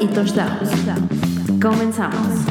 y 0.00 0.06
touchdowns. 0.06 0.70
Comenzamos. 1.60 2.46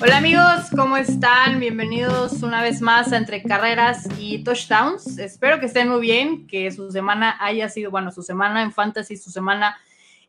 Hola 0.00 0.16
amigos, 0.16 0.42
¿cómo 0.76 0.96
están? 0.96 1.60
Bienvenidos 1.60 2.42
una 2.42 2.62
vez 2.62 2.80
más 2.80 3.12
a 3.12 3.16
Entre 3.16 3.42
Carreras 3.44 4.08
y 4.18 4.42
Touchdowns. 4.42 5.18
Espero 5.18 5.60
que 5.60 5.66
estén 5.66 5.88
muy 5.88 6.00
bien, 6.00 6.48
que 6.48 6.72
su 6.72 6.90
semana 6.90 7.36
haya 7.38 7.68
sido, 7.68 7.92
bueno, 7.92 8.10
su 8.10 8.22
semana 8.22 8.62
en 8.62 8.72
Fantasy, 8.72 9.16
su 9.16 9.30
semana 9.30 9.76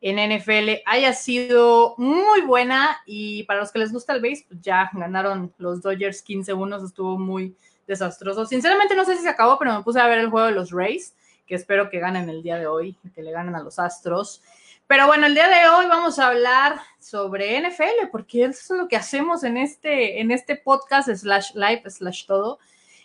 en 0.06 0.18
NFL 0.18 0.82
haya 0.86 1.14
sido 1.14 1.96
muy 1.98 2.42
buena 2.42 3.02
y 3.06 3.44
para 3.44 3.62
los 3.62 3.72
que 3.72 3.80
les 3.80 3.94
gusta 3.94 4.12
el 4.12 4.22
base, 4.22 4.46
pues 4.50 4.60
ya 4.62 4.92
ganaron 4.92 5.54
los 5.58 5.82
Dodgers 5.82 6.26
15-1, 6.26 6.86
estuvo 6.86 7.18
muy 7.18 7.56
desastroso. 7.88 8.46
Sinceramente 8.46 8.96
no 8.96 9.06
sé 9.06 9.16
si 9.16 9.24
se 9.24 9.30
acabó, 9.30 9.58
pero 9.58 9.78
me 9.78 9.82
puse 9.82 10.02
a 10.02 10.08
ver 10.08 10.20
el 10.20 10.30
juego 10.30 10.48
de 10.48 10.54
los 10.54 10.72
Rays, 10.72 11.16
que 11.48 11.56
espero 11.56 11.90
que 11.90 12.00
ganen 12.00 12.28
el 12.28 12.44
día 12.44 12.58
de 12.58 12.68
hoy, 12.68 12.98
que 13.16 13.24
le 13.24 13.32
ganen 13.32 13.56
a 13.56 13.64
los 13.64 13.80
Astros. 13.80 14.42
Pero 14.88 15.08
bueno, 15.08 15.26
el 15.26 15.36
día 15.36 15.48
de 15.48 15.70
hoy 15.70 15.86
vamos 15.88 16.20
a 16.20 16.28
hablar 16.28 16.82
sobre 17.00 17.58
NFL, 17.62 18.10
porque 18.12 18.44
eso 18.44 18.74
es 18.74 18.80
lo 18.82 18.90
que 18.90 18.98
hacemos 18.98 19.46
en 19.46 19.56
este, 19.56 20.20
en 20.20 20.32
este 20.32 20.58
podcast 20.58 21.08
slash 21.08 21.54
live 21.54 21.90
slash 21.90 22.26
todo. 22.26 22.60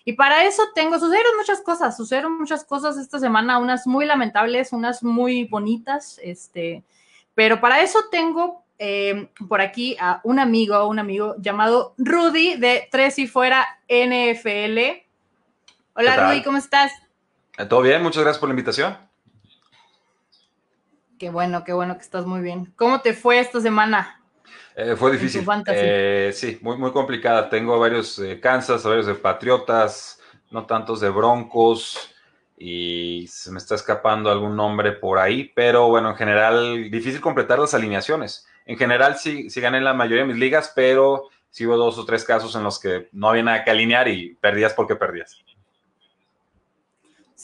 Y 0.09 0.15
para 0.15 0.45
eso 0.45 0.63
tengo, 0.75 0.99
sucedieron 0.99 1.37
muchas 1.37 1.61
cosas, 1.61 1.95
sucedieron 1.95 2.39
muchas 2.39 2.65
cosas 2.65 2.97
esta 2.97 3.19
semana, 3.19 3.59
unas 3.59 3.87
muy 3.87 4.07
lamentables, 4.07 4.73
unas 4.73 5.03
muy 5.03 5.45
bonitas, 5.45 6.19
este, 6.23 6.83
pero 7.35 7.61
para 7.61 7.83
eso 7.83 7.99
tengo 8.11 8.65
eh, 8.79 9.29
por 9.47 9.61
aquí 9.61 9.99
a 10.01 10.23
un 10.25 10.39
amigo, 10.39 10.89
un 10.89 10.99
amigo 10.99 11.35
llamado 11.37 11.93
Rudy 11.99 12.57
de 12.57 12.89
Tres 12.91 13.19
y 13.19 13.27
Fuera 13.27 13.67
NFL. 13.87 14.79
Hola 15.93 16.31
Rudy, 16.31 16.43
¿cómo 16.43 16.57
estás? 16.57 16.91
Eh, 17.59 17.67
Todo 17.67 17.83
bien, 17.83 18.03
muchas 18.03 18.23
gracias 18.23 18.41
por 18.41 18.49
la 18.49 18.55
invitación. 18.55 18.97
Qué 21.19 21.29
bueno, 21.29 21.65
qué 21.65 21.75
bueno 21.75 21.99
que 21.99 22.03
estás 22.03 22.25
muy 22.25 22.41
bien. 22.41 22.73
¿Cómo 22.77 23.03
te 23.03 23.13
fue 23.13 23.41
esta 23.41 23.61
semana? 23.61 24.18
Eh, 24.81 24.95
fue 24.95 25.11
difícil. 25.11 25.45
Eh, 25.67 26.31
sí, 26.33 26.57
muy, 26.63 26.77
muy 26.77 26.93
complicada. 26.93 27.51
Tengo 27.51 27.77
varios 27.81 28.17
de 28.17 28.39
Kansas, 28.39 28.85
varios 28.85 29.07
de 29.07 29.17
Patriotas, 29.17 30.21
no 30.53 30.67
tantos 30.67 31.01
de 31.01 31.11
Broncos 31.11 32.15
y 32.57 33.27
se 33.27 33.51
me 33.51 33.59
está 33.59 33.75
escapando 33.75 34.31
algún 34.31 34.55
nombre 34.55 34.93
por 34.93 35.19
ahí, 35.19 35.51
pero 35.53 35.89
bueno, 35.89 36.11
en 36.11 36.17
general, 36.17 36.91
difícil 36.93 37.21
completar 37.21 37.59
las 37.59 37.75
alineaciones. 37.75 38.47
En 38.67 38.79
general, 38.79 39.17
sí, 39.17 39.51
sí 39.51 39.61
gané 39.61 39.81
la 39.81 39.95
mayoría 39.95 40.23
de 40.23 40.29
mis 40.29 40.39
ligas, 40.39 40.73
pero 40.77 41.29
sí 41.51 41.67
hubo 41.67 41.77
dos 41.77 41.99
o 41.99 42.05
tres 42.05 42.25
casos 42.25 42.55
en 42.55 42.63
los 42.63 42.79
que 42.79 43.09
no 43.11 43.31
había 43.31 43.43
nada 43.43 43.65
que 43.65 43.73
alinear 43.73 44.07
y 44.07 44.37
perdías 44.37 44.75
porque 44.75 44.95
perdías. 44.95 45.45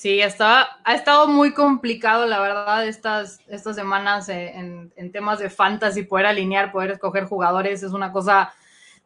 Sí, 0.05 0.21
estaba, 0.21 0.69
ha 0.85 0.95
estado 0.95 1.29
muy 1.29 1.55
complicado, 1.55 2.27
la 2.27 2.39
verdad, 2.39 2.87
estas, 2.87 3.41
estas 3.49 3.75
semanas 3.75 4.29
en, 4.29 4.93
en, 4.97 5.13
temas 5.13 5.39
de 5.39 5.49
fantasy, 5.49 6.03
poder 6.03 6.27
alinear, 6.27 6.73
poder 6.73 6.91
escoger 6.91 7.25
jugadores, 7.25 7.83
es 7.83 7.91
una 7.91 8.13
cosa, 8.13 8.53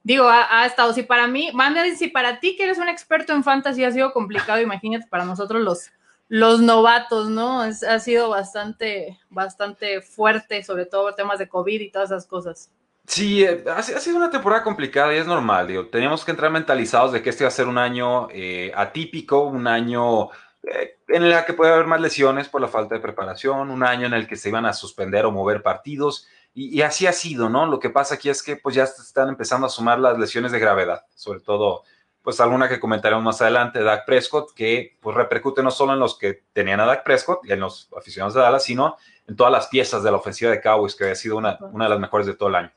digo, 0.03 0.29
ha, 0.29 0.67
estado, 0.67 0.93
si 0.93 1.05
para 1.05 1.29
mí, 1.29 1.53
manda, 1.55 1.85
si 1.95 2.09
para 2.09 2.41
ti 2.41 2.57
que 2.57 2.65
eres 2.65 2.79
un 2.79 2.89
experto 2.89 3.33
en 3.33 3.45
fantasy 3.45 3.85
ha 3.85 3.93
sido 3.93 4.13
complicado, 4.13 4.61
imagínate 4.61 5.07
para 5.07 5.25
nosotros 5.25 5.63
los, 5.63 5.89
los 6.27 6.61
novatos, 6.61 7.31
¿no? 7.31 7.63
Es, 7.65 7.85
ha 7.85 8.01
sido 8.01 8.31
bastante, 8.31 9.21
bastante 9.31 10.01
fuerte, 10.01 10.65
sobre 10.65 10.85
todo 10.85 11.15
temas 11.15 11.39
de 11.39 11.49
COVID 11.49 11.81
y 11.81 11.93
todas 11.93 12.11
esas 12.11 12.27
cosas. 12.27 12.73
Sí, 13.07 13.45
eh, 13.45 13.65
ha, 13.73 13.83
sido 13.83 14.17
una 14.17 14.31
temporada 14.31 14.65
complicada 14.65 15.15
y 15.15 15.19
es 15.19 15.29
normal, 15.29 15.69
digo, 15.69 15.87
teníamos 15.87 16.25
que 16.25 16.33
entrar 16.33 16.51
mentalizados 16.51 17.13
de 17.13 17.23
que 17.23 17.31
este 17.31 17.45
iba 17.45 17.49
a 17.49 17.53
ser 17.53 17.69
un 17.69 17.79
año 17.79 18.27
eh, 18.33 18.73
atípico, 18.75 19.45
un 19.45 19.69
año 19.69 20.31
en 20.63 21.23
el 21.23 21.45
que 21.45 21.53
puede 21.53 21.73
haber 21.73 21.87
más 21.87 22.01
lesiones 22.01 22.49
por 22.49 22.61
la 22.61 22.69
falta 22.69 22.95
de 22.95 23.01
preparación, 23.01 23.71
un 23.71 23.83
año 23.83 24.07
en 24.07 24.15
el 24.15 24.27
que 24.27 24.37
se 24.37 24.49
iban 24.49 24.67
a 24.67 24.73
suspender 24.73 25.25
o 25.25 25.31
mover 25.31 25.63
partidos, 25.63 26.27
y, 26.55 26.77
y, 26.77 26.83
así 26.83 27.07
ha 27.07 27.13
sido, 27.13 27.49
¿no? 27.49 27.67
Lo 27.67 27.79
que 27.79 27.91
pasa 27.91 28.17
aquí 28.17 28.29
es 28.29 28.43
que 28.43 28.57
pues 28.57 28.75
ya 28.75 28.85
están 28.85 29.29
empezando 29.29 29.67
a 29.67 29.71
sumar 29.71 30.01
las 30.01 30.19
lesiones 30.19 30.51
de 30.51 30.59
gravedad, 30.59 31.05
sobre 31.15 31.41
todo, 31.41 31.85
pues 32.23 32.41
alguna 32.41 32.69
que 32.69 32.81
comentaremos 32.81 33.25
más 33.25 33.41
adelante, 33.41 33.83
Dak 33.83 34.05
Prescott, 34.05 34.53
que 34.55 34.97
pues 35.01 35.17
repercute 35.17 35.63
no 35.63 35.71
solo 35.71 35.93
en 35.93 36.01
los 36.01 36.19
que 36.19 36.43
tenían 36.53 36.81
a 36.81 36.87
Dak 36.87 37.05
Prescott 37.05 37.45
y 37.45 37.53
en 37.53 37.61
los 37.61 37.89
aficionados 37.97 38.35
de 38.35 38.41
Dallas, 38.41 38.65
sino 38.65 38.97
en 39.27 39.37
todas 39.37 39.53
las 39.53 39.69
piezas 39.69 40.03
de 40.03 40.11
la 40.11 40.17
ofensiva 40.17 40.51
de 40.51 40.61
Cowboys, 40.61 40.97
que 40.97 41.05
había 41.05 41.15
sido 41.15 41.37
una, 41.37 41.59
una 41.61 41.85
de 41.85 41.91
las 41.91 42.01
mejores 42.01 42.27
de 42.27 42.35
todo 42.35 42.49
el 42.49 42.57
año. 42.57 42.73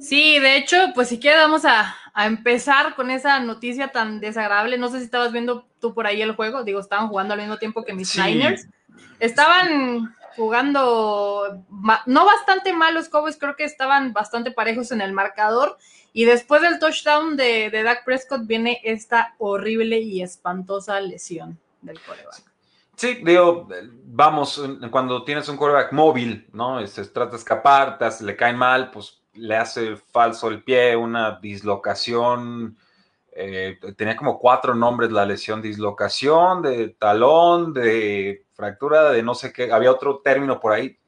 Sí, 0.00 0.38
de 0.38 0.56
hecho, 0.56 0.76
pues 0.94 1.08
si 1.08 1.18
quieres 1.18 1.40
vamos 1.40 1.64
a, 1.64 1.94
a, 2.14 2.26
empezar 2.26 2.94
con 2.94 3.10
esa 3.10 3.40
noticia 3.40 3.88
tan 3.88 4.20
desagradable. 4.20 4.78
No 4.78 4.88
sé 4.88 4.98
si 4.98 5.04
estabas 5.04 5.32
viendo 5.32 5.66
tú 5.80 5.94
por 5.94 6.06
ahí 6.06 6.22
el 6.22 6.36
juego, 6.36 6.64
digo, 6.64 6.80
estaban 6.80 7.08
jugando 7.08 7.34
al 7.34 7.40
mismo 7.40 7.58
tiempo 7.58 7.84
que 7.84 7.94
mis 7.94 8.10
sí. 8.10 8.20
Niners. 8.20 8.66
Estaban 9.20 10.14
jugando, 10.36 11.64
no 12.06 12.24
bastante 12.24 12.72
mal 12.72 12.94
los 12.94 13.08
Cowboys, 13.08 13.36
creo 13.36 13.56
que 13.56 13.64
estaban 13.64 14.12
bastante 14.12 14.52
parejos 14.52 14.92
en 14.92 15.00
el 15.00 15.12
marcador. 15.12 15.76
Y 16.12 16.24
después 16.24 16.62
del 16.62 16.78
touchdown 16.78 17.36
de, 17.36 17.70
de 17.70 17.82
Dak 17.82 18.04
Prescott 18.04 18.46
viene 18.46 18.80
esta 18.84 19.34
horrible 19.38 19.98
y 19.98 20.22
espantosa 20.22 21.00
lesión 21.00 21.58
del 21.82 22.00
coreback. 22.00 22.42
Sí, 22.96 23.20
digo, 23.22 23.68
vamos, 24.06 24.60
cuando 24.90 25.22
tienes 25.22 25.48
un 25.48 25.56
quarterback 25.56 25.92
móvil, 25.92 26.48
¿no? 26.52 26.84
Se 26.86 27.04
trata 27.04 27.32
de 27.32 27.36
escapar, 27.36 27.96
te, 27.96 28.24
le 28.24 28.34
caen 28.34 28.56
mal, 28.56 28.90
pues 28.90 29.17
le 29.34 29.56
hace 29.56 29.96
falso 29.96 30.48
el 30.48 30.62
pie, 30.62 30.96
una 30.96 31.38
dislocación, 31.40 32.76
eh, 33.32 33.78
tenía 33.96 34.16
como 34.16 34.38
cuatro 34.38 34.74
nombres 34.74 35.12
la 35.12 35.24
lesión, 35.24 35.62
dislocación, 35.62 36.60
de 36.60 36.88
talón, 36.88 37.72
de 37.72 38.46
fractura, 38.52 39.10
de 39.10 39.22
no 39.22 39.34
sé 39.34 39.52
qué, 39.52 39.72
había 39.72 39.92
otro 39.92 40.18
término 40.18 40.58
por 40.58 40.72
ahí, 40.72 40.98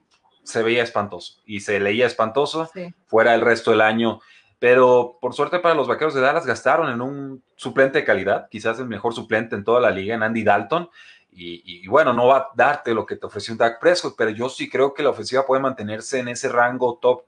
se 0.45 0.63
veía 0.63 0.85
espantoso 0.85 1.41
y 1.45 1.61
se 1.61 1.81
leía 1.81 2.07
espantoso 2.07 2.71
sí. 2.73 2.95
fuera 3.07 3.35
el 3.35 3.41
resto 3.41 3.73
del 3.73 3.81
año. 3.81 4.21
Pero 4.61 5.19
por 5.21 5.35
suerte 5.35 5.59
para 5.59 5.75
los 5.75 5.89
vaqueros 5.89 6.15
de 6.15 6.21
Dallas 6.21 6.47
gastaron 6.47 6.89
en 6.91 7.01
un 7.01 7.43
suplente 7.57 7.99
de 7.99 8.05
calidad, 8.05 8.49
quizás 8.49 8.79
el 8.79 8.87
mejor 8.87 9.13
suplente 9.13 9.57
en 9.57 9.65
toda 9.65 9.81
la 9.81 9.91
liga, 9.91 10.15
en 10.15 10.23
Andy 10.23 10.45
Dalton. 10.45 10.89
Y, 11.33 11.63
y, 11.65 11.87
bueno, 11.87 12.13
no 12.13 12.27
va 12.27 12.37
a 12.37 12.51
darte 12.55 12.93
lo 12.93 13.07
que 13.07 13.17
te 13.17 13.25
ofreció 13.25 13.53
un 13.55 13.59
Dak 13.59 13.81
Prescott, 13.81 14.15
pero 14.19 14.31
yo 14.31 14.49
sí 14.49 14.69
creo 14.69 14.93
que 14.93 15.03
la 15.03 15.11
ofensiva 15.11 15.47
puede 15.47 15.63
mantenerse 15.63 16.19
en 16.19 16.29
ese 16.29 16.49
rango 16.49 16.99
top 17.01 17.23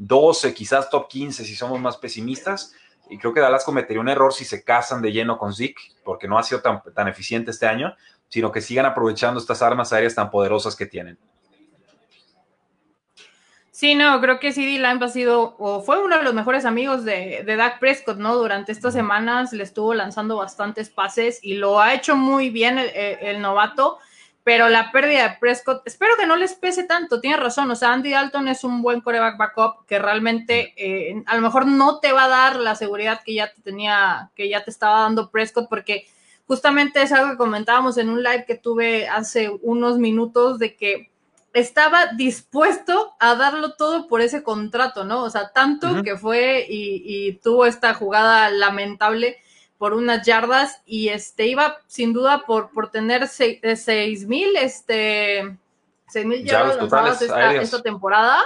12, 0.00 0.54
quizás 0.54 0.88
top 0.88 1.08
15 1.08 1.44
si 1.44 1.54
somos 1.54 1.78
más 1.78 1.98
pesimistas. 1.98 2.74
Y 3.10 3.18
creo 3.18 3.34
que 3.34 3.40
Dallas 3.40 3.64
cometería 3.64 4.00
un 4.00 4.08
error 4.08 4.32
si 4.32 4.44
se 4.44 4.64
casan 4.64 5.02
de 5.02 5.12
lleno 5.12 5.36
con 5.36 5.52
Zeke, 5.52 5.82
porque 6.04 6.26
no 6.26 6.38
ha 6.38 6.42
sido 6.42 6.62
tan, 6.62 6.82
tan 6.94 7.08
eficiente 7.08 7.50
este 7.50 7.66
año, 7.66 7.94
sino 8.28 8.50
que 8.50 8.62
sigan 8.62 8.86
aprovechando 8.86 9.38
estas 9.38 9.60
armas 9.60 9.92
aéreas 9.92 10.14
tan 10.14 10.30
poderosas 10.30 10.74
que 10.74 10.86
tienen. 10.86 11.18
Sí, 13.70 13.94
no, 13.94 14.20
creo 14.20 14.38
que 14.40 14.52
CD 14.52 14.78
Lamb 14.78 15.02
ha 15.02 15.08
sido, 15.08 15.56
o 15.58 15.82
fue 15.82 16.02
uno 16.02 16.16
de 16.16 16.22
los 16.22 16.34
mejores 16.34 16.64
amigos 16.64 17.04
de, 17.04 17.42
de 17.44 17.56
Dak 17.56 17.78
Prescott, 17.78 18.18
¿no? 18.18 18.36
Durante 18.36 18.72
estas 18.72 18.94
semanas 18.94 19.52
le 19.52 19.64
estuvo 19.64 19.92
lanzando 19.92 20.36
bastantes 20.36 20.88
pases 20.88 21.40
y 21.42 21.54
lo 21.54 21.80
ha 21.80 21.94
hecho 21.94 22.14
muy 22.16 22.50
bien 22.50 22.78
el, 22.78 22.90
el, 22.90 23.18
el 23.20 23.40
novato 23.40 23.98
pero 24.42 24.68
la 24.68 24.90
pérdida 24.90 25.28
de 25.28 25.36
Prescott, 25.38 25.82
espero 25.84 26.14
que 26.18 26.26
no 26.26 26.36
les 26.36 26.54
pese 26.54 26.84
tanto, 26.84 27.20
tiene 27.20 27.36
razón, 27.36 27.70
o 27.70 27.76
sea, 27.76 27.92
Andy 27.92 28.10
Dalton 28.10 28.48
es 28.48 28.64
un 28.64 28.80
buen 28.80 29.00
coreback 29.00 29.36
backup 29.36 29.86
que 29.86 29.98
realmente 29.98 30.72
eh, 30.76 31.22
a 31.26 31.36
lo 31.36 31.42
mejor 31.42 31.66
no 31.66 32.00
te 32.00 32.12
va 32.12 32.24
a 32.24 32.28
dar 32.28 32.56
la 32.56 32.74
seguridad 32.74 33.20
que 33.24 33.34
ya 33.34 33.52
te 33.52 33.60
tenía, 33.60 34.30
que 34.34 34.48
ya 34.48 34.64
te 34.64 34.70
estaba 34.70 35.02
dando 35.02 35.30
Prescott, 35.30 35.68
porque 35.68 36.06
justamente 36.46 37.02
es 37.02 37.12
algo 37.12 37.32
que 37.32 37.36
comentábamos 37.36 37.98
en 37.98 38.08
un 38.08 38.22
live 38.22 38.44
que 38.46 38.56
tuve 38.56 39.08
hace 39.08 39.50
unos 39.62 39.98
minutos 39.98 40.58
de 40.58 40.74
que 40.74 41.10
estaba 41.52 42.06
dispuesto 42.06 43.14
a 43.18 43.34
darlo 43.34 43.74
todo 43.74 44.08
por 44.08 44.20
ese 44.20 44.42
contrato, 44.42 45.04
¿no? 45.04 45.24
O 45.24 45.30
sea, 45.30 45.50
tanto 45.52 45.88
uh 45.88 45.90
-huh. 45.96 46.04
que 46.04 46.16
fue 46.16 46.64
y, 46.68 47.02
y 47.04 47.32
tuvo 47.34 47.66
esta 47.66 47.92
jugada 47.92 48.50
lamentable 48.50 49.36
por 49.80 49.94
unas 49.94 50.26
yardas 50.26 50.82
y 50.84 51.08
este 51.08 51.46
iba 51.46 51.78
sin 51.86 52.12
duda 52.12 52.44
por, 52.44 52.70
por 52.70 52.90
tener 52.90 53.26
seis, 53.28 53.60
seis 53.76 54.26
mil 54.26 54.54
este 54.56 55.56
mil 56.22 56.44
yardas 56.44 56.76
lanzadas 56.76 57.22
esta, 57.22 57.54
esta, 57.54 57.80
temporada. 57.80 58.42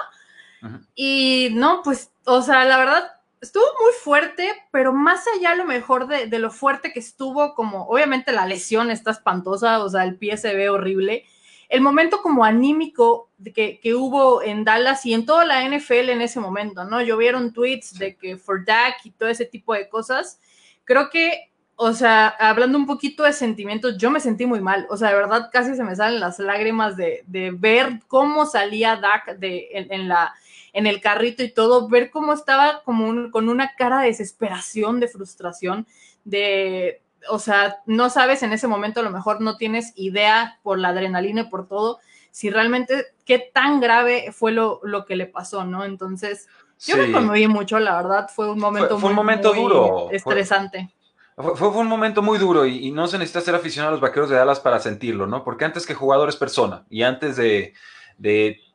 Uh 0.63 0.67
-huh. 0.67 0.87
y 0.95 1.49
no 1.55 1.81
pues 1.83 2.13
o 2.25 2.41
sea 2.41 2.65
la 2.65 2.79
verdad 2.79 3.11
estuvo 3.41 3.65
muy 3.83 3.91
fuerte 4.01 4.49
pero 4.71 4.93
más 4.93 5.25
allá 5.37 5.51
a 5.51 5.57
lo 5.57 5.65
mejor 5.65 6.07
de, 6.07 6.29
de, 6.29 6.39
lo 6.39 6.53
fuerte 6.53 6.93
que 6.93 7.01
estuvo 7.01 7.57
como 7.57 7.89
obviamente 7.89 8.31
la 8.31 8.47
lesión 8.47 8.93
está 8.93 9.11
espantosa 9.11 9.83
o 9.83 9.89
sea 9.89 10.05
el 10.05 10.17
pie 10.17 10.37
se 10.37 10.55
ve 10.55 10.71
horrible. 10.71 11.25
El 11.69 11.81
momento 11.81 12.23
como 12.23 12.45
anímico 12.45 13.29
que, 13.57 13.81
que, 13.81 13.95
hubo 13.97 14.41
en 14.41 14.63
Dallas 14.63 15.05
y 15.05 15.15
en 15.15 15.27
toda 15.27 15.45
la 15.45 15.69
NFL 15.69 16.11
en 16.11 16.21
ese 16.21 16.39
momento, 16.39 16.85
¿no? 16.85 17.03
Llovieron 17.03 17.53
tweets 17.53 17.99
de 17.99 18.15
que 18.15 18.37
for 18.37 18.65
Dak 18.65 19.05
y 19.05 19.11
todo 19.11 19.29
ese 19.29 19.47
tipo 19.47 19.75
de 19.75 19.89
cosas 19.89 20.39
creo 20.85 21.11
que 21.11 21.51
o 21.77 21.93
sea, 21.93 22.29
hablando 22.29 22.79
un 22.79 22.87
poquito 22.87 23.25
de 23.25 23.33
sentimientos, 23.33 23.97
yo 23.99 24.11
me 24.11 24.21
sentí 24.21 24.47
muy 24.47 24.61
mal. 24.61 24.87
O 24.91 24.97
sea, 24.97 25.09
de 25.09 25.17
verdad 25.17 25.51
casi 25.53 25.75
se 25.75 25.83
me 25.83 25.97
salen 25.97 26.21
las 26.21 26.39
lágrimas 26.39 26.97
de, 26.97 27.25
ver 27.59 28.01
cómo 28.07 28.47
salía 28.47 28.97
Dak 28.97 29.39
de, 29.39 29.69
en, 29.73 30.09
la, 30.09 30.35
en 30.73 30.87
el 30.87 31.01
carrito 31.01 31.43
y 31.43 31.51
todo, 31.51 31.89
ver 31.89 32.11
cómo 32.11 32.33
estaba 32.33 32.83
como 32.85 33.31
con 33.31 33.49
una 33.49 33.75
cara 33.75 34.01
de 34.01 34.09
desesperación, 34.09 35.01
de 35.01 35.09
frustración, 35.09 35.87
de, 36.25 37.03
o 37.29 37.41
sea, 37.41 37.79
no 37.87 38.09
sabes 38.09 38.43
en 38.45 38.53
ese 38.53 38.69
momento, 38.69 39.01
a 39.01 39.05
lo 39.05 39.11
mejor 39.11 39.41
no 39.41 39.57
tienes 39.57 39.93
idea 39.97 40.61
por 40.63 40.79
la 40.79 40.91
adrenalina 40.91 41.43
y 41.43 41.51
por 41.51 41.67
todo, 41.67 41.99
si 42.31 42.51
realmente 42.51 43.07
qué 43.25 43.39
tan 43.39 43.81
grave 43.81 44.31
fue 44.33 44.53
lo, 44.53 44.81
lo 44.85 45.05
que 45.07 45.17
le 45.17 45.27
pasó, 45.27 45.65
¿no? 45.65 45.85
Entonces, 45.85 46.49
yo 46.81 46.97
me 46.97 47.12
conmoví 47.12 47.47
mucho, 47.49 47.79
la 47.79 47.97
verdad, 47.97 48.29
fue 48.35 48.50
un 48.50 48.59
momento 48.59 48.99
fue, 48.99 49.11
un 49.11 49.17
momento 49.17 49.53
duro. 49.53 50.09
estresante. 50.11 50.91
Fue, 51.37 51.69
un 51.69 51.88
momento 51.88 52.23
muy 52.23 52.38
duro 52.38 52.65
y, 52.65 52.93
no 52.93 53.09
se 53.09 53.19
necesita 53.19 53.41
ser 53.41 53.56
aficionado 53.56 53.88
a 53.88 53.93
los 53.93 54.00
vaqueros 54.00 54.31
de 54.31 54.37
Dallas 54.37 54.61
para 54.61 54.79
sentirlo, 54.79 55.26
¿no? 55.26 55.43
Porque 55.43 55.65
antes 55.65 55.85
que 55.85 55.94
jugador 55.94 56.29
es 56.29 56.37
persona 56.37 56.85
y 56.88 57.03
antes 57.03 57.37
de, 57.37 57.75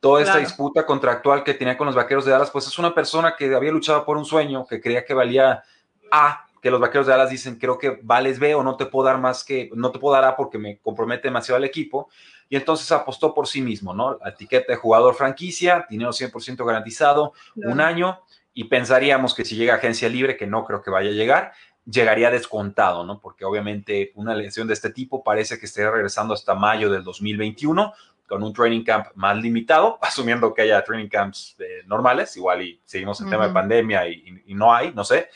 toda 0.02 0.22
esta 0.22 0.38
disputa 0.40 0.86
contractual 0.86 1.46
que 1.46 1.54
tenía 1.54 1.78
con 1.78 1.88
los 1.88 1.96
vaqueros 1.96 2.26
de 2.26 2.32
Dallas, 2.32 2.52
pues 2.52 2.68
es 2.68 2.78
una 2.78 2.94
persona 2.94 3.36
que 3.38 3.54
había 3.56 3.72
luchado 3.72 4.04
por 4.04 4.18
un 4.18 4.26
sueño, 4.26 4.66
que 4.68 4.82
creía 4.82 5.06
que 5.06 5.14
valía 5.14 5.64
A, 6.12 6.48
que 6.62 6.70
los 6.70 6.82
vaqueros 6.82 7.08
de 7.08 7.14
Dallas 7.14 7.30
dicen, 7.30 7.58
creo 7.58 7.78
que 7.78 8.00
vales 8.04 8.40
B 8.40 8.54
o 8.56 8.64
no 8.64 8.76
te 8.76 8.86
puedo 8.86 9.08
dar 9.08 9.20
más 9.20 9.46
que, 9.46 9.70
no 9.74 9.92
te 9.92 10.00
puedo 10.00 10.16
dar 10.16 10.26
A 10.26 10.36
porque 10.36 10.58
me 10.58 10.80
compromete 10.80 11.30
demasiado 11.30 11.56
al 11.56 11.64
equipo. 11.64 12.10
Y 12.50 12.56
entonces 12.56 12.92
apostó 12.92 13.34
por 13.34 13.48
sí 13.48 13.62
mismo, 13.62 13.94
¿no? 13.94 14.18
La 14.18 14.32
etiqueta 14.32 14.74
de 14.74 14.78
jugador 14.78 15.16
franquicia, 15.16 15.86
dinero 15.90 16.12
100% 16.12 16.66
garantizado, 16.66 17.34
un 17.56 17.80
año, 17.80 18.20
y 18.54 18.66
pensaríamos 18.66 19.36
que 19.36 19.46
si 19.46 19.56
llega 19.56 19.76
agencia 19.76 20.10
libre, 20.10 20.36
que 20.36 20.48
no 20.48 20.66
creo 20.66 20.82
que 20.82 20.90
vaya 20.90 21.10
a 21.10 21.14
llegar, 21.14 21.54
llegaría 21.86 22.32
descontado, 22.32 23.04
¿no? 23.06 23.20
Porque 23.20 23.46
obviamente 23.46 24.12
una 24.16 24.36
lesión 24.36 24.68
de 24.68 24.74
este 24.74 24.90
tipo 24.90 25.24
parece 25.24 25.60
que 25.60 25.66
estaría 25.66 25.92
regresando 25.92 26.34
hasta 26.34 26.56
mayo 26.56 26.90
del 26.90 27.04
2021 27.04 27.94
con 28.28 28.44
un 28.44 28.54
training 28.54 28.84
camp 28.84 29.08
más 29.16 29.36
limitado, 29.38 29.98
asumiendo 30.02 30.54
que 30.54 30.62
haya 30.62 30.84
training 30.84 31.10
camps 31.10 31.56
eh, 31.60 31.84
normales, 31.88 32.38
igual 32.38 32.62
y 32.62 32.80
seguimos 32.86 33.20
en 33.22 33.30
tema 33.30 33.48
de 33.48 33.54
pandemia 33.54 34.08
y, 34.08 34.54
no 34.54 34.74
hay, 34.74 34.94
no 34.94 35.04
sé, 35.04 35.30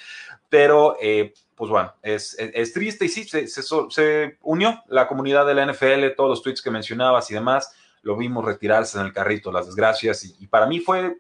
pero 0.54 0.98
eh, 1.02 1.34
pues 1.56 1.72
bueno, 1.72 1.96
es, 2.04 2.38
triste 2.76 3.06
y 3.06 3.10
sí, 3.10 3.24
se, 3.24 3.48
se, 3.48 4.38
unió 4.44 4.84
la 4.88 5.08
comunidad 5.08 5.48
de 5.48 5.56
la 5.56 5.66
NFL, 5.66 6.10
todos 6.16 6.30
los 6.30 6.44
tweets 6.44 6.62
que 6.62 6.70
mencionabas 6.70 7.32
y 7.32 7.34
demás, 7.34 7.74
lo 8.04 8.16
vimos 8.16 8.46
retirarse 8.46 9.00
en 9.00 9.06
el 9.08 9.12
carrito, 9.12 9.52
las 9.52 9.66
desgracias, 9.66 10.24
y, 10.26 10.36
y 10.42 10.46
para 10.46 10.68
mí 10.68 10.80
fue 10.80 11.18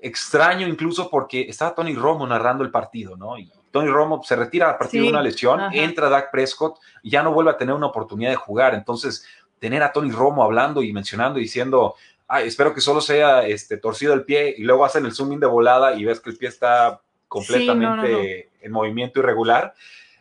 extraño 0.00 0.68
incluso 0.68 1.10
porque 1.10 1.40
estaba 1.48 1.74
Tony 1.74 1.96
Romo 1.96 2.24
narrando 2.24 2.62
el 2.62 2.70
partido, 2.70 3.16
¿no? 3.16 3.36
Y 3.36 3.50
Tony 3.72 3.88
Romo 3.88 4.22
se 4.22 4.36
retira 4.36 4.70
a 4.70 4.78
partir 4.78 5.02
de 5.02 5.08
una 5.08 5.22
lesión, 5.22 5.60
entra 5.72 6.08
Dak 6.08 6.30
Prescott 6.30 6.78
y 7.02 7.10
ya 7.10 7.24
no 7.24 7.32
vuelve 7.32 7.50
a 7.50 7.56
tener 7.56 7.74
una 7.74 7.86
oportunidad 7.86 8.30
de 8.30 8.36
jugar. 8.36 8.74
Entonces, 8.74 9.26
tener 9.58 9.82
a 9.82 9.90
Tony 9.90 10.12
Romo 10.12 10.44
hablando 10.44 10.84
y 10.84 10.92
mencionando 10.92 11.40
y 11.40 11.42
diciendo, 11.42 11.96
Ay, 12.28 12.46
espero 12.46 12.72
que 12.72 12.80
solo 12.80 13.00
sea 13.00 13.44
este, 13.44 13.76
torcido 13.78 14.14
el 14.14 14.24
pie 14.24 14.54
y 14.56 14.62
luego 14.62 14.84
hacen 14.84 15.04
el 15.04 15.12
zoom 15.12 15.32
in 15.32 15.40
de 15.40 15.46
volada 15.46 15.94
y 15.94 16.04
ves 16.04 16.20
que 16.20 16.30
el 16.30 16.36
pie 16.36 16.50
está 16.50 17.00
completamente 17.28 18.50
en 18.60 18.72
movimiento 18.72 19.20
irregular. 19.20 19.74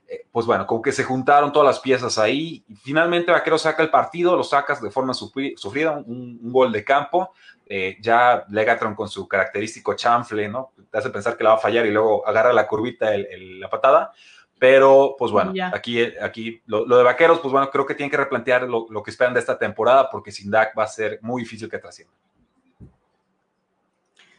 Eh, 0.09 0.25
pues 0.31 0.45
bueno, 0.45 0.65
como 0.65 0.81
que 0.81 0.93
se 0.93 1.03
juntaron 1.03 1.51
todas 1.51 1.67
las 1.67 1.79
piezas 1.79 2.17
ahí. 2.17 2.63
Y 2.67 2.75
finalmente 2.75 3.31
Vaquero 3.31 3.57
saca 3.57 3.83
el 3.83 3.89
partido, 3.89 4.35
lo 4.35 4.43
sacas 4.43 4.81
de 4.81 4.89
forma 4.89 5.13
sufrida, 5.13 5.91
un, 6.05 6.39
gol 6.51 6.71
de 6.71 6.83
campo. 6.83 7.33
Eh, 7.65 7.97
ya 7.99 8.45
Legatron 8.49 8.95
con 8.95 9.09
su 9.09 9.27
característico 9.27 9.93
chanfle, 9.95 10.47
¿no? 10.47 10.71
Te 10.89 10.97
hace 10.97 11.09
pensar 11.09 11.35
que 11.35 11.43
la 11.43 11.51
va 11.51 11.55
a 11.57 11.59
fallar 11.59 11.85
y 11.85 11.91
luego 11.91 12.25
agarra 12.25 12.53
la 12.53 12.67
curvita, 12.67 13.11
la 13.17 13.69
patada. 13.69 14.13
Pero, 14.59 15.15
pues 15.19 15.31
bueno, 15.31 15.53
aquí, 15.71 16.01
aquí 16.19 16.61
lo, 16.65 16.85
de 16.85 17.03
Vaqueros, 17.03 17.39
pues 17.39 17.51
bueno, 17.51 17.69
creo 17.69 17.85
que 17.85 17.93
tienen 17.93 18.09
que 18.09 18.17
replantear 18.17 18.63
lo, 18.63 18.87
lo, 18.89 19.03
que 19.03 19.11
esperan 19.11 19.33
de 19.33 19.39
esta 19.39 19.59
temporada 19.59 20.09
porque 20.09 20.31
sin 20.31 20.49
Dak 20.49 20.75
va 20.75 20.83
a 20.83 20.87
ser 20.87 21.19
muy 21.21 21.43
difícil 21.43 21.69
que 21.69 21.77
trascienda. 21.77 22.13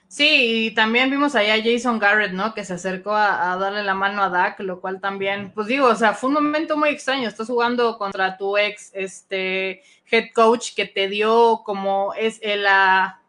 Sí, 0.09 0.69
y 0.69 0.71
también 0.75 1.11
vimos 1.11 1.35
ahí 1.35 1.51
a 1.51 1.63
Jason 1.63 1.99
Garrett, 1.99 2.33
¿no? 2.33 2.55
Que 2.55 2.65
se 2.65 2.73
acercó 2.73 3.13
a, 3.15 3.55
darle 3.59 3.83
la 3.83 3.93
mano 3.95 4.23
a 4.23 4.31
Dak, 4.31 4.59
lo 4.61 4.81
cual 4.81 5.01
también, 5.01 5.53
pues 5.53 5.67
digo, 5.67 5.87
o 5.87 5.95
sea, 5.95 6.15
fue 6.15 6.29
un 6.29 6.35
momento 6.35 6.79
muy 6.79 6.89
extraño. 6.89 7.29
Estás 7.29 7.49
jugando 7.49 7.99
contra 7.99 8.39
tu 8.39 8.57
ex 8.57 8.91
este, 8.95 9.83
head 10.11 10.31
coach 10.35 10.75
que 10.75 10.87
te 10.87 11.09
dio 11.09 11.63
como 11.63 12.15
es 12.15 12.39
eh, 12.43 12.57
la, 12.57 13.21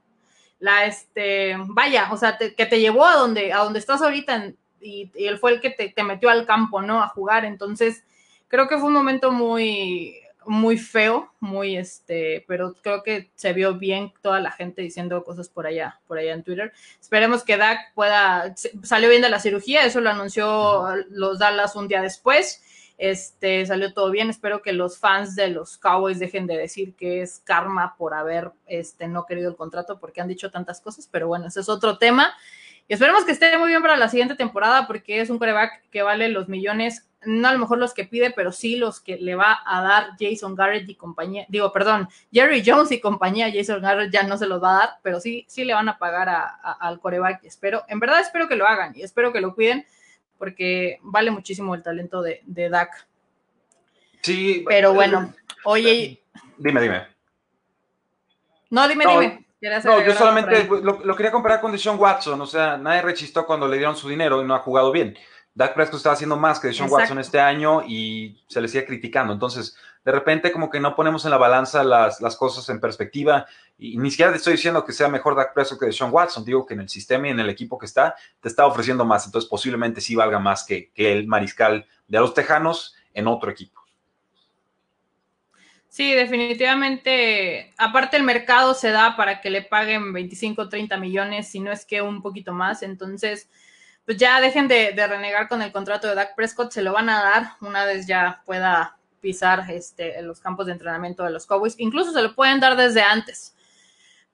la, 0.59 0.85
este, 0.85 1.57
vaya, 1.67 2.09
o 2.13 2.17
sea, 2.17 2.37
que 2.37 2.65
te 2.65 2.79
llevó 2.79 3.05
a 3.05 3.15
donde, 3.17 3.51
a 3.51 3.57
donde 3.59 3.79
estás 3.79 4.01
ahorita 4.01 4.53
y, 4.79 5.11
y 5.13 5.25
él 5.27 5.37
fue 5.37 5.51
el 5.51 5.61
que 5.61 5.71
te, 5.71 5.89
te 5.89 6.03
metió 6.03 6.29
al 6.29 6.45
campo, 6.45 6.81
¿no? 6.81 7.03
A 7.03 7.09
jugar. 7.09 7.43
Entonces, 7.43 8.05
creo 8.47 8.69
que 8.69 8.77
fue 8.77 8.87
un 8.87 8.93
momento 8.93 9.33
muy, 9.33 10.15
muy 10.49 10.79
feo, 10.79 11.31
muy 11.39 11.77
este, 11.77 12.43
pero 12.47 12.73
creo 12.81 13.03
que 13.03 13.29
se 13.35 13.53
vio 13.53 13.75
bien 13.75 14.11
toda 14.23 14.39
la 14.39 14.51
gente 14.51 14.81
diciendo 14.81 15.23
cosas 15.23 15.47
por 15.47 15.67
allá, 15.67 15.99
por 16.07 16.17
allá 16.17 16.33
en 16.33 16.43
Twitter. 16.43 16.73
Esperemos 16.99 17.43
que 17.43 17.55
Dak 17.55 17.93
pueda, 17.93 18.55
salió 18.81 19.09
bien 19.09 19.21
de 19.21 19.29
la 19.29 19.39
cirugía, 19.39 19.85
eso 19.85 20.01
lo 20.01 20.09
anunció 20.09 20.87
los 21.11 21.37
Dallas 21.37 21.75
un 21.75 21.87
día 21.87 22.01
después. 22.01 22.63
Este, 22.97 23.65
salió 23.67 23.93
todo 23.93 24.09
bien. 24.09 24.31
Espero 24.31 24.63
que 24.63 24.73
los 24.73 24.97
fans 24.97 25.35
de 25.35 25.49
los 25.49 25.77
Cowboys 25.77 26.19
dejen 26.19 26.47
de 26.47 26.57
decir 26.57 26.95
que 26.95 27.21
es 27.21 27.39
karma 27.45 27.95
por 27.95 28.15
haber 28.15 28.51
este, 28.65 29.07
no 29.07 29.25
querido 29.27 29.51
el 29.51 29.55
contrato 29.55 29.99
porque 29.99 30.19
han 30.19 30.27
dicho 30.27 30.49
tantas 30.49 30.81
cosas, 30.81 31.07
pero 31.09 31.27
bueno, 31.27 31.47
ese 31.47 31.59
es 31.59 31.69
otro 31.69 31.99
tema. 31.99 32.33
Y 32.89 32.93
esperemos 32.93 33.23
que 33.23 33.31
esté 33.31 33.57
muy 33.57 33.69
bien 33.69 33.81
para 33.81 33.95
la 33.95 34.09
siguiente 34.09 34.35
temporada 34.35 34.87
porque 34.87 35.21
es 35.21 35.29
un 35.29 35.39
coreback 35.39 35.83
que 35.89 36.01
vale 36.01 36.27
los 36.27 36.49
millones 36.49 37.09
no 37.25 37.47
a 37.47 37.53
lo 37.53 37.59
mejor 37.59 37.77
los 37.77 37.93
que 37.93 38.05
pide, 38.05 38.31
pero 38.31 38.51
sí 38.51 38.77
los 38.77 38.99
que 38.99 39.17
le 39.17 39.35
va 39.35 39.59
a 39.65 39.81
dar 39.81 40.11
Jason 40.19 40.55
Garrett 40.55 40.87
y 40.89 40.95
compañía, 40.95 41.45
digo, 41.49 41.71
perdón, 41.71 42.07
Jerry 42.31 42.63
Jones 42.65 42.91
y 42.91 42.99
compañía, 42.99 43.51
Jason 43.53 43.81
Garrett 43.81 44.11
ya 44.11 44.23
no 44.23 44.37
se 44.37 44.47
los 44.47 44.63
va 44.63 44.75
a 44.75 44.79
dar, 44.79 44.89
pero 45.03 45.19
sí, 45.19 45.45
sí 45.47 45.65
le 45.65 45.73
van 45.73 45.89
a 45.89 45.97
pagar 45.97 46.29
al 46.63 46.99
coreback, 46.99 47.43
espero, 47.43 47.83
en 47.87 47.99
verdad 47.99 48.21
espero 48.21 48.47
que 48.47 48.55
lo 48.55 48.65
hagan 48.65 48.95
y 48.95 49.01
espero 49.01 49.33
que 49.33 49.41
lo 49.41 49.53
cuiden, 49.53 49.85
porque 50.37 50.99
vale 51.01 51.31
muchísimo 51.31 51.75
el 51.75 51.83
talento 51.83 52.21
de, 52.21 52.41
de 52.45 52.69
Dak. 52.69 53.05
Sí. 54.21 54.63
Pero 54.67 54.93
bueno, 54.93 55.33
oye. 55.65 56.21
Dime, 56.57 56.81
dime. 56.81 57.07
No, 58.69 58.87
dime, 58.87 59.05
dime. 59.05 59.45
No, 59.61 60.01
yo 60.01 60.13
solamente 60.13 60.63
lo, 60.65 61.03
lo, 61.03 61.15
quería 61.15 61.31
comparar 61.31 61.59
con 61.59 61.71
Deshaun 61.71 61.99
Watson, 61.99 62.39
o 62.39 62.47
sea, 62.47 62.77
nadie 62.77 63.01
rechistó 63.01 63.45
cuando 63.45 63.67
le 63.67 63.77
dieron 63.77 63.95
su 63.95 64.07
dinero 64.07 64.41
y 64.41 64.45
no 64.45 64.55
ha 64.55 64.59
jugado 64.59 64.91
bien. 64.91 65.17
Dak 65.59 65.73
Prescott 65.73 65.97
estaba 65.97 66.13
haciendo 66.13 66.37
más 66.37 66.59
que 66.59 66.71
Sean 66.71 66.89
Watson 66.89 67.19
este 67.19 67.39
año 67.39 67.83
y 67.85 68.41
se 68.47 68.61
le 68.61 68.69
sigue 68.69 68.85
criticando. 68.85 69.33
Entonces, 69.33 69.75
de 70.05 70.11
repente, 70.13 70.53
como 70.53 70.69
que 70.69 70.79
no 70.79 70.95
ponemos 70.95 71.25
en 71.25 71.31
la 71.31 71.37
balanza 71.37 71.83
las, 71.83 72.35
cosas 72.37 72.69
en 72.69 72.79
perspectiva. 72.79 73.45
Y, 73.77 73.97
ni 73.97 74.09
siquiera 74.09 74.31
te 74.31 74.37
estoy 74.37 74.53
diciendo 74.53 74.85
que 74.85 74.93
sea 74.93 75.09
mejor 75.09 75.35
Dak 75.35 75.53
Prescott 75.53 75.79
que 75.79 75.91
Sean 75.91 76.11
Watson. 76.13 76.45
Digo 76.45 76.65
que 76.65 76.75
en 76.75 76.81
el 76.81 76.89
sistema 76.89 77.27
y 77.27 77.31
en 77.31 77.41
el 77.41 77.49
equipo 77.49 77.77
que 77.77 77.87
está, 77.87 78.15
te 78.39 78.47
está 78.47 78.65
ofreciendo 78.65 79.03
más. 79.03 79.25
Entonces, 79.25 79.49
posiblemente 79.49 79.99
sí 79.99 80.15
valga 80.15 80.39
más 80.39 80.63
que, 80.63 80.91
que 80.91 81.11
el 81.11 81.27
mariscal 81.27 81.85
de 82.07 82.19
los 82.19 82.33
Tejanos 82.33 82.95
en 83.13 83.27
otro 83.27 83.51
equipo. 83.51 83.78
Sí, 85.89 86.13
definitivamente. 86.13 87.73
Aparte, 87.77 88.15
el 88.17 88.23
mercado 88.23 88.73
se 88.75 88.91
da 88.91 89.17
para 89.17 89.41
que 89.41 89.49
le 89.49 89.63
paguen 89.63 90.13
25 90.13 90.61
o 90.61 90.69
30 90.69 90.97
millones, 90.97 91.49
si 91.49 91.59
no 91.59 91.71
es 91.71 91.85
que 91.85 92.01
un 92.01 92.21
poquito 92.21 92.53
más. 92.53 92.83
Entonces, 92.83 93.49
pues 94.05 94.17
ya 94.17 94.39
dejen 94.39 94.67
de, 94.67 94.91
renegar 94.95 95.47
con 95.47 95.61
el 95.61 95.71
contrato 95.71 96.07
de 96.07 96.15
Dak 96.15 96.35
Prescott, 96.35 96.71
se 96.71 96.83
lo 96.83 96.93
van 96.93 97.09
a 97.09 97.21
dar 97.23 97.51
una 97.61 97.85
vez 97.85 98.07
ya 98.07 98.41
pueda 98.45 98.97
pisar 99.19 99.65
este, 99.69 100.21
los 100.21 100.39
campos 100.39 100.67
de 100.67 100.73
entrenamiento 100.73 101.23
de 101.23 101.31
los 101.31 101.45
Cowboys. 101.45 101.75
Incluso 101.79 102.13
se 102.13 102.21
lo 102.21 102.35
pueden 102.35 102.59
dar 102.59 102.75
desde 102.77 103.01
antes. 103.01 103.55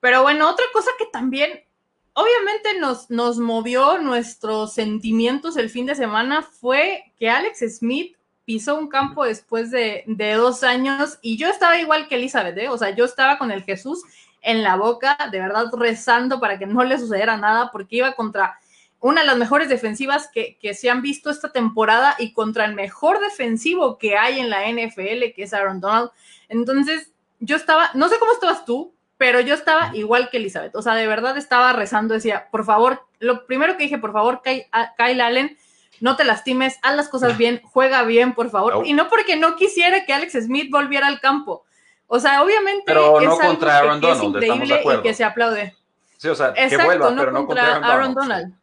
Pero 0.00 0.22
bueno, 0.22 0.50
otra 0.50 0.64
cosa 0.72 0.90
que 0.98 1.06
también 1.06 1.64
obviamente 2.12 2.78
nos, 2.80 3.10
nos 3.10 3.38
movió 3.38 3.98
nuestros 3.98 4.74
sentimientos 4.74 5.56
el 5.56 5.68
fin 5.68 5.86
de 5.86 5.94
semana 5.94 6.42
fue 6.42 7.12
que 7.18 7.28
Alex 7.28 7.78
Smith 7.78 8.15
pisó 8.46 8.78
un 8.78 8.88
campo 8.88 9.24
después 9.24 9.70
de, 9.70 10.04
dos 10.06 10.62
años 10.62 11.18
y 11.20 11.36
yo 11.36 11.48
estaba 11.48 11.78
igual 11.78 12.08
que 12.08 12.14
Elizabeth, 12.14 12.56
¿eh? 12.56 12.68
o 12.68 12.78
sea, 12.78 12.90
yo 12.90 13.04
estaba 13.04 13.36
con 13.36 13.50
el 13.50 13.64
Jesús 13.64 14.02
en 14.40 14.62
la 14.62 14.76
boca, 14.76 15.18
de 15.30 15.40
verdad 15.40 15.66
rezando 15.76 16.40
para 16.40 16.58
que 16.58 16.66
no 16.66 16.84
le 16.84 16.98
sucediera 16.98 17.36
nada, 17.36 17.70
porque 17.72 17.96
iba 17.96 18.12
contra 18.12 18.58
una 19.00 19.22
de 19.22 19.26
las 19.26 19.36
mejores 19.36 19.68
defensivas 19.68 20.30
que, 20.32 20.56
se 20.74 20.88
han 20.88 21.02
visto 21.02 21.28
esta 21.30 21.52
temporada 21.52 22.14
y 22.18 22.32
contra 22.32 22.64
el 22.64 22.74
mejor 22.74 23.20
defensivo 23.20 23.98
que 23.98 24.16
hay 24.16 24.40
en 24.40 24.48
la 24.48 24.62
NFL, 24.70 25.34
que 25.34 25.42
es 25.42 25.52
Aaron 25.52 25.80
Donald. 25.80 26.10
Entonces, 26.48 27.12
yo 27.40 27.56
estaba, 27.56 27.90
no 27.94 28.08
sé 28.08 28.16
cómo 28.18 28.32
estabas 28.32 28.64
tú, 28.64 28.94
pero 29.18 29.40
yo 29.40 29.54
estaba 29.54 29.90
igual 29.94 30.30
que 30.30 30.38
Elizabeth. 30.38 30.74
O 30.76 30.82
sea, 30.82 30.94
de 30.94 31.06
verdad 31.06 31.36
estaba 31.36 31.72
rezando, 31.72 32.14
decía, 32.14 32.48
por 32.50 32.64
favor, 32.64 33.06
lo 33.18 33.46
primero 33.46 33.76
que 33.76 33.84
dije, 33.84 33.98
por 33.98 34.12
favor, 34.12 34.42
Kyle, 34.42 35.20
Allen, 35.20 35.56
no 36.00 36.16
te 36.16 36.24
lastimes, 36.24 36.78
haz 36.82 36.96
las 36.96 37.08
cosas 37.08 37.36
bien, 37.38 37.60
juega 37.64 38.02
bien, 38.02 38.34
por 38.34 38.50
favor. 38.50 38.86
Y 38.86 38.92
no 38.92 39.08
porque 39.08 39.36
no 39.36 39.56
quisiera 39.56 40.04
que 40.04 40.12
Alex 40.12 40.32
Smith 40.44 40.70
volviera 40.70 41.06
al 41.06 41.20
campo. 41.20 41.64
O 42.06 42.20
sea, 42.20 42.42
obviamente 42.42 42.84
pero 42.86 43.20
es 43.20 43.28
algo 43.28 44.00
que, 44.00 44.10
es 44.10 44.22
increíble 44.22 44.82
y 44.84 45.02
que 45.02 45.14
se 45.14 45.24
aplaude. 45.24 45.74
Sí, 46.18 46.28
o 46.28 46.34
sea, 46.34 46.52
que 46.54 46.76
vuelva, 46.76 47.14
pero 47.16 47.32
no 47.32 47.46
contra, 47.46 47.76
Aaron 47.76 48.14
Donald. 48.14 48.54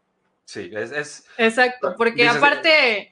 Sí, 0.46 0.72
es... 0.74 1.26
Exacto, 1.38 1.96
porque 1.98 2.28
aparte... 2.28 3.12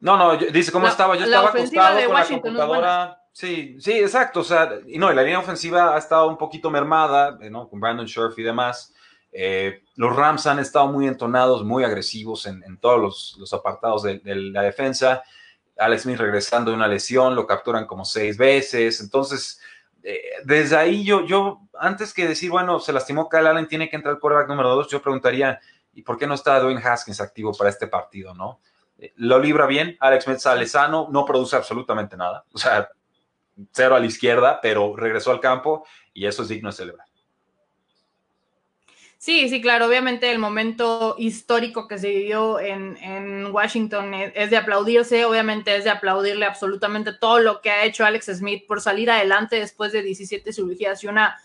No, 0.00 0.16
no, 0.16 0.36
dice 0.36 0.72
cómo 0.72 0.88
estaba. 0.88 1.14
Yo 1.16 1.24
estaba 1.24 1.50
acostado 1.50 2.06
con 2.06 2.14
la 2.14 2.24
computadora. 2.24 3.22
Sí, 3.32 3.76
sí, 3.78 3.92
exacto. 3.92 4.40
O 4.40 4.44
sea, 4.44 4.80
y 4.86 4.98
no, 4.98 5.12
la 5.12 5.22
línea 5.22 5.38
ofensiva 5.38 5.94
ha 5.94 5.98
estado 5.98 6.28
un 6.28 6.38
poquito 6.38 6.70
mermada, 6.70 7.38
eh, 7.40 7.50
¿no? 7.50 7.68
Con 7.68 7.80
Brandon 7.80 8.06
Scherf 8.06 8.38
y 8.38 8.42
demás. 8.42 8.94
Eh, 9.32 9.82
los 10.00 10.16
Rams 10.16 10.46
han 10.46 10.58
estado 10.58 10.86
muy 10.86 11.06
entonados, 11.06 11.62
muy 11.62 11.84
agresivos 11.84 12.46
en, 12.46 12.78
todos 12.78 13.36
los, 13.38 13.52
apartados 13.52 14.02
de, 14.02 14.18
la 14.24 14.62
defensa. 14.62 15.22
Alex 15.76 16.04
Smith 16.04 16.16
regresando 16.16 16.70
de 16.70 16.78
una 16.78 16.88
lesión, 16.88 17.34
lo 17.34 17.46
capturan 17.46 17.86
como 17.86 18.06
seis 18.06 18.38
veces. 18.38 19.02
Entonces, 19.02 19.60
eh, 20.02 20.18
desde 20.42 20.78
ahí 20.78 21.04
yo, 21.04 21.26
yo, 21.26 21.60
antes 21.78 22.14
que 22.14 22.26
decir, 22.26 22.50
bueno, 22.50 22.80
se 22.80 22.94
lastimó 22.94 23.28
Kyle 23.28 23.46
Allen, 23.46 23.68
tiene 23.68 23.90
que 23.90 23.96
entrar 23.96 24.14
el 24.14 24.20
quarterback 24.20 24.48
número 24.48 24.70
dos, 24.70 24.88
yo 24.88 25.02
preguntaría, 25.02 25.60
¿y 25.92 26.00
por 26.00 26.16
qué 26.16 26.26
no 26.26 26.32
está 26.32 26.58
Dwayne 26.60 26.80
Haskins 26.82 27.20
activo 27.20 27.52
para 27.52 27.68
este 27.68 27.86
partido, 27.86 28.32
no? 28.32 28.58
lo 29.16 29.38
libra 29.38 29.66
bien, 29.66 29.98
Alex 30.00 30.24
Smith 30.24 30.38
sale 30.38 30.66
sano, 30.66 31.08
no 31.10 31.26
produce 31.26 31.56
absolutamente 31.56 32.16
nada. 32.16 32.46
O 32.54 32.58
sea, 32.58 32.88
cero 33.70 33.96
a 33.96 34.00
la 34.00 34.06
izquierda, 34.06 34.60
pero 34.62 34.96
regresó 34.96 35.30
al 35.30 35.40
campo 35.40 35.86
y 36.14 36.24
eso 36.24 36.42
es 36.42 36.48
digno 36.48 36.70
de 36.70 36.76
celebrar. 36.76 37.09
Sí, 39.22 39.50
sí, 39.50 39.60
claro, 39.60 39.86
obviamente 39.86 40.30
el 40.32 40.38
momento 40.38 41.14
histórico 41.18 41.86
que 41.86 41.98
se 41.98 42.08
vivió 42.08 42.58
en, 42.58 43.52
Washington 43.52 44.14
es, 44.14 44.48
de 44.48 44.56
aplaudirse, 44.56 45.26
obviamente 45.26 45.76
es 45.76 45.84
de 45.84 45.90
aplaudirle 45.90 46.46
absolutamente 46.46 47.12
todo 47.12 47.38
lo 47.38 47.60
que 47.60 47.70
ha 47.70 47.84
hecho 47.84 48.06
Alex 48.06 48.30
Smith 48.38 48.66
por 48.66 48.80
salir 48.80 49.10
adelante 49.10 49.56
después 49.56 49.92
de 49.92 50.02
17 50.02 50.54
cirugías 50.54 51.04
y 51.04 51.08
una 51.08 51.38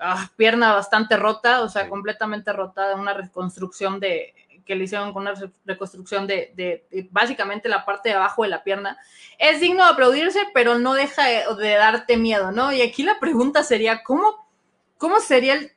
ah, 0.00 0.28
pierna 0.34 0.74
bastante 0.74 1.16
rota, 1.16 1.62
o 1.62 1.68
sea, 1.68 1.88
completamente 1.88 2.52
rota, 2.52 2.96
una 2.96 3.14
reconstrucción 3.14 4.00
de, 4.00 4.34
que 4.66 4.74
le 4.74 4.84
hicieron 4.84 5.12
con 5.12 5.22
una 5.22 5.34
reconstrucción 5.64 6.26
de, 6.26 6.84
básicamente 7.12 7.68
la 7.68 7.84
parte 7.84 8.08
de 8.08 8.16
abajo 8.16 8.42
de 8.42 8.48
la 8.48 8.64
pierna. 8.64 8.98
Es 9.38 9.60
digno 9.60 9.84
de 9.84 9.90
aplaudirse, 9.90 10.40
pero 10.52 10.80
no 10.80 10.94
deja 10.94 11.26
de, 11.26 11.74
darte 11.76 12.16
miedo, 12.16 12.50
¿no? 12.50 12.72
Y 12.72 12.82
aquí 12.82 13.04
la 13.04 13.20
pregunta 13.20 13.62
sería, 13.62 14.02
¿cómo, 14.02 14.48
cómo 14.98 15.20
sería 15.20 15.54
el 15.54 15.70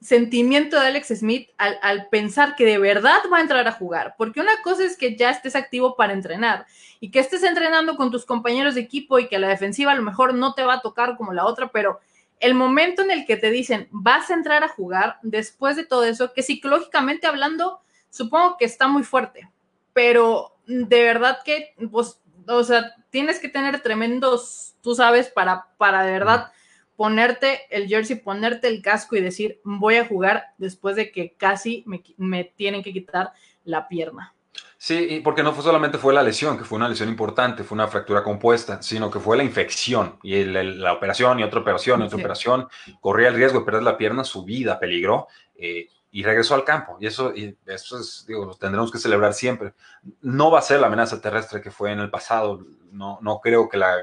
sentimiento 0.00 0.78
de 0.78 0.86
Alex 0.86 1.08
Smith 1.08 1.48
al, 1.56 2.08
pensar 2.08 2.54
que 2.54 2.64
de 2.64 2.78
verdad 2.78 3.18
va 3.32 3.38
a 3.38 3.40
entrar 3.40 3.66
a 3.66 3.72
jugar, 3.72 4.14
porque 4.18 4.40
una 4.40 4.60
cosa 4.62 4.84
es 4.84 4.96
que 4.96 5.16
ya 5.16 5.30
estés 5.30 5.56
activo 5.56 5.96
para 5.96 6.12
entrenar 6.12 6.66
y 7.00 7.10
que 7.10 7.18
estés 7.18 7.42
entrenando 7.42 7.96
con 7.96 8.10
tus 8.10 8.26
compañeros 8.26 8.74
de 8.74 8.82
equipo 8.82 9.18
y 9.18 9.28
que 9.28 9.38
la 9.38 9.48
defensiva 9.48 9.92
a 9.92 9.96
lo 9.96 10.02
mejor 10.02 10.34
no 10.34 10.54
te 10.54 10.64
va 10.64 10.74
a 10.74 10.80
tocar 10.80 11.16
como 11.16 11.32
la 11.32 11.46
otra, 11.46 11.68
pero 11.68 12.00
el 12.40 12.54
momento 12.54 13.02
en 13.02 13.10
el 13.10 13.26
que 13.26 13.36
te 13.36 13.50
dicen 13.50 13.88
vas 13.90 14.30
a 14.30 14.34
entrar 14.34 14.62
a 14.62 14.68
jugar 14.68 15.18
después 15.22 15.76
de 15.76 15.86
todo 15.86 16.04
eso, 16.04 16.32
que 16.34 16.42
psicológicamente 16.42 17.26
hablando, 17.26 17.80
supongo 18.10 18.56
que 18.58 18.66
está 18.66 18.88
muy 18.88 19.02
fuerte, 19.02 19.50
pero 19.94 20.52
de 20.66 21.02
verdad 21.02 21.38
que, 21.44 21.74
pues, 21.90 22.20
o 22.46 22.64
sea, 22.64 22.94
tienes 23.10 23.40
que 23.40 23.48
tener 23.48 23.80
tremendos, 23.80 24.74
tú 24.82 24.94
sabes, 24.94 25.28
para, 25.28 25.68
para 25.78 26.04
de 26.04 26.12
verdad 26.12 26.52
ponerte 26.96 27.60
el 27.70 27.86
jersey, 27.88 28.16
ponerte 28.16 28.68
el 28.68 28.82
casco 28.82 29.16
y 29.16 29.20
decir, 29.20 29.60
voy 29.64 29.96
a 29.96 30.06
jugar 30.06 30.46
después 30.58 30.96
de 30.96 31.12
que 31.12 31.34
casi 31.34 31.84
me, 31.86 32.44
tienen 32.44 32.82
que 32.82 32.92
quitar 32.92 33.32
la 33.64 33.86
pierna. 33.86 34.34
Sí, 34.78 35.20
porque 35.24 35.42
no 35.42 35.52
fue 35.52 35.64
solamente 35.64 35.98
fue 35.98 36.12
la 36.12 36.22
lesión, 36.22 36.58
que 36.58 36.64
fue 36.64 36.76
una 36.76 36.88
lesión 36.88 37.08
importante, 37.08 37.64
fue 37.64 37.76
una 37.76 37.88
fractura 37.88 38.22
compuesta, 38.22 38.82
sino 38.82 39.10
que 39.10 39.20
fue 39.20 39.36
la 39.36 39.42
infección 39.42 40.18
y 40.22 40.44
la 40.44 40.92
operación 40.92 41.40
y 41.40 41.42
otra 41.42 41.60
operación 41.60 42.00
y 42.00 42.04
otra 42.04 42.18
operación. 42.18 42.68
Corría 43.00 43.28
el 43.28 43.34
riesgo 43.34 43.60
de 43.60 43.64
perder 43.64 43.82
la 43.82 43.96
pierna, 43.96 44.22
su 44.22 44.44
vida 44.44 44.78
peligró 44.78 45.28
eh, 45.54 45.88
y 46.10 46.22
regresó 46.22 46.54
al 46.54 46.64
campo. 46.64 46.98
Y 47.00 47.06
eso, 47.06 47.34
y 47.34 47.56
eso 47.66 47.98
es, 47.98 48.26
digo, 48.28 48.44
lo 48.44 48.54
tendremos 48.54 48.92
que 48.92 48.98
celebrar 48.98 49.32
siempre. 49.32 49.72
No 50.20 50.50
va 50.50 50.58
a 50.58 50.62
ser 50.62 50.80
la 50.80 50.86
amenaza 50.88 51.20
terrestre 51.20 51.62
que 51.62 51.70
fue 51.70 51.90
en 51.92 52.00
el 52.00 52.10
pasado. 52.10 52.64
No, 52.92 53.18
no 53.22 53.40
creo 53.40 53.68
que 53.68 53.78
la, 53.78 53.96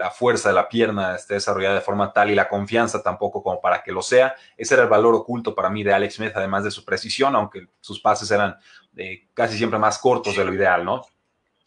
la 0.00 0.10
fuerza 0.10 0.48
de 0.48 0.54
la 0.54 0.66
pierna 0.66 1.14
esté 1.14 1.34
desarrollada 1.34 1.74
de 1.74 1.82
forma 1.82 2.10
tal 2.10 2.30
y 2.30 2.34
la 2.34 2.48
confianza 2.48 3.02
tampoco 3.02 3.42
como 3.42 3.60
para 3.60 3.82
que 3.82 3.92
lo 3.92 4.00
sea. 4.00 4.34
Ese 4.56 4.72
era 4.72 4.84
el 4.84 4.88
valor 4.88 5.14
oculto 5.14 5.54
para 5.54 5.68
mí 5.68 5.84
de 5.84 5.92
Alex 5.92 6.14
Smith, 6.14 6.32
además 6.34 6.64
de 6.64 6.70
su 6.70 6.86
precisión, 6.86 7.36
aunque 7.36 7.68
sus 7.80 8.00
pases 8.00 8.30
eran 8.30 8.56
eh, 8.96 9.28
casi 9.34 9.58
siempre 9.58 9.78
más 9.78 9.98
cortos 9.98 10.34
de 10.34 10.44
lo 10.46 10.54
ideal, 10.54 10.86
¿no? 10.86 11.04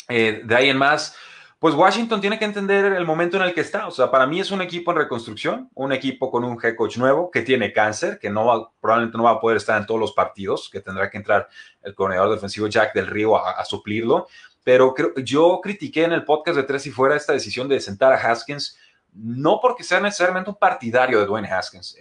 Eh, 0.09 0.41
de 0.43 0.55
ahí 0.55 0.69
en 0.69 0.79
más, 0.79 1.15
pues 1.59 1.75
Washington 1.75 2.21
tiene 2.21 2.39
que 2.39 2.45
entender 2.45 2.85
el 2.93 3.05
momento 3.05 3.37
en 3.37 3.43
el 3.43 3.53
que 3.53 3.61
está. 3.61 3.85
O 3.85 3.91
sea, 3.91 4.09
para 4.09 4.25
mí 4.25 4.39
es 4.39 4.49
un 4.49 4.63
equipo 4.63 4.89
en 4.89 4.97
reconstrucción, 4.97 5.69
un 5.75 5.93
equipo 5.93 6.31
con 6.31 6.43
un 6.43 6.57
head 6.61 6.75
coach 6.75 6.97
nuevo 6.97 7.29
que 7.29 7.43
tiene 7.43 7.71
cáncer, 7.71 8.17
que 8.17 8.31
no 8.31 8.45
va, 8.47 8.71
probablemente 8.81 9.15
no 9.15 9.25
va 9.25 9.31
a 9.33 9.39
poder 9.39 9.57
estar 9.57 9.79
en 9.79 9.85
todos 9.85 9.99
los 9.99 10.13
partidos, 10.13 10.71
que 10.71 10.81
tendrá 10.81 11.07
que 11.11 11.17
entrar 11.17 11.47
el 11.83 11.93
coordinador 11.93 12.33
defensivo 12.33 12.65
Jack 12.65 12.95
del 12.95 13.05
Río 13.05 13.37
a 13.37 13.63
suplirlo 13.63 14.27
pero 14.63 14.93
yo 15.23 15.59
critiqué 15.61 16.03
en 16.03 16.13
el 16.13 16.23
podcast 16.23 16.57
de 16.57 16.63
Tres 16.63 16.87
y 16.87 16.91
Fuera 16.91 17.15
esta 17.15 17.33
decisión 17.33 17.67
de 17.67 17.79
sentar 17.79 18.13
a 18.13 18.17
Haskins, 18.17 18.77
no 19.13 19.59
porque 19.61 19.83
sea 19.83 19.99
necesariamente 19.99 20.49
un 20.49 20.55
partidario 20.55 21.19
de 21.19 21.25
Dwayne 21.25 21.51
Haskins. 21.51 21.97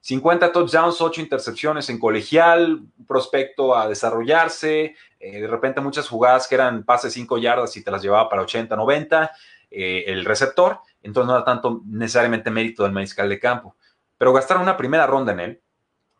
50 0.00 0.46
eh, 0.46 0.50
touchdowns, 0.50 1.00
8 1.00 1.20
intercepciones 1.20 1.90
en 1.90 1.98
colegial, 1.98 2.82
prospecto 3.06 3.76
a 3.76 3.88
desarrollarse, 3.88 4.94
eh, 5.20 5.40
de 5.40 5.46
repente 5.46 5.80
muchas 5.80 6.08
jugadas 6.08 6.46
que 6.46 6.54
eran 6.54 6.84
pases 6.84 7.12
5 7.12 7.38
yardas 7.38 7.76
y 7.76 7.82
te 7.82 7.90
las 7.90 8.02
llevaba 8.02 8.28
para 8.28 8.42
80, 8.42 8.76
90, 8.76 9.30
eh, 9.70 10.04
el 10.06 10.24
receptor, 10.24 10.78
entonces 11.02 11.28
no 11.28 11.36
era 11.36 11.44
tanto 11.44 11.82
necesariamente 11.86 12.50
mérito 12.50 12.84
del 12.84 12.92
mariscal 12.92 13.28
de 13.28 13.38
campo. 13.38 13.76
Pero 14.16 14.32
gastar 14.32 14.58
una 14.58 14.76
primera 14.76 15.06
ronda 15.06 15.32
en 15.32 15.40
él, 15.40 15.62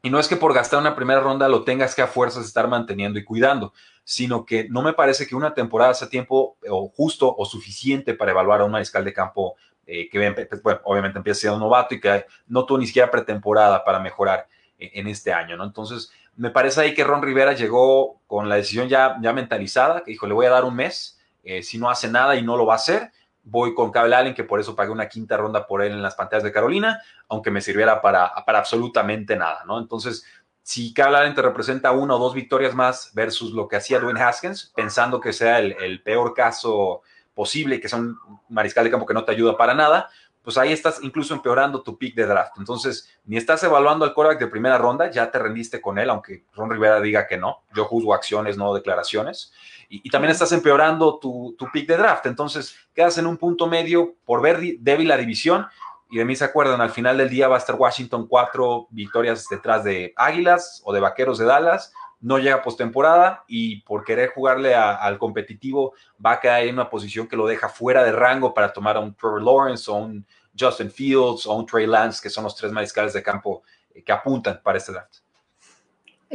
y 0.02 0.11
no 0.11 0.19
es 0.19 0.28
que 0.28 0.37
por 0.37 0.55
gastar 0.55 0.81
una 0.81 0.95
primera 0.95 1.21
ronda 1.21 1.49
lo 1.49 1.64
tengas 1.64 1.95
que 1.95 2.02
a 2.02 2.07
fuerzas 2.07 2.47
estar 2.47 2.69
manteniendo 2.69 3.19
y 3.19 3.25
cuidando, 3.25 3.73
sino 4.05 4.45
que 4.45 4.69
no 4.69 4.83
me 4.83 4.93
parece 4.93 5.26
que 5.26 5.35
una 5.35 5.55
temporada 5.55 5.95
sea 5.95 6.09
tiempo 6.09 6.57
o 6.69 6.88
justo 6.88 7.35
o 7.37 7.45
suficiente 7.45 8.14
para 8.14 8.31
evaluar 8.31 8.61
a 8.61 8.64
un 8.64 8.73
mariscal 8.73 9.05
de 9.05 9.12
campo 9.12 9.57
eh, 9.87 10.09
que 10.11 10.47
pues, 10.62 10.76
obviamente 10.85 11.19
empieza 11.19 11.40
siendo 11.40 11.59
novato 11.59 11.95
y 11.95 12.00
que 12.00 12.26
no 12.47 12.67
tuvo 12.67 12.78
ni 12.78 12.87
siquiera 12.87 13.11
pretemporada 13.11 13.83
para 13.85 13.99
mejorar 13.99 14.47
eh, 14.78 14.90
en 14.95 15.09
este 15.09 15.33
año, 15.33 15.57
¿no? 15.57 15.64
Entonces, 15.64 16.12
me 16.37 16.50
parece 16.50 16.83
ahí 16.83 16.95
que 16.95 17.05
Ron 17.05 17.23
Rivera 17.23 17.55
llegó 17.55 18.21
con 18.26 18.49
la 18.49 18.57
decisión 18.57 18.88
ya, 18.88 19.17
ya 19.21 19.33
mentalizada, 19.33 20.05
que 20.05 20.12
dijo, 20.12 20.26
le 20.26 20.35
voy 20.35 20.47
a 20.47 20.50
dar 20.50 20.64
un 20.64 20.76
mes, 20.76 21.19
eh, 21.43 21.62
si 21.62 21.78
no 21.78 21.88
hace 21.88 22.09
nada 22.09 22.37
y 22.37 22.43
no 22.43 22.57
lo 22.57 22.67
va 22.67 22.75
a 22.75 22.76
hacer, 22.76 23.11
voy 23.42 23.75
con 23.75 23.90
Cable 23.90 24.14
Allen, 24.14 24.35
que 24.35 24.45
por 24.45 24.61
eso 24.61 24.76
pagué 24.76 24.90
una 24.90 25.09
quinta 25.09 25.37
ronda 25.37 25.66
por 25.66 25.83
él 25.83 25.92
en 25.92 26.02
las 26.02 26.14
pantallas 26.14 26.45
de 26.45 26.52
Carolina, 26.52 27.00
aunque 27.28 27.50
me 27.50 27.61
sirviera 27.61 28.00
para, 28.02 28.33
para 28.45 28.59
absolutamente 28.59 29.37
nada, 29.37 29.64
¿no? 29.66 29.78
Entonces, 29.78 30.25
si 30.68 30.92
Cable 30.92 31.16
Allen 31.16 31.35
te 31.35 31.40
representa 31.40 31.92
una 31.92 32.16
o 32.16 32.18
dos 32.18 32.35
victorias 32.35 32.75
más 32.75 33.12
versus 33.14 33.52
lo 33.52 33.68
que 33.68 33.76
hacía 33.76 34.00
Dwayne 34.00 34.21
Haskins, 34.21 34.71
pensando 34.76 35.18
que 35.18 35.33
sea 35.33 35.61
el, 35.61 36.02
peor 36.02 36.35
caso 36.35 37.00
posible 37.33 37.80
que 37.80 37.88
sea 37.88 38.00
un 38.00 38.18
mariscal 38.50 38.85
de 38.85 38.90
campo 38.90 39.07
que 39.07 39.14
no 39.14 39.25
te 39.25 39.33
ayuda 39.33 39.57
para 39.57 39.73
nada, 39.73 40.11
pues 40.49 40.57
ahí 40.57 40.73
estás 40.73 41.00
incluso 41.02 41.35
empeorando 41.35 41.83
tu 41.83 41.99
pick 41.99 42.14
de 42.14 42.25
draft. 42.25 42.55
Entonces, 42.57 43.07
ni 43.26 43.37
estás 43.37 43.62
evaluando 43.64 44.07
al 44.07 44.14
quarterback 44.14 44.40
de 44.40 44.47
primera 44.47 44.78
ronda, 44.78 45.11
ya 45.11 45.31
te 45.31 45.38
rendiste 45.38 45.78
con 45.78 45.99
él, 45.99 46.09
aunque 46.09 46.47
Ron 46.55 46.71
Rivera 46.71 47.02
diga 47.02 47.26
que 47.26 47.37
no. 47.37 47.64
Yo 47.75 47.85
juzgo 47.85 48.14
acciones, 48.14 48.57
no 48.57 48.73
declaraciones 48.73 49.52
y, 49.90 50.11
también 50.11 50.33
estás 50.33 50.52
empeorando 50.52 51.19
tu, 51.19 51.57
pick 51.73 51.87
de 51.88 51.97
draft. 51.97 52.26
Entonces, 52.26 52.76
quedas 52.95 53.19
en 53.19 53.26
un 53.26 53.37
punto 53.37 53.67
medio 53.67 54.14
por 54.25 54.43
ver 54.43 54.59
débil 54.78 55.09
la 55.09 55.17
división. 55.17 55.67
Y 56.11 56.19
de 56.19 56.25
mí 56.25 56.35
se 56.35 56.45
acuerdan, 56.45 56.81
al 56.81 56.91
final 56.91 57.19
del 57.19 57.29
día 57.29 57.49
va 57.49 57.57
a 57.57 57.59
estar 57.59 57.77
Washington 57.77 58.27
cuatro 58.27 58.88
victorias 58.91 59.47
detrás 59.50 59.85
de 59.85 60.15
Águilas 60.17 60.81
o 60.85 60.93
de 60.93 61.00
Vaqueros 61.00 61.38
de 61.38 61.45
Dallas. 61.45 61.93
No 62.21 62.38
llega 62.38 62.62
postemporada 62.62 63.45
y 63.47 63.83
por 63.83 64.05
querer 64.05 64.31
jugarle 64.31 64.75
al 64.75 65.19
competitivo 65.19 65.93
va 66.25 66.33
a 66.33 66.41
quedar 66.41 66.62
en 66.62 66.75
una 66.75 66.91
posición 66.91 67.29
que 67.29 67.37
lo 67.37 67.47
deja 67.47 67.69
fuera 67.69 68.03
de 68.03 68.12
rango 68.12 68.55
para 68.55 68.73
tomar 68.73 68.97
a 68.97 69.00
un 69.00 69.15
Trevor 69.15 69.43
Lawrence 69.43 69.91
o 69.91 69.95
un 69.95 70.27
Justin 70.59 70.91
Fields 70.91 71.47
o 71.47 71.55
un 71.55 71.67
Trey 71.67 71.87
Lance, 71.87 72.21
que 72.21 72.31
son 72.31 72.45
los 72.45 72.57
tres 72.57 72.73
mariscales 72.73 73.12
de 73.12 73.23
campo 73.23 73.62
eh, 73.95 74.03
que 74.03 74.11
apuntan 74.11 74.61
para 74.62 74.79
este 74.79 74.93
draft. 74.93 75.19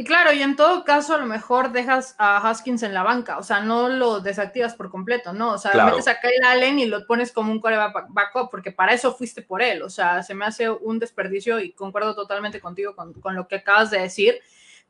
Claro, 0.02 0.32
y 0.32 0.42
en 0.42 0.56
todo 0.56 0.84
caso, 0.84 1.14
a 1.14 1.18
lo 1.18 1.26
mejor 1.26 1.70
dejas 1.70 2.16
a 2.18 2.38
Haskins 2.38 2.82
en 2.82 2.94
la 2.94 3.04
banca, 3.04 3.38
o 3.38 3.44
sea, 3.44 3.60
no 3.60 3.88
lo 3.88 4.18
desactivas 4.18 4.74
por 4.74 4.90
completo, 4.90 5.32
¿no? 5.32 5.52
O 5.52 5.58
sea, 5.58 5.84
metes 5.84 6.08
a 6.08 6.18
Kyle 6.18 6.44
Allen 6.44 6.80
y 6.80 6.86
lo 6.86 7.06
pones 7.06 7.30
como 7.30 7.52
un 7.52 7.60
core 7.60 7.76
backup, 7.76 8.50
porque 8.50 8.72
para 8.72 8.92
eso 8.92 9.14
fuiste 9.14 9.40
por 9.42 9.62
él, 9.62 9.82
o 9.82 9.90
sea, 9.90 10.24
se 10.24 10.34
me 10.34 10.46
hace 10.46 10.68
un 10.68 10.98
desperdicio 10.98 11.60
y 11.60 11.70
concuerdo 11.70 12.16
totalmente 12.16 12.60
contigo 12.60 12.96
con, 12.96 13.12
con 13.12 13.36
lo 13.36 13.46
que 13.46 13.54
acabas 13.56 13.92
de 13.92 14.00
decir, 14.00 14.40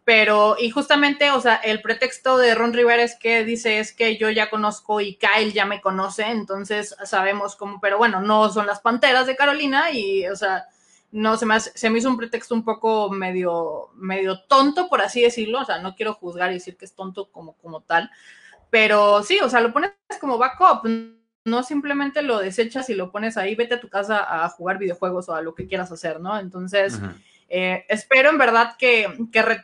pero, 0.05 0.57
y 0.59 0.71
justamente, 0.71 1.31
o 1.33 1.41
sea, 1.41 1.57
el 1.57 1.83
pretexto 1.83 2.39
de 2.39 2.55
Ron 2.55 2.73
Rivera 2.73 3.03
es 3.03 3.15
que 3.15 3.45
dice 3.45 3.81
es 3.81 3.93
que 3.93 4.17
yo 4.17 4.31
ya 4.31 4.49
conozco 4.49 5.03
y 5.03 5.17
Kyle 5.17 5.53
ya 5.53 5.67
me 5.67 5.83
conoce, 5.83 6.25
entonces 6.25 6.97
sabemos 7.05 7.57
cómo, 7.57 7.79
pero 7.79 7.99
bueno, 7.99 8.23
no 8.23 8.51
son 8.51 8.67
las 8.67 8.81
Panteras 8.81 9.27
de 9.27 9.37
Carolina 9.37 9.91
y, 9.91 10.27
o 10.29 10.37
sea, 10.37 10.67
no 11.15 11.37
se 11.37 11.47
me, 11.47 11.61
se 11.61 11.91
me 11.91 11.99
hizo 11.99 12.09
un 12.09 12.17
pretexto 12.17 12.57
un 12.57 12.65
poco 12.65 13.09
medio, 13.09 13.91
medio 13.95 14.41
tonto, 14.49 14.89
por 14.89 15.01
así 15.01 15.23
decirlo. 15.23 15.61
O 15.61 15.65
sea, 15.65 15.79
no 15.79 15.95
quiero 15.95 16.15
juzgar 16.15 16.51
y 16.51 16.55
decir 16.55 16.77
que 16.77 16.85
es 16.85 16.97
tonto 16.97 17.31
como, 17.31 17.53
como 17.59 17.83
tal. 17.83 18.11
Pero 18.69 19.23
sí, 19.23 19.39
o 19.41 19.49
sea, 19.49 19.61
lo 19.61 19.73
pones 19.73 19.93
como 20.21 20.39
backup. 20.39 20.89
No 21.45 21.63
simplemente 21.63 22.21
lo 22.23 22.41
desechas 22.41 22.91
y 22.91 22.95
lo 22.95 23.13
pones 23.13 23.37
ahí, 23.37 23.55
vete 23.55 23.75
a 23.75 23.81
tu 23.81 23.89
casa 23.89 24.45
a 24.45 24.49
jugar 24.49 24.79
videojuegos 24.79 25.29
o 25.29 25.37
a 25.37 25.43
lo 25.43 25.55
que 25.55 25.69
quieras 25.69 25.93
hacer, 25.93 26.19
¿no? 26.19 26.37
Entonces, 26.37 26.99
eh, 27.49 27.85
espero 27.89 28.31
en 28.31 28.39
verdad 28.39 28.75
que, 28.77 29.07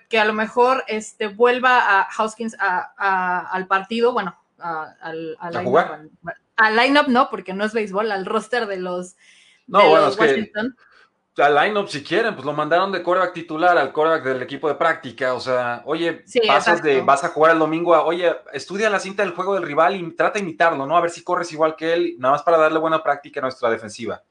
que, 0.08 0.18
a 0.20 0.24
lo 0.24 0.32
mejor 0.32 0.84
este, 0.86 1.26
vuelva 1.26 1.98
a 1.98 2.08
Houskins 2.12 2.56
al 2.60 3.66
partido. 3.66 4.12
Bueno, 4.12 4.38
al, 4.60 5.36
al 5.40 5.56
¿A 5.56 5.64
jugar? 5.64 6.02
Al 6.54 6.76
line-up 6.76 7.08
no, 7.08 7.28
porque 7.28 7.54
no 7.54 7.64
es 7.64 7.72
béisbol, 7.72 8.12
al 8.12 8.24
roster 8.24 8.66
de 8.66 8.76
los, 8.76 9.16
no, 9.66 9.80
de 9.80 9.88
bueno, 9.88 10.04
los 10.06 10.14
es 10.14 10.20
que 10.20 10.26
Washington. 10.28 10.76
Al 11.42 11.54
line-up 11.54 11.88
si 11.88 12.02
quieren, 12.02 12.34
pues 12.34 12.44
lo 12.44 12.52
mandaron 12.52 12.92
de 12.92 13.02
coreback 13.02 13.32
titular 13.32 13.76
al 13.78 13.92
coreback 13.92 14.22
del 14.24 14.42
equipo 14.42 14.68
de 14.68 14.74
práctica. 14.74 15.34
O 15.34 15.40
sea, 15.40 15.82
oye, 15.84 16.22
Sí, 16.26 16.40
pasas 16.46 16.82
de, 16.82 17.00
vas 17.02 17.24
a 17.24 17.28
jugar 17.28 17.52
el 17.52 17.58
domingo 17.58 17.94
a, 17.94 18.04
oye, 18.04 18.34
estudia 18.52 18.88
la 18.90 19.00
cinta 19.00 19.22
del 19.22 19.32
juego 19.34 19.54
del 19.54 19.62
rival 19.64 19.96
y 19.96 20.12
trata 20.12 20.34
de 20.34 20.40
imitarlo, 20.44 20.86
¿no? 20.86 20.96
A 20.96 21.00
ver 21.00 21.10
si 21.10 21.22
corres 21.24 21.52
igual 21.52 21.76
que 21.76 21.92
él, 21.92 22.14
nada 22.18 22.32
más 22.32 22.42
para 22.42 22.58
darle 22.58 22.78
buena 22.78 23.02
práctica 23.02 23.40
a 23.40 23.42
nuestra 23.42 23.70
defensiva. 23.70 24.22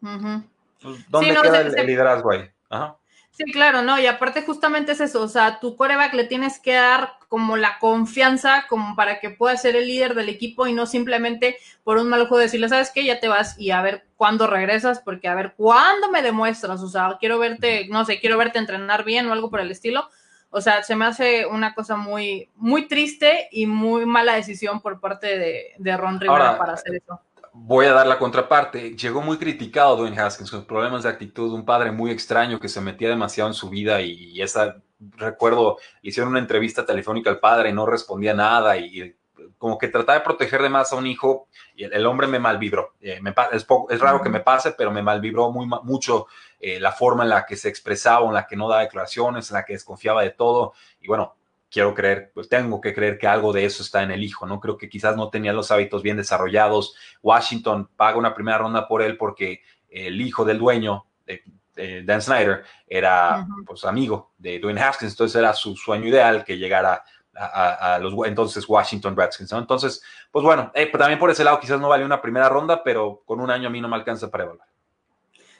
Pues, 0.00 1.08
¿Dónde 1.08 1.32
no, 1.32 1.42
queda 1.42 1.54
se- 1.56 1.60
el, 1.62 1.70
se- 1.72 1.80
el 1.80 1.86
liderazgo 1.86 2.30
ahí? 2.32 2.50
Ajá. 2.70 2.96
Sí, 3.34 3.44
claro, 3.44 3.80
no, 3.80 3.98
y 3.98 4.04
aparte 4.06 4.42
justamente 4.42 4.92
es 4.92 5.00
eso, 5.00 5.22
o 5.22 5.28
sea, 5.28 5.58
tu 5.58 5.74
coreback 5.74 6.12
le 6.12 6.24
tienes 6.24 6.60
que 6.60 6.74
dar 6.74 7.14
como 7.28 7.56
la 7.56 7.78
confianza 7.78 8.66
como 8.68 8.94
para 8.94 9.20
que 9.20 9.30
pueda 9.30 9.56
ser 9.56 9.74
el 9.74 9.86
líder 9.86 10.14
del 10.14 10.28
equipo 10.28 10.66
y 10.66 10.74
no 10.74 10.84
simplemente 10.84 11.56
por 11.82 11.96
un 11.96 12.10
mal 12.10 12.28
juego 12.28 12.42
decirle, 12.42 12.68
¿sabes 12.68 12.90
qué? 12.94 13.06
Ya 13.06 13.20
te 13.20 13.28
vas 13.28 13.58
y 13.58 13.70
a 13.70 13.80
ver 13.80 14.04
cuándo 14.16 14.46
regresas, 14.46 15.00
porque 15.00 15.28
a 15.28 15.34
ver 15.34 15.54
cuándo 15.56 16.10
me 16.10 16.20
demuestras, 16.20 16.82
o 16.82 16.88
sea, 16.88 17.16
quiero 17.18 17.38
verte, 17.38 17.88
no 17.88 18.04
sé, 18.04 18.20
quiero 18.20 18.36
verte 18.36 18.58
entrenar 18.58 19.02
bien 19.02 19.26
o 19.26 19.32
algo 19.32 19.48
por 19.48 19.60
el 19.60 19.70
estilo. 19.70 20.10
O 20.50 20.60
sea, 20.60 20.82
se 20.82 20.94
me 20.94 21.06
hace 21.06 21.46
una 21.46 21.74
cosa 21.74 21.96
muy, 21.96 22.50
muy 22.56 22.86
triste 22.86 23.48
y 23.50 23.64
muy 23.64 24.04
mala 24.04 24.34
decisión 24.34 24.82
por 24.82 25.00
parte 25.00 25.38
de, 25.38 25.72
de 25.78 25.96
Ron 25.96 26.20
Rivera 26.20 26.48
Ahora, 26.48 26.58
para 26.58 26.74
hacer 26.74 26.96
eso. 26.96 27.18
Voy 27.54 27.84
a 27.86 27.92
dar 27.92 28.06
la 28.06 28.18
contraparte. 28.18 28.96
Llegó 28.96 29.20
muy 29.20 29.36
criticado 29.36 29.96
Dwayne 29.96 30.18
Haskins 30.18 30.50
con 30.50 30.64
problemas 30.64 31.02
de 31.02 31.10
actitud, 31.10 31.52
un 31.52 31.64
padre 31.66 31.92
muy 31.92 32.10
extraño 32.10 32.58
que 32.58 32.68
se 32.68 32.80
metía 32.80 33.08
demasiado 33.10 33.48
en 33.50 33.54
su 33.54 33.68
vida 33.68 34.00
y, 34.00 34.40
esa, 34.40 34.76
recuerdo, 35.16 35.76
hicieron 36.00 36.30
una 36.30 36.38
entrevista 36.38 36.86
telefónica 36.86 37.28
al 37.30 37.40
padre 37.40 37.68
y 37.70 37.72
no 37.74 37.84
respondía 37.84 38.32
nada 38.32 38.76
y, 38.78 39.14
como 39.58 39.76
que 39.76 39.88
trataba 39.88 40.18
de 40.18 40.24
proteger 40.24 40.62
de 40.62 40.70
más 40.70 40.92
a 40.92 40.96
un 40.96 41.06
hijo 41.06 41.48
y 41.76 41.84
el, 41.84 41.92
el 41.92 42.06
hombre 42.06 42.26
me 42.26 42.38
malvibró. 42.38 42.94
Eh, 43.00 43.20
me 43.20 43.34
es, 43.52 43.64
poco- 43.64 43.90
es 43.92 44.00
raro 44.00 44.22
que 44.22 44.30
me 44.30 44.40
pase, 44.40 44.72
pero 44.72 44.90
me 44.90 45.02
malvibró 45.02 45.50
muy, 45.52 45.66
mucho 45.82 46.26
eh, 46.58 46.80
la 46.80 46.92
forma 46.92 47.24
en 47.24 47.30
la 47.30 47.44
que 47.44 47.56
se 47.56 47.68
expresaba, 47.68 48.26
en 48.26 48.32
la 48.34 48.46
que 48.46 48.56
no 48.56 48.68
daba 48.68 48.82
declaraciones, 48.82 49.50
en 49.50 49.56
la 49.56 49.64
que 49.64 49.74
desconfiaba 49.74 50.22
de 50.22 50.30
todo 50.30 50.72
y 51.00 51.08
bueno. 51.08 51.34
Quiero 51.72 51.94
creer, 51.94 52.30
pues 52.34 52.48
tengo 52.48 52.80
que 52.80 52.92
creer 52.94 53.18
que 53.18 53.26
algo 53.26 53.52
de 53.52 53.64
eso 53.64 53.82
está 53.82 54.02
en 54.02 54.10
el 54.10 54.22
hijo, 54.22 54.46
¿no? 54.46 54.60
Creo 54.60 54.76
que 54.76 54.88
quizás 54.90 55.16
no 55.16 55.30
tenía 55.30 55.52
los 55.54 55.70
hábitos 55.70 56.02
bien 56.02 56.18
desarrollados, 56.18 56.94
Washington 57.22 57.88
paga 57.96 58.18
una 58.18 58.34
primera 58.34 58.58
ronda 58.58 58.86
por 58.86 59.00
él 59.02 59.16
porque 59.16 59.62
el 59.88 60.20
hijo 60.20 60.44
del 60.44 60.58
dueño, 60.58 61.06
eh, 61.26 61.42
eh, 61.76 62.02
Dan 62.04 62.20
Snyder, 62.20 62.64
era 62.86 63.46
pues, 63.66 63.84
amigo 63.86 64.32
de 64.36 64.58
Dwayne 64.58 64.82
Haskins, 64.82 65.12
entonces 65.12 65.36
era 65.36 65.54
su 65.54 65.74
sueño 65.76 66.08
ideal 66.08 66.44
que 66.44 66.58
llegara 66.58 67.02
a, 67.34 67.44
a- 67.46 67.94
a 67.94 67.98
los 67.98 68.12
entonces 68.26 68.68
Washington 68.68 69.16
Redskins. 69.16 69.50
¿no? 69.52 69.58
Entonces, 69.58 70.02
pues 70.30 70.44
bueno, 70.44 70.70
eh, 70.74 70.86
también 70.92 71.18
por 71.18 71.30
ese 71.30 71.44
lado 71.44 71.58
quizás 71.58 71.80
no 71.80 71.88
vale 71.88 72.04
una 72.04 72.20
primera 72.20 72.48
ronda, 72.50 72.82
pero 72.84 73.22
con 73.24 73.40
un 73.40 73.50
año 73.50 73.68
a 73.68 73.70
mí 73.70 73.80
no 73.80 73.88
me 73.88 73.96
alcanza 73.96 74.30
para 74.30 74.44
evaluar. 74.44 74.68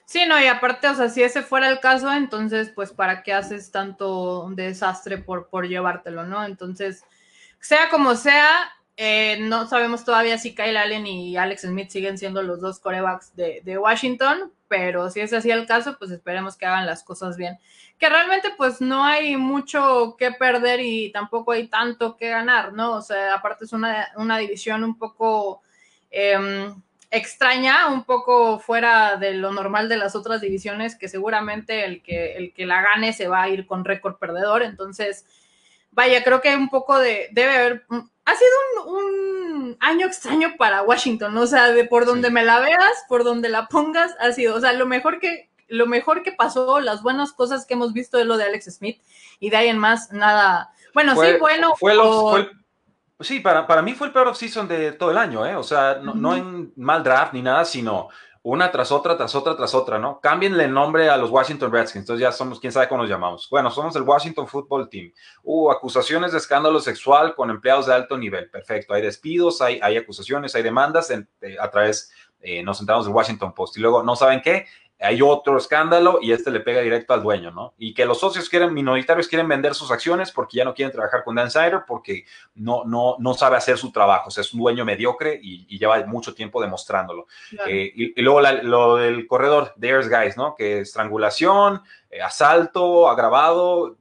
Sí, 0.05 0.27
no, 0.27 0.41
y 0.41 0.47
aparte, 0.47 0.89
o 0.89 0.95
sea, 0.95 1.09
si 1.09 1.23
ese 1.23 1.43
fuera 1.43 1.69
el 1.69 1.81
caso, 1.81 2.13
entonces, 2.13 2.71
pues, 2.75 2.93
¿para 2.93 3.23
qué 3.23 3.33
haces 3.33 3.71
tanto 3.71 4.49
desastre 4.51 5.19
por, 5.19 5.49
por 5.49 5.67
llevártelo, 5.69 6.25
no? 6.27 6.45
Entonces, 6.45 7.05
sea 7.61 7.89
como 7.89 8.15
sea, 8.17 8.73
eh, 8.97 9.39
no 9.41 9.67
sabemos 9.67 10.05
todavía 10.05 10.37
si 10.39 10.55
Kyle 10.55 10.77
Allen 10.77 11.07
y 11.07 11.37
Alex 11.37 11.63
Smith 11.63 11.91
siguen 11.91 12.19
siendo 12.19 12.43
los 12.43 12.61
dos 12.61 12.79
corebacks 12.81 13.35
de, 13.37 13.79
Washington, 13.79 14.53
pero 14.69 15.11
si 15.11 15.21
es 15.21 15.33
así 15.33 15.51
el 15.51 15.67
caso, 15.67 15.97
pues 15.99 16.11
esperemos 16.11 16.57
que 16.57 16.67
hagan 16.67 16.87
las 16.87 17.03
cosas 17.05 17.37
bien. 17.37 17.59
Que 17.99 18.09
realmente, 18.09 18.51
pues, 18.57 18.81
no 18.81 19.05
hay 19.05 19.37
mucho 19.37 20.17
que 20.19 20.33
perder 20.33 20.81
y 20.81 21.11
tampoco 21.13 21.53
hay 21.53 21.69
tanto 21.69 22.17
que 22.17 22.29
ganar, 22.29 22.73
¿no? 22.73 22.93
O 22.93 23.03
sea, 23.03 23.35
aparte 23.35 23.65
es 23.65 23.73
una, 23.73 24.09
una 24.17 24.39
división 24.39 24.85
un 24.85 24.99
poco... 24.99 25.63
em, 26.11 26.75
extraña, 27.13 27.89
un 27.89 28.05
poco 28.05 28.59
fuera 28.59 29.17
de 29.17 29.35
lo 29.35 29.53
normal 29.53 29.89
de 29.89 29.97
las 29.99 30.17
otras 30.17 30.41
divisiones, 30.41 30.97
que 30.97 31.09
seguramente 31.09 31.85
el 31.85 32.03
que, 32.03 32.37
el 32.37 32.53
que 32.53 32.67
la 32.67 32.83
gane 32.83 33.13
se 33.13 33.29
va 33.29 33.43
a 33.43 33.49
ir 33.49 33.67
con 33.67 33.85
récord 33.85 34.17
perdedor. 34.17 34.63
Entonces, 34.63 35.27
vaya, 35.93 36.25
creo 36.25 36.41
que 36.41 36.57
un 36.57 36.71
poco 36.71 36.99
de, 36.99 37.29
debe 37.33 37.55
haber, 37.57 37.85
ha 38.25 38.35
sido 38.35 38.51
un, 38.87 38.97
un 38.97 39.77
año 39.81 40.07
extraño 40.07 40.55
para 40.57 40.83
Washington, 40.83 41.35
¿no? 41.35 41.43
o 41.43 41.47
sea, 41.47 41.71
de 41.71 41.85
por 41.85 42.07
donde 42.07 42.29
Sí. 42.29 42.35
me 42.35 42.45
la 42.45 42.61
veas, 42.61 43.05
por 43.09 43.25
donde 43.25 43.49
la 43.51 43.69
pongas, 43.69 44.17
ha 44.19 44.33
sido, 44.33 44.57
o 44.57 44.61
sea, 44.61 44.73
lo 44.73 44.87
mejor 44.87 45.21
que, 45.21 45.51
lo 45.69 45.87
mejor 45.87 46.23
que 46.23 46.33
pasó, 46.33 46.81
las 46.81 47.03
buenas 47.03 47.33
cosas 47.33 47.67
que 47.67 47.75
hemos 47.75 47.93
visto 47.93 48.19
es 48.19 48.25
lo 48.27 48.37
de 48.39 48.45
Alex 48.45 48.75
Smith, 48.77 49.01
y 49.39 49.51
de 49.51 49.57
ahí 49.59 49.69
en 49.69 49.79
más, 49.79 50.13
nada, 50.13 50.71
bueno, 50.95 51.13
sí, 51.15 51.33
bueno, 51.39 51.75
fue 51.79 51.95
los- 51.95 52.07
o- 52.07 52.31
fue 52.31 52.41
el- 52.41 52.51
sí, 53.23 53.41
para, 53.41 53.67
para 53.67 53.83
mí 53.83 53.95
fue 53.95 54.07
el 54.09 54.13
peor 54.13 54.29
off-season 54.29 54.69
de 54.69 54.93
todo 54.93 55.11
el 55.11 55.19
año, 55.19 55.47
¿eh? 55.47 55.57
O 55.57 55.63
sea, 55.63 56.01
no, 56.03 56.35
en 56.37 56.73
mal 56.77 57.03
draft 57.03 57.33
ni 57.33 57.43
nada, 57.43 57.65
sino 57.65 58.09
una 58.45 58.73
tras 58.73 58.91
otra, 58.91 59.17
tras 59.17 59.35
otra, 59.37 59.57
tras 59.57 59.73
otra, 59.75 59.99
¿no? 60.01 60.19
Cámbienle 60.21 60.65
el 60.65 60.73
nombre 60.75 61.09
a 61.09 61.17
los 61.17 61.31
Washington 61.31 61.71
Redskins, 61.71 62.03
entonces 62.03 62.21
ya 62.23 62.33
somos, 62.33 62.59
quién 62.59 62.73
sabe 62.73 62.89
cómo 62.89 63.03
nos 63.03 63.11
llamamos. 63.11 63.49
Bueno, 63.51 63.71
somos 63.71 63.95
el 63.95 64.03
Washington 64.03 64.49
Football 64.49 64.89
Team. 64.89 65.13
Hubo 65.45 65.71
acusaciones 65.71 66.33
de 66.33 66.39
escándalo 66.39 66.81
sexual 66.81 67.35
con 67.37 67.51
empleados 67.51 67.87
de 67.87 67.95
alto 67.95 68.19
nivel, 68.19 68.51
perfecto. 68.51 68.95
Hay 68.95 69.03
despidos, 69.03 69.63
hay, 69.63 69.79
hay 69.81 69.97
acusaciones, 69.97 70.55
hay 70.57 70.63
demandas 70.65 71.11
en- 71.11 71.29
eh, 71.41 71.57
a 71.61 71.71
través, 71.71 72.11
eh, 72.41 72.65
nos 72.65 72.79
sentamos 72.79 73.05
del 73.07 73.15
Washington 73.15 73.55
Post. 73.55 73.77
Y 73.77 73.81
luego, 73.81 74.03
¿no 74.03 74.17
saben 74.17 74.43
qué? 74.43 74.67
Hay 75.03 75.21
otro 75.21 75.57
escándalo 75.57 76.19
y 76.23 76.33
este 76.33 76.51
le 76.51 76.61
pega 76.61 76.81
directo 76.81 77.13
al 77.13 77.23
dueño, 77.23 77.51
¿no? 77.51 77.75
Y 77.79 77.93
que 77.93 78.05
los 78.07 78.21
socios 78.21 78.49
quieren, 78.49 78.73
minoritarios 78.73 79.27
quieren 79.29 79.49
vender 79.49 79.75
sus 79.75 79.91
acciones 79.91 80.31
porque 80.33 80.59
ya 80.59 80.65
no 80.65 80.75
quieren 80.75 80.93
trabajar 80.93 81.25
con 81.25 81.35
Dan 81.35 81.51
Snyder 81.51 81.83
porque 81.87 82.25
no, 82.55 82.85
no, 82.85 83.17
no 83.19 83.35
sabe 83.35 83.57
hacer 83.57 83.77
su 83.79 83.91
trabajo, 83.91 84.29
o 84.29 84.31
sea, 84.31 84.43
es 84.43 84.55
un 84.55 84.61
dueño 84.61 84.85
mediocre 84.85 85.39
y, 85.43 85.67
y 85.69 85.79
lleva 85.79 86.05
mucho 86.07 86.35
tiempo 86.35 86.63
demostrándolo. 86.63 87.27
Claro. 87.51 87.71
Eh, 87.71 87.93
y, 87.95 88.21
y 88.21 88.23
luego 88.23 88.41
la- 88.41 88.63
lo 88.63 88.97
del 88.97 89.27
corredor, 89.27 89.73
Dares 89.77 90.09
Guys, 90.09 90.37
¿no? 90.37 90.55
Que 90.55 90.81
estrangulación, 90.81 91.83
eh, 92.11 92.23
asalto, 92.23 93.09
agravado, 93.09 93.97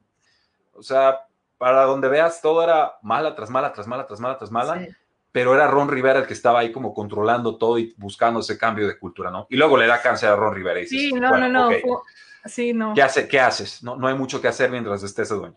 o 0.74 0.82
sea, 0.82 1.26
para 1.58 1.82
donde 1.84 2.08
veas, 2.08 2.40
todo 2.40 2.62
era 2.62 2.96
mala 3.02 3.34
tras 3.34 3.50
mala, 3.50 3.72
tras 3.72 3.86
mala, 3.86 4.06
tras 4.06 4.20
mala, 4.20 4.36
tras 4.38 4.50
mala 4.50 4.78
Sí. 4.78 4.88
Pero 5.32 5.54
era 5.54 5.66
Ron 5.66 5.88
Rivera 5.88 6.20
el 6.20 6.26
que 6.26 6.34
estaba 6.34 6.60
ahí 6.60 6.70
como 6.70 6.94
controlando 6.94 7.56
todo 7.56 7.78
y 7.78 7.94
buscando 7.96 8.40
ese 8.40 8.58
cambio 8.58 8.86
de 8.86 8.98
cultura, 8.98 9.30
¿no? 9.30 9.46
Y 9.50 9.56
luego 9.56 9.76
le 9.78 9.86
da 9.86 10.00
cáncer 10.02 10.28
a 10.28 10.36
Ron 10.36 10.54
Rivera 10.54 10.78
y 10.78 10.82
dices, 10.82 11.00
Sí, 11.00 11.12
no, 11.12 11.30
bueno, 11.30 11.48
no, 11.48 11.70
no. 11.70 12.02
sí, 12.44 12.72
no. 12.74 12.92
¿qué, 12.94 13.02
hace, 13.02 13.26
¿qué 13.26 13.40
haces? 13.40 13.82
No, 13.82 13.96
no 13.96 14.06
hay 14.06 14.14
mucho 14.14 14.40
que 14.40 14.48
hacer 14.48 14.70
mientras 14.70 15.02
esté 15.02 15.22
ese 15.22 15.34
dueño. 15.34 15.56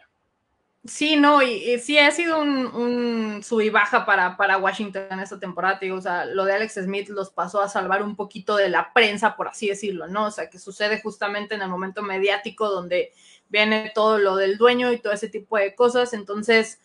Sí, 0.88 1.16
no, 1.16 1.42
y, 1.42 1.74
y 1.74 1.80
sí 1.80 1.98
ha 1.98 2.12
sido 2.12 2.40
un, 2.40 2.68
un 2.68 3.44
sub 3.44 3.60
y 3.62 3.72
baja 3.72 4.06
para, 4.06 4.38
para 4.38 4.60
Washington 4.60 5.08
en 5.10 5.20
esta 5.20 5.40
temporada, 5.40 5.80
te 5.80 5.86
digo, 5.88 5.98
o 5.98 6.02
sea, 6.02 6.26
lo 6.26 6.46
de 6.46 6.54
Alex 6.54 6.76
Smith 6.76 7.10
los 7.10 7.32
pasó 7.32 7.60
a 7.62 7.68
salvar 7.68 8.04
un 8.04 8.16
poquito 8.16 8.56
de 8.56 8.70
la 8.70 8.94
prensa, 8.94 9.36
por 9.36 9.48
así 9.48 9.68
decirlo, 9.68 10.06
¿no? 10.08 10.28
O 10.28 10.32
sea, 10.32 10.48
que 10.48 10.60
sucede 10.60 11.02
justamente 11.02 11.56
en 11.56 11.64
el 11.64 11.70
momento 11.70 12.04
mediático 12.04 12.70
donde 12.70 13.14
viene 13.50 13.92
todo 13.96 14.20
lo 14.20 14.36
del 14.36 14.60
dueño 14.60 14.92
y 14.94 15.00
todo 15.00 15.12
ese 15.12 15.28
tipo 15.28 15.58
de 15.58 15.74
cosas, 15.74 16.14
entonces, 16.14 16.80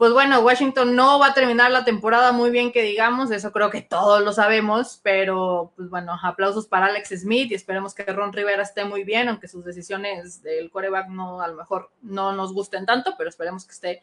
pues 0.00 0.14
bueno, 0.14 0.40
Washington 0.40 0.96
no 0.96 1.18
va 1.18 1.26
a 1.26 1.34
terminar 1.34 1.70
la 1.70 1.84
temporada 1.84 2.32
muy 2.32 2.48
bien 2.48 2.72
que 2.72 2.80
digamos, 2.80 3.30
eso 3.32 3.52
creo 3.52 3.68
que 3.68 3.82
todos 3.82 4.22
lo 4.22 4.32
sabemos, 4.32 4.98
pero 5.02 5.74
pues 5.76 5.90
bueno, 5.90 6.18
aplausos 6.22 6.66
para 6.66 6.86
Alex 6.86 7.10
Smith 7.20 7.50
y 7.50 7.54
esperemos 7.54 7.94
que 7.94 8.04
Ron 8.04 8.32
Rivera 8.32 8.62
esté 8.62 8.86
muy 8.86 9.04
bien, 9.04 9.28
aunque 9.28 9.46
sus 9.46 9.62
decisiones 9.62 10.42
del 10.42 10.70
coreback 10.70 11.08
no, 11.08 11.42
a 11.42 11.48
lo 11.48 11.54
mejor 11.54 11.90
no 12.00 12.32
nos 12.32 12.54
gusten 12.54 12.86
tanto, 12.86 13.14
pero 13.18 13.28
esperemos 13.28 13.66
que 13.66 13.72
esté, 13.72 14.02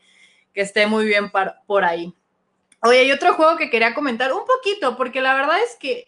que 0.53 0.61
esté 0.61 0.85
muy 0.85 1.07
bien 1.07 1.31
por 1.65 1.83
ahí. 1.83 2.13
Oye, 2.83 2.99
hay 2.99 3.11
otro 3.11 3.33
juego 3.33 3.57
que 3.57 3.71
quería 3.71 3.95
comentar 3.95 4.31
un 4.31 4.45
poquito, 4.45 4.97
porque 4.97 5.19
la 5.19 5.33
verdad 5.33 5.57
es 5.63 5.77
que 5.79 6.07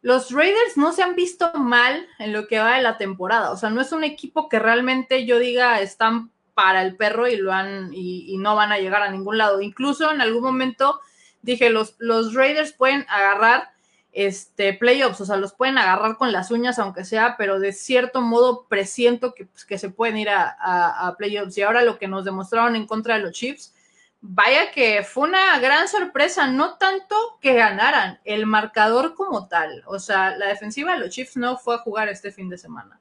los 0.00 0.30
Raiders 0.30 0.78
no 0.78 0.94
se 0.94 1.02
han 1.02 1.14
visto 1.14 1.52
mal 1.52 2.08
en 2.18 2.32
lo 2.32 2.46
que 2.46 2.58
va 2.58 2.76
de 2.76 2.82
la 2.82 2.96
temporada. 2.96 3.50
O 3.50 3.58
sea, 3.58 3.68
no 3.68 3.82
es 3.82 3.92
un 3.92 4.02
equipo 4.02 4.48
que 4.48 4.60
realmente 4.60 5.26
yo 5.26 5.38
diga 5.38 5.82
están 5.82 6.30
para 6.56 6.80
el 6.80 6.96
perro 6.96 7.28
y 7.28 7.36
lo 7.36 7.52
han 7.52 7.90
y, 7.92 8.38
no 8.38 8.56
van 8.56 8.72
a 8.72 8.78
llegar 8.78 9.02
a 9.02 9.10
ningún 9.10 9.36
lado. 9.36 9.60
Incluso 9.60 10.10
en 10.10 10.22
algún 10.22 10.42
momento 10.42 11.00
dije 11.42 11.68
los, 11.68 11.94
Raiders 12.32 12.72
pueden 12.72 13.04
agarrar 13.10 13.68
este 14.12 14.72
playoffs, 14.72 15.20
o 15.20 15.26
sea, 15.26 15.36
los 15.36 15.52
pueden 15.52 15.76
agarrar 15.76 16.16
con 16.16 16.32
las 16.32 16.50
uñas, 16.50 16.78
aunque 16.78 17.04
sea, 17.04 17.36
pero 17.36 17.60
de 17.60 17.74
cierto 17.74 18.22
modo 18.22 18.66
presiento 18.68 19.34
que, 19.34 19.44
pues, 19.44 19.66
se 19.78 19.90
pueden 19.90 20.16
ir 20.16 20.30
a 20.30 21.14
playoffs. 21.18 21.58
Y 21.58 21.62
ahora 21.62 21.82
lo 21.82 21.98
que 21.98 22.08
nos 22.08 22.24
demostraron 22.24 22.74
en 22.74 22.86
contra 22.86 23.16
de 23.16 23.20
los 23.20 23.32
Chiefs, 23.32 23.74
vaya 24.22 24.70
que 24.70 25.04
fue 25.04 25.28
una 25.28 25.58
gran 25.58 25.88
sorpresa, 25.88 26.46
no 26.46 26.78
tanto 26.78 27.14
que 27.42 27.52
ganaran, 27.52 28.18
el 28.24 28.46
marcador 28.46 29.14
como 29.14 29.46
tal. 29.46 29.82
O 29.86 29.98
sea, 29.98 30.34
la 30.38 30.46
defensiva 30.46 30.94
de 30.94 31.00
los 31.00 31.10
Chiefs 31.10 31.36
no 31.36 31.58
fue 31.58 31.74
a 31.74 31.78
jugar 31.78 32.08
este 32.08 32.32
fin 32.32 32.48
de 32.48 32.56
semana. 32.56 32.98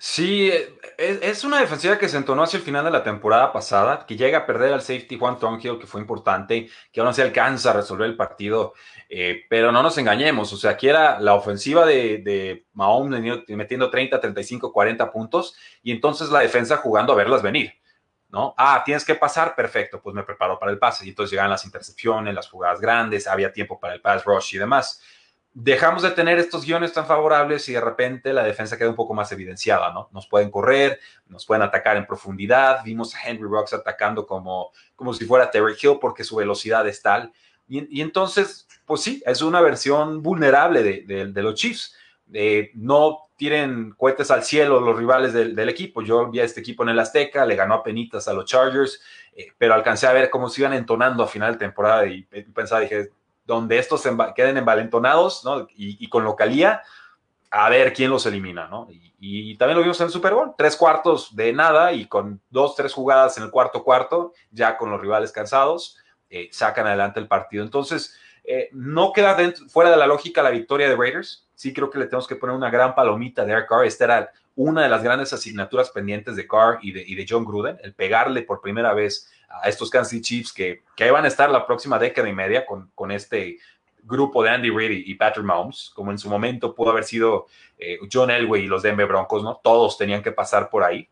Sí, 0.00 0.48
es, 0.96 1.22
es, 1.22 1.42
una 1.42 1.60
defensiva 1.60 1.98
que 1.98 2.08
se 2.08 2.16
entonó 2.16 2.44
hacia 2.44 2.58
el 2.58 2.62
final 2.62 2.84
de 2.84 2.92
la 2.92 3.02
temporada 3.02 3.52
pasada, 3.52 4.06
que 4.06 4.16
llega 4.16 4.38
a 4.38 4.46
perder 4.46 4.72
al 4.72 4.80
safety 4.80 5.18
Juan 5.18 5.40
Thornhill, 5.40 5.78
que 5.78 5.88
fue 5.88 6.00
importante, 6.00 6.68
que 6.92 7.00
aún 7.00 7.08
así 7.08 7.20
alcanza 7.20 7.70
a 7.70 7.72
resolver 7.72 8.08
el 8.08 8.16
partido, 8.16 8.74
eh, 9.08 9.44
pero 9.50 9.72
no 9.72 9.82
nos 9.82 9.98
engañemos, 9.98 10.52
o 10.52 10.56
sea, 10.56 10.72
aquí 10.72 10.88
era 10.88 11.18
la 11.18 11.34
ofensiva 11.34 11.84
de, 11.84 12.18
de 12.18 12.66
Mahomes 12.74 13.42
metiendo 13.48 13.90
30, 13.90 14.20
35, 14.20 14.72
40 14.72 15.10
puntos, 15.10 15.56
y 15.82 15.90
entonces 15.90 16.28
la 16.30 16.40
defensa 16.40 16.76
jugando 16.76 17.12
a 17.12 17.16
verlas 17.16 17.42
venir. 17.42 17.72
¿no? 18.28 18.54
Ah, 18.58 18.82
tienes 18.84 19.04
que 19.04 19.14
pasar, 19.14 19.54
perfecto, 19.54 20.00
pues 20.02 20.14
me 20.14 20.22
preparo 20.22 20.58
para 20.58 20.70
el 20.70 20.78
pase. 20.78 21.06
Y 21.06 21.10
entonces 21.10 21.32
llegan 21.32 21.50
las 21.50 21.64
intercepciones, 21.64 22.34
las 22.34 22.48
jugadas 22.48 22.80
grandes, 22.80 23.26
había 23.26 23.52
tiempo 23.52 23.80
para 23.80 23.94
el 23.94 24.00
pass 24.00 24.24
rush 24.24 24.54
y 24.54 24.58
demás. 24.58 25.00
Dejamos 25.54 26.02
de 26.02 26.10
tener 26.12 26.38
estos 26.38 26.64
guiones 26.64 26.92
tan 26.92 27.06
favorables 27.06 27.68
y 27.68 27.72
de 27.72 27.80
repente 27.80 28.32
la 28.32 28.44
defensa 28.44 28.76
queda 28.76 28.90
un 28.90 28.94
poco 28.94 29.14
más 29.14 29.32
evidenciada, 29.32 29.92
¿no? 29.92 30.08
Nos 30.12 30.26
pueden 30.28 30.50
correr, 30.50 31.00
nos 31.26 31.46
pueden 31.46 31.62
atacar 31.62 31.96
en 31.96 32.06
profundidad. 32.06 32.84
Vimos 32.84 33.14
a 33.14 33.28
Henry 33.28 33.48
Rocks 33.48 33.72
atacando 33.72 34.26
como, 34.26 34.70
como 34.94 35.12
si 35.14 35.24
fuera 35.24 35.50
Terry 35.50 35.74
Hill 35.80 35.98
porque 36.00 36.22
su 36.22 36.36
velocidad 36.36 36.86
es 36.86 37.02
tal. 37.02 37.32
Y, 37.68 38.00
entonces, 38.00 38.66
pues 38.86 39.02
sí, 39.02 39.22
es 39.26 39.42
una 39.42 39.60
versión 39.60 40.22
vulnerable 40.22 40.82
de, 40.82 41.26
de 41.26 41.42
los 41.42 41.54
Chiefs. 41.54 41.94
Eh, 42.32 42.70
no 42.74 43.28
tiren 43.36 43.92
cohetes 43.96 44.30
al 44.30 44.42
cielo 44.42 44.80
los 44.80 44.96
rivales 44.96 45.32
del, 45.32 45.68
equipo. 45.68 46.02
Yo 46.02 46.30
vi 46.30 46.40
a 46.40 46.44
este 46.44 46.60
equipo 46.60 46.82
en 46.82 46.90
el 46.90 46.98
Azteca, 46.98 47.46
le 47.46 47.56
ganó 47.56 47.74
a 47.74 47.82
penitas 47.82 48.28
a 48.28 48.32
los 48.32 48.44
Chargers, 48.44 49.00
eh, 49.34 49.52
pero 49.56 49.74
alcancé 49.74 50.06
a 50.06 50.12
ver 50.12 50.28
cómo 50.28 50.48
se 50.48 50.60
iban 50.60 50.74
entonando 50.74 51.22
a 51.22 51.28
final 51.28 51.52
de 51.52 51.58
temporada 51.58 52.06
y 52.06 52.22
pensaba, 52.22 52.80
dije, 52.82 53.10
donde 53.48 53.78
estos 53.78 54.06
queden 54.36 54.58
envalentonados 54.58 55.42
¿no? 55.42 55.66
y, 55.74 56.06
con 56.10 56.22
localía, 56.22 56.82
a 57.50 57.70
ver 57.70 57.94
quién 57.94 58.10
los 58.10 58.26
elimina, 58.26 58.68
¿no? 58.68 58.88
Y, 58.90 59.56
también 59.56 59.78
lo 59.78 59.82
vimos 59.82 59.98
en 60.00 60.06
el 60.06 60.12
Super 60.12 60.34
Bowl, 60.34 60.52
tres 60.56 60.76
cuartos 60.76 61.34
de 61.34 61.54
nada 61.54 61.94
y 61.94 62.04
con 62.04 62.42
dos, 62.50 62.76
tres 62.76 62.92
jugadas 62.92 63.38
en 63.38 63.44
el 63.44 63.50
cuarto 63.50 63.82
cuarto, 63.82 64.34
ya 64.50 64.76
con 64.76 64.90
los 64.90 65.00
rivales 65.00 65.32
cansados, 65.32 65.96
eh, 66.28 66.50
sacan 66.52 66.86
adelante 66.86 67.20
el 67.20 67.26
partido. 67.26 67.64
Entonces, 67.64 68.14
eh, 68.44 68.68
no 68.72 69.14
queda 69.14 69.34
fuera 69.68 69.90
de 69.90 69.96
la 69.96 70.06
lógica 70.06 70.42
la 70.42 70.50
victoria 70.50 70.86
de 70.90 70.94
Raiders. 70.94 71.48
Sí 71.54 71.72
creo 71.72 71.88
que 71.88 71.98
le 71.98 72.04
tenemos 72.04 72.28
que 72.28 72.36
poner 72.36 72.54
una 72.54 72.68
gran 72.68 72.94
palomita 72.94 73.46
de 73.46 73.52
Eric 73.52 73.66
Carr. 73.66 73.86
Esta 73.86 74.04
era 74.04 74.32
una 74.56 74.82
de 74.82 74.90
las 74.90 75.02
grandes 75.02 75.32
asignaturas 75.32 75.88
pendientes 75.88 76.36
de 76.36 76.46
Carr 76.46 76.80
y 76.82 76.92
de, 76.92 77.26
John 77.26 77.46
Gruden, 77.46 77.78
el 77.82 77.94
pegarle 77.94 78.42
por 78.42 78.60
primera 78.60 78.92
vez 78.92 79.32
a 79.48 79.68
estos 79.68 79.90
Kansas 79.90 80.10
City 80.10 80.22
Chiefs 80.22 80.52
que, 80.52 80.82
que 80.96 81.10
van 81.10 81.24
a 81.24 81.28
estar 81.28 81.50
la 81.50 81.66
próxima 81.66 81.98
década 81.98 82.28
y 82.28 82.34
media 82.34 82.66
con, 82.66 82.90
con 82.94 83.10
este 83.10 83.58
grupo 84.02 84.42
de 84.42 84.50
Andy 84.50 84.70
Reid 84.70 85.06
y 85.06 85.14
Patrick 85.14 85.44
Mahomes, 85.44 85.90
como 85.94 86.10
en 86.10 86.18
su 86.18 86.28
momento 86.28 86.74
pudo 86.74 86.90
haber 86.90 87.04
sido 87.04 87.46
eh, 87.78 87.98
John 88.10 88.30
Elway 88.30 88.64
y 88.64 88.66
los 88.66 88.82
Denver 88.82 89.06
Broncos, 89.06 89.42
¿no? 89.42 89.60
Todos 89.62 89.98
tenían 89.98 90.22
que 90.22 90.32
pasar 90.32 90.70
por 90.70 90.82
ahí. 90.82 91.08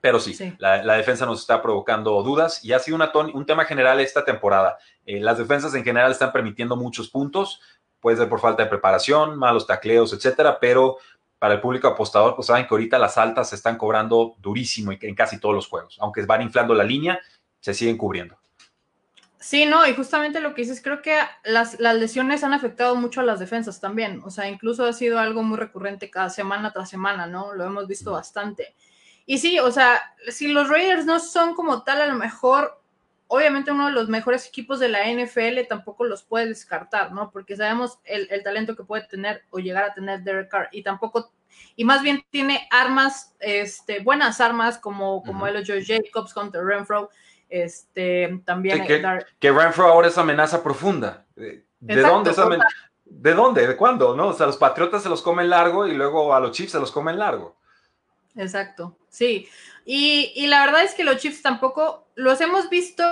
Pero 0.00 0.18
sí, 0.18 0.54
La, 0.58 0.94
defensa 0.94 1.26
nos 1.26 1.40
está 1.40 1.60
provocando 1.60 2.22
dudas 2.22 2.64
y 2.64 2.72
ha 2.72 2.78
sido 2.78 2.98
un 3.34 3.44
tema 3.44 3.66
general 3.66 4.00
esta 4.00 4.24
temporada. 4.24 4.78
Eh, 5.04 5.20
las 5.20 5.36
defensas 5.36 5.74
en 5.74 5.84
general 5.84 6.10
están 6.10 6.32
permitiendo 6.32 6.74
muchos 6.74 7.10
puntos, 7.10 7.60
puede 8.00 8.16
ser 8.16 8.28
por 8.30 8.40
falta 8.40 8.62
de 8.62 8.70
preparación, 8.70 9.38
malos 9.38 9.66
tacleos, 9.66 10.14
etcétera, 10.14 10.58
pero 10.58 10.96
para 11.38 11.54
el 11.54 11.60
público 11.60 11.88
apostador, 11.88 12.34
pues 12.34 12.46
saben 12.46 12.66
que 12.66 12.74
ahorita 12.74 12.98
las 12.98 13.18
altas 13.18 13.50
se 13.50 13.56
están 13.56 13.76
cobrando 13.76 14.36
durísimo 14.38 14.92
en 14.92 15.14
casi 15.14 15.38
todos 15.38 15.54
los 15.54 15.68
juegos. 15.68 15.98
Aunque 16.00 16.24
van 16.24 16.42
inflando 16.42 16.74
la 16.74 16.84
línea, 16.84 17.20
se 17.60 17.74
siguen 17.74 17.96
cubriendo. 17.96 18.40
Sí, 19.38 19.64
no, 19.64 19.86
y 19.86 19.94
justamente 19.94 20.40
lo 20.40 20.54
que 20.54 20.62
dices, 20.62 20.82
creo 20.82 21.00
que 21.00 21.18
las, 21.44 21.80
las, 21.80 21.96
lesiones 21.96 22.44
han 22.44 22.52
afectado 22.52 22.94
mucho 22.94 23.22
a 23.22 23.24
las 23.24 23.40
defensas 23.40 23.80
también. 23.80 24.20
O 24.22 24.30
sea, 24.30 24.48
incluso 24.48 24.84
ha 24.84 24.92
sido 24.92 25.18
algo 25.18 25.42
muy 25.42 25.56
recurrente 25.56 26.10
cada 26.10 26.28
semana 26.28 26.72
tras 26.72 26.90
semana, 26.90 27.26
¿no? 27.26 27.54
Lo 27.54 27.64
hemos 27.64 27.86
visto 27.86 28.12
bastante. 28.12 28.74
Y 29.24 29.38
sí, 29.38 29.58
o 29.58 29.70
sea, 29.70 30.14
si 30.28 30.48
los 30.48 30.68
Raiders 30.68 31.06
no 31.06 31.20
son 31.20 31.54
como 31.54 31.84
tal, 31.84 32.02
a 32.02 32.06
lo 32.06 32.16
mejor, 32.16 32.82
obviamente 33.28 33.70
uno 33.70 33.86
de 33.86 33.92
los 33.92 34.08
mejores 34.08 34.46
equipos 34.46 34.78
de 34.78 34.88
la 34.88 35.10
NFL 35.10 35.68
tampoco 35.68 36.04
los 36.04 36.22
puede 36.22 36.48
descartar, 36.48 37.12
¿no? 37.12 37.30
Porque 37.30 37.56
sabemos 37.56 38.00
el, 38.04 38.28
talento 38.42 38.76
que 38.76 38.84
puede 38.84 39.04
tener 39.04 39.44
o 39.50 39.58
llegar 39.58 39.84
a 39.84 39.94
tener 39.94 40.22
Derek 40.22 40.50
Carr 40.50 40.68
y 40.72 40.82
tampoco, 40.82 41.32
y 41.76 41.84
más 41.84 42.02
bien 42.02 42.24
tiene 42.30 42.66
armas, 42.70 43.36
este, 43.38 44.00
buenas 44.00 44.40
armas 44.40 44.78
como, 44.78 45.22
como 45.22 45.46
el 45.46 45.64
George 45.64 46.00
Jacobs 46.02 46.34
contra 46.34 46.62
Renfro, 46.62 47.08
este, 47.50 48.40
también. 48.44 48.86
que, 48.86 49.52
Renfro 49.52 49.86
ahora 49.86 50.08
es 50.08 50.16
amenaza 50.16 50.62
profunda. 50.62 51.26
¿De, 51.34 51.62
dónde 51.80 52.32
¿De 53.04 53.34
dónde? 53.34 53.66
¿De 53.66 53.76
cuándo? 53.76 54.14
¿No? 54.14 54.28
O 54.28 54.32
sea, 54.32 54.46
los 54.46 54.56
Patriotas 54.56 55.02
se 55.02 55.08
los 55.08 55.20
comen 55.20 55.50
largo 55.50 55.86
y 55.86 55.94
luego 55.94 56.32
a 56.32 56.40
los 56.40 56.52
Chiefs 56.52 56.72
se 56.72 56.80
los 56.80 56.92
comen 56.92 57.18
largo. 57.18 57.56
Exacto, 58.36 58.96
sí. 59.08 59.48
Y, 59.84 60.46
la 60.46 60.64
verdad 60.64 60.84
es 60.84 60.94
que 60.94 61.02
los 61.02 61.16
Chiefs 61.16 61.42
tampoco 61.42 62.06
los 62.14 62.40
hemos 62.40 62.70
visto, 62.70 63.04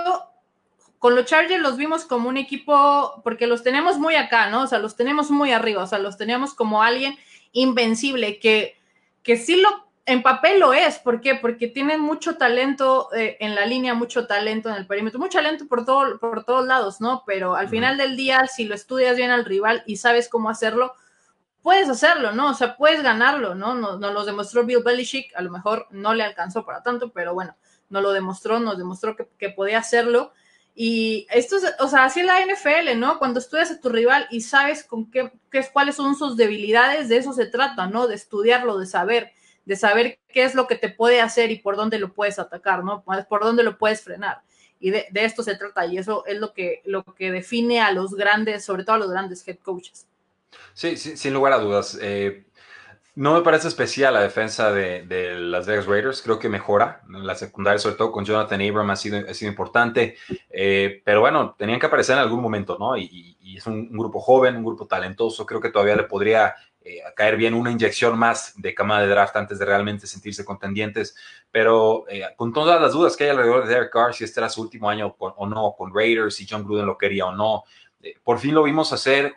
con 0.97 1.15
los 1.15 1.25
Chargers 1.25 1.61
los 1.61 1.75
vimos 1.75 2.05
como 2.05 2.29
un 2.29 2.37
equipo, 2.37 3.21
porque 3.23 3.47
los 3.47 3.61
tenemos 3.61 3.97
muy 3.97 4.15
acá, 4.15 4.49
¿no? 4.49 4.63
O 4.63 4.67
sea, 4.67 4.79
los 4.79 4.95
tenemos 4.95 5.29
muy 5.29 5.51
arriba, 5.51 5.83
o 5.83 5.87
sea, 5.87 5.99
los 5.99 6.17
teníamos 6.17 6.53
como 6.53 6.81
alguien 6.81 7.17
invencible, 7.51 8.39
que, 8.39 8.77
que 9.23 9.35
sí 9.35 9.57
lo, 9.57 9.88
en 10.09 10.23
papel 10.23 10.59
lo 10.59 10.73
es, 10.73 10.97
¿por 10.97 11.21
qué? 11.21 11.35
Porque 11.35 11.67
tienen 11.67 12.01
mucho 12.01 12.35
talento 12.35 13.09
eh, 13.13 13.37
en 13.39 13.53
la 13.53 13.67
línea, 13.67 13.93
mucho 13.93 14.25
talento 14.25 14.67
en 14.67 14.75
el 14.75 14.87
perímetro, 14.87 15.19
mucho 15.19 15.37
talento 15.37 15.67
por, 15.67 15.85
todo, 15.85 16.17
por 16.17 16.43
todos 16.43 16.65
lados, 16.65 16.99
¿no? 16.99 17.21
Pero 17.27 17.55
al 17.55 17.69
final 17.69 17.95
del 17.95 18.17
día, 18.17 18.47
si 18.47 18.65
lo 18.65 18.73
estudias 18.73 19.15
bien 19.15 19.29
al 19.29 19.45
rival 19.45 19.83
y 19.85 19.97
sabes 19.97 20.27
cómo 20.27 20.49
hacerlo, 20.49 20.93
puedes 21.61 21.89
hacerlo, 21.89 22.31
¿no? 22.31 22.49
O 22.49 22.53
sea, 22.55 22.75
puedes 22.75 23.03
ganarlo, 23.03 23.53
¿no? 23.53 23.75
Nos, 23.75 23.99
lo 23.99 24.25
demostró 24.25 24.65
Bill 24.65 24.81
Belichick, 24.83 25.31
a 25.35 25.43
lo 25.43 25.51
mejor 25.51 25.85
no 25.91 26.15
le 26.15 26.23
alcanzó 26.23 26.65
para 26.65 26.81
tanto, 26.81 27.11
pero 27.11 27.35
bueno, 27.35 27.55
nos 27.89 28.01
lo 28.01 28.11
demostró, 28.11 28.59
nos 28.59 28.79
demostró 28.79 29.15
que, 29.15 29.49
podía 29.49 29.77
hacerlo. 29.77 30.33
Y 30.73 31.27
esto 31.29 31.57
es, 31.57 31.71
o 31.81 31.87
sea, 31.87 32.05
así 32.05 32.21
es 32.21 32.25
la 32.25 32.43
NFL, 32.43 32.97
¿no? 32.97 33.19
Cuando 33.19 33.39
estudias 33.39 33.69
a 33.69 33.79
tu 33.79 33.89
rival 33.89 34.27
y 34.31 34.41
sabes 34.41 34.83
con 34.83 35.11
qué, 35.11 35.31
qué, 35.51 35.63
cuáles 35.71 35.97
son 35.97 36.15
sus 36.15 36.35
debilidades, 36.35 37.09
de 37.09 37.17
eso 37.17 37.31
se 37.31 37.45
trata, 37.45 37.85
¿no? 37.85 38.07
De 38.07 38.15
estudiarlo, 38.15 38.79
de 38.79 38.87
saber, 38.87 39.33
de 39.69 39.75
saber 39.75 40.17
qué 40.27 40.45
es 40.45 40.55
lo 40.55 40.65
que 40.65 40.73
te 40.73 40.89
puede 40.89 41.21
hacer 41.21 41.51
y 41.51 41.59
por 41.59 41.75
dónde 41.75 41.99
lo 41.99 42.11
puedes 42.11 42.39
atacar, 42.39 42.83
¿no? 42.83 43.03
Por 43.03 43.43
dónde 43.43 43.61
lo 43.61 43.77
puedes 43.77 44.01
frenar. 44.01 44.41
Y 44.79 44.89
de, 44.89 45.05
de 45.11 45.25
esto 45.25 45.43
se 45.43 45.55
trata, 45.55 45.85
y 45.85 45.99
eso 45.99 46.25
es 46.25 46.39
lo 46.39 46.53
que, 46.53 46.81
lo 46.85 47.03
que 47.03 47.31
define 47.31 47.79
a 47.79 47.91
los 47.91 48.15
grandes, 48.15 48.65
sobre 48.65 48.83
todo 48.83 48.95
a 48.95 48.99
los 48.99 49.11
grandes 49.11 49.47
head 49.47 49.59
coaches. 49.59 50.07
Sí, 50.73 50.97
sin 50.97 51.35
lugar 51.35 51.53
a 51.53 51.59
dudas. 51.59 51.99
Eh, 52.01 52.45
no 53.13 53.33
me 53.33 53.41
parece 53.41 53.67
especial 53.67 54.13
la 54.13 54.21
defensa 54.21 54.71
de, 54.71 55.35
las 55.37 55.67
Vegas 55.67 55.85
Raiders. 55.85 56.21
Creo 56.21 56.39
que 56.39 56.47
mejora. 56.47 57.01
La 57.09 57.35
secundaria, 57.35 57.77
sobre 57.77 57.95
todo 57.95 58.11
con 58.11 58.23
Jonathan 58.23 58.61
Abram, 58.61 58.89
ha 58.89 58.95
sido, 58.95 59.19
ha 59.29 59.33
sido 59.33 59.51
importante. 59.51 60.15
Eh, 60.49 61.01
pero 61.03 61.19
bueno, 61.19 61.53
tenían 61.59 61.79
que 61.79 61.85
aparecer 61.85 62.15
en 62.15 62.23
algún 62.23 62.41
momento, 62.41 62.77
¿no? 62.79 62.97
Y, 62.97 63.35
es 63.57 63.67
un, 63.67 63.91
grupo 63.91 64.21
joven, 64.21 64.55
un 64.55 64.63
grupo 64.63 64.87
talentoso. 64.87 65.45
Creo 65.45 65.59
que 65.59 65.69
todavía 65.69 65.95
le 65.95 66.03
podría 66.03 66.55
eh, 66.81 67.01
caer 67.15 67.37
bien 67.37 67.53
una 67.53 67.71
inyección 67.71 68.17
más 68.17 68.53
de 68.55 68.73
cama 68.73 69.01
de 69.01 69.07
draft 69.07 69.35
antes 69.35 69.59
de 69.59 69.65
realmente 69.65 70.07
sentirse 70.07 70.45
contendientes. 70.45 71.15
Pero 71.51 72.05
con 72.35 72.53
todas 72.53 72.81
las 72.81 72.93
dudas 72.93 73.15
que 73.17 73.25
hay 73.25 73.29
alrededor 73.31 73.67
de 73.67 73.73
Derek 73.73 73.91
Carr, 73.91 74.13
si 74.13 74.23
este 74.23 74.39
era 74.39 74.49
su 74.49 74.61
último 74.61 74.89
año 74.89 75.15
o 75.17 75.47
no, 75.47 75.73
con 75.77 75.93
Raiders, 75.93 76.35
si 76.35 76.47
John 76.47 76.63
Gruden 76.63 76.85
lo 76.85 76.97
quería 76.97 77.25
o 77.25 77.35
no, 77.35 77.63
por 78.23 78.39
fin 78.39 78.53
lo 78.53 78.63
vimos 78.63 78.93
hacer 78.93 79.33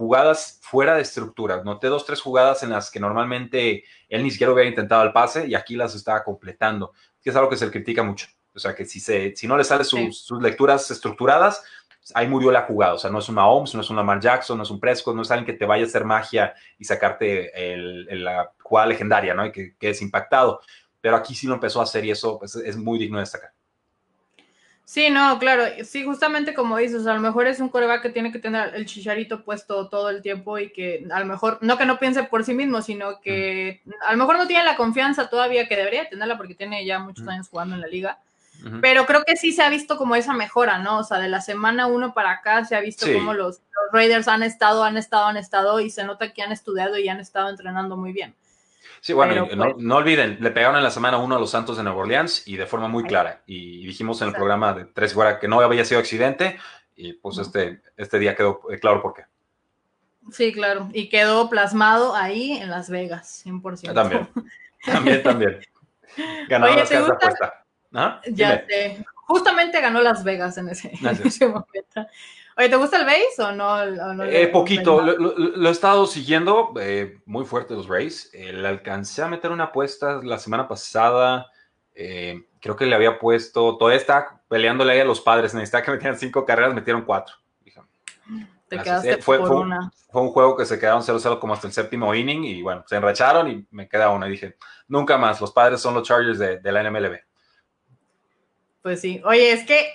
jugadas 0.00 0.58
fuera 0.62 0.94
de 0.94 1.02
estructura. 1.02 1.62
Noté 1.62 1.88
dos, 1.88 2.06
tres 2.06 2.22
jugadas 2.22 2.62
en 2.62 2.70
las 2.70 2.90
que 2.90 2.98
normalmente 2.98 3.84
él 4.08 4.22
ni 4.22 4.30
siquiera 4.30 4.50
hubiera 4.50 4.70
intentado 4.70 5.02
el 5.02 5.12
pase 5.12 5.46
y 5.46 5.54
aquí 5.54 5.76
las 5.76 5.94
estaba 5.94 6.24
completando, 6.24 6.94
que 7.22 7.28
es 7.28 7.36
algo 7.36 7.50
que 7.50 7.58
se 7.58 7.66
le 7.66 7.70
critica 7.70 8.02
mucho. 8.02 8.26
O 8.54 8.58
sea, 8.58 8.74
que 8.74 8.86
si, 8.86 8.98
se, 8.98 9.36
si 9.36 9.46
no 9.46 9.58
le 9.58 9.64
salen 9.64 9.84
sus, 9.84 10.30
lecturas 10.40 10.90
estructuradas, 10.90 11.62
ahí 12.14 12.26
murió 12.26 12.50
la 12.50 12.62
jugada. 12.62 12.94
O 12.94 12.98
sea, 12.98 13.10
no 13.10 13.18
es 13.18 13.28
un 13.28 13.36
Mahomes, 13.36 13.74
no 13.74 13.80
es 13.80 13.90
un 13.90 13.96
Lamar 13.96 14.20
Jackson, 14.20 14.56
no 14.56 14.62
es 14.62 14.70
un 14.70 14.80
Prescott, 14.80 15.14
no 15.14 15.22
es 15.22 15.30
alguien 15.30 15.46
que 15.46 15.52
te 15.52 15.66
vaya 15.66 15.84
a 15.84 15.86
hacer 15.86 16.04
magia 16.04 16.54
y 16.78 16.84
sacarte 16.84 17.52
la 18.10 18.52
jugada 18.60 18.88
legendaria, 18.88 19.34
¿no? 19.34 19.46
Y 19.46 19.52
que 19.52 19.74
quedes 19.76 20.02
impactado. 20.02 20.60
Pero 21.00 21.16
aquí 21.16 21.34
sí 21.34 21.46
lo 21.46 21.54
empezó 21.54 21.80
a 21.80 21.84
hacer 21.84 22.04
y 22.04 22.10
eso 22.10 22.38
pues, 22.38 22.56
es 22.56 22.76
muy 22.76 22.98
digno 22.98 23.18
de 23.18 23.22
destacar. 23.22 23.50
Sí, 24.90 25.08
no, 25.08 25.38
claro, 25.38 25.62
sí, 25.84 26.04
justamente 26.04 26.52
como 26.52 26.76
dices, 26.76 27.06
a 27.06 27.14
lo 27.14 27.20
mejor 27.20 27.46
es 27.46 27.60
un 27.60 27.68
coreback 27.68 28.02
que 28.02 28.10
tiene 28.10 28.32
que 28.32 28.40
tener 28.40 28.74
el 28.74 28.86
chicharito 28.86 29.44
puesto 29.44 29.88
todo 29.88 30.10
el 30.10 30.20
tiempo 30.20 30.58
y 30.58 30.72
que 30.72 31.06
a 31.12 31.20
lo 31.20 31.26
mejor, 31.26 31.58
no 31.60 31.78
que 31.78 31.86
no 31.86 32.00
piense 32.00 32.24
por 32.24 32.42
sí 32.44 32.54
mismo, 32.54 32.82
sino 32.82 33.20
que 33.20 33.82
a 34.04 34.10
lo 34.10 34.18
mejor 34.18 34.36
no 34.36 34.48
tiene 34.48 34.64
la 34.64 34.74
confianza 34.74 35.30
todavía 35.30 35.68
que 35.68 35.76
debería 35.76 36.08
tenerla 36.08 36.36
porque 36.36 36.56
tiene 36.56 36.84
ya 36.84 36.98
muchos 36.98 37.28
años 37.28 37.48
jugando 37.48 37.76
en 37.76 37.82
la 37.82 37.86
liga. 37.86 38.18
Pero 38.80 39.06
creo 39.06 39.24
que 39.24 39.36
sí 39.36 39.52
se 39.52 39.62
ha 39.62 39.70
visto 39.70 39.96
como 39.96 40.16
esa 40.16 40.34
mejora, 40.34 40.78
¿no? 40.78 40.98
O 40.98 41.04
sea, 41.04 41.18
de 41.18 41.28
la 41.28 41.40
semana 41.40 41.86
uno 41.86 42.12
para 42.12 42.32
acá 42.32 42.64
se 42.64 42.76
ha 42.76 42.80
visto 42.80 43.06
como 43.12 43.32
los, 43.32 43.58
los 43.58 43.92
Raiders 43.92 44.28
han 44.28 44.42
estado, 44.42 44.84
han 44.84 44.96
estado, 44.96 45.26
han 45.26 45.36
estado 45.36 45.80
y 45.80 45.90
se 45.90 46.04
nota 46.04 46.32
que 46.32 46.42
han 46.42 46.52
estudiado 46.52 46.98
y 46.98 47.08
han 47.08 47.20
estado 47.20 47.48
entrenando 47.48 47.96
muy 47.96 48.12
bien. 48.12 48.34
Sí, 49.00 49.14
bueno, 49.14 49.46
pues 49.46 49.56
no, 49.78 49.96
olviden, 49.96 50.38
le 50.40 50.50
pegaron 50.50 50.76
en 50.76 50.82
la 50.82 50.90
semana 50.90 51.16
uno 51.16 51.36
a 51.36 51.38
los 51.38 51.50
Santos 51.50 51.78
de 51.78 51.82
Nueva 51.82 52.00
Orleans 52.00 52.46
y 52.46 52.56
de 52.56 52.66
forma 52.66 52.86
muy 52.86 53.04
clara. 53.04 53.42
Y 53.46 53.86
dijimos 53.86 54.20
en 54.20 54.28
el 54.28 54.34
programa 54.34 54.74
de 54.74 54.84
Tres 54.84 55.14
Fuera 55.14 55.38
que 55.38 55.48
no 55.48 55.60
había 55.60 55.84
sido 55.86 56.00
accidente 56.00 56.58
y 56.96 57.14
pues 57.14 57.38
este, 57.38 57.80
este 57.96 58.18
día 58.18 58.36
quedó 58.36 58.60
eh, 58.70 58.78
claro 58.78 59.00
por 59.00 59.14
qué. 59.14 59.24
Sí, 60.30 60.52
claro. 60.52 60.90
Y 60.92 61.08
quedó 61.08 61.48
plasmado 61.48 62.14
ahí 62.14 62.52
en 62.52 62.68
Las 62.68 62.90
Vegas, 62.90 63.42
100%. 63.44 63.94
También, 63.94 64.28
también, 64.84 65.22
también. 65.22 65.60
Ganó 66.48 66.66
Oye, 66.66 66.84
¿te 66.84 67.00
gusta? 67.00 67.59
Ya 68.30 68.64
sé. 68.66 69.04
Justamente 69.14 69.80
ganó 69.80 70.00
Las 70.02 70.24
Vegas 70.24 70.58
en 70.58 70.68
ese, 70.68 70.90
en 71.00 71.26
ese 71.26 71.46
momento. 71.46 72.06
Oye, 72.56 72.68
¿te 72.68 72.76
gusta 72.76 72.98
el 72.98 73.06
Rays 73.06 73.38
o 73.38 73.52
no? 73.52 73.82
eh, 74.24 74.48
poquito, 74.48 75.00
lo, 75.00 75.68
he 75.68 75.72
estado 75.72 76.06
siguiendo 76.06 76.74
eh, 76.80 77.18
muy 77.24 77.44
fuerte 77.44 77.74
los 77.74 77.88
Rays. 77.88 78.30
Eh, 78.34 78.52
le 78.52 78.68
alcancé 78.68 79.22
a 79.22 79.28
meter 79.28 79.50
una 79.50 79.64
apuesta 79.64 80.20
la 80.22 80.38
semana 80.38 80.68
pasada. 80.68 81.46
Eh, 81.94 82.44
creo 82.60 82.76
que 82.76 82.86
le 82.86 82.94
había 82.94 83.18
puesto, 83.18 83.76
todavía 83.78 83.98
está 83.98 84.42
peleándole 84.48 84.92
ahí 84.92 85.00
a 85.00 85.04
los 85.04 85.20
padres, 85.20 85.54
necesitaba 85.54 85.84
que 85.84 85.90
metieran 85.92 86.18
cinco 86.18 86.44
carreras, 86.44 86.74
metieron 86.74 87.02
cuatro. 87.02 87.36
Te 88.68 88.78
quedaste 88.78 89.16
fue, 89.22 89.38
por 89.38 89.48
fue, 89.48 89.56
una. 89.56 89.90
Fue 90.10 90.22
un 90.22 90.28
juego 90.28 90.56
que 90.56 90.64
se 90.64 90.78
quedaron 90.78 91.02
0-0 91.02 91.40
como 91.40 91.54
hasta 91.54 91.66
el 91.66 91.72
séptimo 91.72 92.14
inning 92.14 92.44
y 92.44 92.62
bueno, 92.62 92.84
se 92.86 92.94
enracharon 92.94 93.50
y 93.50 93.66
me 93.72 93.88
queda 93.88 94.10
una. 94.10 94.28
Y 94.28 94.30
dije, 94.30 94.56
nunca 94.86 95.18
más, 95.18 95.40
los 95.40 95.50
padres 95.50 95.80
son 95.80 95.94
los 95.94 96.06
Chargers 96.06 96.38
de, 96.38 96.58
de 96.58 96.72
la 96.72 96.88
NMLB. 96.88 97.16
Pues 98.82 99.00
sí. 99.00 99.20
Oye, 99.24 99.52
es 99.52 99.64
que 99.64 99.86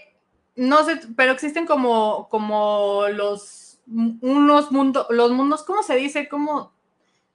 no 0.55 0.83
sé, 0.83 0.99
pero 1.15 1.31
existen 1.31 1.65
como, 1.65 2.29
como 2.29 3.05
los 3.13 3.79
unos 3.87 4.71
mundos, 4.71 5.07
los 5.09 5.31
mundos, 5.31 5.63
¿cómo 5.63 5.83
se 5.83 5.95
dice? 5.95 6.27
¿Cómo? 6.27 6.73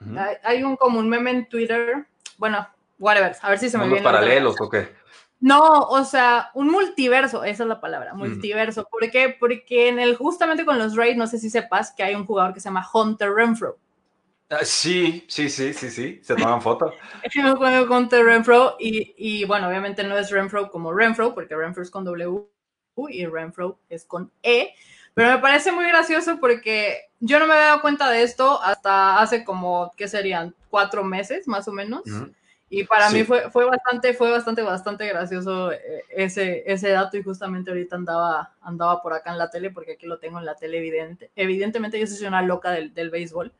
Ujú. 0.01 0.17
hay, 0.17 0.35
hay 0.43 0.63
un 0.63 0.75
como 0.75 0.99
un 0.99 1.07
meme 1.07 1.31
en 1.31 1.47
Twitter. 1.47 2.07
Bueno, 2.37 2.67
whatever, 2.99 3.35
a 3.41 3.49
ver 3.49 3.59
si 3.59 3.69
se 3.69 3.77
me 3.77 3.83
¿Mundos 3.83 4.01
viene. 4.01 4.11
paralelos 4.11 4.55
o 4.59 4.69
qué? 4.69 4.89
No, 5.39 5.81
o 5.81 6.03
sea, 6.03 6.51
un 6.53 6.69
multiverso, 6.69 7.43
esa 7.43 7.63
es 7.63 7.69
la 7.69 7.81
palabra, 7.81 8.13
multiverso. 8.13 8.87
¿Por 8.87 9.09
qué? 9.09 9.35
Porque 9.39 9.87
en 9.89 9.99
el, 9.99 10.15
justamente 10.15 10.65
con 10.65 10.77
los 10.77 10.95
Rays, 10.95 11.17
no 11.17 11.25
sé 11.25 11.39
si 11.39 11.49
sepas 11.49 11.91
que 11.91 12.03
hay 12.03 12.13
un 12.13 12.27
jugador 12.27 12.53
que 12.53 12.59
se 12.59 12.69
llama 12.69 12.87
Hunter 12.93 13.31
Renfro. 13.33 13.77
Ah, 14.51 14.65
sí, 14.65 15.23
sí, 15.29 15.49
sí, 15.49 15.73
sí, 15.73 15.89
sí, 15.89 16.19
se 16.21 16.35
toman 16.35 16.61
fotos. 16.61 16.93
Es 17.23 17.33
un 17.37 17.55
juego 17.55 17.87
con 17.87 18.03
Hunter 18.03 18.25
Renfro 18.25 18.75
y, 18.79 19.13
y, 19.17 19.45
bueno, 19.45 19.69
obviamente 19.69 20.03
no 20.03 20.17
es 20.17 20.29
Renfro 20.29 20.69
como 20.69 20.91
Renfro, 20.91 21.33
porque 21.33 21.55
Renfro 21.55 21.81
es 21.83 21.89
con 21.89 22.03
W 22.03 22.43
y 23.09 23.25
Renfro 23.25 23.79
es 23.89 24.03
con 24.03 24.29
E, 24.43 24.73
pero 25.13 25.29
me 25.29 25.37
parece 25.37 25.71
muy 25.71 25.85
gracioso 25.87 26.37
porque 26.41 26.99
yo 27.21 27.39
no 27.39 27.47
me 27.47 27.53
había 27.53 27.67
dado 27.67 27.81
cuenta 27.81 28.09
de 28.09 28.23
esto 28.23 28.61
hasta 28.61 29.21
hace 29.21 29.45
como, 29.45 29.91
¿qué 29.95 30.09
serían? 30.09 30.53
Cuatro 30.69 31.03
meses 31.05 31.47
más 31.47 31.67
o 31.69 31.71
menos. 31.71 32.03
Y 32.69 32.85
para 32.85 33.09
Sí. 33.09 33.17
mí 33.17 33.23
fue, 33.23 33.49
fue 33.51 33.65
bastante, 33.65 34.13
fue 34.13 34.31
bastante, 34.31 34.61
bastante 34.61 35.07
gracioso 35.07 35.71
eh, 35.71 36.03
ese, 36.09 36.63
ese 36.65 36.89
dato 36.89 37.17
y 37.17 37.23
justamente 37.23 37.71
ahorita 37.71 37.97
andaba, 37.97 38.53
andaba 38.61 39.01
por 39.01 39.13
acá 39.13 39.31
en 39.31 39.37
la 39.37 39.49
tele 39.49 39.71
porque 39.71 39.93
aquí 39.93 40.07
lo 40.07 40.19
tengo 40.19 40.39
en 40.39 40.45
la 40.45 40.55
tele 40.55 40.77
evidente. 40.77 41.31
Evidentemente 41.35 41.99
yo 41.99 42.07
soy 42.07 42.27
una 42.27 42.41
loca 42.41 42.71
del, 42.71 42.93
del 42.93 43.09
béisbol 43.09 43.53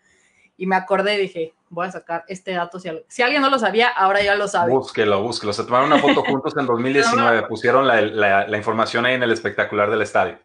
y 0.62 0.68
me 0.68 0.76
acordé 0.76 1.16
y 1.16 1.22
dije, 1.22 1.54
voy 1.70 1.88
a 1.88 1.92
sacar 1.92 2.24
este 2.28 2.52
dato. 2.52 2.80
Si, 2.80 2.88
al- 2.88 3.04
si 3.08 3.24
alguien 3.24 3.42
no 3.42 3.50
lo 3.50 3.58
sabía, 3.58 3.88
ahora 3.90 4.22
ya 4.22 4.36
lo 4.36 4.48
sabe. 4.48 4.72
Búsquelo, 4.72 5.24
búsquelo. 5.24 5.54
Se 5.54 5.64
tomaron 5.64 5.88
una 5.92 5.98
foto 6.00 6.22
juntos 6.28 6.54
en 6.56 6.68
2019. 6.68 7.48
Pusieron 7.48 7.88
la, 7.88 8.00
la- 8.02 8.48
la 8.48 8.58
información 8.58 9.06
ahí 9.06 9.16
en 9.16 9.24
el 9.24 9.32
espectacular 9.32 9.90
del 9.90 10.04
estadio. 10.04 10.38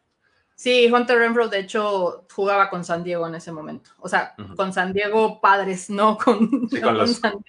Sí, 0.55 0.90
Hunter 0.90 1.18
Renfro 1.18 1.48
de 1.48 1.59
hecho 1.59 2.24
jugaba 2.35 2.70
con 2.70 2.83
San 2.83 3.05
Diego 3.05 3.26
en 3.26 3.35
ese 3.35 3.52
momento. 3.52 3.90
O 3.98 4.09
sea, 4.09 4.35
con 4.57 4.72
San 4.72 4.94
Diego 4.94 5.38
padres, 5.38 5.90
no 5.90 6.16
con, 6.16 6.48
Sí, 6.70 6.81
no 6.81 6.83
con 6.87 6.96
los- 6.98 7.16
San 7.16 7.33
Diego. 7.33 7.44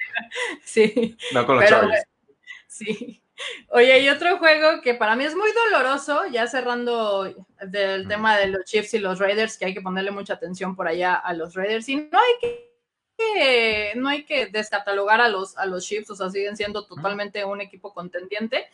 Sí. 0.66 1.18
No 1.34 1.46
con 1.46 1.56
los 1.56 1.64
Pero, 1.66 1.78
Chargers. 1.80 2.04
Sí. 2.68 3.24
Oye, 3.70 4.00
y 4.00 4.10
otro 4.10 4.38
juego 4.40 4.82
que 4.82 4.94
para 4.96 5.16
mí 5.16 5.24
es 5.26 5.36
muy 5.36 5.50
doloroso, 5.52 6.26
ya 6.28 6.48
cerrando 6.48 7.34
del 7.62 8.08
tema 8.08 8.38
de 8.38 8.48
los 8.48 8.66
Chiefs 8.66 8.94
y 8.96 9.00
los 9.00 9.20
Raiders, 9.20 9.58
que 9.58 9.66
hay 9.66 9.74
que 9.74 9.82
ponerle 9.82 10.12
mucha 10.12 10.34
atención 10.34 10.76
por 10.76 10.88
allá 10.88 11.16
a 11.16 11.34
los 11.34 11.54
Raiders, 11.54 11.88
y 11.90 11.96
no 11.98 12.18
hay 12.18 12.34
que, 12.42 12.74
que- 13.18 13.94
no 13.96 14.10
hay 14.10 14.24
que 14.26 14.48
descatalogar 14.48 15.22
a 15.22 15.30
los, 15.30 15.58
a 15.58 15.66
los 15.66 15.86
Chiefs, 15.86 16.10
o 16.12 16.16
sea, 16.16 16.30
siguen 16.30 16.58
siendo 16.58 16.86
totalmente 16.86 17.44
un 17.46 17.62
equipo 17.62 17.94
contendiente. 17.94 18.68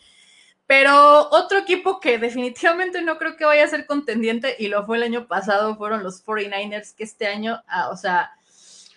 Pero 0.66 1.28
otro 1.32 1.58
equipo 1.60 2.00
que 2.00 2.18
definitivamente 2.18 3.02
no 3.02 3.18
creo 3.18 3.36
que 3.36 3.44
vaya 3.44 3.66
a 3.66 3.68
ser 3.68 3.86
contendiente, 3.86 4.56
y 4.58 4.70
lo 4.70 4.86
fue 4.86 4.96
el 4.98 5.04
año 5.04 5.28
pasado, 5.28 5.76
fueron 5.76 6.04
los 6.04 6.26
49ers, 6.26 6.96
que 6.96 7.04
este 7.04 7.28
año, 7.28 7.62
ah, 7.68 7.90
o 7.90 7.98
sea, 7.98 8.32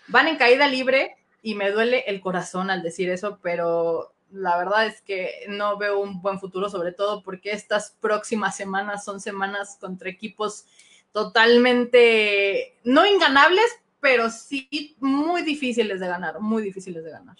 van 0.07 0.29
en 0.29 0.37
caída 0.37 0.67
libre 0.67 1.17
y 1.41 1.55
me 1.55 1.71
duele 1.71 2.05
el 2.07 2.21
corazón 2.21 2.69
al 2.69 2.81
decir 2.83 3.09
eso, 3.09 3.39
pero 3.43 4.13
la 4.31 4.57
verdad 4.57 4.85
es 4.85 5.01
que 5.01 5.45
no 5.47 5.77
veo 5.77 5.99
un 5.99 6.21
buen 6.21 6.39
futuro, 6.39 6.69
sobre 6.69 6.91
todo 6.91 7.23
porque 7.23 7.51
estas 7.51 7.95
próximas 7.99 8.55
semanas 8.55 9.03
son 9.05 9.19
semanas 9.19 9.77
contra 9.79 10.09
equipos 10.09 10.65
totalmente, 11.11 12.77
no 12.83 13.05
inganables, 13.05 13.65
pero 13.99 14.29
sí 14.29 14.95
muy 14.99 15.41
difíciles 15.41 15.99
de 15.99 16.07
ganar, 16.07 16.39
muy 16.39 16.61
difíciles 16.61 17.03
de 17.03 17.11
ganar. 17.11 17.35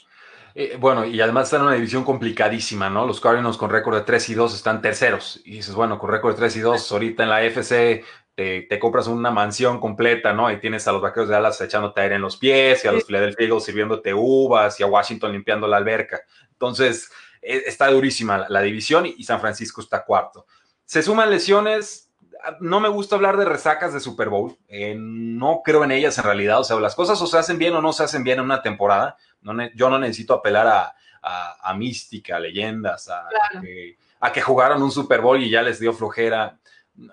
Eh, 0.56 0.76
bueno, 0.80 1.06
y 1.06 1.22
además 1.22 1.46
están 1.46 1.62
en 1.62 1.68
una 1.68 1.76
división 1.76 2.04
complicadísima, 2.04 2.90
¿no? 2.90 3.06
Los 3.06 3.22
Cardinals 3.22 3.58
con 3.58 3.70
récord 3.70 3.96
de 3.96 4.02
3 4.02 4.30
y 4.30 4.34
2 4.34 4.56
están 4.56 4.82
terceros. 4.82 5.40
Y 5.46 5.58
dices, 5.58 5.76
bueno, 5.76 6.00
con 6.00 6.10
récord 6.10 6.34
de 6.34 6.40
3 6.40 6.56
y 6.56 6.60
2, 6.62 6.92
ahorita 6.92 7.24
en 7.24 7.30
la 7.30 7.44
FC 7.44 8.04
te, 8.38 8.62
te 8.70 8.78
compras 8.78 9.08
una 9.08 9.32
mansión 9.32 9.80
completa, 9.80 10.32
¿no? 10.32 10.52
Y 10.52 10.60
tienes 10.60 10.88
a 10.88 10.92
los 10.92 11.02
vaqueros 11.02 11.28
de 11.28 11.34
Dallas 11.34 11.60
echándote 11.60 12.02
aire 12.02 12.16
en 12.16 12.22
los 12.22 12.38
pies, 12.38 12.86
y 12.86 12.88
a 12.88 12.92
los 12.92 13.04
Philadelphia 13.04 13.48
Eagles 13.48 13.64
sirviéndote 13.64 14.14
uvas, 14.14 14.80
y 14.80 14.84
a 14.84 14.86
Washington 14.86 15.32
limpiando 15.32 15.68
la 15.68 15.78
alberca. 15.78 16.22
Entonces, 16.52 17.10
eh, 17.42 17.64
está 17.66 17.88
durísima 17.90 18.38
la, 18.38 18.46
la 18.50 18.62
división 18.62 19.08
y, 19.08 19.16
y 19.18 19.24
San 19.24 19.42
Francisco 19.42 19.82
está 19.82 20.06
cuarto. 20.06 20.46
Se 20.86 21.02
suman 21.02 21.32
lesiones. 21.32 22.12
No 22.60 22.80
me 22.80 22.90
gusta 22.90 23.16
hablar 23.16 23.36
de 23.38 23.46
resacas 23.46 23.92
de 23.94 24.00
Super 24.00 24.30
Bowl. 24.30 24.56
Eh, 24.68 24.94
no 24.96 25.62
creo 25.66 25.84
en 25.84 25.92
ellas 25.92 26.16
en 26.20 26.24
realidad. 26.24 26.60
O 26.60 26.64
sea, 26.64 26.80
las 26.80 26.94
cosas 26.94 27.20
o 27.20 27.26
se 27.26 27.40
hacen 27.40 27.58
bien 27.58 27.74
o 27.74 27.82
no 27.82 27.92
se 27.92 28.04
hacen 28.04 28.24
bien 28.24 28.38
en 28.38 28.46
una 28.46 28.62
temporada. 28.62 29.18
No 29.42 29.54
yo 29.74 29.90
no 29.90 29.98
necesito 29.98 30.36
apelar 30.36 30.68
a, 30.68 30.96
a- 31.24 31.58
a 31.72 31.74
mística, 31.74 32.36
a 32.36 32.40
leyendas, 32.40 33.10
a, 33.10 33.26
Claro. 33.28 33.60
a 33.60 33.62
que, 33.62 33.98
a 34.20 34.32
que 34.32 34.42
jugaron 34.42 34.84
un 34.84 34.92
Super 34.92 35.22
Bowl 35.22 35.42
y 35.42 35.50
ya 35.50 35.64
les 35.64 35.80
dio 35.80 35.92
flojera. 35.94 36.60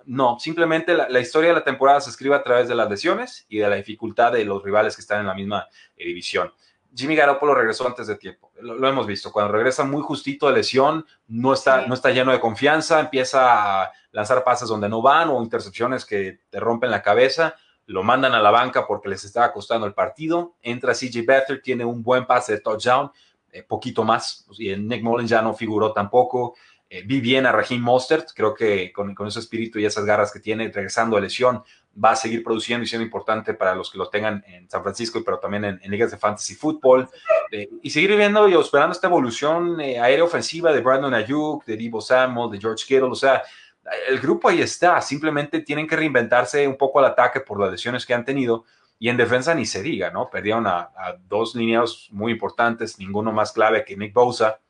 No, 0.06 0.38
simplemente 0.38 0.94
la, 0.94 1.08
la 1.08 1.20
historia 1.20 1.50
de 1.50 1.56
la 1.56 1.64
temporada 1.64 2.00
se 2.00 2.10
escribe 2.10 2.34
a 2.34 2.42
través 2.42 2.68
de 2.68 2.74
las 2.74 2.88
lesiones 2.88 3.44
y 3.48 3.58
de 3.58 3.68
la 3.68 3.76
dificultad 3.76 4.32
de 4.32 4.44
los 4.44 4.62
rivales 4.62 4.96
que 4.96 5.02
están 5.02 5.20
en 5.20 5.26
la 5.26 5.34
misma 5.34 5.66
eh, 5.96 6.06
división. 6.06 6.52
Jimmy 6.96 7.16
Garoppolo 7.16 7.54
regresó 7.54 7.86
antes 7.86 8.06
de 8.06 8.16
tiempo, 8.16 8.52
lo, 8.60 8.74
lo 8.74 8.88
hemos 8.88 9.06
visto. 9.06 9.30
Cuando 9.32 9.52
regresa 9.52 9.84
muy 9.84 10.00
justito 10.00 10.46
de 10.48 10.54
lesión, 10.54 11.04
no 11.26 11.52
está, 11.52 11.82
Sí. 11.82 11.88
no 11.88 11.94
está 11.94 12.10
lleno 12.10 12.32
de 12.32 12.40
confianza, 12.40 13.00
empieza 13.00 13.82
a 13.82 13.92
lanzar 14.12 14.42
pases 14.44 14.68
donde 14.68 14.88
no 14.88 15.02
van 15.02 15.28
o 15.28 15.42
intercepciones 15.42 16.04
que 16.04 16.38
te 16.50 16.60
rompen 16.60 16.90
la 16.90 17.02
cabeza 17.02 17.56
lo 17.86 18.02
mandan 18.02 18.32
a 18.34 18.40
la 18.40 18.50
banca 18.50 18.86
porque 18.86 19.08
les 19.08 19.24
estaba 19.24 19.52
costando 19.52 19.86
el 19.86 19.94
partido. 19.94 20.54
Entra 20.62 20.94
CJ 20.94 21.22
Beathard, 21.26 21.60
tiene 21.62 21.84
un 21.84 22.02
buen 22.02 22.26
pase 22.26 22.54
de 22.54 22.60
touchdown, 22.60 23.10
eh, 23.52 23.62
poquito 23.62 24.04
más. 24.04 24.46
Y 24.58 24.74
Nick 24.76 25.02
Mullen 25.02 25.26
ya 25.26 25.42
no 25.42 25.52
figuró 25.54 25.92
tampoco. 25.92 26.54
Eh, 26.94 27.02
vi 27.04 27.20
bien 27.20 27.44
a 27.44 27.50
Raheem 27.50 27.82
Mostert, 27.82 28.28
creo 28.36 28.54
que 28.54 28.92
con, 28.92 29.16
con 29.16 29.26
ese 29.26 29.40
espíritu 29.40 29.80
y 29.80 29.84
esas 29.84 30.04
garras 30.04 30.32
que 30.32 30.38
tiene, 30.38 30.70
regresando 30.70 31.16
a 31.16 31.20
lesión, 31.20 31.64
va 32.02 32.12
a 32.12 32.16
seguir 32.16 32.44
produciendo 32.44 32.84
y 32.84 32.86
siendo 32.86 33.04
importante 33.04 33.52
para 33.52 33.74
los 33.74 33.90
que 33.90 33.98
lo 33.98 34.08
tengan 34.08 34.44
en 34.46 34.70
San 34.70 34.80
Francisco, 34.84 35.20
pero 35.24 35.40
también 35.40 35.64
en, 35.64 35.80
en 35.82 35.90
ligas 35.90 36.12
de 36.12 36.18
fantasy 36.18 36.54
fútbol. 36.54 37.08
Y 37.82 37.90
seguir 37.90 38.16
viendo 38.16 38.48
y 38.48 38.54
esperando 38.54 38.92
esta 38.92 39.08
evolución 39.08 39.80
eh, 39.80 39.98
aérea 39.98 40.22
ofensiva 40.22 40.72
de 40.72 40.80
Brandon 40.80 41.12
Ayuk, 41.14 41.64
de 41.64 41.76
Debo 41.76 42.00
Samuel, 42.00 42.52
de 42.52 42.60
George 42.60 42.84
Kittle, 42.86 43.10
o 43.10 43.16
sea, 43.16 43.42
el 44.08 44.20
grupo 44.20 44.48
ahí 44.48 44.60
está, 44.60 45.00
simplemente 45.00 45.60
tienen 45.60 45.88
que 45.88 45.96
reinventarse 45.96 46.68
un 46.68 46.76
poco 46.76 47.00
al 47.00 47.06
ataque 47.06 47.40
por 47.40 47.58
las 47.58 47.72
lesiones 47.72 48.06
que 48.06 48.14
han 48.14 48.24
tenido 48.24 48.64
y 48.98 49.08
en 49.08 49.16
defensa 49.16 49.54
ni 49.54 49.66
se 49.66 49.82
diga, 49.82 50.10
¿no? 50.10 50.30
Perdieron 50.30 50.66
a, 50.66 50.90
dos 51.28 51.54
lineados 51.54 52.08
muy 52.12 52.32
importantes, 52.32 52.98
ninguno 52.98 53.32
más 53.32 53.52
clave 53.52 53.84
que 53.84 53.96
Nick 53.96 54.14
Bosa. 54.14 54.60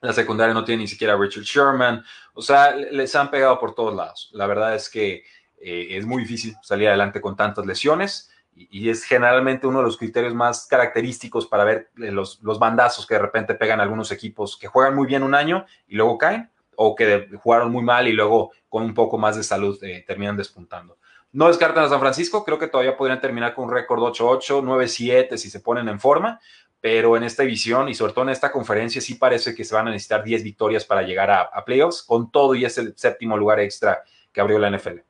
La 0.00 0.12
secundaria 0.12 0.54
no 0.54 0.64
tiene 0.64 0.82
ni 0.82 0.88
siquiera 0.88 1.16
Richard 1.16 1.42
Sherman, 1.42 2.04
o 2.34 2.42
sea, 2.42 2.74
les 2.74 3.14
han 3.16 3.30
pegado 3.30 3.58
por 3.58 3.74
todos 3.74 3.94
lados. 3.94 4.30
La 4.32 4.46
verdad 4.46 4.74
es 4.74 4.88
que 4.88 5.24
eh, 5.60 5.88
es 5.90 6.06
muy 6.06 6.22
difícil 6.22 6.54
salir 6.62 6.88
adelante 6.88 7.20
con 7.20 7.34
tantas 7.34 7.66
lesiones 7.66 8.30
y, 8.54 8.86
y, 8.86 8.90
es 8.90 9.04
generalmente 9.04 9.66
uno 9.66 9.78
de 9.78 9.84
los 9.84 9.96
criterios 9.96 10.34
más 10.34 10.66
característicos 10.66 11.46
para 11.46 11.64
ver 11.64 11.90
eh, 11.96 12.12
los, 12.12 12.40
los 12.42 12.60
bandazos 12.60 13.06
que 13.06 13.14
de 13.14 13.20
repente 13.20 13.54
pegan 13.54 13.80
algunos 13.80 14.12
equipos 14.12 14.56
que 14.56 14.68
juegan 14.68 14.94
muy 14.94 15.06
bien 15.06 15.24
un 15.24 15.34
año 15.34 15.66
y 15.88 15.96
luego 15.96 16.16
caen 16.16 16.50
o 16.76 16.94
que 16.94 17.28
jugaron 17.42 17.72
muy 17.72 17.82
mal 17.82 18.06
y 18.06 18.12
luego 18.12 18.52
con 18.68 18.84
un 18.84 18.94
poco 18.94 19.18
más 19.18 19.36
de 19.36 19.42
salud 19.42 19.82
eh, 19.82 20.04
terminan 20.06 20.36
despuntando. 20.36 20.98
No 21.32 21.48
descartan 21.48 21.84
a 21.84 21.88
San 21.88 21.98
Francisco, 21.98 22.44
creo 22.44 22.56
que 22.56 22.68
todavía 22.68 22.96
podrían 22.96 23.20
terminar 23.20 23.52
con 23.52 23.64
un 23.64 23.72
récord 23.72 24.00
8-8, 24.00 24.62
9-7 24.62 25.36
si 25.36 25.50
se 25.50 25.58
ponen 25.58 25.88
en 25.88 25.98
forma, 25.98 26.40
pero 26.80 27.16
en 27.16 27.24
esta 27.24 27.42
división 27.42 27.88
y 27.88 27.94
sobre 27.94 28.12
todo 28.12 28.24
en 28.24 28.30
esta 28.30 28.52
conferencia 28.52 29.00
sí 29.00 29.14
parece 29.14 29.54
que 29.54 29.64
se 29.64 29.74
van 29.74 29.88
a 29.88 29.90
necesitar 29.90 30.22
10 30.22 30.44
victorias 30.44 30.84
para 30.84 31.02
llegar 31.02 31.30
a, 31.30 31.64
playoffs, 31.64 32.02
con 32.02 32.30
todo 32.30 32.54
y 32.54 32.64
ese 32.64 32.92
séptimo 32.96 33.36
lugar 33.36 33.60
extra 33.60 34.02
que 34.32 34.40
abrió 34.40 34.58
la 34.58 34.70
NFL. 34.70 35.00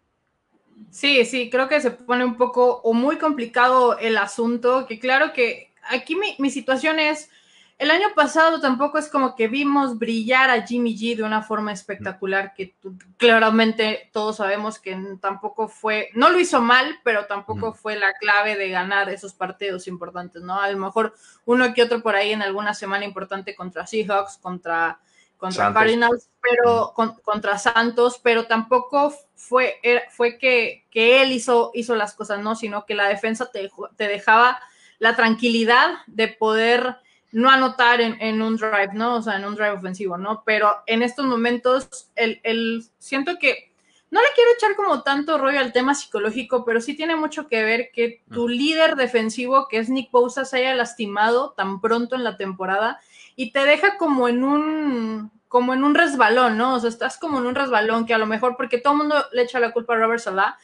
Sí, 0.90 1.24
sí, 1.24 1.50
creo 1.50 1.68
que 1.68 1.80
se 1.80 1.90
pone 1.90 2.24
un 2.24 2.36
poco 2.36 2.80
o 2.82 2.94
muy 2.94 3.18
complicado 3.18 3.98
el 3.98 4.16
asunto, 4.16 4.86
que 4.86 4.98
claro 4.98 5.32
que 5.32 5.72
aquí 5.90 6.16
mi 6.38 6.50
situación 6.50 6.98
es, 6.98 7.30
el 7.78 7.92
año 7.92 8.08
pasado 8.16 8.60
tampoco 8.60 8.98
es 8.98 9.08
como 9.08 9.36
que 9.36 9.46
vimos 9.46 10.00
brillar 10.00 10.50
a 10.50 10.66
Jimmy 10.66 10.96
G 10.96 11.16
de 11.16 11.22
una 11.22 11.42
forma 11.42 11.72
espectacular, 11.72 12.52
que 12.52 12.74
claramente 13.16 14.10
todos 14.12 14.38
sabemos 14.38 14.80
que 14.80 14.98
tampoco 15.20 15.68
fue, 15.68 16.10
no 16.14 16.28
lo 16.28 16.40
hizo 16.40 16.60
mal, 16.60 16.98
pero 17.04 17.26
tampoco 17.26 17.72
fue 17.72 17.96
la 17.96 18.12
clave 18.14 18.56
de 18.56 18.70
ganar 18.70 19.08
esos 19.10 19.32
partidos 19.32 19.86
importantes, 19.86 20.42
¿no? 20.42 20.60
A 20.60 20.68
lo 20.72 20.76
mejor 20.76 21.14
uno 21.44 21.72
que 21.72 21.84
otro 21.84 22.02
por 22.02 22.16
ahí 22.16 22.32
en 22.32 22.42
alguna 22.42 22.74
semana 22.74 23.04
importante 23.04 23.54
contra 23.54 23.86
Seahawks, 23.86 24.38
contra, 24.38 24.98
contra. 25.36 25.72
Cardinals, 25.72 26.30
pero 26.42 26.92
con, 26.96 27.14
contra 27.20 27.58
Santos, 27.58 28.18
pero 28.20 28.46
tampoco 28.46 29.14
fue, 29.36 29.76
era, 29.84 30.02
fue 30.10 30.36
que, 30.36 30.84
que 30.90 31.22
él 31.22 31.30
hizo, 31.30 31.70
hizo 31.74 31.94
las 31.94 32.14
cosas, 32.14 32.40
¿no? 32.40 32.56
Sino 32.56 32.86
que 32.86 32.96
la 32.96 33.06
defensa 33.06 33.52
te, 33.52 33.70
te 33.96 34.08
dejaba 34.08 34.60
la 34.98 35.14
tranquilidad 35.14 35.98
de 36.08 36.26
poder 36.26 36.96
no 37.32 37.50
anotar 37.50 38.00
en, 38.00 38.42
un 38.42 38.56
drive, 38.56 38.94
¿no? 38.94 39.16
O 39.16 39.22
sea, 39.22 39.36
en 39.36 39.44
un 39.44 39.54
drive 39.54 39.72
ofensivo, 39.72 40.16
¿no? 40.16 40.42
Pero 40.44 40.82
en 40.86 41.02
estos 41.02 41.26
momentos, 41.26 42.10
el, 42.16 42.40
el, 42.42 42.84
siento 42.98 43.38
que 43.38 43.70
no 44.10 44.22
le 44.22 44.28
quiero 44.34 44.50
echar 44.52 44.74
como 44.74 45.02
tanto 45.02 45.36
rollo 45.36 45.60
al 45.60 45.72
tema 45.72 45.94
psicológico, 45.94 46.64
pero 46.64 46.80
sí 46.80 46.94
tiene 46.94 47.16
mucho 47.16 47.46
que 47.46 47.62
ver 47.62 47.90
que 47.92 48.22
tu 48.32 48.48
líder 48.48 48.96
defensivo, 48.96 49.68
que 49.68 49.78
es 49.78 49.90
Nick 49.90 50.10
Bosa, 50.10 50.46
se 50.46 50.58
haya 50.58 50.74
lastimado 50.74 51.50
tan 51.50 51.80
pronto 51.80 52.16
en 52.16 52.24
la 52.24 52.38
temporada 52.38 53.00
y 53.36 53.52
te 53.52 53.64
deja 53.64 53.98
como 53.98 54.28
en 54.28 54.44
un 54.44 55.30
como 55.48 55.72
en 55.72 55.82
un 55.82 55.94
resbalón, 55.94 56.58
¿no? 56.58 56.74
O 56.74 56.80
sea, 56.80 56.90
estás 56.90 57.16
como 57.16 57.38
en 57.38 57.46
un 57.46 57.54
resbalón 57.54 58.04
que 58.04 58.12
a 58.12 58.18
lo 58.18 58.26
mejor 58.26 58.56
porque 58.56 58.78
todo 58.78 58.92
el 58.92 58.98
mundo 58.98 59.24
le 59.32 59.42
echa 59.42 59.60
la 59.60 59.72
culpa 59.72 59.94
a 59.94 59.96
Robert 59.96 60.20
Salah 60.20 60.58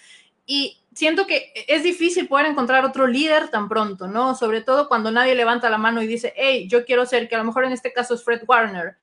y 0.47 0.81
siento 0.95 1.27
que 1.27 1.53
es 1.69 1.83
difícil 1.83 2.29
poder 2.29 2.47
encontrar 2.47 2.85
otro 2.85 3.07
líder 3.07 3.49
tan 3.49 3.69
pronto, 3.69 4.07
¿no? 4.07 4.35
Sobre 4.35 4.61
todo 4.61 4.89
cuando 4.89 5.11
nadie 5.11 5.35
levanta 5.35 5.71
la 5.71 5.79
mano 5.79 6.03
y 6.03 6.07
dice, 6.07 6.33
hey, 6.37 6.67
yo 6.69 6.85
quiero 6.85 7.07
ser, 7.07 7.29
que 7.29 7.35
a 7.35 7.39
lo 7.39 7.45
mejor 7.45 7.65
en 7.65 7.73
este 7.73 7.93
caso 7.93 8.15
es 8.15 8.23
Fred 8.23 8.43
Warner, 8.47 8.97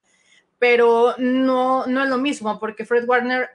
pero 0.60 1.15
no, 1.17 1.86
no 1.88 2.04
es 2.04 2.10
lo 2.10 2.17
mismo, 2.17 2.60
porque 2.60 2.86
Fred 2.86 3.08
Warner 3.08 3.49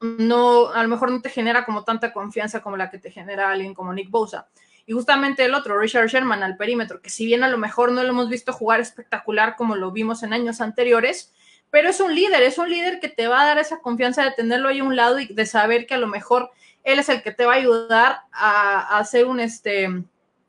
no, 0.00 0.68
a 0.70 0.82
lo 0.82 0.88
mejor 0.88 1.10
no 1.10 1.20
te 1.20 1.30
genera 1.30 1.64
como 1.64 1.84
tanta 1.84 2.12
confianza 2.12 2.60
como 2.60 2.76
la 2.76 2.90
que 2.90 2.98
te 2.98 3.10
genera 3.10 3.50
alguien 3.50 3.74
como 3.74 3.92
Nick 3.92 4.10
Bosa. 4.10 4.48
Y 4.84 4.92
justamente 4.92 5.44
el 5.44 5.54
otro, 5.54 5.78
Richard 5.78 6.08
Sherman 6.08 6.42
al 6.42 6.56
perímetro, 6.56 7.00
que 7.00 7.10
si 7.10 7.24
bien 7.24 7.44
a 7.44 7.48
lo 7.48 7.58
mejor 7.58 7.92
no 7.92 8.02
lo 8.02 8.08
hemos 8.08 8.28
visto 8.28 8.52
jugar 8.52 8.80
espectacular 8.80 9.54
como 9.56 9.76
lo 9.76 9.92
vimos 9.92 10.22
en 10.22 10.32
años 10.32 10.60
anteriores, 10.60 11.32
pero 11.70 11.88
es 11.88 12.00
un 12.00 12.14
líder, 12.14 12.42
es 12.42 12.58
un 12.58 12.68
líder 12.68 12.98
que 13.00 13.08
te 13.08 13.28
va 13.28 13.42
a 13.42 13.46
dar 13.46 13.58
esa 13.58 13.80
confianza 13.80 14.24
de 14.24 14.32
tenerlo 14.32 14.68
ahí 14.68 14.80
a 14.80 14.84
un 14.84 14.96
lado 14.96 15.20
y 15.20 15.26
de 15.26 15.46
saber 15.46 15.86
que 15.86 15.94
a 15.94 15.98
lo 15.98 16.08
mejor 16.08 16.50
él 16.84 16.98
es 16.98 17.08
el 17.08 17.22
que 17.22 17.32
te 17.32 17.46
va 17.46 17.54
a 17.54 17.56
ayudar 17.56 18.20
a, 18.32 18.98
hacer 18.98 19.26
un 19.26 19.40
este 19.40 19.88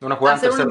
una 0.02 0.16
jugada 0.18 0.40
tercer 0.40 0.68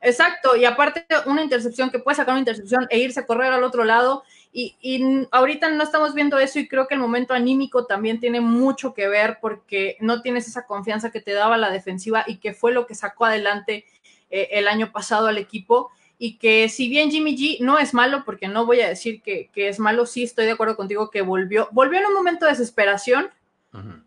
Exacto, 0.00 0.56
y 0.56 0.64
aparte 0.64 1.06
una 1.26 1.42
intercepción 1.42 1.90
que 1.90 2.00
puede 2.00 2.16
sacar 2.16 2.32
una 2.32 2.40
intercepción 2.40 2.86
e 2.90 2.98
irse 2.98 3.20
a 3.20 3.26
correr 3.26 3.52
al 3.52 3.62
otro 3.62 3.84
lado. 3.84 4.24
Y, 4.52 4.76
y, 4.80 5.26
ahorita 5.30 5.68
no 5.70 5.82
estamos 5.82 6.14
viendo 6.14 6.38
eso 6.38 6.58
y 6.58 6.68
creo 6.68 6.86
que 6.86 6.94
el 6.94 7.00
momento 7.00 7.34
anímico 7.34 7.86
también 7.86 8.20
tiene 8.20 8.40
mucho 8.40 8.94
que 8.94 9.08
ver 9.08 9.38
porque 9.40 9.96
no 10.00 10.22
tienes 10.22 10.48
esa 10.48 10.66
confianza 10.66 11.10
que 11.10 11.20
te 11.20 11.32
daba 11.32 11.56
la 11.56 11.70
defensiva 11.70 12.24
y 12.26 12.38
que 12.38 12.54
fue 12.54 12.72
lo 12.72 12.86
que 12.86 12.94
sacó 12.94 13.24
adelante 13.24 13.84
eh, 14.30 14.48
el 14.52 14.68
año 14.68 14.90
pasado 14.92 15.28
al 15.28 15.38
equipo. 15.38 15.90
Y 16.18 16.38
que 16.38 16.68
si 16.68 16.88
bien 16.88 17.10
Jimmy 17.10 17.36
G 17.36 17.60
no 17.60 17.78
es 17.78 17.94
malo, 17.94 18.24
porque 18.24 18.48
no 18.48 18.66
voy 18.66 18.80
a 18.80 18.88
decir 18.88 19.22
que, 19.22 19.50
que 19.52 19.68
es 19.68 19.78
malo, 19.78 20.06
sí 20.06 20.22
estoy 20.22 20.46
de 20.46 20.52
acuerdo 20.52 20.76
contigo 20.76 21.10
que 21.10 21.22
volvió, 21.22 21.68
volvió 21.72 21.98
en 21.98 22.06
un 22.06 22.14
momento 22.14 22.46
de 22.46 22.52
desesperación, 22.52 23.30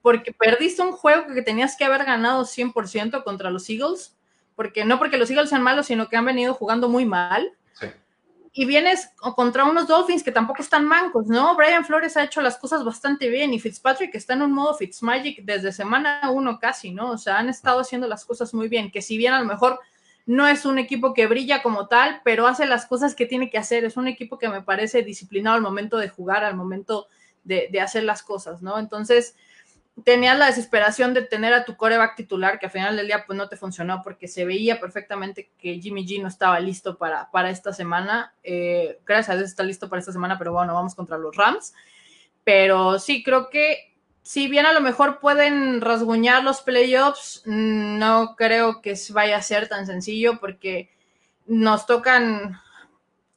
porque 0.02 0.32
perdiste 0.34 0.82
un 0.82 0.92
juego 0.92 1.34
que 1.34 1.42
tenías 1.42 1.76
que 1.76 1.86
haber 1.86 2.06
ganado 2.06 2.46
100% 2.46 3.24
contra 3.24 3.52
los 3.52 3.70
Eagles, 3.70 4.16
porque 4.56 4.86
no 4.86 4.98
porque 4.98 5.18
los 5.18 5.30
Eagles 5.30 5.50
sean 5.50 5.62
malos, 5.62 5.88
sino 5.88 6.10
que 6.10 6.18
han 6.18 6.26
venido 6.26 6.54
jugando 6.54 6.90
muy 6.90 7.06
mal. 7.06 7.52
Y 8.54 8.66
vienes 8.66 9.12
contra 9.36 9.66
unos 9.66 9.88
Dolphins 9.88 10.24
que 10.24 10.32
tampoco 10.32 10.64
están 10.64 10.84
mancos, 10.88 11.28
¿no? 11.28 11.56
Brian 11.56 11.86
Flores 11.86 12.18
ha 12.18 12.24
hecho 12.24 12.42
las 12.42 12.58
cosas 12.58 12.84
bastante 12.84 13.30
bien 13.30 13.54
y 13.54 13.60
Fitzpatrick 13.60 14.16
está 14.16 14.34
en 14.34 14.42
un 14.42 14.52
modo 14.52 14.74
Fitzmagic 14.74 15.44
desde 15.44 15.72
semana 15.72 16.22
uno 16.32 16.58
casi, 16.58 16.90
¿no? 16.90 17.12
O 17.12 17.18
sea, 17.20 17.38
han 17.38 17.50
estado 17.50 17.82
haciendo 17.82 18.08
las 18.08 18.26
cosas 18.26 18.56
muy 18.56 18.68
bien, 18.68 18.90
que 18.90 19.04
si 19.04 19.16
bien 19.16 19.34
a 19.34 19.40
lo 19.40 19.46
mejor 19.46 19.80
no 20.26 20.48
es 20.48 20.66
un 20.66 20.78
equipo 20.78 21.14
que 21.14 21.26
brilla 21.26 21.62
como 21.62 21.88
tal, 21.88 22.22
pero 22.24 22.48
hace 22.48 22.66
las 22.66 22.86
cosas 22.86 23.16
que 23.16 23.26
tiene 23.26 23.50
que 23.50 23.58
hacer. 23.58 23.86
Es 23.86 23.96
un 23.96 24.08
equipo 24.08 24.38
que 24.38 24.50
me 24.50 24.62
parece 24.62 25.02
disciplinado 25.02 25.56
al 25.56 25.62
momento 25.62 25.98
de 25.98 26.10
jugar, 26.10 26.44
al 26.44 26.56
momento 26.56 27.08
de, 27.46 27.70
de 27.72 27.80
hacer 27.80 28.04
las 28.04 28.24
cosas, 28.24 28.62
¿no? 28.62 28.78
Entonces, 28.78 29.36
tenías 30.04 30.38
la 30.38 30.48
desesperación 30.48 31.14
de 31.14 31.24
tener 31.24 31.54
a 31.54 31.66
tu 31.66 31.76
coreback 31.76 32.16
titular, 32.16 32.60
que 32.60 32.68
al 32.68 32.72
final 32.72 32.96
del 32.96 33.08
día 33.08 33.24
pues 33.26 33.38
no 33.38 33.50
te 33.50 33.58
funcionó 33.58 34.02
porque 34.04 34.28
se 34.28 34.46
veía 34.46 34.80
perfectamente 34.80 35.50
que 35.58 35.80
Jimmy 35.80 36.06
G 36.06 36.22
no 36.22 36.28
estaba 36.28 36.60
listo 36.60 36.98
para, 36.98 37.32
para 37.32 37.50
esta 37.50 37.74
semana. 37.74 38.34
Eh, 38.44 39.00
gracias 39.06 39.30
a 39.30 39.38
Dios 39.38 39.50
está 39.50 39.64
listo 39.64 39.90
para 39.90 40.00
esta 40.00 40.12
semana, 40.12 40.38
pero 40.38 40.54
bueno, 40.54 40.74
vamos 40.74 40.96
contra 40.96 41.18
los 41.18 41.36
Rams. 41.36 41.74
Pero 42.44 43.00
sí, 43.00 43.24
creo 43.24 43.50
que 43.50 43.94
si 44.22 44.48
bien 44.48 44.66
a 44.66 44.74
lo 44.74 44.82
mejor 44.82 45.20
pueden 45.20 45.82
rasguñar 45.82 46.44
los 46.44 46.62
playoffs, 46.62 47.42
no 47.46 48.36
creo 48.36 48.82
que 48.82 48.94
vaya 49.12 49.38
a 49.38 49.42
ser 49.42 49.68
tan 49.68 49.86
sencillo 49.86 50.40
porque 50.40 50.92
nos 51.46 51.86
tocan 51.86 52.60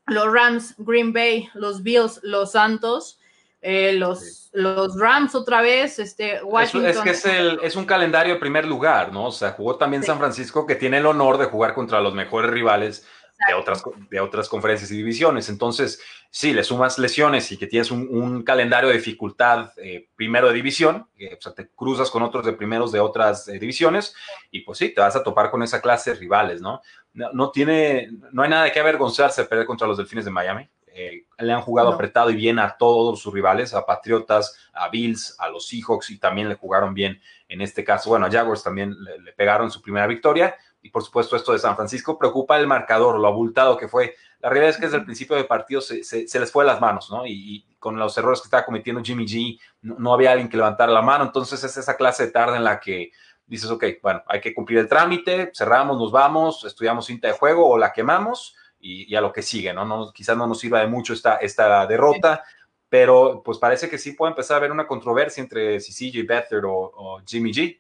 los 0.07 0.33
Rams, 0.33 0.75
Green 0.79 1.13
Bay, 1.13 1.49
los 1.55 1.83
Bills, 1.83 2.21
los 2.23 2.53
Santos 2.53 3.20
eh, 3.63 3.93
los, 3.93 4.49
los 4.53 4.99
Rams 4.99 5.35
otra 5.35 5.61
vez, 5.61 5.99
este, 5.99 6.43
Washington. 6.43 6.91
Es, 6.91 6.99
que 6.99 7.11
es, 7.11 7.27
el, 7.27 7.61
es 7.63 7.77
un 7.77 7.85
calendario 7.85 8.35
de 8.35 8.41
primer 8.41 8.67
lugar, 8.67 9.13
¿no? 9.13 9.27
O 9.27 9.33
sea, 9.33 9.53
jugó 9.53 9.77
también 9.77 10.03
San 10.03 10.19
Francisco, 10.19 10.67
que 10.67 10.77
tiene 10.77 10.99
el 10.99 11.07
honor 11.07 11.37
de 11.39 11.47
jugar 11.47 11.75
contra 11.75 12.01
los 12.01 12.15
mejores 12.15 12.51
rivales 12.51 13.07
de 13.49 13.55
otras, 13.55 13.83
de 14.11 14.21
otras 14.21 14.49
conferencias 14.49 14.91
y 14.91 14.97
divisiones. 14.97 15.49
Entonces, 15.49 16.01
sí, 16.31 16.53
le 16.53 16.65
sumas 16.65 16.99
lesiones 16.99 17.51
y 17.53 17.57
que 17.57 17.67
tienes 17.67 17.91
un, 17.91 18.43
calendario 18.43 18.89
de 18.91 18.97
dificultad 18.97 19.73
eh, 19.77 20.09
primero 20.15 20.49
de 20.49 20.55
división, 20.55 21.09
o 21.17 21.41
sea, 21.41 21.53
te 21.53 21.69
cruzas 21.69 22.11
con 22.11 22.23
otros 22.23 22.45
de 22.45 22.53
primeros 22.53 22.93
de 22.93 23.01
otras 23.01 23.49
eh, 23.49 23.59
divisiones 23.59 24.15
y 24.51 24.61
pues 24.61 24.79
sí, 24.79 24.91
te 24.91 25.01
vas 25.01 25.17
a 25.17 25.23
topar 25.23 25.51
con 25.51 25.63
esa 25.63 25.81
clase 25.81 26.13
de 26.13 26.19
rivales, 26.19 26.61
¿no? 26.61 26.81
No, 27.13 27.31
no 27.33 27.51
tiene, 27.51 28.11
no 28.33 28.43
hay 28.43 28.51
nada 28.51 28.65
de 28.65 28.73
qué 28.73 28.81
avergonzarse 28.81 29.43
de 29.43 29.49
perder 29.49 29.67
contra 29.67 29.87
los 29.87 29.97
Delfines 29.97 30.25
de 30.25 30.31
Miami. 30.31 30.69
Eh, 30.93 31.25
le 31.39 31.53
han 31.53 31.63
jugado 31.63 31.91
apretado 31.91 32.31
y 32.31 32.37
bien 32.37 32.59
a 32.59 32.77
todos 32.77 33.21
sus 33.21 33.33
rivales, 33.33 33.75
a 33.75 33.87
Patriotas, 33.87 34.57
a 34.73 34.89
Bills, 34.89 35.37
a 35.39 35.49
los 35.49 35.67
Seahawks 35.69 36.11
y 36.11 36.19
también 36.19 36.49
le 36.49 36.57
jugaron 36.57 36.95
bien 36.95 37.21
en 37.49 37.61
este 37.61 37.85
caso. 37.85 38.11
Bueno, 38.11 38.27
a 38.27 38.31
Jaguars 38.31 38.63
también 38.63 38.95
le, 39.03 39.33
pegaron 39.33 39.71
su 39.71 39.81
primera 39.81 40.07
victoria 40.07 40.55
y 40.83 40.91
por 40.91 41.03
supuesto 41.03 41.37
esto 41.37 41.53
de 41.53 41.59
San 41.59 41.77
Francisco 41.77 42.19
preocupa 42.19 42.59
el 42.59 42.67
marcador, 42.67 43.19
lo 43.19 43.29
abultado 43.29 43.77
que 43.77 43.89
fue. 43.89 44.15
La 44.41 44.49
realidad 44.49 44.71
es 44.71 44.77
que 44.79 44.87
desde 44.87 44.99
el 44.99 45.05
principio 45.05 45.37
de 45.37 45.45
partido 45.45 45.81
se, 45.81 46.01
les 46.01 46.53
fue 46.53 46.65
las 46.65 46.81
manos, 46.81 47.11
¿no? 47.11 47.27
Y, 47.27 47.67
con 47.79 47.99
los 47.99 48.17
errores 48.19 48.43
que 48.43 48.47
estaba 48.47 48.67
cometiendo 48.67 49.03
Jimmy 49.03 49.25
G, 49.25 49.59
no, 49.81 50.13
había 50.13 50.33
alguien 50.33 50.51
que 50.51 50.59
levantara 50.59 50.93
la 50.93 51.01
mano, 51.01 51.25
entonces 51.25 51.65
es 51.65 51.79
esa 51.79 51.97
clase 51.97 52.27
de 52.27 52.31
tarde 52.31 52.59
en 52.59 52.65
la 52.65 52.79
que 52.79 53.11
dices, 53.47 53.71
ok, 53.71 53.85
bueno, 54.03 54.23
hay 54.27 54.39
que 54.43 54.55
cumplir 54.55 54.81
el 54.81 54.87
trámite, 54.87 55.51
cerramos, 55.55 55.97
nos 55.97 56.13
vamos, 56.13 56.63
estudiamos 56.67 57.07
cinta 57.07 57.29
de 57.29 57.33
juego 57.33 57.67
o 57.67 57.79
la 57.79 57.95
quemamos 57.95 58.55
y, 58.81 59.15
a 59.15 59.21
lo 59.21 59.33
que 59.33 59.43
sigue, 59.43 59.73
¿no? 59.73 59.85
¿no? 59.85 60.13
Quizás 60.13 60.37
no 60.37 60.47
nos 60.47 60.59
sirva 60.59 60.81
de 60.81 60.87
mucho 60.87 61.13
esta, 61.13 61.37
esta 61.37 61.87
derrota, 61.87 62.43
pero 62.89 63.43
pues 63.45 63.59
parece 63.59 63.89
que 63.89 63.99
sí 63.99 64.13
puede 64.13 64.31
empezar 64.31 64.55
a 64.55 64.59
haber 64.59 64.73
una 64.73 64.87
controversia 64.87 65.43
entre 65.43 65.81
si 65.81 65.93
CJ 65.93 66.27
Beathard 66.27 66.65
o, 66.65 67.21
Jimmy 67.27 67.53
G. 67.53 67.79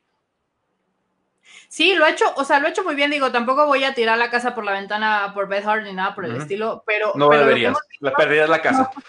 Sí, 1.68 1.94
lo 1.94 2.04
ha 2.04 2.10
hecho, 2.10 2.24
o 2.36 2.44
sea, 2.44 2.58
lo 2.58 2.66
ha 2.66 2.70
hecho 2.70 2.84
muy 2.84 2.94
bien, 2.94 3.10
digo, 3.10 3.30
tampoco 3.30 3.66
voy 3.66 3.84
a 3.84 3.94
tirar 3.94 4.18
la 4.18 4.30
casa 4.30 4.54
por 4.54 4.64
la 4.64 4.72
ventana 4.72 5.32
por 5.34 5.48
Beth 5.48 5.64
ni 5.84 5.92
nada 5.92 6.14
por 6.14 6.24
el 6.24 6.36
estilo, 6.36 6.82
pero... 6.84 7.12
No 7.14 7.28
deberías, 7.30 7.76
la 8.00 8.12
perdida 8.14 8.44
es 8.44 8.50
la 8.50 8.62
casa. 8.62 8.90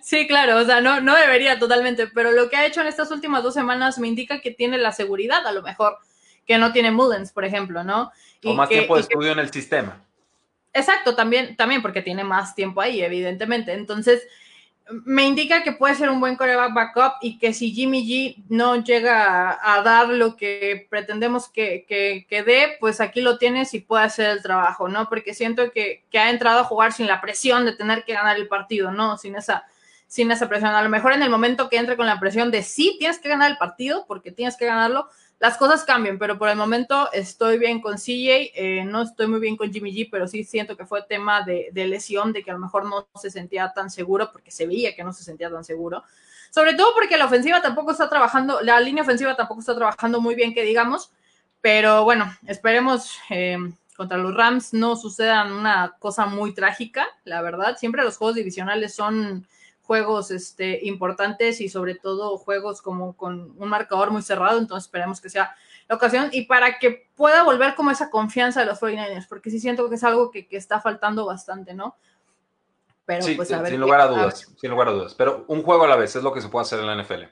Sí, 0.00 0.26
claro, 0.26 0.56
o 0.56 0.64
sea, 0.64 0.80
no, 0.80 1.02
no 1.02 1.14
debería 1.14 1.58
totalmente, 1.58 2.06
pero 2.06 2.32
lo 2.32 2.48
que 2.48 2.56
ha 2.56 2.64
hecho 2.64 2.80
en 2.80 2.86
estas 2.86 3.10
últimas 3.10 3.42
dos 3.42 3.52
semanas 3.52 3.98
me 3.98 4.08
indica 4.08 4.40
que 4.40 4.50
tiene 4.50 4.78
la 4.78 4.92
seguridad, 4.92 5.46
a 5.46 5.52
lo 5.52 5.60
mejor, 5.60 5.98
que 6.46 6.56
no 6.56 6.72
tiene 6.72 6.90
Mullens, 6.90 7.32
por 7.32 7.44
ejemplo, 7.44 7.84
¿no? 7.84 8.10
o 8.44 8.54
más 8.54 8.70
tiempo 8.70 8.94
de 8.94 9.02
estudio 9.02 9.32
en 9.32 9.40
el 9.40 9.52
sistema. 9.52 10.02
Exacto, 10.78 11.14
también, 11.14 11.56
también 11.56 11.82
porque 11.82 12.02
tiene 12.02 12.24
más 12.24 12.54
tiempo 12.54 12.80
ahí, 12.80 13.02
evidentemente. 13.02 13.72
Entonces, 13.72 14.22
me 14.90 15.24
indica 15.24 15.62
que 15.62 15.72
puede 15.72 15.94
ser 15.94 16.08
un 16.08 16.20
buen 16.20 16.36
coreback 16.36 16.72
backup 16.72 17.12
y 17.20 17.38
que 17.38 17.52
si 17.52 17.72
Jimmy 17.72 18.06
G 18.06 18.44
no 18.48 18.76
llega 18.82 19.58
a, 19.62 19.82
dar 19.82 20.08
lo 20.08 20.36
que 20.36 20.86
pretendemos 20.88 21.48
que, 21.48 21.84
que, 21.86 22.42
dé, 22.42 22.76
pues 22.80 23.00
aquí 23.00 23.20
lo 23.20 23.38
tienes 23.38 23.74
y 23.74 23.80
puede 23.80 24.04
hacer 24.04 24.30
el 24.30 24.42
trabajo, 24.42 24.88
¿no? 24.88 25.08
Porque 25.08 25.34
siento 25.34 25.70
que, 25.72 26.04
que, 26.10 26.18
ha 26.18 26.30
entrado 26.30 26.60
a 26.60 26.64
jugar 26.64 26.92
sin 26.92 27.06
la 27.06 27.20
presión 27.20 27.66
de 27.66 27.72
tener 27.72 28.04
que 28.04 28.14
ganar 28.14 28.36
el 28.36 28.48
partido, 28.48 28.90
¿no? 28.90 29.18
Sin 29.18 29.36
esa, 29.36 29.66
sin 30.06 30.30
esa 30.30 30.48
presión. 30.48 30.70
A 30.70 30.82
lo 30.82 30.88
mejor 30.88 31.12
en 31.12 31.22
el 31.22 31.30
momento 31.30 31.68
que 31.68 31.76
entre 31.76 31.96
con 31.96 32.06
la 32.06 32.18
presión 32.18 32.50
de 32.50 32.62
sí 32.62 32.96
tienes 32.98 33.18
que 33.18 33.28
ganar 33.28 33.50
el 33.50 33.58
partido, 33.58 34.06
porque 34.08 34.32
tienes 34.32 34.56
que 34.56 34.66
ganarlo, 34.66 35.08
las 35.38 35.56
cosas 35.56 35.84
cambian, 35.84 36.18
pero 36.18 36.36
por 36.36 36.48
el 36.48 36.56
momento 36.56 37.10
estoy 37.12 37.58
bien 37.58 37.80
con 37.80 37.96
CJ, 37.96 38.50
eh, 38.54 38.84
no 38.84 39.02
estoy 39.02 39.28
muy 39.28 39.38
bien 39.38 39.56
con 39.56 39.72
Jimmy 39.72 39.92
G, 39.92 40.08
pero 40.10 40.26
sí 40.26 40.42
siento 40.42 40.76
que 40.76 40.84
fue 40.84 41.02
tema 41.02 41.42
de, 41.42 41.70
lesión, 41.72 42.32
de 42.32 42.42
que 42.42 42.50
a 42.50 42.54
lo 42.54 42.60
mejor 42.60 42.86
no 42.86 43.06
se 43.14 43.30
sentía 43.30 43.72
tan 43.72 43.88
seguro, 43.88 44.32
porque 44.32 44.50
se 44.50 44.66
veía 44.66 44.96
que 44.96 45.04
no 45.04 45.12
se 45.12 45.22
sentía 45.22 45.50
tan 45.50 45.64
seguro. 45.64 46.02
Sobre 46.50 46.74
todo 46.74 46.92
porque 46.94 47.16
la 47.16 47.26
ofensiva 47.26 47.62
tampoco 47.62 47.92
está 47.92 48.08
trabajando, 48.08 48.60
la 48.62 48.80
línea 48.80 49.04
ofensiva 49.04 49.36
tampoco 49.36 49.60
está 49.60 49.76
trabajando 49.76 50.20
muy 50.20 50.34
bien, 50.34 50.54
que 50.54 50.64
digamos, 50.64 51.12
pero 51.60 52.02
bueno, 52.02 52.34
esperemos 52.46 53.16
eh, 53.30 53.58
contra 53.96 54.18
los 54.18 54.34
Rams 54.34 54.74
no 54.74 54.96
suceda 54.96 55.44
una 55.44 55.94
cosa 56.00 56.26
muy 56.26 56.52
trágica, 56.52 57.06
la 57.24 57.42
verdad. 57.42 57.76
Siempre 57.76 58.02
los 58.02 58.16
juegos 58.16 58.36
divisionales 58.36 58.94
son 58.94 59.46
juegos 59.88 60.30
este, 60.30 60.80
importantes 60.84 61.62
y 61.62 61.70
sobre 61.70 61.94
todo 61.94 62.36
juegos 62.36 62.82
como 62.82 63.16
con 63.16 63.54
un 63.56 63.68
marcador 63.70 64.10
muy 64.10 64.20
cerrado, 64.20 64.58
entonces 64.58 64.86
esperemos 64.86 65.18
que 65.18 65.30
sea 65.30 65.56
la 65.88 65.96
ocasión 65.96 66.28
y 66.30 66.42
para 66.42 66.78
que 66.78 67.08
pueda 67.16 67.42
volver 67.42 67.74
como 67.74 67.90
esa 67.90 68.10
confianza 68.10 68.60
de 68.60 68.66
los 68.66 68.78
49ers, 68.78 69.26
porque 69.26 69.50
sí 69.50 69.58
siento 69.58 69.88
que 69.88 69.94
es 69.94 70.04
algo 70.04 70.30
que, 70.30 70.46
está 70.50 70.78
faltando 70.82 71.24
bastante, 71.24 71.72
¿no? 71.72 71.96
Pero 73.06 73.24
pues 73.34 73.50
a 73.50 73.62
ver. 73.62 73.70
Sin 73.70 73.80
lugar 73.80 74.02
a 74.02 74.08
dudas, 74.08 74.46
sin 74.60 74.70
lugar 74.70 74.88
a 74.88 74.90
dudas. 74.90 75.14
Pero 75.14 75.46
un 75.48 75.62
juego 75.62 75.84
a 75.84 75.88
la 75.88 75.96
vez 75.96 76.14
es 76.14 76.22
lo 76.22 76.34
que 76.34 76.42
se 76.42 76.50
puede 76.50 76.64
hacer 76.64 76.80
en 76.80 76.86
la 76.86 77.02
NFL. 77.02 77.24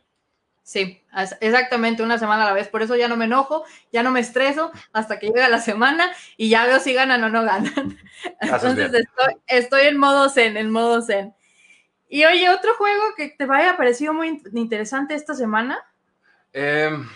Sí, 0.63 1.03
exactamente, 1.41 2.03
una 2.03 2.17
semana 2.17 2.45
a 2.45 2.47
la 2.47 2.55
vez. 2.55 2.69
Por 2.69 2.81
eso 2.81 2.97
ya 2.97 3.07
no 3.07 3.19
me 3.19 3.27
enojo, 3.27 3.65
ya 3.93 4.03
no 4.03 4.11
me 4.11 4.21
estreso 4.21 4.73
hasta 4.95 5.19
que 5.19 5.27
llega 5.27 5.51
la 5.51 5.61
semana 5.61 6.11
y 6.39 6.49
ya 6.49 6.65
veo 6.65 6.81
si 6.81 6.95
ganan 6.95 7.23
o 7.23 7.29
no 7.29 7.43
ganan. 7.43 7.99
Entonces 8.41 8.95
estoy, 8.95 9.35
estoy, 9.47 9.87
en 9.89 9.99
modo 9.99 10.31
zen, 10.31 10.57
en 10.57 10.71
modo 10.71 11.03
zen. 11.03 11.35
Y 12.09 12.25
oye, 12.25 12.49
otro 12.51 12.75
juego 12.77 13.03
que 13.17 13.31
te 13.31 13.45
haya 13.45 13.77
parecido 13.77 14.13
muy 14.13 14.41
interesante 14.55 15.15
esta 15.15 15.35
semana. 15.35 15.79
Em, 16.53 17.07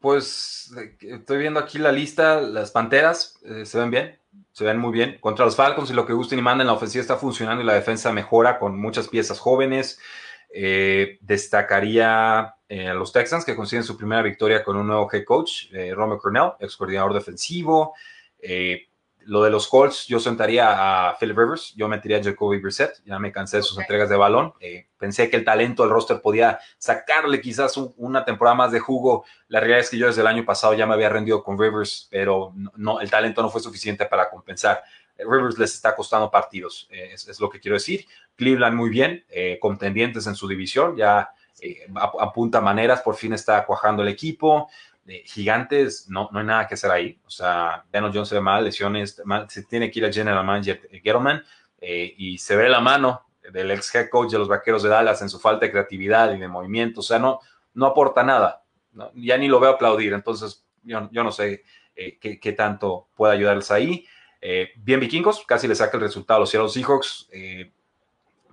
pues 0.00 0.72
estoy 1.00 1.38
viendo 1.38 1.60
aquí 1.60 1.78
la 1.78 1.92
lista, 1.92 2.40
las 2.40 2.70
Panteras 2.70 3.38
eh, 3.44 3.66
se 3.66 3.78
ven 3.78 3.90
bien, 3.90 4.18
se 4.52 4.64
ven 4.64 4.78
muy 4.78 4.92
bien. 4.92 5.18
Contra 5.20 5.44
los 5.44 5.56
Falcons 5.56 5.90
y 5.90 5.94
lo 5.94 6.06
que 6.06 6.12
gusten 6.12 6.38
y 6.38 6.42
manden, 6.42 6.68
la 6.68 6.72
ofensiva 6.72 7.02
está 7.02 7.16
funcionando 7.16 7.62
y 7.62 7.66
la 7.66 7.74
defensa 7.74 8.12
mejora 8.12 8.58
con 8.58 8.80
muchas 8.80 9.08
piezas 9.08 9.38
jóvenes. 9.38 10.00
Eh, 10.52 11.18
destacaría 11.20 12.54
eh, 12.68 12.88
a 12.88 12.94
los 12.94 13.12
Texans 13.12 13.44
que 13.44 13.54
consiguen 13.54 13.84
su 13.84 13.96
primera 13.96 14.22
victoria 14.22 14.64
con 14.64 14.76
un 14.76 14.86
nuevo 14.86 15.08
head 15.12 15.24
coach, 15.24 15.70
Romeo 15.92 16.18
Cornell, 16.18 16.52
ex 16.60 16.76
coordinador 16.76 17.14
defensivo. 17.14 17.94
Lo 19.26 19.42
de 19.42 19.50
los 19.50 19.68
Colts, 19.68 20.06
yo 20.06 20.18
sentaría 20.18 21.08
a 21.08 21.16
Philip 21.18 21.36
Rivers, 21.36 21.74
yo 21.76 21.88
metería 21.88 22.18
a 22.18 22.22
Jacoby 22.22 22.58
Brissett, 22.58 23.02
ya 23.04 23.18
me 23.18 23.32
cansé 23.32 23.58
de 23.58 23.62
sus 23.62 23.78
entregas 23.78 24.08
de 24.08 24.16
balón. 24.16 24.52
pensé 24.98 25.30
que 25.30 25.36
el 25.36 25.44
talento 25.44 25.82
del 25.82 25.92
roster 25.92 26.20
podía 26.20 26.58
sacarle 26.78 27.40
quizás 27.40 27.76
una 27.96 28.24
temporada 28.24 28.56
más 28.56 28.72
de 28.72 28.80
jugo. 28.80 29.24
La 29.48 29.60
realidad 29.60 29.80
es 29.80 29.90
que 29.90 29.98
yo 29.98 30.06
desde 30.06 30.20
el 30.20 30.26
año 30.26 30.44
pasado 30.44 30.74
ya 30.74 30.86
me 30.86 30.94
había 30.94 31.08
rendido 31.08 31.42
con 31.42 31.58
Rivers, 31.58 32.08
pero 32.10 32.52
no, 32.76 33.00
el 33.00 33.10
talento 33.10 33.42
no 33.42 33.50
fue 33.50 33.60
suficiente 33.60 34.06
para 34.06 34.28
compensar. 34.30 34.82
Rivers 35.18 35.58
les 35.58 35.74
está 35.74 35.94
costando 35.94 36.30
partidos, 36.30 36.88
es, 36.90 37.40
lo 37.40 37.50
que 37.50 37.60
quiero 37.60 37.74
decir. 37.74 38.06
Cleveland 38.36 38.76
muy 38.76 38.90
bien, 38.90 39.24
eh, 39.28 39.58
contendientes 39.60 40.26
en 40.26 40.34
su 40.34 40.48
división, 40.48 40.96
ya 40.96 41.30
eh, 41.60 41.86
apunta 41.94 42.60
maneras, 42.60 43.02
por 43.02 43.14
fin 43.14 43.32
está 43.32 43.64
cuajando 43.66 44.02
el 44.02 44.08
equipo. 44.08 44.68
Eh, 45.10 45.24
gigantes, 45.26 46.08
no, 46.08 46.28
no 46.30 46.38
hay 46.38 46.46
nada 46.46 46.68
que 46.68 46.74
hacer 46.74 46.88
ahí. 46.88 47.18
O 47.26 47.30
sea, 47.30 47.84
Daniel 47.90 48.12
Jones 48.14 48.28
se 48.28 48.36
ve 48.36 48.40
mal, 48.40 48.64
lesiones, 48.64 49.20
se 49.48 49.64
tiene 49.64 49.90
que 49.90 49.98
ir 49.98 50.06
a 50.06 50.12
General 50.12 50.44
Manager 50.44 50.88
Gettleman 51.02 51.42
y 51.80 52.38
se 52.38 52.54
ve 52.54 52.68
la 52.68 52.80
mano 52.80 53.26
del 53.52 53.72
ex 53.72 53.92
head 53.92 54.08
coach 54.08 54.30
de 54.30 54.38
los 54.38 54.46
vaqueros 54.46 54.84
de 54.84 54.88
Dallas 54.88 55.20
en 55.22 55.28
su 55.28 55.40
falta 55.40 55.66
de 55.66 55.72
creatividad 55.72 56.32
y 56.32 56.38
de 56.38 56.46
movimiento. 56.46 57.00
O 57.00 57.02
sea, 57.02 57.18
no, 57.18 57.40
no 57.74 57.86
aporta 57.86 58.22
nada. 58.22 58.62
ya 59.14 59.36
ni 59.36 59.48
lo 59.48 59.58
veo 59.58 59.70
aplaudir. 59.70 60.12
Entonces, 60.12 60.64
yo, 60.84 61.08
yo 61.10 61.24
no 61.24 61.32
sé 61.32 61.64
qué, 62.20 62.38
qué, 62.40 62.52
tanto 62.52 63.08
puede 63.16 63.32
ayudarles 63.32 63.72
ahí. 63.72 64.06
bien 64.76 65.00
vikingos, 65.00 65.44
casi 65.44 65.66
le 65.66 65.74
saca 65.74 65.96
el 65.96 66.04
resultado 66.04 66.36
a 66.36 66.40
los 66.40 66.50
Seattle 66.50 66.70
Seahawks. 66.70 67.28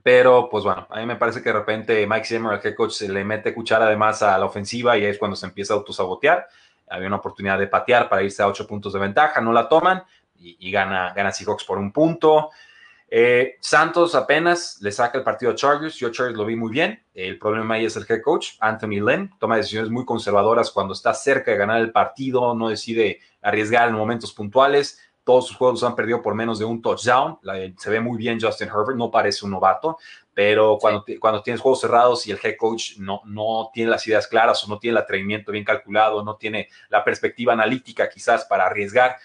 Pero, 0.08 0.48
pues 0.50 0.64
bueno, 0.64 0.88
a 0.90 1.02
mí 1.02 1.06
me 1.06 1.18
parece 1.18 1.44
que 1.44 1.50
de 1.50 1.60
repente 1.60 2.08
Mike 2.08 2.26
Zimmer, 2.26 2.54
el 2.54 2.66
head 2.66 2.76
coach, 2.76 2.92
se 2.92 3.10
le 3.10 3.26
mete 3.26 3.54
cuchara 3.54 3.88
además 3.88 4.24
a 4.24 4.38
la 4.38 4.46
ofensiva 4.46 4.98
y 4.98 5.04
ahí 5.04 5.12
es 5.12 5.18
cuando 5.18 5.36
se 5.36 5.46
empieza 5.46 5.74
a 5.74 5.76
autosabotear. 5.76 6.48
Había 6.88 7.08
una 7.08 7.18
oportunidad 7.18 7.60
de 7.60 7.68
patear 7.68 8.08
para 8.08 8.24
irse 8.24 8.42
a 8.42 8.48
ocho 8.48 8.66
puntos 8.66 8.94
de 8.94 9.00
ventaja, 9.00 9.42
no 9.42 9.52
la 9.52 9.68
toman 9.68 10.02
y, 10.38 10.72
gana, 10.72 11.12
gana 11.14 11.34
Seahawks 11.34 11.66
por 11.66 11.78
un 11.78 11.92
punto. 11.92 12.52
Eh, 13.10 13.58
Santos 13.60 14.16
apenas 14.16 14.78
le 14.80 14.94
saca 14.94 15.18
el 15.18 15.26
partido 15.26 15.52
a 15.52 15.56
Chargers. 15.56 15.96
Yo 15.96 16.10
Chargers 16.10 16.38
lo 16.38 16.46
vi 16.46 16.56
muy 16.56 16.72
bien. 16.72 17.04
El 17.14 17.38
problema 17.38 17.76
ahí 17.76 17.84
es 17.84 17.98
el 17.98 18.06
head 18.08 18.22
coach, 18.22 18.52
Anthony 18.62 19.06
Lynn. 19.06 19.38
Toma 19.38 19.58
decisiones 19.58 19.90
muy 19.90 20.06
conservadoras 20.06 20.72
cuando 20.72 20.94
está 20.94 21.14
cerca 21.14 21.52
de 21.52 21.58
ganar 21.58 21.82
el 21.82 21.92
partido, 21.92 22.56
no 22.56 22.70
decide 22.70 23.20
arriesgar 23.42 23.90
en 23.90 23.96
momentos 23.96 24.32
puntuales 24.32 25.02
todos 25.28 25.46
sus 25.46 25.58
juegos 25.58 25.84
han 25.84 25.94
perdido 25.94 26.22
por 26.22 26.36
menos 26.36 26.58
de 26.58 26.64
un 26.64 26.82
touchdown. 26.82 27.38
se 27.78 27.90
ve 27.90 28.00
muy 28.00 28.18
bien 28.18 28.40
Justin 28.40 28.70
Herbert, 28.70 28.98
no 28.98 29.12
parece 29.12 29.44
un 29.44 29.52
novato, 29.52 29.98
pero 30.34 30.78
cuando, 30.80 31.04
cuando 31.20 31.44
tienes 31.44 31.60
juegos 31.60 31.82
cerrados 31.82 32.26
y 32.26 32.32
el 32.32 32.40
head 32.42 32.56
coach 32.58 32.98
no, 33.00 33.20
no 33.26 33.70
tiene 33.74 33.92
las 33.92 34.08
ideas 34.08 34.26
claras 34.26 34.64
o 34.64 34.70
no 34.70 34.80
tiene 34.80 34.98
el 34.98 35.04
atrevimiento 35.04 35.52
bien 35.52 35.66
calculado, 35.66 36.24
no 36.24 36.38
tiene 36.38 36.70
la 36.88 37.04
perspectiva 37.04 37.52
analítica 37.52 38.08
quizás 38.08 38.46
para 38.46 38.68
arriesgar, 38.68 39.18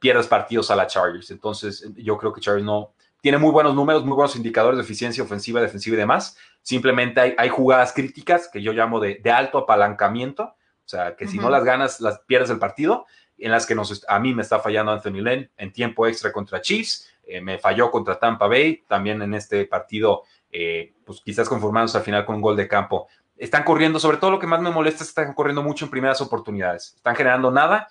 pierdes 0.00 0.26
partidos 0.26 0.68
a 0.72 0.74
la 0.74 0.88
Chargers. 0.88 1.30
Entonces, 1.30 1.92
yo 1.94 2.18
creo 2.18 2.32
que 2.32 2.40
Chargers 2.40 2.66
no 2.66 2.94
tiene 3.20 3.38
muy 3.38 3.52
buenos 3.52 3.72
números, 3.72 4.04
muy 4.04 4.16
buenos 4.16 4.34
indicadores 4.34 4.78
de 4.78 4.82
eficiencia 4.82 5.22
ofensiva, 5.22 5.60
defensiva 5.60 5.94
y 5.94 6.00
demás. 6.00 6.36
Simplemente 6.60 7.20
hay, 7.20 7.34
hay 7.38 7.50
jugadas 7.50 7.92
críticas 7.92 8.48
que 8.52 8.60
yo 8.60 8.72
llamo 8.72 8.98
de, 8.98 9.20
de 9.22 9.30
alto 9.30 9.58
apalancamiento, 9.58 10.42
o 10.42 10.88
sea, 10.88 11.14
que 11.14 11.28
si 11.28 11.38
no 11.38 11.50
las 11.50 11.62
ganas, 11.62 12.00
las 12.00 12.18
pierdes 12.26 12.50
el 12.50 12.58
partido 12.58 13.06
en 13.38 13.50
las 13.50 13.66
que 13.66 13.74
nos, 13.74 14.04
a 14.08 14.18
mí 14.18 14.34
me 14.34 14.42
está 14.42 14.58
fallando 14.60 14.92
Anthony 14.92 15.20
Lynn 15.20 15.50
en 15.56 15.72
tiempo 15.72 16.06
extra 16.06 16.32
contra 16.32 16.60
Chiefs, 16.60 17.08
eh, 17.26 17.40
me 17.40 17.58
falló 17.58 17.90
contra 17.90 18.18
Tampa 18.18 18.46
Bay, 18.46 18.84
también 18.86 19.20
en 19.20 19.34
este 19.34 19.66
partido, 19.66 20.22
eh, 20.50 20.94
pues 21.04 21.20
quizás 21.24 21.48
conformándose 21.48 21.98
al 21.98 22.04
final 22.04 22.24
con 22.24 22.36
un 22.36 22.40
gol 22.40 22.56
de 22.56 22.68
campo. 22.68 23.08
Están 23.36 23.64
corriendo, 23.64 23.98
sobre 23.98 24.16
todo 24.16 24.30
lo 24.30 24.38
que 24.38 24.46
más 24.46 24.60
me 24.60 24.70
molesta 24.70 25.02
es 25.02 25.12
que 25.12 25.20
están 25.20 25.34
corriendo 25.34 25.62
mucho 25.62 25.84
en 25.84 25.90
primeras 25.90 26.20
oportunidades. 26.20 26.94
Están 26.96 27.16
generando 27.16 27.50
nada, 27.50 27.88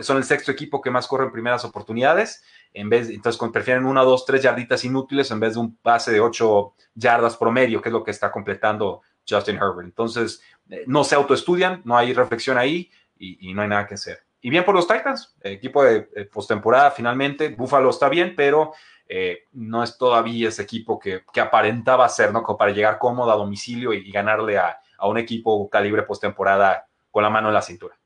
son 0.00 0.16
el 0.18 0.24
sexto 0.24 0.50
equipo 0.50 0.82
que 0.82 0.90
más 0.90 1.06
corre 1.06 1.24
en 1.24 1.32
primeras 1.32 1.64
oportunidades. 1.64 2.44
En 2.74 2.90
vez, 2.90 3.08
entonces 3.08 3.40
prefieren 3.50 3.86
una, 3.86 4.02
dos, 4.02 4.26
tres 4.26 4.42
yarditas 4.42 4.84
inútiles 4.84 5.30
en 5.30 5.40
vez 5.40 5.54
de 5.54 5.60
un 5.60 5.76
pase 5.76 6.12
de 6.12 6.20
ocho 6.20 6.74
yardas 6.94 7.36
promedio, 7.36 7.80
que 7.80 7.88
es 7.88 7.92
lo 7.92 8.04
que 8.04 8.10
está 8.10 8.30
completando 8.30 9.00
Justin 9.26 9.56
Herbert. 9.56 9.86
Entonces, 9.86 10.42
eh, 10.68 10.84
no 10.86 11.04
se 11.04 11.14
autoestudian, 11.14 11.80
no 11.84 11.96
hay 11.96 12.12
reflexión 12.12 12.58
ahí 12.58 12.90
y 13.16 13.54
no 13.54 13.62
hay 13.62 13.68
nada 13.68 13.86
que 13.86 13.94
hacer. 13.94 14.24
Y 14.44 14.50
bien 14.50 14.64
por 14.64 14.74
los 14.74 14.88
Titans, 14.88 15.36
equipo 15.40 15.84
de, 15.84 16.02
postemporada 16.32 16.90
finalmente. 16.90 17.50
Buffalo 17.50 17.90
está 17.90 18.08
bien, 18.08 18.34
pero 18.36 18.72
eh, 19.08 19.44
no 19.52 19.84
es 19.84 19.96
todavía 19.96 20.48
ese 20.48 20.62
equipo 20.62 20.98
que, 20.98 21.22
aparentaba 21.40 22.08
ser, 22.08 22.32
¿no? 22.32 22.42
Como 22.42 22.58
para 22.58 22.72
llegar 22.72 22.98
cómodo 22.98 23.30
a 23.30 23.36
domicilio 23.36 23.92
y, 23.92 24.10
ganarle 24.10 24.58
a, 24.58 24.80
un 25.04 25.18
equipo 25.18 25.70
calibre 25.70 26.02
postemporada 26.02 26.86
con 27.10 27.22
la 27.22 27.30
mano 27.30 27.48
en 27.48 27.54
la 27.54 27.62
cintura. 27.62 27.96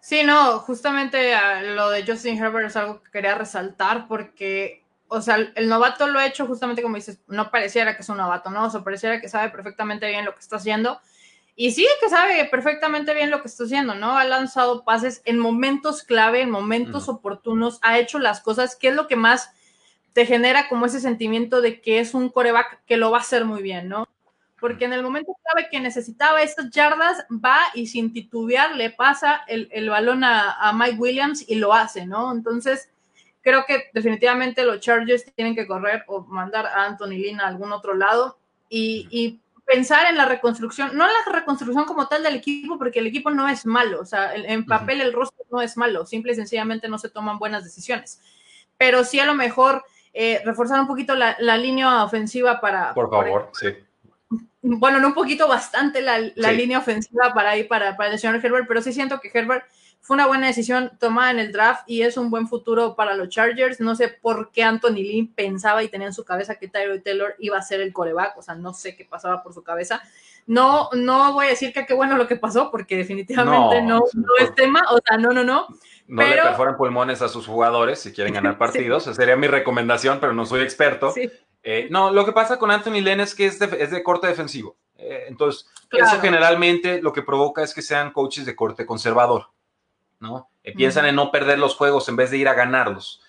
Sí, 0.00 0.22
no, 0.22 0.58
justamente 0.60 1.32
lo 1.74 1.90
de 1.90 2.06
Justin 2.06 2.42
Herbert 2.42 2.66
es 2.66 2.76
algo 2.76 3.02
que 3.02 3.10
quería 3.10 3.34
resaltar 3.34 4.08
porque, 4.08 4.82
o 5.08 5.20
sea, 5.20 5.36
el 5.36 5.68
novato 5.68 6.06
lo 6.08 6.18
ha 6.18 6.26
hecho 6.26 6.46
justamente 6.46 6.82
como 6.82 6.96
dices, 6.96 7.20
no 7.26 7.50
pareciera 7.50 7.94
que 7.96 8.02
es 8.02 8.08
un 8.08 8.16
novato, 8.16 8.50
¿no? 8.50 8.64
O 8.64 8.70
sea, 8.70 8.82
pareciera 8.82 9.20
que 9.20 9.28
sabe 9.28 9.50
perfectamente 9.50 10.08
bien 10.08 10.24
lo 10.24 10.34
que 10.34 10.40
está 10.40 10.56
haciendo 10.56 11.00
y 11.54 11.72
sí 11.72 11.86
que 12.00 12.08
sabe 12.08 12.44
perfectamente 12.46 13.12
bien 13.12 13.30
lo 13.30 13.42
que 13.42 13.48
está 13.48 13.64
haciendo, 13.64 13.94
¿no? 13.94 14.16
Ha 14.16 14.24
lanzado 14.24 14.84
pases 14.84 15.20
en 15.24 15.38
momentos 15.38 16.02
clave, 16.02 16.40
en 16.40 16.50
momentos 16.50 17.08
oportunos, 17.08 17.78
ha 17.82 17.98
hecho 17.98 18.18
las 18.18 18.40
cosas, 18.40 18.74
que 18.74 18.88
es 18.88 18.94
lo 18.94 19.06
que 19.06 19.16
más 19.16 19.50
te 20.14 20.24
genera 20.24 20.68
como 20.68 20.86
ese 20.86 21.00
sentimiento 21.00 21.60
de 21.60 21.80
que 21.80 21.98
es 21.98 22.14
un 22.14 22.30
coreback 22.30 22.82
que 22.86 22.96
lo 22.96 23.10
va 23.10 23.18
a 23.18 23.20
hacer 23.20 23.44
muy 23.44 23.62
bien, 23.62 23.88
¿no? 23.88 24.08
Porque 24.60 24.84
en 24.86 24.92
el 24.92 25.02
momento 25.02 25.36
clave 25.42 25.68
que 25.70 25.80
necesitaba 25.80 26.42
estas 26.42 26.70
yardas, 26.70 27.26
va 27.30 27.58
y 27.74 27.86
sin 27.86 28.12
titubear 28.12 28.76
le 28.76 28.90
pasa 28.90 29.42
el, 29.46 29.90
balón 29.90 30.24
a, 30.24 30.72
Mike 30.74 30.98
Williams 30.98 31.44
y 31.46 31.56
lo 31.56 31.74
hace, 31.74 32.06
¿no? 32.06 32.32
Entonces, 32.32 32.90
creo 33.42 33.64
que 33.66 33.90
definitivamente 33.92 34.64
los 34.64 34.80
Chargers 34.80 35.24
tienen 35.34 35.54
que 35.54 35.66
correr 35.66 36.04
o 36.06 36.22
mandar 36.22 36.66
a 36.66 36.84
Anthony 36.86 37.18
Lynn 37.18 37.40
a 37.40 37.48
algún 37.48 37.72
otro 37.72 37.94
lado 37.94 38.38
y, 38.68 39.08
y 39.10 39.41
pensar 39.64 40.06
en 40.10 40.16
la 40.16 40.26
reconstrucción, 40.26 40.96
no 40.96 41.06
la 41.06 41.32
reconstrucción 41.32 41.84
como 41.84 42.08
tal 42.08 42.22
del 42.22 42.36
equipo, 42.36 42.78
porque 42.78 42.98
el 42.98 43.06
equipo 43.06 43.30
no 43.30 43.48
es 43.48 43.64
malo, 43.64 44.00
o 44.00 44.04
sea, 44.04 44.34
en 44.34 44.66
papel 44.66 45.00
el 45.00 45.12
rostro 45.12 45.44
no 45.50 45.62
es 45.62 45.76
malo, 45.76 46.06
simple 46.06 46.32
y 46.32 46.36
sencillamente 46.36 46.88
no 46.88 46.98
se 46.98 47.10
toman 47.10 47.38
buenas 47.38 47.64
decisiones. 47.64 48.20
Pero 48.76 49.04
sí 49.04 49.20
a 49.20 49.26
lo 49.26 49.34
mejor 49.34 49.84
eh, 50.12 50.42
reforzar 50.44 50.80
un 50.80 50.86
poquito 50.86 51.14
la, 51.14 51.56
línea 51.56 52.04
ofensiva 52.04 52.60
para... 52.60 52.92
Por 52.94 53.08
favor, 53.08 53.50
sí. 53.52 53.68
Bueno, 54.62 55.00
no 55.00 55.08
un 55.08 55.14
poquito, 55.14 55.48
bastante 55.48 56.00
la, 56.00 56.18
línea 56.52 56.78
ofensiva 56.78 57.32
para 57.34 57.56
ir 57.56 57.68
para, 57.68 57.96
para 57.96 58.12
el 58.12 58.18
señor 58.18 58.44
Herbert, 58.44 58.66
pero 58.66 58.82
sí 58.82 58.92
siento 58.92 59.20
que 59.20 59.30
Herbert 59.32 59.64
fue 60.02 60.14
una 60.14 60.26
buena 60.26 60.48
decisión 60.48 60.90
tomada 60.98 61.30
en 61.30 61.38
el 61.38 61.52
draft 61.52 61.84
y 61.86 62.02
es 62.02 62.16
un 62.16 62.28
buen 62.28 62.48
futuro 62.48 62.96
para 62.96 63.14
los 63.14 63.28
Chargers. 63.28 63.80
No 63.80 63.94
sé 63.94 64.08
por 64.08 64.50
qué 64.50 64.64
Anthony 64.64 64.96
Lynn 64.96 65.32
pensaba 65.32 65.84
y 65.84 65.88
tenía 65.88 66.08
en 66.08 66.12
su 66.12 66.24
cabeza 66.24 66.56
que 66.56 66.66
Tyler 66.66 67.00
Taylor 67.00 67.36
iba 67.38 67.56
a 67.56 67.62
ser 67.62 67.80
el 67.80 67.92
coreback, 67.92 68.36
o 68.36 68.42
sea, 68.42 68.56
no 68.56 68.74
sé 68.74 68.96
qué 68.96 69.04
pasaba 69.04 69.44
por 69.44 69.54
su 69.54 69.62
cabeza. 69.62 70.02
No, 70.44 70.88
no 70.92 71.32
voy 71.32 71.46
a 71.46 71.50
decir 71.50 71.72
que 71.72 71.86
qué 71.86 71.94
bueno 71.94 72.16
lo 72.16 72.26
que 72.26 72.34
pasó, 72.34 72.68
porque 72.72 72.96
definitivamente 72.96 73.80
no, 73.80 74.00
no, 74.12 74.24
es 74.40 74.52
tema, 74.56 74.82
o 74.90 74.98
sea, 75.06 75.18
no, 75.18 75.32
no, 75.32 75.44
no. 75.44 75.68
No 76.08 76.22
le 76.26 76.34
perforan 76.34 76.76
pulmones 76.76 77.22
a 77.22 77.28
sus 77.28 77.46
jugadores 77.46 78.00
si 78.00 78.12
quieren 78.12 78.34
ganar 78.34 78.58
partidos, 78.58 79.04
esa 79.04 79.14
sería 79.14 79.36
mi 79.36 79.46
recomendación, 79.46 80.18
pero 80.18 80.32
no 80.32 80.44
soy 80.46 80.62
experto. 80.62 81.14
Eh, 81.62 81.86
no, 81.92 82.10
lo 82.10 82.26
que 82.26 82.32
pasa 82.32 82.58
con 82.58 82.72
Anthony 82.72 83.02
Lynn 83.02 83.20
es 83.20 83.36
que 83.36 83.46
es 83.46 83.60
de, 83.60 84.02
corte 84.02 84.26
defensivo. 84.26 84.76
Eh, 84.96 85.26
entonces, 85.28 85.68
eso 85.92 86.20
generalmente 86.20 87.00
lo 87.00 87.12
que 87.12 87.22
provoca 87.22 87.62
es 87.62 87.72
que 87.72 87.82
sean 87.82 88.10
coaches 88.10 88.44
de 88.44 88.56
corte 88.56 88.84
conservador. 88.84 89.46
¿No? 90.22 90.48
Eh, 90.62 90.72
piensan 90.72 91.04
en 91.06 91.16
no 91.16 91.30
perder 91.30 91.58
los 91.58 91.74
juegos 91.74 92.08
en 92.08 92.16
vez 92.16 92.30
de 92.30 92.38
ir 92.38 92.48
a 92.48 92.54
ganarlos. 92.54 93.20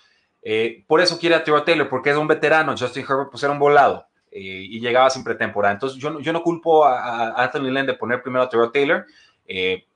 Eh, 0.43 0.83
por 0.87 1.01
eso 1.01 1.17
quiere 1.17 1.35
a 1.35 1.43
Taylor, 1.43 1.89
porque 1.89 2.11
es 2.11 2.17
un 2.17 2.27
veterano. 2.27 2.75
Justin 2.77 3.03
Herbert 3.03 3.31
pues 3.31 3.41
era 3.43 3.51
un 3.51 3.59
volado 3.59 4.05
eh, 4.31 4.39
y 4.69 4.79
llegaba 4.79 5.09
sin 5.09 5.23
pretemporada. 5.23 5.73
Entonces 5.73 5.99
yo, 5.99 6.19
yo 6.19 6.31
no 6.31 6.43
culpo 6.43 6.85
a, 6.85 7.43
Anthony 7.43 7.71
Lynn 7.71 7.87
de 7.87 7.95
poner 7.95 8.21
primero 8.21 8.43
a 8.43 8.71
Taylor, 8.71 9.05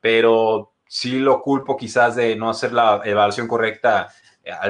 pero 0.02 0.74
sí 0.88 1.20
lo 1.20 1.42
culpo 1.42 1.78
quizás 1.78 2.16
de 2.16 2.36
no 2.36 2.50
hacer 2.50 2.74
la 2.74 3.02
evaluación 3.06 3.48
correcta 3.48 4.10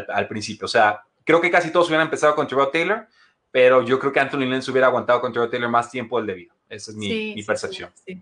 al, 0.09 0.27
principio. 0.27 0.65
O 0.65 0.69
sea, 0.69 1.03
creo 1.23 1.39
que 1.39 1.49
casi 1.49 1.71
todos 1.71 1.87
hubieran 1.87 2.07
empezado 2.07 2.35
con 2.35 2.47
Tiro 2.47 2.67
Taylor, 2.69 3.07
pero 3.51 3.83
yo 3.83 3.97
creo 3.97 4.11
que 4.11 4.19
Anthony 4.19 4.39
Lynn 4.39 4.61
se 4.61 4.71
hubiera 4.71 4.87
aguantado 4.87 5.21
con 5.21 5.31
Tiro 5.31 5.49
Taylor 5.49 5.69
más 5.69 5.89
tiempo 5.89 6.17
del 6.17 6.27
debido. 6.27 6.53
Esa 6.67 6.91
es 6.91 6.97
mi, 6.97 7.41
percepción. 7.43 7.91
Sí, 8.05 8.21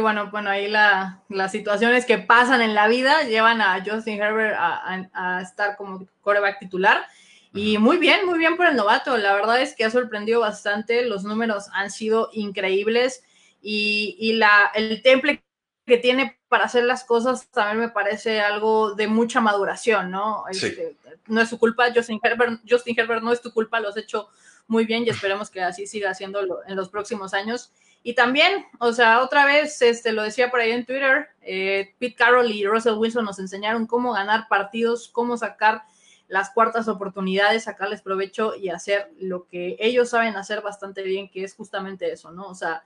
bueno, 0.00 0.30
bueno, 0.30 0.50
ahí 0.50 0.68
la, 0.68 1.22
las 1.28 1.52
situaciones 1.52 2.04
que 2.04 2.18
pasan 2.18 2.62
en 2.62 2.74
la 2.74 2.88
vida 2.88 3.22
llevan 3.22 3.60
a 3.60 3.82
Justin 3.84 4.20
Herbert 4.20 4.56
a, 4.58 5.40
estar 5.42 5.76
como 5.76 6.06
coreback 6.20 6.58
titular. 6.58 7.06
Y 7.52 7.78
muy 7.78 7.98
bien, 7.98 8.26
muy 8.26 8.38
bien 8.38 8.56
por 8.56 8.66
el 8.66 8.76
novato. 8.76 9.16
La 9.16 9.34
verdad 9.34 9.60
es 9.60 9.76
que 9.76 9.84
ha 9.84 9.90
sorprendido 9.90 10.40
bastante. 10.40 11.04
Los 11.06 11.22
números 11.22 11.68
han 11.72 11.90
sido 11.90 12.30
increíbles 12.32 13.22
y, 13.62 14.16
y 14.18 14.32
la, 14.32 14.72
el 14.74 15.02
temple 15.02 15.44
que 15.86 15.98
tiene 15.98 16.38
para 16.48 16.64
hacer 16.64 16.84
las 16.84 17.04
cosas 17.04 17.50
también 17.50 17.80
me 17.80 17.88
parece 17.88 18.40
algo 18.40 18.94
de 18.94 19.06
mucha 19.06 19.40
maduración, 19.40 20.10
¿no? 20.10 20.44
Este, 20.50 20.96
no 21.26 21.40
es 21.40 21.48
su 21.48 21.58
culpa, 21.58 21.92
Justin 21.94 22.20
Herbert, 22.22 22.60
Justin 22.68 22.98
Herbert 22.98 23.22
no 23.22 23.32
es 23.32 23.40
tu 23.40 23.52
culpa, 23.52 23.80
lo 23.80 23.88
has 23.88 23.96
hecho 23.96 24.28
muy 24.66 24.86
bien 24.86 25.04
y 25.04 25.10
esperemos 25.10 25.50
que 25.50 25.60
así 25.60 25.86
siga 25.86 26.10
haciéndolo 26.10 26.60
en 26.66 26.76
los 26.76 26.88
próximos 26.88 27.34
años. 27.34 27.72
Y 28.06 28.14
también, 28.14 28.66
o 28.80 28.92
sea, 28.92 29.22
otra 29.22 29.46
vez, 29.46 29.80
este, 29.80 30.12
lo 30.12 30.22
decía 30.22 30.50
por 30.50 30.60
ahí 30.60 30.72
en 30.72 30.84
Twitter, 30.84 31.28
eh, 31.40 31.94
Pete 31.98 32.14
Carroll 32.14 32.50
y 32.50 32.66
Russell 32.66 32.98
Wilson 32.98 33.24
nos 33.24 33.38
enseñaron 33.38 33.86
cómo 33.86 34.12
ganar 34.12 34.46
partidos, 34.46 35.08
cómo 35.08 35.38
sacar 35.38 35.84
las 36.28 36.50
cuartas 36.50 36.86
oportunidades, 36.86 37.64
sacarles 37.64 38.02
provecho 38.02 38.56
y 38.56 38.68
hacer 38.68 39.10
lo 39.18 39.46
que 39.46 39.76
ellos 39.80 40.10
saben 40.10 40.36
hacer 40.36 40.60
bastante 40.60 41.02
bien, 41.02 41.30
que 41.30 41.44
es 41.44 41.54
justamente 41.54 42.12
eso, 42.12 42.30
¿no? 42.30 42.46
O 42.46 42.54
sea, 42.54 42.84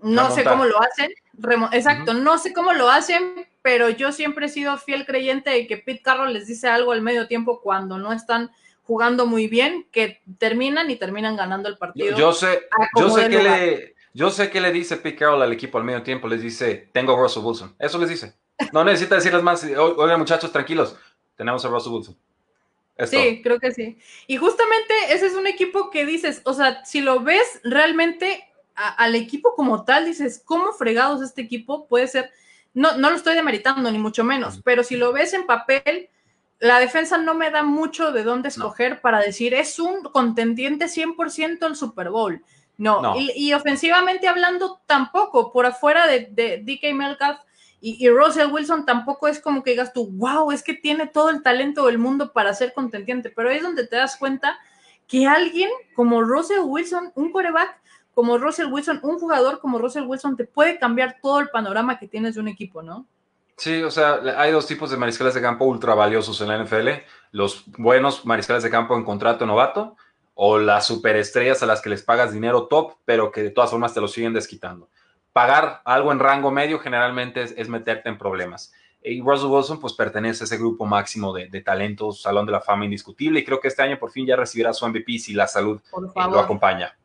no 0.00 0.30
sé 0.30 0.44
cómo 0.44 0.66
lo 0.66 0.80
hacen, 0.80 1.10
exacto, 1.72 2.14
no 2.14 2.38
sé 2.38 2.52
cómo 2.52 2.74
lo 2.74 2.88
hacen, 2.88 3.48
pero 3.60 3.90
yo 3.90 4.12
siempre 4.12 4.46
he 4.46 4.50
sido 4.50 4.78
fiel 4.78 5.04
creyente 5.04 5.50
de 5.50 5.66
que 5.66 5.78
Pete 5.78 6.02
Carroll 6.02 6.32
les 6.32 6.46
dice 6.46 6.68
algo 6.68 6.92
al 6.92 7.02
medio 7.02 7.26
tiempo 7.26 7.60
cuando 7.60 7.98
no 7.98 8.12
están 8.12 8.52
jugando 8.84 9.26
muy 9.26 9.48
bien, 9.48 9.88
que 9.90 10.20
terminan 10.38 10.90
y 10.90 10.96
terminan 10.96 11.36
ganando 11.36 11.68
el 11.68 11.78
partido. 11.78 12.16
Yo, 12.16 12.32
sé, 12.32 12.68
yo 12.98 13.10
sé 13.10 13.28
que 13.30 13.42
le, 13.42 13.93
yo 14.14 14.30
sé 14.30 14.48
que 14.48 14.60
le 14.60 14.72
dice 14.72 14.96
Pete 14.96 15.16
Carroll 15.16 15.42
al 15.42 15.52
equipo 15.52 15.76
al 15.76 15.84
medio 15.84 16.02
tiempo, 16.02 16.28
les 16.28 16.40
dice, 16.40 16.88
tengo 16.92 17.12
a 17.12 17.16
Russell 17.16 17.42
Wilson. 17.44 17.74
Eso 17.78 17.98
les 17.98 18.08
dice. 18.08 18.34
No 18.72 18.84
necesita 18.84 19.16
decirles 19.16 19.42
más, 19.42 19.64
oigan 19.64 20.20
muchachos, 20.20 20.52
tranquilos, 20.52 20.96
tenemos 21.36 21.64
a 21.64 21.68
Russell 21.68 21.92
Wilson. 21.92 22.16
Sí, 23.06 23.40
creo 23.42 23.58
que 23.58 23.72
sí. 23.72 23.98
Y 24.28 24.36
justamente 24.36 24.94
ese 25.10 25.26
es 25.26 25.34
un 25.34 25.48
equipo 25.48 25.90
que 25.90 26.06
dices, 26.06 26.42
o 26.44 26.54
sea, 26.54 26.84
si 26.84 27.00
lo 27.00 27.20
ves 27.20 27.60
realmente 27.64 28.48
al 28.76 29.16
equipo 29.16 29.54
como 29.56 29.84
tal, 29.84 30.04
dices, 30.04 30.40
¿cómo 30.44 30.72
fregados 30.72 31.20
este 31.20 31.42
equipo 31.42 31.88
puede 31.88 32.06
ser? 32.06 32.30
No, 32.72 32.96
no 32.96 33.10
lo 33.10 33.16
estoy 33.16 33.34
demeritando, 33.34 33.90
ni 33.90 33.98
mucho 33.98 34.22
menos, 34.22 34.60
pero 34.64 34.84
si 34.84 34.96
lo 34.96 35.12
ves 35.12 35.34
en 35.34 35.46
papel, 35.46 36.08
la 36.60 36.78
defensa 36.78 37.18
no 37.18 37.34
me 37.34 37.50
da 37.50 37.64
mucho 37.64 38.12
de 38.12 38.22
dónde 38.22 38.48
escoger 38.48 39.00
para 39.00 39.18
decir, 39.18 39.54
es 39.54 39.80
un 39.80 40.04
contendiente 40.04 40.86
100% 40.86 41.64
al 41.64 41.74
Super 41.74 42.10
Bowl. 42.10 42.44
No, 42.76 43.14
Y, 43.16 43.52
ofensivamente 43.52 44.26
hablando, 44.26 44.80
tampoco, 44.86 45.52
por 45.52 45.66
afuera 45.66 46.06
de, 46.06 46.28
de 46.30 46.58
DK 46.58 46.94
Metcalf 46.94 47.38
y, 47.80 48.04
y, 48.04 48.08
Russell 48.08 48.50
Wilson, 48.50 48.84
tampoco 48.84 49.28
es 49.28 49.40
como 49.40 49.62
que 49.62 49.70
digas 49.70 49.92
tú, 49.92 50.10
wow, 50.12 50.50
es 50.50 50.62
que 50.62 50.74
tiene 50.74 51.06
todo 51.06 51.30
el 51.30 51.42
talento 51.42 51.86
del 51.86 51.98
mundo 51.98 52.32
para 52.32 52.54
ser 52.54 52.72
contendiente, 52.72 53.30
pero 53.30 53.50
ahí 53.50 53.58
es 53.58 53.62
donde 53.62 53.86
te 53.86 53.96
das 53.96 54.16
cuenta 54.16 54.58
que 55.06 55.26
alguien 55.26 55.70
como 55.94 56.22
Russell 56.22 56.62
Wilson, 56.64 57.12
un 57.14 57.30
coreback, 57.30 57.80
como 58.14 58.38
Russell 58.38 58.72
Wilson, 58.72 59.00
un 59.02 59.18
jugador 59.18 59.60
como 59.60 59.78
Russell 59.78 60.06
Wilson 60.06 60.36
te 60.36 60.44
puede 60.44 60.78
cambiar 60.78 61.18
todo 61.20 61.40
el 61.40 61.48
panorama 61.50 61.98
que 61.98 62.08
tienes 62.08 62.34
de 62.34 62.40
un 62.40 62.48
equipo, 62.48 62.82
¿no? 62.82 63.06
Sí, 63.56 63.82
o 63.82 63.90
sea, 63.90 64.20
hay 64.36 64.50
dos 64.50 64.66
tipos 64.66 64.90
de 64.90 64.96
mariscales 64.96 65.34
de 65.34 65.40
campo 65.40 65.64
ultra 65.64 65.94
valiosos 65.94 66.40
en 66.40 66.48
la 66.48 66.58
NFL. 66.58 66.88
Los 67.30 67.64
buenos 67.78 68.24
mariscales 68.24 68.62
de 68.62 68.70
campo 68.70 68.96
en 68.96 69.04
contrato 69.04 69.46
novato 69.46 69.96
o 70.34 70.58
las 70.58 70.86
superestrellas 70.86 71.62
a 71.62 71.66
las 71.66 71.80
que 71.80 71.90
les 71.90 72.02
pagas 72.02 72.32
dinero 72.32 72.66
top, 72.66 72.94
pero 73.04 73.30
que 73.30 73.42
de 73.42 73.50
todas 73.50 73.70
formas 73.70 73.94
te 73.94 74.00
lo 74.00 74.08
siguen 74.08 74.32
desquitando. 74.32 74.90
Pagar 75.32 75.80
algo 75.84 76.12
en 76.12 76.18
rango 76.18 76.50
medio 76.50 76.78
generalmente 76.78 77.42
es, 77.42 77.68
meterte 77.68 78.08
en 78.08 78.18
problemas. 78.18 78.72
Y 79.02 79.20
Russell 79.20 79.48
Wilson 79.48 79.80
pues 79.80 79.92
pertenece 79.92 80.44
a 80.44 80.46
ese 80.46 80.56
grupo 80.56 80.86
máximo 80.86 81.32
de, 81.32 81.60
talentos, 81.60 82.22
Salón 82.22 82.46
de 82.46 82.52
la 82.52 82.60
Fama 82.60 82.84
indiscutible, 82.84 83.40
y 83.40 83.44
creo 83.44 83.60
que 83.60 83.68
este 83.68 83.82
año 83.82 83.98
por 83.98 84.10
fin 84.10 84.26
ya 84.26 84.36
recibirá 84.36 84.72
su 84.72 84.88
MVP 84.88 85.18
si 85.18 85.34
la 85.34 85.46
salud 85.46 85.78
eh, 85.78 86.10
lo 86.14 86.38
acompaña 86.38 86.96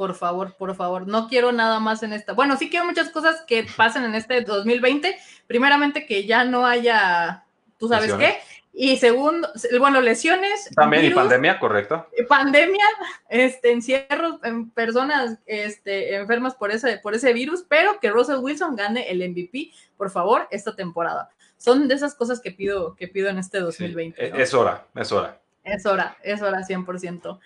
por 0.00 0.14
favor, 0.14 0.54
por 0.56 0.74
favor. 0.74 1.06
No 1.06 1.28
quiero 1.28 1.52
nada 1.52 1.78
más 1.78 2.02
en 2.02 2.14
esta. 2.14 2.32
Bueno, 2.32 2.56
sí 2.56 2.70
quiero 2.70 2.86
muchas 2.86 3.10
cosas 3.10 3.44
que 3.46 3.66
pasen 3.76 4.02
en 4.04 4.14
este 4.14 4.40
2020. 4.40 5.14
Primeramente, 5.46 6.06
que 6.06 6.24
ya 6.24 6.42
no 6.42 6.64
haya, 6.64 7.44
tú 7.76 7.86
sabes 7.86 8.14
qué. 8.14 8.38
Y 8.72 8.96
segundo, 8.98 9.48
bueno, 9.78 10.00
lesiones. 10.00 10.70
También 10.74 11.04
y 11.04 11.10
pandemia, 11.10 11.58
correcto. 11.58 12.06
Pandemia, 12.28 12.84
este, 13.28 13.72
encierros 13.72 14.36
en 14.44 14.70
personas 14.70 15.38
este, 15.46 16.14
enfermas 16.14 16.54
por 16.54 16.70
ese, 16.70 16.98
por 16.98 17.14
ese 17.14 17.32
virus, 17.32 17.64
pero 17.68 17.98
que 17.98 18.10
Russell 18.10 18.38
Wilson 18.38 18.76
gane 18.76 19.10
el 19.10 19.28
MVP, 19.28 19.72
por 19.96 20.10
favor, 20.10 20.46
esta 20.50 20.76
temporada. 20.76 21.30
Son 21.56 21.88
de 21.88 21.94
esas 21.94 22.14
cosas 22.14 22.40
que 22.40 22.52
pido, 22.52 22.94
que 22.94 23.08
pido 23.08 23.28
en 23.28 23.38
este 23.38 23.60
2020. 23.60 24.24
E, 24.24 24.42
es 24.42 24.54
hora, 24.54 24.86
es 24.94 25.12
hora. 25.12 25.40
Es 25.62 25.84
hora, 25.84 26.16
es 26.22 26.40
hora 26.40 26.60
100%. 26.60 27.38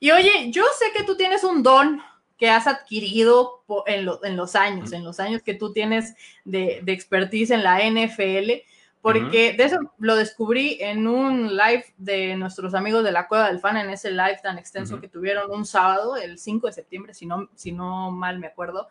Y 0.00 0.10
oye, 0.12 0.50
yo 0.50 0.64
sé 0.78 0.86
que 0.96 1.04
tú 1.04 1.16
tienes 1.16 1.44
un 1.44 1.62
don 1.62 2.00
que 2.38 2.48
has 2.48 2.68
adquirido 2.68 3.64
en, 3.86 4.36
los 4.36 4.54
años, 4.54 4.92
en 4.92 5.04
los 5.04 5.18
años 5.18 5.42
que 5.42 5.54
tú 5.54 5.72
tienes 5.72 6.14
de, 6.44 6.82
expertise 6.86 7.50
en 7.50 7.64
la 7.64 7.80
NFL, 7.80 8.62
porque 9.00 9.52
de 9.52 9.64
eso 9.64 9.78
lo 9.98 10.16
descubrí 10.16 10.78
en 10.80 11.06
un 11.06 11.56
live 11.56 11.84
de 11.96 12.36
nuestros 12.36 12.74
amigos 12.74 13.04
de 13.04 13.12
la 13.12 13.28
Cueva 13.28 13.48
del 13.48 13.60
Fan, 13.60 13.76
en 13.76 13.90
ese 13.90 14.10
live 14.10 14.40
tan 14.42 14.58
extenso 14.58 15.00
que 15.00 15.08
tuvieron 15.08 15.50
un 15.50 15.64
sábado, 15.64 16.16
el 16.16 16.38
5 16.38 16.66
de 16.66 16.72
septiembre, 16.72 17.14
si 17.14 17.26
no, 17.26 17.48
si 17.54 17.72
no 17.72 18.10
mal 18.10 18.38
me 18.38 18.48
acuerdo. 18.48 18.88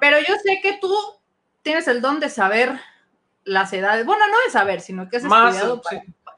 Pero 0.00 0.18
yo 0.20 0.34
sé 0.42 0.60
que 0.62 0.78
tú 0.80 0.94
tienes 1.62 1.88
el 1.88 2.00
don 2.00 2.20
de 2.20 2.28
saber 2.28 2.78
las 3.44 3.72
edades, 3.72 4.06
bueno, 4.06 4.26
no 4.28 4.36
de 4.44 4.50
saber, 4.50 4.80
sino 4.80 5.08
que 5.08 5.16
has 5.16 5.24
estudiado 5.24 5.82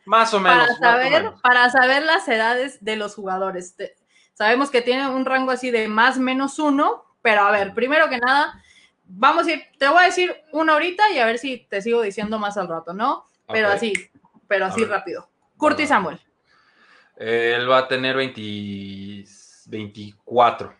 más 0.06 0.32
o 0.34 0.40
menos. 0.40 0.66
Para 0.66 0.76
saber, 0.78 1.32
para 1.42 1.70
saber 1.70 2.02
las 2.02 2.28
edades 2.28 2.82
de 2.82 2.96
los 2.96 3.14
jugadores. 3.14 3.74
sabemos 4.34 4.70
que 4.70 4.82
tienen 4.82 5.10
un 5.10 5.24
rango 5.24 5.50
así 5.50 5.70
de 5.70 5.88
más 5.88 6.18
menos 6.18 6.58
uno, 6.58 7.04
pero 7.22 7.42
a 7.42 7.50
ver, 7.50 7.74
primero 7.74 8.08
que 8.08 8.18
nada, 8.18 8.62
vamos 9.16 9.46
a 9.46 9.52
ir, 9.52 9.62
te 9.78 9.86
voy 9.88 10.02
a 10.02 10.06
decir 10.06 10.34
una 10.52 10.72
ahorita 10.74 11.10
y 11.10 11.18
a 11.18 11.26
ver 11.26 11.38
si 11.38 11.66
te 11.68 11.82
sigo 11.82 12.02
diciendo 12.02 12.38
más 12.38 12.56
al 12.56 12.68
rato, 12.68 12.92
¿no? 12.92 13.26
Pero 13.48 13.66
así, 13.68 13.92
pero 14.48 14.66
así 14.66 14.84
rápido. 14.84 15.28
Curtis 15.56 15.88
Samuel. 15.88 16.20
él 17.16 17.68
va 17.70 17.78
a 17.78 17.88
tener 17.88 18.16
24. 18.16 20.74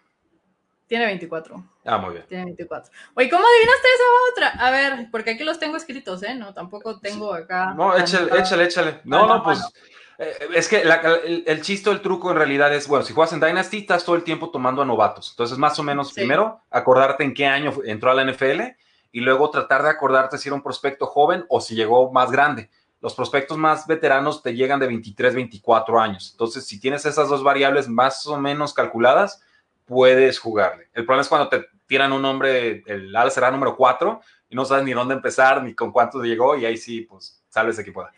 Tiene 0.87 1.07
24. 1.07 1.65
Ah, 1.87 1.97
muy 1.99 2.15
bien. 2.15 2.25
Tiene 2.29 2.45
24. 2.45 2.93
Oye, 3.15 3.31
¿cómo 3.31 3.45
adivinaste 3.47 3.89
esa 3.89 4.05
otra? 4.33 4.49
A 4.67 4.71
ver, 4.71 5.09
porque 5.11 5.33
aquí 5.33 5.45
los 5.45 5.59
tengo 5.59 5.77
escritos, 5.77 6.23
¿eh? 6.23 6.35
No, 6.35 6.55
tampoco 6.55 7.01
tengo 7.01 7.33
acá. 7.33 7.73
No, 7.75 7.97
échale, 7.97 8.39
échale, 8.39 8.65
échale. 8.65 9.01
No, 9.05 9.27
no, 9.27 9.43
pues. 9.43 9.63
Eh, 10.19 10.49
es 10.55 10.69
que 10.69 10.83
el, 10.83 11.63
chiste 11.63 11.91
el 11.91 12.01
truco 12.01 12.31
en 12.31 12.37
realidad 12.37 12.73
es, 12.75 12.87
bueno, 12.87 13.05
si 13.05 13.13
juegas 13.13 13.33
en 13.33 13.41
Dynasty, 13.41 13.79
estás 13.79 14.05
todo 14.05 14.17
el 14.17 14.25
tiempo 14.25 14.51
tomando 14.51 14.83
a 14.83 14.85
novatos. 14.85 15.31
Entonces, 15.31 15.59
más 15.59 15.79
o 15.79 15.83
menos, 15.83 16.13
primero, 16.13 16.61
acordarte 16.71 17.25
en 17.25 17.35
qué 17.35 17.47
año 17.47 17.73
entró 17.85 18.11
a 18.11 18.15
la 18.15 18.25
NFL 18.25 18.63
y 19.13 19.21
luego 19.21 19.51
tratar 19.51 19.83
de 19.83 19.91
acordarte 19.91 20.39
si 20.39 20.49
era 20.49 20.57
un 20.57 20.63
prospecto 20.63 21.07
joven 21.07 21.45
o 21.49 21.61
si 21.61 21.75
llegó 21.75 22.13
más 22.13 22.31
grande. 22.31 22.71
Los 23.01 23.15
prospectos 23.15 23.59
más 23.59 23.87
veteranos 23.87 24.43
te 24.43 24.55
llegan 24.55 24.81
de 24.81 24.87
23, 24.87 25.35
24 25.35 26.01
años. 26.01 26.31
Entonces, 26.33 26.67
si 26.67 26.81
tienes 26.81 27.05
esas 27.05 27.29
dos 27.29 27.43
variables 27.43 27.89
más 27.89 28.27
o 28.27 28.39
menos 28.39 28.73
calculadas, 28.73 29.43
puedes 29.85 30.39
jugarle. 30.39 30.89
El 30.95 31.05
problema 31.05 31.23
es 31.23 31.29
cuando 31.29 31.49
te 31.49 31.67
tiran 31.87 32.13
un 32.13 32.23
nombre, 32.23 32.83
el 32.87 33.15
ala 33.15 33.31
será 33.31 33.51
número 33.51 33.77
4 33.77 34.21
y 34.49 34.57
no 34.57 34.65
sabes 34.65 34.85
ni 34.85 34.93
dónde 34.93 35.15
empezar 35.15 35.63
ni 35.63 35.75
con 35.75 35.93
cuántos 35.93 36.23
llegó 36.23 36.57
y 36.57 36.65
ahí 36.65 36.77
sí, 36.77 37.03
pues, 37.03 37.43
de 37.55 37.85
que 37.85 37.93
pueda. 37.93 38.11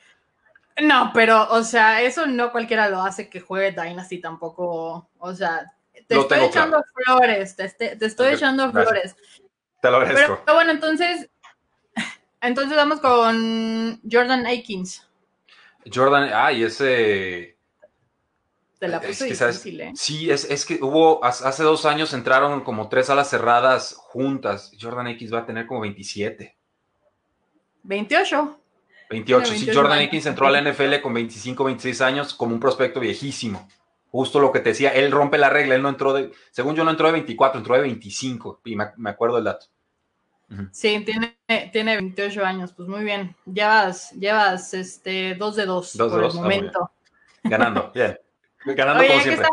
No, 0.82 1.10
pero, 1.14 1.48
o 1.50 1.62
sea, 1.62 2.02
eso 2.02 2.26
no 2.26 2.52
cualquiera 2.52 2.88
lo 2.88 3.00
hace 3.00 3.30
que 3.30 3.40
juegue 3.40 3.72
Dynasty 3.72 4.20
tampoco. 4.20 5.08
O 5.18 5.34
sea, 5.34 5.72
te 6.06 6.18
estoy 6.18 6.40
echando 6.40 6.82
flores, 6.94 7.56
te, 7.56 8.04
estoy 8.04 8.34
echando 8.34 8.70
flores. 8.70 9.16
Te 9.80 9.90
lo 9.90 9.96
agradezco. 9.98 10.42
Pero, 10.44 10.54
bueno, 10.54 10.72
entonces, 10.72 11.30
entonces 12.40 12.76
vamos 12.76 13.00
con 13.00 14.00
Jordan 14.10 14.46
Aikins. 14.46 15.08
Jordan, 15.92 16.30
ay, 16.34 16.64
ese 16.64 17.56
te 18.78 18.88
la 18.88 19.00
puse 19.00 19.24
difícil, 19.24 19.80
¿eh? 19.80 19.92
Sí, 19.94 20.30
es, 20.30 20.66
que 20.66 20.78
hubo, 20.82 21.24
hace 21.24 21.62
dos 21.62 21.86
años 21.86 22.12
entraron 22.12 22.62
como 22.62 22.88
tres 22.90 23.08
alas 23.08 23.30
cerradas 23.30 23.94
juntas. 23.94 24.70
Jordan 24.78 25.08
X 25.08 25.32
va 25.32 25.40
a 25.40 25.46
tener 25.46 25.66
como 25.66 25.80
27. 25.80 26.56
28. 27.84 28.60
28, 29.10 29.52
sí, 29.52 29.70
Jordan 29.72 30.00
X 30.00 30.26
entró 30.26 30.46
a 30.46 30.50
la 30.50 30.60
NFL 30.60 31.00
con 31.02 31.14
25, 31.14 31.64
26 31.64 32.00
años 32.00 32.34
como 32.34 32.54
un 32.54 32.60
prospecto 32.60 33.00
viejísimo. 33.00 33.68
Justo 34.10 34.40
lo 34.40 34.50
que 34.52 34.60
te 34.60 34.70
decía, 34.70 34.90
él 34.90 35.12
rompe 35.12 35.38
la 35.38 35.50
regla, 35.50 35.74
él 35.74 35.82
no 35.82 35.88
entró 35.88 36.12
de, 36.12 36.32
según 36.50 36.74
yo 36.74 36.84
no 36.84 36.90
entró 36.90 37.06
de 37.06 37.12
24, 37.12 37.58
entró 37.58 37.74
de 37.74 37.82
25, 37.82 38.60
y 38.64 38.76
me, 38.76 39.10
acuerdo 39.10 39.36
del 39.36 39.44
dato. 39.44 39.66
Sí, 40.70 41.04
tiene, 41.04 41.36
tiene 41.72 41.96
28 41.96 42.44
años, 42.44 42.72
pues 42.72 42.88
muy 42.88 43.04
bien. 43.04 43.34
Llevas, 43.44 44.12
llevas 44.12 44.74
este, 44.74 45.34
dos 45.34 45.56
de 45.56 45.66
dos, 45.66 45.96
por 45.96 46.24
el 46.24 46.30
ah, 46.30 46.34
momento. 46.34 46.90
Ganando, 47.42 47.90
bien. 47.92 48.18
Ganando 48.64 49.06
como 49.06 49.20
siempre. 49.20 49.46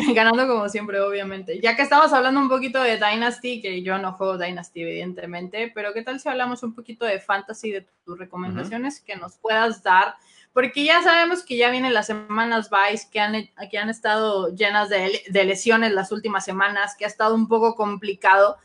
ganando 0.14 0.46
como 0.46 0.68
siempre, 0.68 1.00
obviamente. 1.00 1.60
Ya 1.60 1.76
que 1.76 1.82
estamos 1.82 2.12
hablando 2.12 2.40
un 2.40 2.48
poquito 2.48 2.82
de 2.82 2.96
Dynasty, 2.96 3.60
que 3.60 3.82
yo 3.82 3.98
no 3.98 4.12
juego 4.12 4.38
Dynasty, 4.38 4.82
evidentemente, 4.82 5.70
pero 5.74 5.92
¿qué 5.92 6.02
tal 6.02 6.20
si 6.20 6.28
hablamos 6.28 6.62
un 6.62 6.74
poquito 6.74 7.04
de 7.04 7.20
Fantasy, 7.20 7.70
de 7.70 7.86
tus 8.04 8.18
recomendaciones 8.18 9.00
que 9.00 9.16
nos 9.16 9.36
puedas 9.36 9.82
dar? 9.82 10.14
Porque 10.52 10.84
ya 10.84 11.02
sabemos 11.02 11.44
que 11.44 11.56
ya 11.56 11.70
vienen 11.70 11.94
las 11.94 12.06
semanas 12.06 12.70
Vice, 12.70 13.08
que 13.10 13.20
han, 13.20 13.48
que 13.70 13.78
han 13.78 13.88
estado 13.88 14.54
llenas 14.54 14.88
de, 14.88 15.22
de 15.28 15.44
lesiones 15.44 15.92
las 15.92 16.10
últimas 16.10 16.44
semanas, 16.44 16.96
que 16.96 17.04
ha 17.04 17.08
estado 17.08 17.34
un 17.34 17.46
poco 17.46 17.76
complicado. 17.76 18.56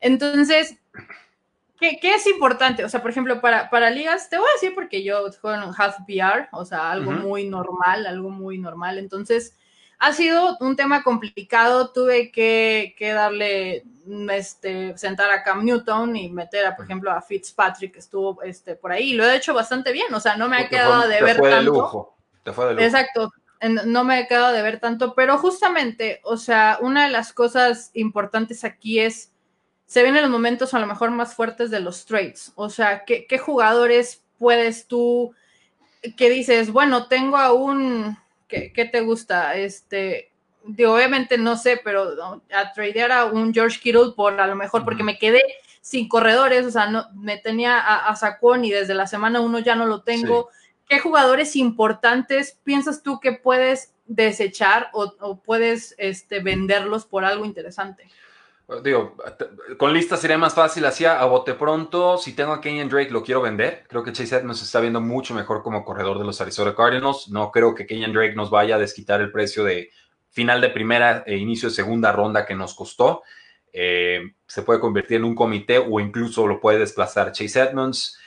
Entonces, 0.00 0.78
¿Qué, 1.82 1.98
¿Qué, 2.00 2.14
es 2.14 2.28
importante? 2.28 2.84
O 2.84 2.88
sea, 2.88 3.02
por 3.02 3.10
ejemplo, 3.10 3.40
para, 3.40 3.68
para 3.68 3.90
ligas, 3.90 4.30
te 4.30 4.38
voy 4.38 4.46
a 4.46 4.54
decir 4.54 4.72
porque 4.72 5.02
yo 5.02 5.24
juego 5.40 5.60
en 5.60 5.74
half 5.76 5.96
PR, 6.06 6.48
o 6.52 6.64
sea, 6.64 6.92
algo 6.92 7.10
muy 7.10 7.48
normal, 7.48 8.06
algo 8.06 8.30
muy 8.30 8.56
normal. 8.56 8.98
Entonces, 8.98 9.56
ha 10.02 10.12
sido 10.12 10.56
un 10.58 10.74
tema 10.74 11.04
complicado. 11.04 11.92
Tuve 11.92 12.32
que, 12.32 12.94
que, 12.98 13.12
darle, 13.12 13.84
este, 14.32 14.98
sentar 14.98 15.30
a 15.30 15.44
Cam 15.44 15.64
Newton 15.64 16.16
y 16.16 16.28
meter, 16.28 16.66
a, 16.66 16.74
por 16.74 16.84
ejemplo, 16.84 17.12
a 17.12 17.22
Fitzpatrick, 17.22 17.92
que 17.92 18.00
estuvo 18.00 18.42
este, 18.42 18.74
por 18.74 18.90
ahí. 18.90 19.12
Lo 19.12 19.24
he 19.24 19.36
hecho 19.36 19.54
bastante 19.54 19.92
bien, 19.92 20.12
o 20.12 20.18
sea, 20.18 20.36
no 20.36 20.48
me 20.48 20.56
ha 20.56 20.68
quedado 20.68 21.06
de 21.06 21.22
ver 21.22 21.40
tanto. 21.40 21.62
lujo. 21.62 22.16
Te 22.42 22.52
fue 22.52 22.66
de 22.66 22.72
lujo. 22.72 22.84
Exacto. 22.84 23.32
No 23.86 24.02
me 24.02 24.18
ha 24.18 24.26
quedado 24.26 24.52
de 24.52 24.60
ver 24.60 24.80
tanto, 24.80 25.14
pero 25.14 25.38
justamente, 25.38 26.20
o 26.24 26.36
sea, 26.36 26.78
una 26.80 27.04
de 27.04 27.10
las 27.10 27.32
cosas 27.32 27.92
importantes 27.94 28.64
aquí 28.64 28.98
es 28.98 29.30
se 29.86 30.02
vienen 30.02 30.22
los 30.22 30.30
momentos 30.32 30.74
a 30.74 30.80
lo 30.80 30.86
mejor 30.88 31.12
más 31.12 31.34
fuertes 31.34 31.70
de 31.70 31.78
los 31.78 32.06
trades. 32.06 32.50
O 32.56 32.70
sea, 32.70 33.04
¿qué, 33.04 33.26
qué 33.28 33.38
jugadores 33.38 34.24
puedes 34.36 34.88
tú, 34.88 35.32
que 36.16 36.28
dices, 36.28 36.72
bueno, 36.72 37.06
tengo 37.06 37.36
a 37.36 37.52
un, 37.52 38.16
¿qué, 38.52 38.72
qué 38.72 38.84
te 38.84 39.00
gusta? 39.00 39.56
Este, 39.56 40.30
digo, 40.64 40.94
obviamente 40.94 41.38
no 41.38 41.56
sé, 41.56 41.80
pero 41.82 42.42
a 42.54 42.72
tradear 42.72 43.10
a 43.10 43.24
un 43.24 43.52
George 43.52 43.80
Kittle 43.80 44.12
por 44.14 44.38
a 44.38 44.46
lo 44.46 44.54
mejor, 44.54 44.84
porque 44.84 45.02
me 45.02 45.18
quedé 45.18 45.42
sin 45.80 46.08
corredores, 46.08 46.66
o 46.66 46.70
sea, 46.70 46.86
no, 46.86 47.06
me 47.14 47.38
tenía 47.38 47.78
a, 47.78 48.08
a 48.08 48.14
Sacón 48.16 48.64
y 48.64 48.70
desde 48.70 48.94
la 48.94 49.06
semana 49.06 49.40
uno 49.40 49.58
ya 49.58 49.74
no 49.74 49.86
lo 49.86 50.02
tengo. 50.02 50.50
Sí. 50.52 50.58
¿Qué 50.88 50.98
jugadores 51.00 51.56
importantes 51.56 52.58
piensas 52.62 53.02
tú 53.02 53.18
que 53.18 53.32
puedes 53.32 53.94
desechar 54.06 54.90
o, 54.92 55.14
o 55.20 55.40
puedes 55.40 55.94
este, 55.96 56.40
venderlos 56.40 57.06
por 57.06 57.24
algo 57.24 57.44
interesante? 57.44 58.08
Con 59.76 59.92
listas 59.92 60.20
sería 60.20 60.38
más 60.38 60.54
fácil, 60.54 60.84
hacía 60.84 61.20
a 61.20 61.24
bote 61.26 61.54
pronto, 61.54 62.16
si 62.16 62.32
tengo 62.32 62.52
a 62.52 62.60
Kenyan 62.60 62.88
Drake 62.88 63.10
lo 63.10 63.22
quiero 63.22 63.42
vender, 63.42 63.84
creo 63.88 64.02
que 64.02 64.12
Chase 64.12 64.36
Edmonds 64.36 64.62
está 64.62 64.80
viendo 64.80 65.00
mucho 65.00 65.34
mejor 65.34 65.62
como 65.62 65.84
corredor 65.84 66.18
de 66.18 66.24
los 66.24 66.40
Arizona 66.40 66.74
Cardinals, 66.74 67.28
no 67.28 67.50
creo 67.50 67.74
que 67.74 67.86
Kenyan 67.86 68.12
Drake 68.12 68.34
nos 68.34 68.50
vaya 68.50 68.76
a 68.76 68.78
desquitar 68.78 69.20
el 69.20 69.30
precio 69.30 69.64
de 69.64 69.90
final 70.30 70.60
de 70.60 70.70
primera 70.70 71.22
e 71.26 71.36
inicio 71.36 71.68
de 71.68 71.74
segunda 71.74 72.12
ronda 72.12 72.46
que 72.46 72.54
nos 72.54 72.74
costó, 72.74 73.22
eh, 73.72 74.32
se 74.46 74.62
puede 74.62 74.80
convertir 74.80 75.18
en 75.18 75.24
un 75.24 75.34
comité 75.34 75.78
o 75.78 76.00
incluso 76.00 76.46
lo 76.46 76.60
puede 76.60 76.78
desplazar 76.78 77.32
Chase 77.32 77.60
Edmonds. 77.60 78.18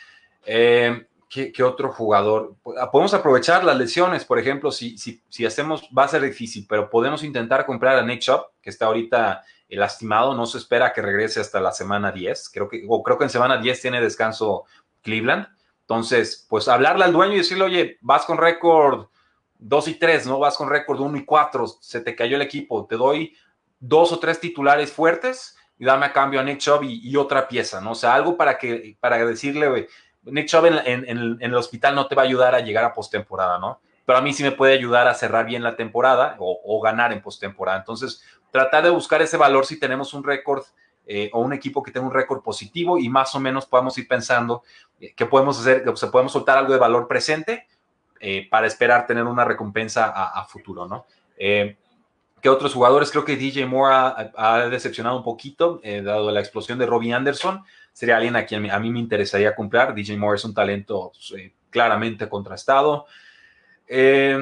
Eh, 0.46 1.06
¿qué, 1.30 1.52
¿qué, 1.52 1.64
otro 1.64 1.92
jugador? 1.92 2.56
Podemos 2.92 3.14
aprovechar 3.14 3.64
las 3.64 3.78
lesiones, 3.78 4.26
por 4.26 4.40
ejemplo, 4.40 4.72
si, 4.72 4.98
si, 4.98 5.22
si 5.30 5.46
hacemos, 5.46 5.88
va 5.96 6.04
a 6.04 6.08
ser 6.08 6.22
difícil, 6.22 6.66
pero 6.68 6.90
podemos 6.90 7.24
intentar 7.24 7.66
comprar 7.66 7.98
a 7.98 8.04
Nick 8.04 8.22
Shop, 8.22 8.52
que 8.62 8.70
está 8.70 8.88
ahorita 8.88 9.44
lastimado, 9.70 10.36
no 10.36 10.46
se 10.46 10.58
espera 10.58 10.94
que 10.94 11.02
regrese 11.02 11.40
hasta 11.40 11.60
la 11.60 11.72
semana 11.72 12.12
10, 12.12 12.50
creo 12.50 12.70
que, 12.70 12.86
o 12.88 13.04
creo 13.04 13.18
que 13.18 13.26
en 13.26 13.30
semana 13.30 13.58
10 13.58 13.82
tiene 13.82 14.02
descanso 14.02 14.66
Cleveland, 15.02 15.48
entonces, 15.82 16.48
pues 16.50 16.68
hablarle 16.68 17.06
al 17.06 17.14
dueño 17.14 17.34
y 17.34 17.38
decirle, 17.38 17.64
oye, 17.64 17.98
vas 18.02 18.26
con 18.26 18.38
récord 18.40 19.08
2 19.60 19.88
y 19.90 19.96
3, 19.96 20.26
¿no? 20.26 20.40
Vas 20.40 20.58
con 20.58 20.70
récord 20.70 21.00
1 21.00 21.18
y 21.18 21.26
4, 21.26 21.68
se 21.80 22.02
te 22.02 22.16
cayó 22.16 22.38
el 22.38 22.42
equipo, 22.42 22.88
te 22.88 22.96
doy 22.96 23.36
dos 23.80 24.12
o 24.12 24.20
tres 24.20 24.40
titulares 24.40 24.92
fuertes 24.92 25.56
y 25.78 25.86
dame 25.86 26.08
a 26.08 26.14
cambio 26.14 26.40
a 26.40 26.44
Nick 26.44 26.58
Chubb 26.58 26.84
y, 26.84 27.16
otra 27.18 27.48
pieza, 27.48 27.82
¿no? 27.82 27.92
O 27.92 27.96
sea, 27.96 28.16
algo 28.16 28.36
para 28.36 28.58
que, 28.58 28.98
para 29.00 29.24
decirle, 29.26 29.88
Nick 30.24 30.48
Chubb 30.48 30.66
en, 30.66 30.80
en, 30.86 31.08
en, 31.08 31.38
el 31.42 31.56
hospital 31.56 31.94
no 31.94 32.08
te 32.08 32.16
va 32.16 32.24
a 32.24 32.26
ayudar 32.26 32.56
a 32.56 32.62
llegar 32.62 32.84
a 32.84 32.94
postemporada, 32.94 33.60
¿no? 33.60 33.80
Pero 34.06 34.18
a 34.18 34.22
mí 34.22 34.34
sí 34.34 34.44
me 34.44 34.52
puede 34.52 34.74
ayudar 34.74 35.08
a 35.08 35.14
cerrar 35.14 35.46
bien 35.46 35.64
la 35.64 35.76
temporada 35.76 36.36
o, 36.40 36.62
o 36.64 36.82
ganar 36.82 37.12
en 37.12 37.22
postemporada. 37.22 37.80
Entonces, 37.80 38.24
tratar 38.52 38.84
de 38.84 38.90
buscar 38.90 39.22
ese 39.22 39.38
valor 39.38 39.66
si 39.66 39.80
tenemos 39.80 40.14
un 40.14 40.24
récord 40.24 40.64
eh, 41.08 41.30
o 41.34 41.42
un 41.42 41.54
equipo 41.54 41.84
que 41.84 41.92
tenga 41.92 42.08
un 42.08 42.14
récord 42.14 42.42
positivo 42.42 42.98
y 42.98 43.10
más 43.10 43.36
o 43.36 43.40
menos 43.40 43.66
podemos 43.68 43.96
ir 43.98 44.08
pensando 44.08 44.64
eh, 45.00 45.14
que 45.14 45.26
podemos 45.26 45.60
hacer, 45.60 45.84
que 45.84 45.96
se 45.96 46.08
podemos 46.08 46.32
soltar 46.32 46.58
algo 46.58 46.74
de 46.74 46.80
valor 46.80 47.08
presente 47.08 47.68
eh, 48.20 48.48
para 48.50 48.66
esperar 48.66 49.06
tener 49.06 49.24
una 49.26 49.46
recompensa 49.46 50.06
a, 50.06 50.40
a 50.40 50.46
futuro, 50.46 50.88
¿no? 50.88 51.06
Eh, 51.38 51.78
que 52.42 52.50
otros 52.50 52.74
jugadores, 52.74 53.12
creo 53.12 53.26
que 53.26 53.36
DJ 53.36 53.66
Moore 53.66 53.94
ha, 53.94 54.32
ha 54.36 54.70
decepcionado 54.70 55.18
un 55.18 55.24
poquito, 55.24 55.82
dado 56.04 56.30
la 56.30 56.40
explosión 56.40 56.78
de 56.78 56.86
Robbie 56.86 57.12
Anderson, 57.12 57.64
sería 57.92 58.18
alguien 58.18 58.36
a 58.36 58.46
quien 58.46 58.70
a 58.70 58.78
mí 58.78 58.92
me 58.92 59.00
interesaría 59.00 59.56
comprar. 59.56 59.96
DJ 59.96 60.16
Moore 60.18 60.36
es 60.36 60.46
un 60.46 60.54
talento 60.54 61.12
claramente 61.72 62.30
contrastado. 62.30 63.08
Eh, 63.88 64.38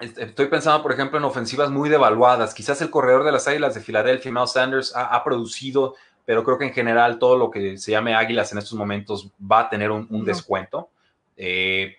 Estoy 0.00 0.46
pensando, 0.46 0.82
por 0.82 0.92
ejemplo, 0.92 1.18
en 1.18 1.24
ofensivas 1.24 1.70
muy 1.70 1.90
devaluadas. 1.90 2.54
Quizás 2.54 2.80
el 2.80 2.88
corredor 2.88 3.22
de 3.22 3.32
las 3.32 3.46
Águilas 3.46 3.74
de 3.74 3.82
Filadelfia, 3.82 4.32
Miles 4.32 4.52
Sanders, 4.52 4.96
ha, 4.96 5.14
ha, 5.14 5.22
producido, 5.22 5.94
pero 6.24 6.42
creo 6.42 6.56
que 6.56 6.64
en 6.64 6.72
general 6.72 7.18
todo 7.18 7.36
lo 7.36 7.50
que 7.50 7.76
se 7.76 7.90
llame 7.90 8.14
Águilas 8.14 8.50
en 8.52 8.58
estos 8.58 8.78
momentos 8.78 9.30
va 9.40 9.60
a 9.60 9.68
tener 9.68 9.90
un, 9.90 10.06
un 10.08 10.20
no. 10.20 10.24
descuento. 10.24 10.88
Eh, 11.36 11.96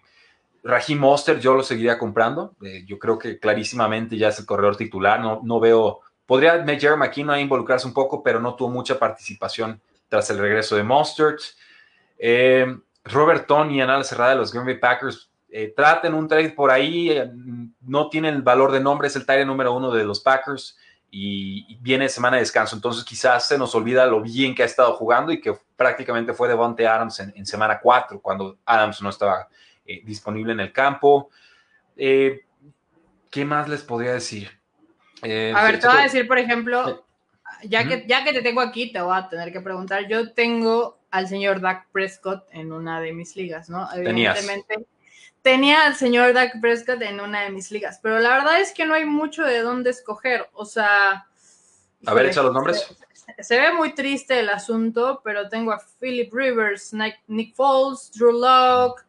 Raheem 0.64 1.00
Monster 1.00 1.40
yo 1.40 1.54
lo 1.54 1.62
seguiría 1.62 2.00
comprando. 2.00 2.56
Eh, 2.64 2.84
yo 2.88 2.98
creo 2.98 3.20
que 3.20 3.38
clarísimamente 3.38 4.18
ya 4.18 4.30
es 4.30 4.40
el 4.40 4.48
corredor 4.48 4.78
titular. 4.78 5.20
No, 5.20 5.42
no 5.44 5.60
veo. 5.60 6.00
Podría 6.26 6.64
Jerry 6.66 6.98
McKinnon 6.98 7.40
involucrarse 7.40 7.86
un 7.86 7.94
poco, 7.94 8.24
pero 8.24 8.40
no 8.40 8.56
tuvo 8.56 8.70
mucha 8.70 8.98
participación 8.98 9.80
tras 10.10 10.28
el 10.32 10.40
regreso 10.40 10.76
de 10.76 10.84
Monster. 10.84 11.36
Eh, 12.18 12.66
Robert 13.06 13.46
Tony 13.46 13.82
en 13.82 13.92
ala 13.92 14.04
cerrada 14.04 14.32
de 14.32 14.38
los 14.38 14.52
Green 14.52 14.66
Bay 14.66 14.78
Packers 14.78 15.31
eh, 15.52 15.74
traten 15.76 16.14
un 16.14 16.28
trade 16.28 16.50
por 16.52 16.72
ahí, 16.72 17.12
eh, 17.12 17.30
no 17.82 18.10
tiene 18.10 18.30
el 18.30 18.42
valor 18.42 18.72
de 18.72 18.80
nombre, 18.80 19.08
es 19.08 19.16
el 19.16 19.26
tire 19.26 19.46
número 19.46 19.74
uno 19.74 19.92
de 19.92 20.04
los 20.04 20.20
Packers 20.22 20.78
y, 21.10 21.78
viene 21.82 22.08
semana 22.08 22.38
de 22.38 22.44
descanso, 22.44 22.76
entonces 22.76 23.04
quizás 23.04 23.48
se 23.48 23.58
nos 23.58 23.76
olvida 23.76 24.06
lo 24.06 24.22
bien 24.22 24.56
que 24.56 24.64
ha 24.64 24.66
estado 24.66 24.94
jugando 24.94 25.32
y 25.32 25.42
que 25.42 25.54
prácticamente 25.76 26.34
fue 26.34 26.48
Devonte 26.48 26.88
Adams 26.88 27.20
en, 27.20 27.34
en 27.36 27.46
semana 27.46 27.80
cuatro, 27.82 28.22
cuando 28.22 28.58
Adams 28.66 29.02
no 29.02 29.10
estaba 29.10 29.48
eh, 29.86 30.02
disponible 30.06 30.54
en 30.54 30.60
el 30.60 30.72
campo. 30.72 31.30
Eh, 31.98 32.42
¿Qué 33.30 33.46
más 33.46 33.68
les 33.68 33.82
podría 33.82 34.14
decir? 34.14 34.50
Eh, 35.24 35.54
a 35.56 35.64
ver, 35.64 35.80
te 35.80 35.88
voy 35.88 35.98
a 35.98 36.04
decir, 36.04 36.28
por 36.28 36.38
ejemplo, 36.38 37.06
ya 37.64 37.88
que, 37.88 38.06
ya 38.08 38.24
que 38.24 38.34
te 38.34 38.42
tengo 38.42 38.62
aquí, 38.62 38.92
te 38.92 39.02
voy 39.02 39.18
a 39.18 39.28
tener 39.28 39.52
que 39.52 39.62
preguntar, 39.62 40.08
yo 40.08 40.34
tengo 40.34 41.00
al 41.10 41.28
señor 41.28 41.62
Dak 41.62 41.88
Prescott 41.92 42.48
en 42.52 42.72
una 42.72 43.02
de 43.02 43.14
mis 43.14 43.36
ligas, 43.36 43.70
¿no? 43.70 43.88
Tenías. 43.94 44.46
Tenía 45.42 45.86
al 45.86 45.96
señor 45.96 46.34
Dak 46.34 46.62
Prescott 46.62 47.02
en 47.02 47.20
una 47.20 47.42
de 47.42 47.50
mis 47.50 47.72
ligas, 47.72 48.00
pero 48.02 48.20
la 48.20 48.30
verdad 48.30 48.62
es 48.62 48.74
que 48.74 48.86
no 48.86 48.94
hay 48.94 49.06
mucho 49.06 49.44
de 49.44 49.62
dónde 49.62 49.90
escoger. 49.90 50.48
O 50.54 50.66
sea. 50.66 51.28
A 52.06 52.14
ver, 52.14 52.28
echa 52.28 52.44
los 52.44 52.54
nombres. 52.54 52.96
Se, 53.14 53.44
se, 53.44 53.60
ve 53.60 53.74
muy 53.74 53.94
triste 53.94 54.40
el 54.40 54.50
asunto, 54.50 55.22
pero 55.24 55.50
tengo 55.50 55.72
a 55.72 55.82
Philip 56.00 56.32
Rivers, 56.34 56.94
Nick, 56.94 57.20
Nick 57.28 57.56
Foles, 57.56 58.12
Drew 58.14 58.32
Locke, 58.32 59.04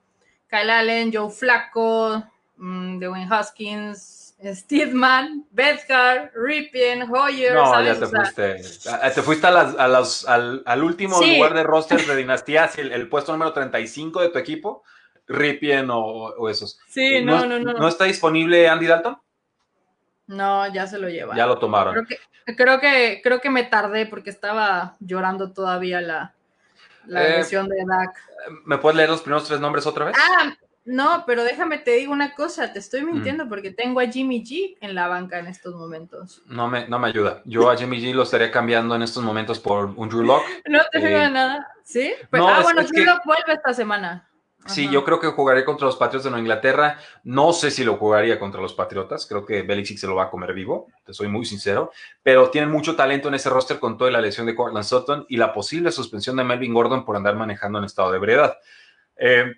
Kyle 0.48 0.70
Allen, 0.70 1.10
Joe 1.12 1.30
Flacco, 1.30 2.22
um, 2.58 2.98
Dwayne 2.98 3.30
Hoskins, 3.30 4.34
Steedman, 4.42 5.46
Bedgar, 5.50 6.32
Ripien, 6.34 7.02
Hoyer. 7.10 7.54
No, 7.54 7.66
¿sabes? 7.66 7.98
ya 7.98 8.06
te 8.06 8.06
fuiste. 8.06 9.14
Te 9.14 9.22
fuiste 9.22 9.46
a 9.46 9.50
las, 9.50 9.76
a 9.76 9.88
las, 9.88 10.26
al, 10.26 10.62
al, 10.66 10.82
último 10.82 11.18
sí. 11.18 11.36
lugar 11.36 11.54
de 11.54 11.62
roster 11.62 12.04
de 12.04 12.16
dinastías, 12.16 12.78
el, 12.78 12.92
el 12.92 13.08
puesto 13.08 13.32
número 13.32 13.52
35 13.52 14.20
de 14.20 14.28
tu 14.30 14.38
equipo. 14.38 14.82
Ripien 15.26 15.90
o, 15.90 16.00
o, 16.00 16.48
esos. 16.48 16.78
Sí, 16.88 17.24
no, 17.24 17.46
no, 17.46 17.58
no, 17.58 17.72
no, 17.72 17.88
está 17.88 18.04
disponible 18.04 18.68
Andy 18.68 18.86
Dalton? 18.86 19.18
No, 20.26 20.72
ya 20.72 20.86
se 20.86 20.98
lo 20.98 21.08
lleva. 21.08 21.36
Ya 21.36 21.46
lo 21.46 21.58
tomaron. 21.58 21.94
Creo 21.94 22.06
que, 22.06 22.56
creo 22.56 22.80
que, 22.80 23.20
creo 23.22 23.40
que 23.40 23.50
me 23.50 23.64
tardé 23.64 24.06
porque 24.06 24.30
estaba 24.30 24.96
llorando 25.00 25.52
todavía 25.52 26.00
la, 26.00 26.34
la 27.06 27.26
eh, 27.26 27.38
lesión 27.38 27.68
de 27.68 27.84
Dak. 27.86 28.16
¿Me 28.64 28.78
puedes 28.78 28.96
leer 28.96 29.10
los 29.10 29.22
primeros 29.22 29.46
tres 29.46 29.60
nombres 29.60 29.86
otra 29.86 30.06
vez? 30.06 30.16
Ah, 30.18 30.54
no, 30.84 31.24
pero 31.26 31.44
déjame 31.44 31.78
te 31.78 31.92
digo 31.92 32.12
una 32.12 32.34
cosa, 32.34 32.72
te 32.72 32.80
estoy 32.80 33.04
mintiendo 33.04 33.44
mm. 33.44 33.48
porque 33.48 33.70
tengo 33.70 34.00
a 34.00 34.06
Jimmy 34.06 34.42
G 34.42 34.76
en 34.80 34.96
la 34.96 35.06
banca 35.06 35.38
en 35.38 35.46
estos 35.46 35.74
momentos. 35.74 36.42
No 36.46 36.66
me, 36.68 36.88
no 36.88 36.98
me 36.98 37.08
ayuda. 37.08 37.40
Yo 37.44 37.70
a 37.70 37.76
Jimmy 37.76 38.00
G 38.00 38.12
lo 38.12 38.24
estaría 38.24 38.50
cambiando 38.50 38.96
en 38.96 39.02
estos 39.02 39.22
momentos 39.22 39.60
por 39.60 39.92
un 39.96 40.08
Drew 40.08 40.24
Lock. 40.24 40.42
no 40.68 40.80
te 40.90 40.98
eh, 40.98 41.30
nada. 41.30 41.68
¿Sí? 41.84 42.12
Pero, 42.30 42.44
no, 42.44 42.50
ah, 42.50 42.62
bueno, 42.62 42.82
Drew 42.82 43.04
Lock 43.04 43.20
vuelve 43.24 43.52
esta 43.52 43.72
semana. 43.72 44.28
Sí, 44.66 44.88
yo 44.88 45.04
creo 45.04 45.18
que 45.18 45.26
jugaré 45.28 45.64
contra 45.64 45.86
los 45.86 45.96
Patriotas 45.96 46.24
de 46.24 46.30
Nueva 46.30 46.42
Inglaterra. 46.42 46.98
No 47.24 47.52
sé 47.52 47.70
si 47.70 47.84
lo 47.84 47.96
jugaría 47.96 48.38
contra 48.38 48.60
los 48.60 48.74
Patriotas. 48.74 49.26
Creo 49.26 49.44
que 49.44 49.62
Belichick 49.62 49.98
se 49.98 50.06
lo 50.06 50.14
va 50.14 50.24
a 50.24 50.30
comer 50.30 50.52
vivo. 50.52 50.86
Te 51.04 51.12
soy 51.12 51.28
muy 51.28 51.44
sincero. 51.44 51.90
Pero 52.22 52.50
tienen 52.50 52.70
mucho 52.70 52.94
talento 52.94 53.28
en 53.28 53.34
ese 53.34 53.50
roster 53.50 53.80
con 53.80 53.98
toda 53.98 54.10
la 54.10 54.20
lesión 54.20 54.46
de 54.46 54.54
Cortland 54.54 54.84
Sutton 54.84 55.26
y 55.28 55.36
la 55.36 55.52
posible 55.52 55.90
suspensión 55.90 56.36
de 56.36 56.44
Melvin 56.44 56.74
Gordon 56.74 57.04
por 57.04 57.16
andar 57.16 57.34
manejando 57.34 57.78
en 57.78 57.84
estado 57.84 58.12
de 58.12 58.18
ebriedad. 58.18 58.56
Eh, 59.16 59.52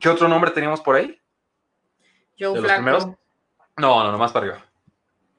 ¿Qué 0.00 0.08
otro 0.08 0.26
nombre 0.26 0.50
teníamos 0.50 0.80
por 0.80 0.96
ahí? 0.96 1.20
Joe 2.38 2.60
Flacco. 2.60 3.16
No, 3.76 4.04
no, 4.04 4.10
no, 4.10 4.18
más 4.18 4.32
para 4.32 4.46
arriba. 4.46 4.64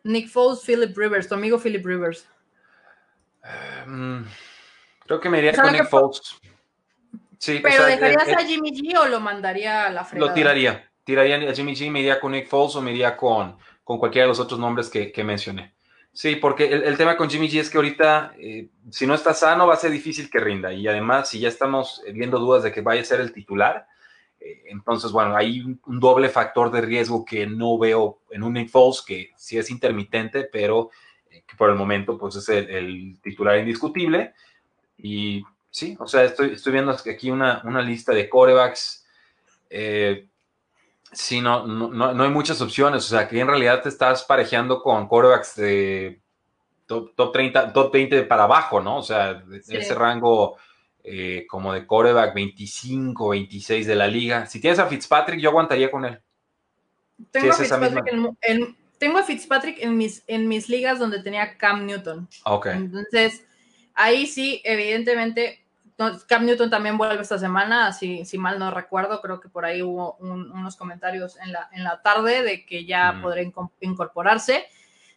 Nick 0.04 0.30
Foles, 0.30 0.62
Philip 0.64 0.96
Rivers, 0.98 1.28
tu 1.28 1.36
amigo 1.36 1.60
Philip 1.60 1.86
Rivers. 1.86 2.28
Mm, 3.86 4.22
creo 5.06 5.20
que 5.20 5.30
me 5.30 5.40
iría 5.40 5.54
con 5.54 5.72
Nick 5.72 5.90
Foles. 5.90 6.40
Sí, 7.40 7.60
¿Pero 7.62 7.86
dejarías 7.86 8.30
a 8.30 8.46
Jimmy 8.46 8.72
G 8.72 8.98
o 8.98 9.08
lo 9.08 9.20
mandaría 9.20 9.88
a 9.88 9.90
la 9.90 10.04
fregada? 10.04 10.30
Lo 10.30 10.34
tiraría. 10.34 10.90
Tiraría 11.04 11.50
a 11.50 11.54
Jimmy 11.54 11.74
G, 11.76 11.92
me 11.92 12.00
iría 12.00 12.20
con 12.20 12.32
Nick 12.32 12.48
Foles 12.48 12.76
o 12.76 12.82
me 12.82 12.92
iría 12.92 13.16
con, 13.16 13.58
con 13.84 14.00
cualquiera 14.00 14.26
de 14.26 14.30
los 14.30 14.40
otros 14.40 14.60
nombres 14.60 14.90
que, 14.90 15.12
que 15.12 15.24
mencioné. 15.24 15.76
Sí, 16.16 16.38
porque 16.38 16.64
el, 16.72 16.96
tema 16.96 17.18
con 17.18 17.30
Jimmy 17.30 17.50
G 17.50 17.60
es 17.60 17.70
que 17.70 17.78
ahorita, 17.78 18.36
eh, 18.40 18.70
si 18.90 19.06
no 19.06 19.14
está 19.14 19.34
sano, 19.34 19.68
va 19.68 19.74
a 19.74 19.78
ser 19.78 19.92
difícil 19.92 20.30
que 20.30 20.40
rinda. 20.40 20.72
Y 20.72 20.88
además, 20.88 21.28
si 21.28 21.42
ya 21.42 21.50
estamos 21.50 22.02
viendo 22.14 22.40
dudas 22.40 22.64
de 22.64 22.72
que 22.72 22.80
vaya 22.80 23.02
a 23.02 23.04
ser 23.04 23.20
el 23.20 23.34
titular, 23.34 23.86
eh, 24.40 24.64
entonces, 24.68 25.12
bueno, 25.12 25.36
hay 25.36 25.60
un, 25.60 25.78
doble 26.00 26.30
factor 26.30 26.72
de 26.72 26.80
riesgo 26.80 27.26
que 27.26 27.46
no 27.48 27.78
veo 27.78 28.22
en 28.30 28.44
un 28.44 28.54
Nick 28.54 28.70
Foles, 28.70 29.02
que 29.02 29.32
sí 29.36 29.58
es 29.58 29.70
intermitente, 29.70 30.46
pero 30.46 30.90
eh, 31.30 31.44
que 31.46 31.58
por 31.58 31.70
el 31.70 31.76
momento, 31.76 32.18
pues 32.18 32.38
es 32.38 32.48
el, 32.48 33.20
titular 33.22 33.58
indiscutible. 33.58 34.34
Y 34.98 35.44
sí, 35.76 35.98
o 36.00 36.08
sea, 36.08 36.24
estoy, 36.24 36.54
estoy 36.54 36.72
viendo 36.72 36.92
aquí 36.92 37.30
una, 37.30 37.62
una 37.66 37.82
lista 37.82 38.14
de 38.14 38.30
corebacks. 38.30 39.06
Sí, 41.12 41.40
no, 41.40 41.66
no, 41.66 42.24
hay 42.24 42.30
muchas 42.30 42.60
opciones. 42.62 43.06
O 43.06 43.08
sea, 43.08 43.28
que 43.28 43.40
en 43.40 43.48
realidad 43.48 43.82
te 43.82 43.90
estás 43.90 44.24
parejeando 44.24 44.82
con 44.82 45.08
quarterbacks 45.08 45.56
de 45.56 46.22
top, 46.86 47.32
30, 47.32 47.74
top 47.74 47.92
20 47.94 48.24
para 48.24 48.44
abajo, 48.44 48.82
¿no? 48.82 48.98
O 48.98 49.04
sea, 49.04 49.44
ese 49.68 49.96
rango 49.96 50.58
eh, 51.04 51.46
como 51.48 51.74
de 51.74 51.86
quarterback 51.86 52.34
25, 52.34 53.30
26 53.30 53.88
de 53.88 53.96
la 53.96 54.08
liga. 54.08 54.46
Si 54.46 54.60
tienes 54.60 54.80
a 54.80 54.88
Fitzpatrick, 54.88 55.40
yo 55.40 55.50
aguantaría 55.50 55.90
con 55.90 56.06
él. 56.06 56.20
Tengo, 57.32 57.52
a, 57.52 57.54
Fitzpatrick 57.54 58.06
en, 58.42 58.78
tengo 58.98 59.18
a 59.18 59.24
Fitzpatrick 59.24 59.82
en 59.82 59.96
mis, 59.96 60.24
en 60.28 60.50
mis 60.50 60.68
ligas 60.68 61.00
donde 61.00 61.24
tenía 61.24 61.58
Cam 61.58 61.86
Newton. 61.86 62.28
Ok. 62.44 62.68
Entonces, 62.68 63.46
ahí 63.94 64.28
sí, 64.28 64.62
evidentemente, 64.66 65.65
Cam 66.28 66.46
Newton 66.46 66.70
también 66.70 66.98
vuelve 66.98 67.22
esta 67.22 67.38
semana, 67.38 67.94
si, 67.94 68.26
si 68.26 68.38
mal 68.38 68.60
no 68.60 68.72
recuerdo, 68.72 69.22
creo 69.22 69.40
que 69.40 69.48
por 69.48 69.66
ahí 69.66 69.82
hubo 69.82 70.16
unos 70.20 70.76
comentarios 70.76 71.38
en 71.40 71.54
la, 71.54 71.70
en 71.72 71.84
la 71.84 72.02
tarde 72.02 72.44
de 72.44 72.66
que 72.66 72.86
ya 72.86 73.20
podría 73.22 73.50
incorporarse. 73.80 74.66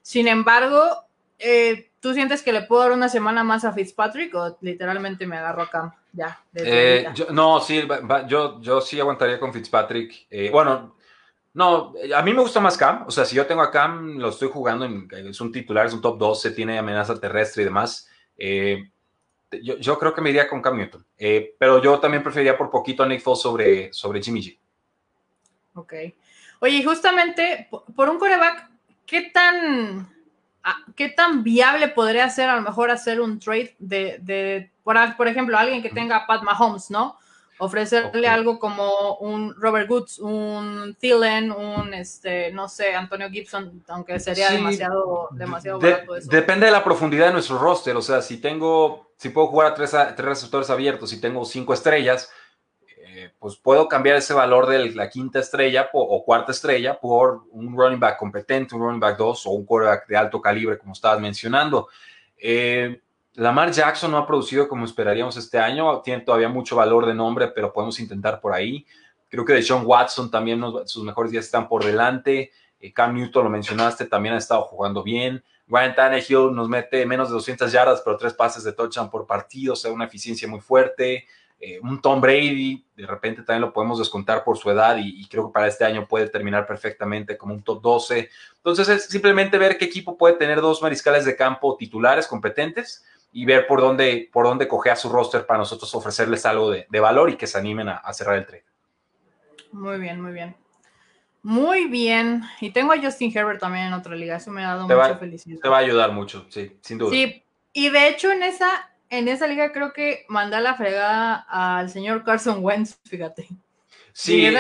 Sin 0.03 0.29
embargo, 0.29 1.05
eh, 1.39 1.91
¿tú 2.01 2.15
sientes 2.15 2.43
que 2.43 2.53
le 2.53 2.63
puedo 2.63 2.83
dar 2.83 2.93
una 2.93 3.09
semana 3.09 3.43
más 3.45 3.65
a 3.65 3.73
Fitzpatrick 3.73 4.35
o 4.35 4.57
literalmente 4.61 5.27
me 5.27 5.37
agarro 5.37 5.63
a 5.63 5.71
Cam? 5.71 5.93
Ya. 6.13 6.41
Eh, 6.55 7.07
no, 7.31 7.61
sí, 7.61 7.87
yo, 8.29 8.61
yo 8.61 8.81
sí 8.81 9.01
aguantaría 9.01 9.41
con 9.41 9.53
Fitzpatrick. 9.53 10.27
Eh, 10.31 10.51
bueno, 10.51 10.97
no, 11.55 11.93
a 12.15 12.23
mí 12.23 12.33
me 12.33 12.41
gusta 12.41 12.61
más 12.61 12.77
Cam. 12.77 13.05
O 13.07 13.11
sea, 13.11 13.25
si 13.25 13.37
yo 13.37 13.47
tengo 13.47 13.63
a 13.63 13.71
Cam, 13.71 14.17
lo 14.19 14.29
estoy 14.29 14.49
jugando, 14.49 14.85
en, 14.85 15.09
es 15.13 15.41
un 15.41 15.51
titular, 15.51 15.87
es 15.87 15.93
un 15.93 16.01
top 16.01 16.19
12, 16.19 16.53
tiene 16.53 16.79
amenaza 16.79 17.19
terrestre 17.19 17.63
y 17.63 17.67
demás. 17.67 18.09
Eh, 18.37 18.91
yo, 19.63 19.99
creo 19.99 20.15
que 20.15 20.21
me 20.21 20.31
iría 20.31 20.49
con 20.49 20.61
Cam 20.61 20.77
Newton, 20.77 21.05
eh, 21.17 21.55
pero 21.59 21.83
yo 21.83 21.99
también 21.99 22.23
preferiría 22.23 22.57
por 22.57 22.71
poquito 22.71 23.03
a 23.03 23.07
Nick 23.07 23.21
Foles 23.21 23.41
sobre, 23.41 23.93
sobre 23.93 24.23
Jimmy 24.23 24.43
G. 24.43 24.59
Ok. 25.75 25.95
Oye, 26.61 26.83
justamente 26.85 27.69
por 27.95 28.09
un 28.09 28.19
coreback, 28.19 28.69
¿qué 29.07 29.31
tan, 29.33 30.13
ah, 30.65 30.77
¿qué 30.97 31.09
tan 31.09 31.43
viable 31.43 31.89
podría 31.89 32.29
ser 32.29 32.51
a 32.51 32.57
lo 32.57 32.63
mejor 32.63 32.91
hacer 32.91 33.21
un 33.21 33.39
trade 33.39 33.75
de, 33.79 34.19
de 34.21 34.71
por, 34.83 34.97
por 35.17 35.29
ejemplo, 35.29 35.57
alguien 35.57 35.83
que 35.83 35.91
tenga 35.91 36.17
a 36.17 36.27
Pat 36.27 36.43
Mahomes, 36.43 36.91
¿no? 36.91 37.19
Ofrecerle 37.59 38.29
algo 38.29 38.59
como 38.59 39.17
un 39.17 39.55
Robert 39.57 39.91
Woods, 39.91 40.19
un 40.19 40.97
Thielen, 40.99 41.51
un, 41.51 41.93
este, 41.93 42.53
no 42.53 42.69
sé, 42.69 42.95
Antonio 42.95 43.29
Gibson, 43.31 43.83
aunque 43.89 44.19
sería 44.21 44.51
demasiado, 44.51 45.29
demasiado 45.33 45.79
barato 45.81 46.17
eso. 46.17 46.31
Depende 46.31 46.67
de 46.67 46.73
la 46.73 46.85
profundidad 46.85 47.27
de 47.27 47.33
nuestro 47.33 47.59
roster, 47.59 47.97
o 47.97 48.03
sea, 48.03 48.23
si 48.23 48.41
tengo, 48.41 49.11
si 49.17 49.31
puedo 49.31 49.49
jugar 49.49 49.69
a 49.69 49.75
tres, 49.75 49.91
tres 49.91 50.29
receptores 50.29 50.71
abiertos 50.71 51.13
y 51.13 51.21
tengo 51.21 51.45
cinco 51.45 51.75
estrellas, 51.75 52.31
eh, 52.97 53.33
pues 53.39 53.57
puedo 53.57 53.89
cambiar 53.89 54.17
ese 54.17 54.35
valor 54.35 54.67
de 54.67 54.95
la 54.95 55.11
quinta 55.11 55.41
estrella 55.41 55.89
o 55.93 56.25
cuarta 56.25 56.53
estrella 56.53 57.01
por 57.01 57.43
un 57.51 57.77
running 57.77 57.99
back 57.99 58.19
competente, 58.19 58.75
un 58.75 58.83
running 58.83 59.01
back 59.01 59.17
2 59.17 59.47
o 59.47 59.51
un 59.51 59.67
quarterback 59.67 60.07
de 60.07 60.17
alto 60.17 60.41
calibre, 60.41 60.79
como 60.79 60.93
estabas 60.93 61.21
mencionando. 61.21 61.89
Eh, 62.37 63.01
Lamar 63.39 63.71
Jackson 63.71 64.11
no 64.11 64.19
ha 64.19 64.27
producido 64.27 64.67
como 64.67 64.85
esperaríamos 64.85 65.37
este 65.37 65.61
año, 65.61 66.01
tiene 66.01 66.23
todavía 66.23 66.49
mucho 66.49 66.75
valor 66.75 67.07
de 67.07 67.15
nombre, 67.15 67.47
pero 67.47 67.73
podemos 67.73 68.01
intentar 68.01 68.41
por 68.41 68.53
ahí. 68.53 68.85
Creo 69.29 69.45
que 69.45 69.53
de 69.53 69.63
Sean 69.63 69.87
Watson 69.87 70.29
también 70.29 70.61
sus 70.87 71.05
mejores 71.05 71.31
días 71.31 71.45
están 71.45 71.69
por 71.69 71.85
delante. 71.85 72.51
Eh, 72.81 72.93
Cam 72.93 73.15
Newton, 73.15 73.45
lo 73.45 73.51
mencionaste, 73.51 74.07
también 74.07 74.35
ha 74.35 74.39
estado 74.39 74.63
jugando 74.63 75.05
bien. 75.05 75.45
Ryan 75.69 75.95
Tannehill 75.95 76.53
nos 76.53 76.69
mete 76.69 77.07
menos 77.07 77.29
de 77.29 77.35
200 77.35 77.71
yardas, 77.71 78.03
pero 78.05 78.17
tres 78.17 78.35
pases 78.35 78.65
de 78.65 78.73
touchdown 78.73 79.09
por 79.09 79.25
partido, 79.25 79.75
o 79.75 79.77
sea, 79.77 79.93
una 79.93 80.07
eficiencia 80.07 80.49
muy 80.49 80.61
fuerte. 80.61 81.25
Eh, 81.61 81.79
un 81.81 82.03
Tom 82.03 82.21
Brady, 82.21 82.85
de 82.97 83.07
repente 83.07 83.43
también 83.43 83.61
lo 83.61 83.73
podemos 83.73 84.01
descontar 84.01 84.43
por 84.43 84.59
su 84.59 84.69
edad 84.69 84.97
y, 84.97 85.23
y, 85.23 85.29
creo 85.29 85.47
que 85.47 85.53
para 85.53 85.69
este 85.69 85.85
año 85.85 86.09
puede 86.09 86.29
terminar 86.29 86.67
perfectamente 86.67 87.39
como 87.39 87.55
un 87.55 87.63
top 87.63 87.83
12. 87.83 88.31
Entonces 88.57 88.89
es 88.89 89.05
simplemente 89.05 89.59
ver 89.59 89.79
qué 89.79 89.85
equipo 89.85 90.17
puede 90.17 90.35
tener 90.35 90.61
dos 90.61 90.83
mariscales 90.83 91.25
de 91.25 91.37
campo 91.37 91.77
titulares 91.77 92.27
competentes 92.27 93.05
y 93.33 93.45
ver 93.45 93.67
por 93.67 93.81
dónde, 93.81 94.29
por 94.33 94.47
dónde 94.47 94.69
a 94.91 94.97
su 94.97 95.09
roster 95.11 95.47
para 95.47 95.59
nosotros 95.59 95.95
ofrecerles 95.95 96.47
algo 96.47 96.71
de, 96.71 96.87
valor 97.01 97.31
y 97.31 97.37
que 97.37 97.47
se 97.47 97.59
animen 97.59 97.89
a, 97.89 98.13
cerrar 98.13 98.39
el 98.39 98.47
trade. 98.47 98.65
Muy 99.73 99.99
bien, 99.99 100.21
muy 100.21 100.33
bien. 100.33 100.57
Muy 101.43 101.87
bien. 101.87 102.43
Y 102.61 102.71
tengo 102.71 102.93
a 102.93 103.01
Justin 103.01 103.37
Herbert 103.37 103.61
también 103.61 103.87
en 103.87 103.93
otra 103.93 104.15
liga. 104.15 104.37
Eso 104.37 104.51
me 104.51 104.65
ha 104.65 104.75
dado 104.75 104.89
mucha 104.89 105.17
felicidad. 105.17 105.61
Te 105.63 105.69
va 105.69 105.77
a 105.77 105.81
ayudar 105.81 106.13
mucho, 106.13 106.47
sí, 106.49 106.77
sin 106.81 106.99
duda. 106.99 107.11
Sí, 107.11 107.43
y 107.73 107.91
de 107.91 108.09
hecho 108.09 108.33
en 108.33 108.43
esa, 108.43 108.91
en 109.09 109.29
esa 109.29 109.47
liga 109.47 109.73
creo 109.73 109.93
que 109.93 110.25
mandé 110.29 110.61
la 110.61 110.75
fregada 110.75 111.47
al 111.49 111.91
señor 111.91 112.25
Carson 112.25 112.59
Wentz, 112.65 112.99
fíjate. 113.05 113.49
Sí. 114.13 114.47
Y 114.47 114.55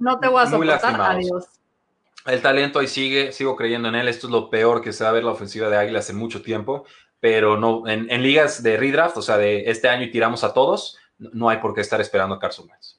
No 0.00 0.18
te 0.18 0.28
voy 0.28 0.42
a 0.42 0.46
soportar. 0.46 1.00
Adiós. 1.00 1.44
El 2.26 2.42
talento 2.42 2.80
ahí 2.80 2.88
sigue, 2.88 3.30
sigo 3.30 3.54
creyendo 3.54 3.88
en 3.88 3.94
él. 3.94 4.08
Esto 4.08 4.26
es 4.26 4.32
lo 4.32 4.50
peor 4.50 4.82
que 4.82 4.92
se 4.92 5.04
va 5.04 5.10
a 5.10 5.12
ver 5.12 5.22
la 5.22 5.30
ofensiva 5.30 5.68
de 5.68 5.76
Águilas 5.76 6.10
en 6.10 6.16
mucho 6.16 6.42
tiempo 6.42 6.84
pero 7.20 7.56
no, 7.56 7.88
en, 7.88 8.22
ligas 8.22 8.62
de 8.62 8.76
redraft, 8.76 9.16
o 9.16 9.22
sea, 9.22 9.36
de 9.36 9.70
este 9.70 9.88
año 9.88 10.04
y 10.04 10.10
tiramos 10.10 10.44
a 10.44 10.52
todos, 10.52 10.98
no 11.18 11.48
hay 11.48 11.58
por 11.58 11.74
qué 11.74 11.80
estar 11.80 12.00
esperando 12.00 12.34
a 12.34 12.38
Carson 12.38 12.68
Wentz. 12.68 12.96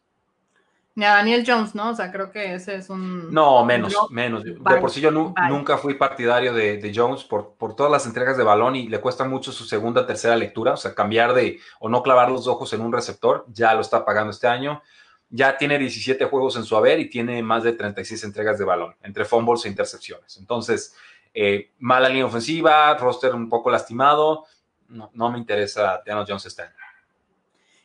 Ni 0.96 1.06
a 1.06 1.14
Daniel 1.14 1.44
Jones, 1.46 1.76
¿no? 1.76 1.92
O 1.92 1.96
sea, 1.96 2.12
creo 2.12 2.32
que 2.32 2.56
ese 2.56 2.74
es 2.74 2.90
un... 2.90 3.32
No, 3.32 3.64
menos, 3.64 3.96
menos. 4.10 4.44
De 4.44 4.54
por 4.54 4.90
sí 4.90 5.00
yo 5.00 5.12
nunca 5.12 5.78
fui 5.78 5.94
partidario 5.94 6.56
de, 6.56 6.92
Jones 6.94 7.24
por, 7.24 7.54
por, 7.54 7.76
todas 7.76 7.92
las 7.92 8.08
entregas 8.08 8.36
de 8.36 8.44
balón 8.44 8.76
y 8.76 8.88
le 8.88 9.00
cuesta 9.00 9.24
mucho 9.24 9.52
su 9.52 9.66
segunda, 9.66 10.08
tercera 10.08 10.36
lectura, 10.36 10.74
o 10.74 10.78
sea, 10.78 10.96
cambiar 10.96 11.36
de 11.36 11.60
o 11.80 11.88
no 11.88 12.02
clavar 12.02 12.32
los 12.32 12.48
ojos 12.48 12.74
en 12.74 12.82
un 12.82 12.92
receptor, 12.92 13.46
ya 13.54 13.76
lo 13.76 13.82
está 13.82 14.04
pagando 14.04 14.32
este 14.32 14.48
año. 14.48 14.82
Ya 15.30 15.56
tiene 15.58 15.78
17 15.78 16.26
juegos 16.26 16.56
en 16.56 16.64
su 16.64 16.76
haber 16.76 17.00
y 17.00 17.12
tiene 17.12 17.44
más 17.44 17.62
de 17.62 17.74
36 17.74 18.24
entregas 18.24 18.58
de 18.58 18.66
balón, 18.66 18.96
entre 19.04 19.24
fumbles 19.24 19.66
e 19.66 19.70
intercepciones. 19.70 20.38
Entonces, 20.38 20.96
eh, 21.34 21.72
mala 21.80 22.10
línea 22.10 22.26
ofensiva, 22.26 22.96
roster 22.96 23.34
un 23.34 23.50
poco 23.50 23.70
lastimado. 23.70 24.46
No, 24.90 25.32
me 25.32 25.38
interesa 25.38 26.02
Daniel 26.06 26.26
Jones 26.28 26.46
este 26.46 26.64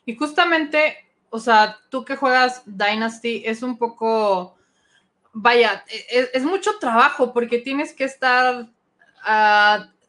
Y 0.04 0.14
justamente, 0.14 1.10
o 1.30 1.38
sea, 1.38 1.78
tú 1.88 2.04
que 2.04 2.16
juegas 2.16 2.62
Dynasty, 2.64 3.42
es 3.44 3.62
un 3.62 3.76
poco, 3.76 4.56
vaya, 5.32 5.84
es, 6.10 6.30
es 6.32 6.44
mucho 6.44 6.78
trabajo 6.78 7.32
porque 7.32 7.58
tienes 7.58 7.92
que 7.92 8.04
estar 8.04 8.68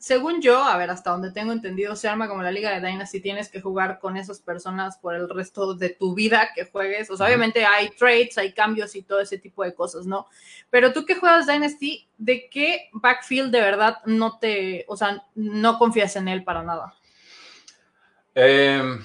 según 0.03 0.41
yo, 0.41 0.61
a 0.61 0.75
ver, 0.75 0.89
hasta 0.89 1.11
donde 1.11 1.31
tengo 1.31 1.53
entendido, 1.53 1.95
se 1.95 2.09
arma 2.09 2.27
como 2.27 2.43
la 2.43 2.51
Liga 2.51 2.77
de 2.77 2.85
Dynasty, 2.85 3.21
tienes 3.21 3.47
que 3.47 3.61
jugar 3.61 3.99
con 3.99 4.17
esas 4.17 4.41
personas 4.41 4.97
por 4.97 5.15
el 5.15 5.29
resto 5.29 5.75
de 5.75 5.91
tu 5.91 6.13
vida 6.13 6.49
que 6.53 6.65
juegues. 6.65 7.09
O 7.09 7.15
sea, 7.15 7.27
obviamente 7.27 7.65
hay 7.65 7.89
trades, 7.91 8.37
hay 8.37 8.51
cambios 8.51 8.97
y 8.97 9.03
todo 9.03 9.21
ese 9.21 9.37
tipo 9.37 9.63
de 9.63 9.73
cosas, 9.73 10.05
¿no? 10.05 10.27
Pero 10.69 10.91
tú 10.91 11.05
que 11.05 11.15
juegas 11.15 11.47
Dynasty, 11.47 12.05
¿de 12.17 12.49
qué 12.49 12.89
backfield 12.91 13.49
de 13.53 13.61
verdad 13.61 13.99
no 14.05 14.39
te, 14.39 14.83
o 14.89 14.97
sea, 14.97 15.23
no 15.35 15.77
confías 15.79 16.17
en 16.17 16.27
él 16.27 16.43
para 16.43 16.63
nada? 16.63 16.93
Em, 18.35 19.01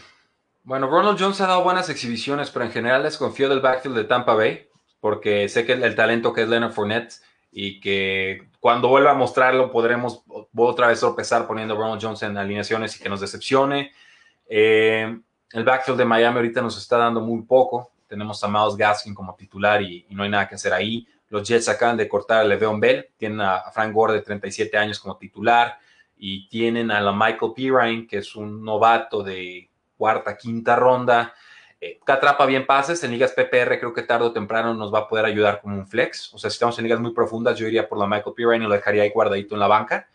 bueno, 0.64 0.90
Ronald 0.90 1.16
Jones 1.16 1.40
ha 1.40 1.46
dado 1.46 1.62
buenas 1.62 1.88
exhibiciones, 1.90 2.50
pero 2.50 2.64
en 2.64 2.72
general 2.72 3.04
desconfío 3.04 3.48
del 3.48 3.60
backfield 3.60 3.98
de 3.98 4.02
Tampa 4.02 4.34
Bay, 4.34 4.66
porque 4.98 5.48
sé 5.48 5.64
que 5.64 5.74
el, 5.74 5.84
el 5.84 5.94
talento 5.94 6.32
que 6.32 6.42
es 6.42 6.48
Leonard 6.48 6.72
Fournette 6.72 7.20
y 7.50 7.80
que 7.80 8.48
cuando 8.60 8.88
vuelva 8.88 9.12
a 9.12 9.14
mostrarlo 9.14 9.70
podremos 9.70 10.22
otra 10.54 10.88
vez 10.88 11.00
tropezar 11.00 11.46
poniendo 11.46 11.74
a 11.74 11.78
Ronald 11.78 12.02
Jones 12.02 12.22
en 12.22 12.36
alineaciones 12.36 12.96
y 12.96 13.02
que 13.02 13.08
nos 13.08 13.20
decepcione. 13.20 13.92
Eh, 14.48 15.18
el 15.52 15.64
backfield 15.64 15.98
de 15.98 16.04
Miami 16.04 16.36
ahorita 16.36 16.60
nos 16.60 16.76
está 16.76 16.98
dando 16.98 17.20
muy 17.20 17.42
poco. 17.42 17.90
Tenemos 18.06 18.42
a 18.42 18.48
Miles 18.48 18.76
Gaskin 18.76 19.14
como 19.14 19.34
titular 19.34 19.82
y, 19.82 20.06
no 20.10 20.22
hay 20.22 20.30
nada 20.30 20.48
que 20.48 20.54
hacer 20.54 20.72
ahí. 20.72 21.06
Los 21.28 21.46
Jets 21.46 21.68
acaban 21.68 21.96
de 21.96 22.08
cortar 22.08 22.40
a 22.40 22.44
Le'Veon 22.44 22.80
Bell, 22.80 23.08
tienen 23.16 23.40
a, 23.40 23.70
Frank 23.70 23.92
Gore 23.92 24.14
de 24.14 24.22
37 24.22 24.76
años 24.76 24.98
como 24.98 25.16
titular 25.16 25.78
y 26.16 26.48
tienen 26.48 26.90
a 26.90 27.00
la 27.00 27.12
Michael 27.12 27.52
Pirine, 27.54 28.06
que 28.06 28.18
es 28.18 28.34
un 28.34 28.64
novato 28.64 29.22
de 29.22 29.68
cuarta, 29.96 30.36
quinta 30.36 30.76
ronda. 30.76 31.34
Eh, 31.80 32.00
atrapa 32.06 32.46
bien 32.46 32.66
pases. 32.66 33.02
En 33.04 33.10
ligas 33.10 33.32
PPR 33.32 33.78
creo 33.78 33.92
que 33.92 34.02
tarde 34.02 34.26
o 34.26 34.32
temprano 34.32 34.74
nos 34.74 34.92
va 34.92 35.00
a 35.00 35.08
poder 35.08 35.24
ayudar 35.24 35.60
como 35.60 35.76
un 35.76 35.86
flex. 35.86 36.32
O 36.34 36.38
sea, 36.38 36.50
si 36.50 36.54
estamos 36.54 36.78
en 36.78 36.84
ligas 36.84 37.00
muy 37.00 37.12
profundas, 37.12 37.58
yo 37.58 37.66
iría 37.66 37.88
por 37.88 37.98
la 37.98 38.06
Michael 38.06 38.34
Pirine 38.34 38.64
y 38.64 38.68
lo 38.68 38.74
dejaría 38.74 39.02
ahí 39.02 39.10
guardadito 39.10 39.54
en 39.54 39.60
la 39.60 39.68
banca. 39.68 40.08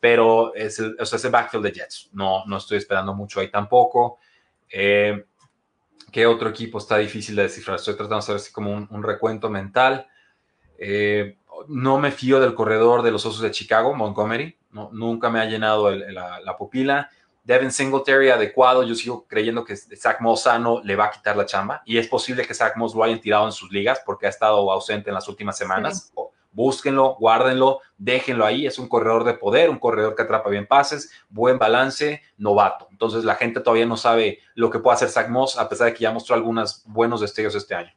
Pero 0.00 0.54
es 0.54 0.78
el, 0.78 0.96
o 0.98 1.04
sea, 1.04 1.16
es 1.16 1.24
el 1.24 1.30
backfield 1.32 1.64
de 1.64 1.72
Jets. 1.72 2.10
No, 2.12 2.44
no 2.46 2.56
estoy 2.56 2.78
esperando 2.78 3.14
mucho 3.14 3.40
ahí 3.40 3.50
tampoco. 3.50 4.18
Eh, 4.70 5.24
¿Qué 6.12 6.26
otro 6.26 6.48
equipo 6.48 6.78
está 6.78 6.96
difícil 6.98 7.36
de 7.36 7.42
descifrar? 7.42 7.76
Estoy 7.76 7.94
tratando 7.94 8.16
de 8.16 8.20
hacer 8.20 8.36
así 8.36 8.52
como 8.52 8.72
un, 8.72 9.02
recuento 9.02 9.50
mental. 9.50 10.06
Eh, 10.78 11.36
no 11.66 11.98
me 11.98 12.12
fío 12.12 12.40
del 12.40 12.54
corredor 12.54 13.02
de 13.02 13.10
los 13.10 13.26
Osos 13.26 13.42
de 13.42 13.50
Chicago, 13.50 13.94
Montgomery. 13.94 14.56
No, 14.70 14.90
nunca 14.92 15.28
me 15.30 15.40
ha 15.40 15.46
llenado 15.46 15.90
la, 15.90 16.40
la, 16.40 16.56
pupila. 16.56 17.10
Devin 17.48 17.72
Singletary 17.72 18.28
adecuado. 18.28 18.82
Yo 18.82 18.94
sigo 18.94 19.26
creyendo 19.26 19.64
que 19.64 19.74
Zach 19.74 20.20
Moss 20.20 20.42
sano 20.42 20.82
le 20.84 20.94
va 20.96 21.06
a 21.06 21.10
quitar 21.10 21.34
la 21.34 21.46
chamba. 21.46 21.80
Y 21.86 21.96
es 21.96 22.06
posible 22.06 22.46
que 22.46 22.52
Zach 22.52 22.76
Moss 22.76 22.94
lo 22.94 23.02
hayan 23.02 23.22
tirado 23.22 23.46
en 23.46 23.52
sus 23.52 23.72
ligas 23.72 24.02
porque 24.04 24.26
ha 24.26 24.28
estado 24.28 24.70
ausente 24.70 25.08
en 25.08 25.14
las 25.14 25.28
últimas 25.28 25.56
semanas. 25.56 26.12
Búsquenlo, 26.52 27.16
guárdenlo, 27.18 27.80
déjenlo 27.96 28.44
ahí. 28.44 28.66
Es 28.66 28.78
un 28.78 28.86
corredor 28.86 29.24
de 29.24 29.32
poder, 29.32 29.70
un 29.70 29.78
corredor 29.78 30.14
que 30.14 30.24
atrapa 30.24 30.50
bien 30.50 30.66
pases, 30.66 31.10
buen 31.30 31.58
balance, 31.58 32.20
novato. 32.36 32.86
Entonces 32.90 33.24
la 33.24 33.36
gente 33.36 33.60
todavía 33.60 33.86
no 33.86 33.96
sabe 33.96 34.40
lo 34.54 34.68
que 34.68 34.80
puede 34.80 34.96
hacer 34.96 35.08
Zach 35.08 35.30
Moss, 35.30 35.56
a 35.58 35.70
pesar 35.70 35.86
de 35.86 35.94
que 35.94 36.00
ya 36.00 36.12
mostró 36.12 36.34
algunos 36.34 36.82
buenos 36.84 37.22
destellos 37.22 37.54
este 37.54 37.74
año. 37.74 37.94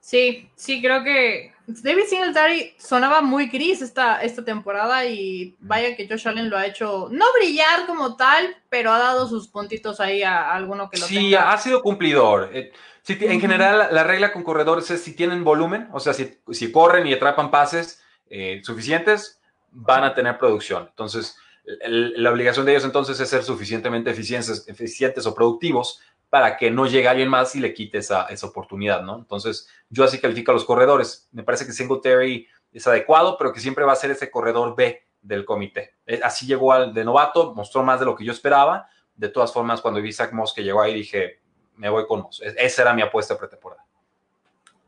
Sí, 0.00 0.50
sí, 0.54 0.80
creo 0.80 1.04
que 1.04 1.53
David 1.66 2.04
Singletary 2.08 2.74
sonaba 2.78 3.22
muy 3.22 3.46
gris 3.46 3.80
esta, 3.80 4.22
esta 4.22 4.44
temporada 4.44 5.06
y 5.06 5.56
vaya 5.60 5.96
que 5.96 6.06
Josh 6.06 6.28
Allen 6.28 6.50
lo 6.50 6.58
ha 6.58 6.66
hecho, 6.66 7.08
no 7.10 7.24
brillar 7.38 7.86
como 7.86 8.16
tal, 8.16 8.54
pero 8.68 8.92
ha 8.92 8.98
dado 8.98 9.28
sus 9.28 9.48
puntitos 9.48 9.98
ahí 10.00 10.22
a, 10.22 10.52
alguno 10.52 10.90
que 10.90 10.98
lo 10.98 11.06
Sí, 11.06 11.34
ha 11.34 11.56
sido 11.58 11.82
cumplidor. 11.82 12.50
Eh, 12.52 12.72
en 13.06 13.40
general, 13.40 13.88
la 13.90 14.04
regla 14.04 14.32
con 14.32 14.42
corredores 14.42 14.90
es 14.90 15.02
si 15.02 15.14
tienen 15.14 15.44
volumen, 15.44 15.88
o 15.92 16.00
sea, 16.00 16.12
si, 16.12 16.38
si 16.52 16.70
corren 16.70 17.06
y 17.06 17.12
atrapan 17.12 17.50
pases 17.50 18.02
eh, 18.28 18.60
suficientes, 18.62 19.40
van 19.70 20.04
a 20.04 20.14
tener 20.14 20.38
producción. 20.38 20.86
Entonces, 20.90 21.36
la 21.64 22.30
obligación 22.30 22.66
de 22.66 22.72
ellos 22.72 22.84
entonces 22.84 23.18
es 23.18 23.28
ser 23.28 23.42
suficientemente 23.42 24.10
eficientes, 24.10 24.68
eficientes 24.68 25.26
o 25.26 25.34
productivos 25.34 26.00
para 26.34 26.56
que 26.56 26.68
no 26.68 26.84
llegue 26.86 27.06
alguien 27.06 27.28
más 27.28 27.54
y 27.54 27.60
le 27.60 27.72
quite 27.72 27.98
esa, 27.98 28.24
esa 28.24 28.48
oportunidad, 28.48 29.02
¿no? 29.02 29.18
Entonces, 29.18 29.68
yo 29.88 30.02
así 30.02 30.20
califico 30.20 30.50
a 30.50 30.54
los 30.54 30.64
corredores. 30.64 31.28
Me 31.30 31.44
parece 31.44 31.64
que 31.64 31.70
Singletary 31.70 32.48
es 32.72 32.86
adecuado, 32.88 33.38
pero 33.38 33.52
que 33.52 33.60
siempre 33.60 33.84
va 33.84 33.92
a 33.92 33.94
ser 33.94 34.10
ese 34.10 34.32
corredor 34.32 34.74
B 34.74 35.00
del 35.22 35.44
comité. 35.44 35.94
Eh, 36.04 36.18
así 36.24 36.44
llegó 36.44 36.72
al 36.72 36.92
de 36.92 37.04
novato, 37.04 37.54
mostró 37.54 37.84
más 37.84 38.00
de 38.00 38.06
lo 38.06 38.16
que 38.16 38.24
yo 38.24 38.32
esperaba. 38.32 38.88
De 39.14 39.28
todas 39.28 39.52
formas, 39.52 39.80
cuando 39.80 40.02
vi 40.02 40.12
Zach 40.12 40.32
Moss 40.32 40.52
que 40.52 40.64
llegó 40.64 40.82
ahí, 40.82 40.92
dije, 40.92 41.38
me 41.76 41.88
voy 41.88 42.04
con 42.04 42.22
Moss. 42.22 42.42
Esa 42.42 42.82
era 42.82 42.92
mi 42.94 43.02
apuesta 43.02 43.38
pretemporada. 43.38 43.84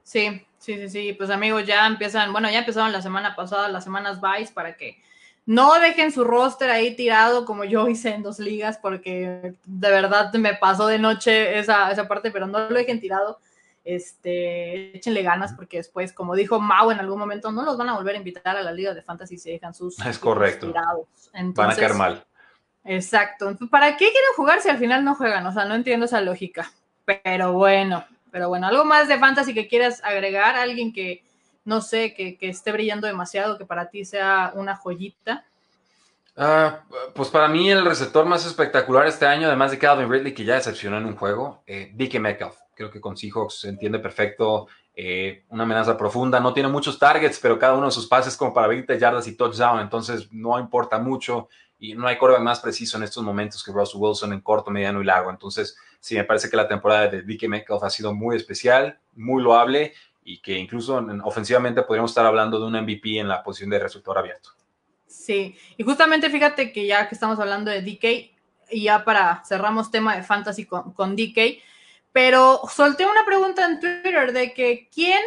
Sí, 0.03 0.45
sí, 0.59 0.75
sí, 0.75 0.89
sí. 0.89 1.13
Pues 1.13 1.31
amigos, 1.31 1.65
ya 1.65 1.87
empiezan, 1.87 2.33
bueno, 2.33 2.51
ya 2.51 2.59
empezaron 2.59 2.91
la 2.91 3.03
semana 3.03 3.37
pasada, 3.37 3.69
las 3.69 3.85
semanas 3.85 4.21
Vice, 4.21 4.53
para 4.53 4.77
que 4.77 5.01
no 5.47 5.79
dejen 5.79 6.11
su 6.11 6.25
roster 6.25 6.71
ahí 6.71 6.97
tirado 6.97 7.45
como 7.45 7.65
yo 7.65 7.89
hice 7.89 8.11
en 8.11 8.23
dos 8.25 8.41
ligas, 8.41 8.79
porque 8.79 9.55
de 9.65 9.91
verdad 9.91 10.33
me 10.35 10.55
pasó 10.55 10.89
de 10.89 10.99
noche 10.99 11.59
esa, 11.59 11.91
esa 11.91 12.09
parte, 12.09 12.33
pero 12.33 12.47
no 12.47 12.69
lo 12.69 12.77
dejen 12.77 13.01
tirado. 13.01 13.39
Este, 13.85 14.97
échenle 14.97 15.23
ganas 15.23 15.53
porque 15.53 15.77
después, 15.77 16.13
como 16.13 16.35
dijo 16.35 16.59
Mau 16.59 16.91
en 16.91 16.99
algún 16.99 17.21
momento, 17.21 17.53
no 17.53 17.65
los 17.65 17.77
van 17.77 17.89
a 17.89 17.95
volver 17.95 18.17
a 18.17 18.19
invitar 18.19 18.57
a 18.57 18.63
la 18.63 18.73
liga 18.73 18.93
de 18.93 19.03
fantasy 19.03 19.39
si 19.39 19.53
dejan 19.53 19.73
sus 19.73 20.05
es 20.05 20.19
correcto. 20.19 20.67
tirados. 20.67 21.07
van 21.55 21.71
a 21.71 21.77
caer 21.77 21.95
mal. 21.95 22.27
Exacto. 22.83 23.57
¿Para 23.71 23.93
qué 23.93 24.07
quieren 24.07 24.33
jugar 24.35 24.61
si 24.61 24.69
al 24.69 24.79
final 24.79 25.05
no 25.05 25.15
juegan? 25.15 25.47
O 25.47 25.53
sea, 25.53 25.65
no 25.65 25.77
entiendo 25.77 26.07
esa 26.07 26.21
lógica. 26.21 26.73
Pero 27.05 27.53
bueno, 27.53 28.05
pero 28.33 28.49
bueno, 28.49 28.67
algo 28.67 28.85
más 28.85 29.07
de 29.07 29.19
fantasy 29.19 29.55
que 29.55 29.69
quieras 29.69 30.03
agregar, 30.03 30.57
alguien 30.57 30.93
que, 30.93 31.23
no 31.67 31.83
sé, 31.83 32.15
que, 32.15 32.39
esté 32.41 32.73
brillando 32.73 33.07
demasiado, 33.07 33.59
que 33.59 33.67
para 33.67 33.91
ti 33.91 34.05
sea 34.05 34.53
una 34.55 34.77
joyita? 34.77 35.45
Ah, 36.37 36.81
pues 37.15 37.29
para 37.29 37.49
mí 37.49 37.71
el 37.71 37.85
receptor 37.85 38.25
más 38.25 38.47
espectacular 38.47 39.07
este 39.07 39.27
año, 39.27 39.49
además 39.49 39.73
de 39.73 39.79
Calvin 39.79 40.11
Ridley, 40.11 40.33
que 40.33 40.45
ya 40.45 40.55
decepcionó 40.55 40.97
en 40.97 41.07
un 41.07 41.17
juego, 41.17 41.63
eh, 41.67 41.93
DK 41.95 42.21
Metcalf. 42.21 42.57
Creo 42.75 42.91
que 42.91 43.01
con 43.01 43.17
Seahawks 43.17 43.61
se 43.61 43.69
entiende 43.69 43.99
perfecto. 43.99 44.69
Eh, 44.99 45.45
una 45.51 45.65
amenaza 45.65 45.97
profunda. 45.97 46.41
No 46.41 46.55
tiene 46.55 46.71
muchos 46.71 46.99
targets, 46.99 47.39
pero 47.39 47.59
cada 47.59 47.75
uno 47.75 47.87
de 47.87 47.93
sus 47.93 48.07
pases 48.07 48.35
como 48.35 48.55
para 48.55 48.67
20 48.67 48.99
yardas 48.99 49.27
y 49.27 49.37
touchdown. 49.37 49.81
Entonces 49.81 50.33
no 50.33 50.59
importa 50.59 50.99
mucho 50.99 51.49
y 51.79 51.95
no 51.95 52.07
hay 52.07 52.17
corredor 52.17 52.43
más 52.43 52.61
preciso 52.61 52.97
en 52.97 53.03
estos 53.03 53.23
momentos 53.23 53.63
que 53.63 53.73
Russell 53.73 54.01
Wilson 54.01 54.33
en 54.33 54.41
corto, 54.41 54.71
mediano 54.71 55.03
y 55.03 55.05
largo. 55.05 55.31
Entonces, 55.31 55.77
sí, 56.01 56.15
me 56.15 56.25
parece 56.25 56.49
que 56.49 56.57
la 56.57 56.67
temporada 56.69 57.09
de 57.09 57.23
DK 57.23 57.49
Metcalf 57.49 57.83
ha 57.83 57.91
sido 57.91 58.15
muy 58.15 58.37
especial, 58.37 58.99
muy 59.15 59.43
loable 59.43 59.93
y 60.27 60.39
que 60.39 60.59
incluso 60.59 61.01
ofensivamente 61.23 61.83
podríamos 61.83 62.11
estar 62.11 62.27
hablando 62.27 62.59
de 62.59 62.67
un 62.67 62.83
MVP 62.83 63.19
en 63.21 63.29
la 63.29 63.45
posición 63.45 63.71
de 63.71 63.79
receptor 63.79 64.19
abierto. 64.19 64.51
Sí, 65.07 65.57
y 65.77 65.85
justamente 65.85 66.29
fíjate 66.29 66.73
que 66.73 66.85
ya 66.85 67.09
que 67.09 67.15
estamos 67.15 67.39
hablando 67.39 67.71
de 67.71 67.81
DK, 67.81 68.33
y 68.71 68.83
ya 68.83 69.05
para 69.05 69.45
cerramos 69.47 69.93
tema 69.93 70.17
de 70.17 70.25
fantasy 70.25 70.67
con, 70.67 70.93
con 70.93 71.15
DK, 71.15 71.63
pero 72.13 72.61
solté 72.69 73.07
una 73.07 73.25
pregunta 73.25 73.65
en 73.67 73.79
Twitter 73.79 74.33
de 74.33 74.53
que 74.53 74.89
quién, 74.93 75.21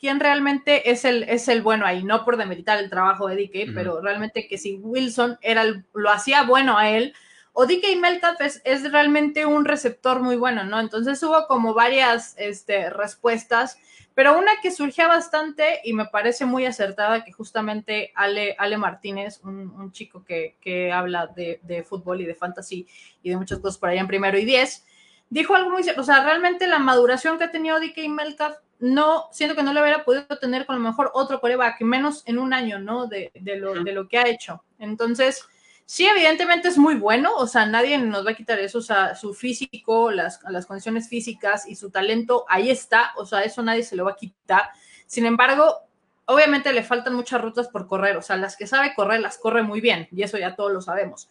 quién 0.00 0.20
realmente 0.20 0.90
es 0.90 1.04
el, 1.04 1.24
es 1.24 1.48
el 1.48 1.60
bueno 1.60 1.84
ahí, 1.84 2.02
no 2.02 2.24
por 2.24 2.38
demeritar 2.38 2.78
el 2.78 2.88
trabajo 2.88 3.28
de 3.28 3.36
DK, 3.36 3.74
pero 3.74 4.00
realmente 4.00 4.48
que 4.48 4.56
si 4.56 4.76
Wilson 4.76 5.38
era 5.42 5.64
lo 5.92 6.10
hacía 6.10 6.44
bueno 6.44 6.78
a 6.78 6.88
él, 6.88 7.12
o 7.52 7.66
DK 7.66 7.96
Metcalf 8.00 8.40
es, 8.40 8.62
es, 8.64 8.90
realmente 8.90 9.44
un 9.44 9.64
receptor 9.64 10.20
muy 10.20 10.36
bueno, 10.36 10.64
¿no? 10.64 10.78
Entonces 10.78 11.22
hubo 11.22 11.46
como 11.46 11.74
varias 11.74 12.34
este, 12.38 12.90
respuestas 12.90 13.78
pero 14.16 14.38
una 14.38 14.52
que 14.62 14.70
surgía 14.70 15.08
bastante 15.08 15.82
y 15.84 15.92
me 15.92 16.06
parece 16.06 16.46
muy 16.46 16.64
acertada, 16.64 17.22
que 17.22 17.32
justamente 17.32 18.12
Ale, 18.14 18.56
Ale 18.58 18.78
Martínez, 18.78 19.40
un, 19.44 19.92
chico 19.92 20.24
que, 20.24 20.90
habla 20.90 21.26
de, 21.26 21.84
fútbol 21.86 22.22
y 22.22 22.24
de 22.24 22.34
fantasy 22.34 22.86
y 23.22 23.28
de 23.28 23.36
muchas 23.36 23.58
cosas 23.58 23.76
por 23.76 23.90
allá 23.90 24.00
en 24.00 24.06
primero 24.06 24.38
y 24.38 24.46
diez, 24.46 24.86
dijo 25.28 25.54
algo 25.54 25.68
muy 25.68 25.82
cierto. 25.82 26.00
O 26.00 26.04
sea, 26.04 26.24
realmente 26.24 26.66
la 26.66 26.78
maduración 26.78 27.36
que 27.36 27.44
ha 27.44 27.50
tenido 27.50 27.78
DK 27.78 28.08
Metcalf, 28.08 28.56
no, 28.78 29.26
siento 29.32 29.54
que 29.54 29.62
no 29.62 29.74
le 29.74 29.82
hubiera 29.82 30.02
podido 30.02 30.38
tener 30.40 30.64
con 30.64 30.76
lo 30.76 30.82
mejor 30.82 31.10
otro 31.12 31.38
coreback, 31.38 31.82
menos 31.82 32.22
en 32.24 32.38
un 32.38 32.54
año, 32.54 32.78
¿no? 32.78 33.08
De, 33.08 33.30
lo, 33.34 33.74
de 33.74 33.92
lo 33.92 34.08
que 34.08 34.16
ha 34.16 34.26
hecho. 34.26 34.64
Entonces, 34.78 35.46
Sí, 35.88 36.04
evidentemente 36.04 36.66
es 36.66 36.78
muy 36.78 36.96
bueno, 36.96 37.36
o 37.36 37.46
sea, 37.46 37.64
nadie 37.64 37.96
nos 37.96 38.26
va 38.26 38.32
a 38.32 38.34
quitar 38.34 38.58
eso, 38.58 38.78
o 38.78 38.82
sea, 38.82 39.14
su 39.14 39.34
físico, 39.34 40.10
las, 40.10 40.40
condiciones 40.66 41.08
físicas 41.08 41.64
y 41.68 41.76
su 41.76 41.90
talento, 41.90 42.44
ahí 42.48 42.70
está, 42.70 43.12
o 43.16 43.24
sea, 43.24 43.44
eso 43.44 43.62
nadie 43.62 43.84
se 43.84 43.94
lo 43.94 44.04
va 44.04 44.10
a 44.10 44.16
quitar. 44.16 44.64
Sin 45.06 45.26
embargo, 45.26 45.82
obviamente 46.24 46.72
le 46.72 46.82
faltan 46.82 47.14
muchas 47.14 47.40
rutas 47.40 47.68
por 47.68 47.86
correr, 47.86 48.16
o 48.16 48.22
sea, 48.22 48.36
las 48.36 48.56
que 48.56 48.66
sabe 48.66 48.94
correr 48.96 49.20
las 49.20 49.38
corre 49.38 49.62
muy 49.62 49.80
bien, 49.80 50.08
y 50.10 50.24
eso 50.24 50.36
ya 50.38 50.56
todos 50.56 50.72
lo 50.72 50.80
sabemos. 50.80 51.28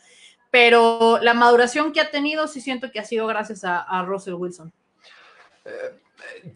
Pero 0.51 1.19
la 1.21 1.33
maduración 1.33 1.91
que 1.91 1.99
ha 1.99 2.09
tenido, 2.09 2.47
sí 2.47 2.61
siento 2.61 2.89
que 2.93 3.01
ha 3.01 3.03
sido 3.03 3.27
gracias 3.27 3.65
a, 3.65 4.03
Russell 4.07 4.35
Wilson. 4.35 4.71
Eh, 5.65 5.99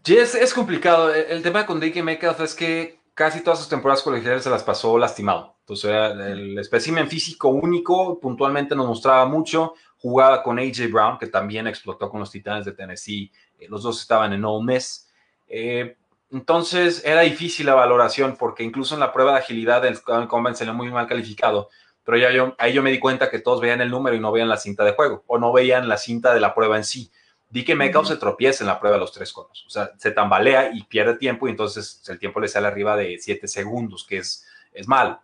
es, 0.05 0.35
es, 0.35 0.53
complicado. 0.53 1.13
El, 1.13 1.43
tema 1.43 1.65
con 1.65 1.81
Dickie 1.81 2.01
Metcalf 2.01 2.39
es 2.39 2.55
que 2.55 3.01
casi 3.13 3.41
todas 3.41 3.59
sus 3.59 3.67
temporadas 3.67 4.03
colegiales 4.03 4.43
se 4.43 4.49
las 4.49 4.63
pasó 4.63 4.97
lastimado. 4.97 5.58
Entonces, 5.69 5.91
el 5.91 6.57
espécimen 6.57 7.07
físico 7.07 7.49
único, 7.49 8.19
puntualmente 8.19 8.75
nos 8.75 8.87
mostraba 8.87 9.25
mucho. 9.27 9.75
Jugaba 9.99 10.41
con 10.41 10.57
AJ 10.57 10.91
Brown, 10.91 11.19
que 11.19 11.27
también 11.27 11.67
explotó 11.67 12.09
con 12.09 12.19
los 12.19 12.31
Titanes 12.31 12.65
de 12.65 12.71
Tennessee. 12.71 13.31
Eh, 13.59 13.67
los 13.69 13.83
dos 13.83 14.01
estaban 14.01 14.33
en 14.33 14.43
Ole 14.45 14.65
Miss. 14.65 15.11
Eh, 15.47 15.95
entonces, 16.31 17.05
era 17.05 17.21
difícil 17.21 17.67
la 17.67 17.75
valoración, 17.75 18.35
porque 18.35 18.63
incluso 18.63 18.95
en 18.95 18.99
la 18.99 19.13
prueba 19.13 19.33
de 19.33 19.39
agilidad 19.39 19.83
del 19.83 20.01
Combine 20.01 20.55
salió 20.55 20.73
muy 20.73 20.89
mal 20.89 21.05
calificado. 21.05 21.69
Pero 22.03 22.17
ya 22.17 22.31
yo, 22.31 22.55
ahí 22.57 22.73
yo 22.73 22.81
me 22.81 22.89
di 22.89 22.97
cuenta 22.97 23.29
que 23.29 23.37
todos 23.37 23.61
veían 23.61 23.81
el 23.81 23.91
número 23.91 24.15
y 24.15 24.19
no 24.19 24.31
veían 24.31 24.49
la 24.49 24.57
cinta 24.57 24.83
de 24.83 24.93
juego, 24.93 25.23
o 25.27 25.37
no 25.37 25.53
veían 25.53 25.87
la 25.87 25.97
cinta 25.97 26.33
de 26.33 26.39
la 26.39 26.55
prueba 26.55 26.77
en 26.77 26.83
sí. 26.83 27.11
Di 27.47 27.63
que 27.63 27.75
Metcalf 27.75 28.07
se 28.07 28.17
tropieza 28.17 28.63
en 28.63 28.69
la 28.69 28.79
prueba 28.79 28.97
de 28.97 29.01
los 29.01 29.11
tres 29.11 29.31
conos. 29.31 29.65
O 29.67 29.69
sea, 29.69 29.91
se 29.97 30.09
tambalea 30.09 30.71
y 30.73 30.81
pierde 30.85 31.13
tiempo 31.13 31.47
y 31.47 31.51
entonces 31.51 32.01
el 32.07 32.17
tiempo 32.17 32.39
le 32.39 32.47
sale 32.47 32.65
arriba 32.65 32.95
de 32.97 33.19
siete 33.19 33.47
segundos, 33.47 34.03
que 34.03 34.17
es, 34.17 34.47
es 34.73 34.87
malo. 34.87 35.19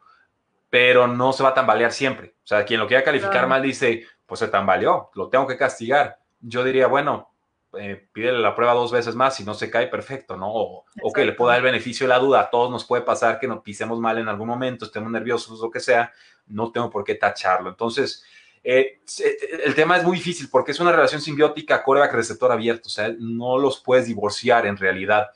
Pero 0.76 1.08
no 1.08 1.32
se 1.32 1.42
va 1.42 1.52
a 1.52 1.54
tambalear 1.54 1.94
siempre. 1.94 2.36
O 2.44 2.48
sea, 2.48 2.66
quien 2.66 2.82
lo 2.82 2.88
quiera 2.88 3.02
calificar 3.02 3.48
mal 3.48 3.62
dice, 3.62 4.06
pues 4.26 4.40
se 4.40 4.50
tambaleó, 4.50 5.10
lo 5.14 5.30
tengo 5.30 5.48
que 5.48 5.56
castigar. 5.56 6.20
Yo 6.42 6.66
diría, 6.66 6.88
bueno, 6.88 7.32
eh, 7.80 8.10
pídele 8.12 8.40
la 8.40 8.54
prueba 8.54 8.74
dos 8.74 8.92
veces 8.92 9.16
más, 9.16 9.38
si 9.38 9.46
no 9.46 9.54
se 9.54 9.72
cae, 9.72 9.88
perfecto, 9.88 10.36
¿no? 10.36 10.52
O, 10.54 10.84
que 11.16 11.24
le 11.24 11.32
pueda 11.32 11.54
dar 11.54 11.60
el 11.60 11.72
beneficio 11.72 12.04
de 12.04 12.10
la 12.10 12.20
duda. 12.20 12.42
A 12.42 12.50
todos 12.50 12.70
nos 12.70 12.84
puede 12.84 13.04
pasar 13.04 13.40
que 13.40 13.48
nos 13.48 13.62
pisemos 13.62 14.02
mal 14.02 14.18
en 14.18 14.28
algún 14.28 14.50
momento, 14.50 14.84
estemos 14.84 15.10
nerviosos, 15.10 15.62
lo 15.62 15.72
que 15.72 15.80
sea, 15.80 16.12
no 16.48 16.74
tengo 16.74 16.90
por 16.90 17.06
qué 17.06 17.16
tacharlo. 17.16 17.70
Entonces, 17.70 18.26
eh, 18.62 19.00
eh, 19.24 19.38
el 19.64 19.76
tema 19.76 19.96
es 19.96 20.04
muy 20.04 20.18
difícil 20.18 20.50
porque 20.52 20.74
es 20.74 20.80
una 20.82 20.92
relación 20.92 21.22
simbiótica 21.22 21.84
coreback-receptor 21.84 22.52
abierto, 22.52 22.90
o 22.90 22.92
sea, 22.92 23.16
no 23.18 23.58
los 23.58 23.80
puedes 23.80 24.08
divorciar 24.08 24.66
en 24.66 24.76
realidad. 24.76 25.28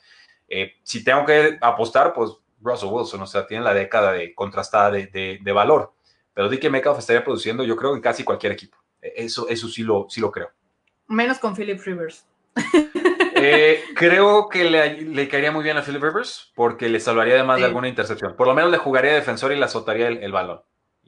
Eh, 0.50 0.74
si 0.82 1.02
tengo 1.02 1.24
que 1.24 1.56
apostar, 1.62 2.12
pues 2.12 2.30
Russell 2.60 2.90
Wilson, 2.90 3.22
o 3.22 3.26
sea, 3.26 3.46
tiene 3.46 3.64
la 3.64 3.74
década 3.74 4.12
de 4.12 4.34
contrastada 4.34 4.90
de, 4.90 5.38
de, 5.42 5.52
valor, 5.52 5.92
pero 6.34 6.48
DK 6.48 6.70
Metcalf 6.70 6.98
estaría 6.98 7.24
produciendo, 7.24 7.64
yo 7.64 7.76
creo, 7.76 7.94
en 7.94 8.00
casi 8.00 8.24
cualquier 8.24 8.52
equipo. 8.52 8.76
E, 9.00 9.12
eso, 9.16 9.48
eso 9.48 9.68
sí, 9.68 9.82
lo, 9.82 10.06
sí 10.08 10.20
lo 10.20 10.30
creo. 10.30 10.50
Menos 11.08 11.38
con 11.38 11.56
Philip 11.56 11.80
Rivers. 11.84 12.24
Eh, 13.42 13.84
creo 13.94 14.50
que 14.50 14.68
le, 14.68 15.28
caería 15.28 15.50
muy 15.50 15.64
bien 15.64 15.78
a 15.78 15.82
Philip 15.82 16.02
Rivers 16.02 16.52
porque 16.54 16.90
le 16.90 17.00
salvaría 17.00 17.34
además 17.34 17.58
de 17.58 17.64
alguna 17.64 17.88
intercepción. 17.88 18.36
Por 18.36 18.46
lo 18.46 18.54
menos 18.54 18.70
le 18.70 18.76
jugaría 18.76 19.14
defensor 19.14 19.50
y 19.52 19.56
le 19.56 19.64
azotaría 19.64 20.08
el, 20.08 20.32
balón. 20.32 20.60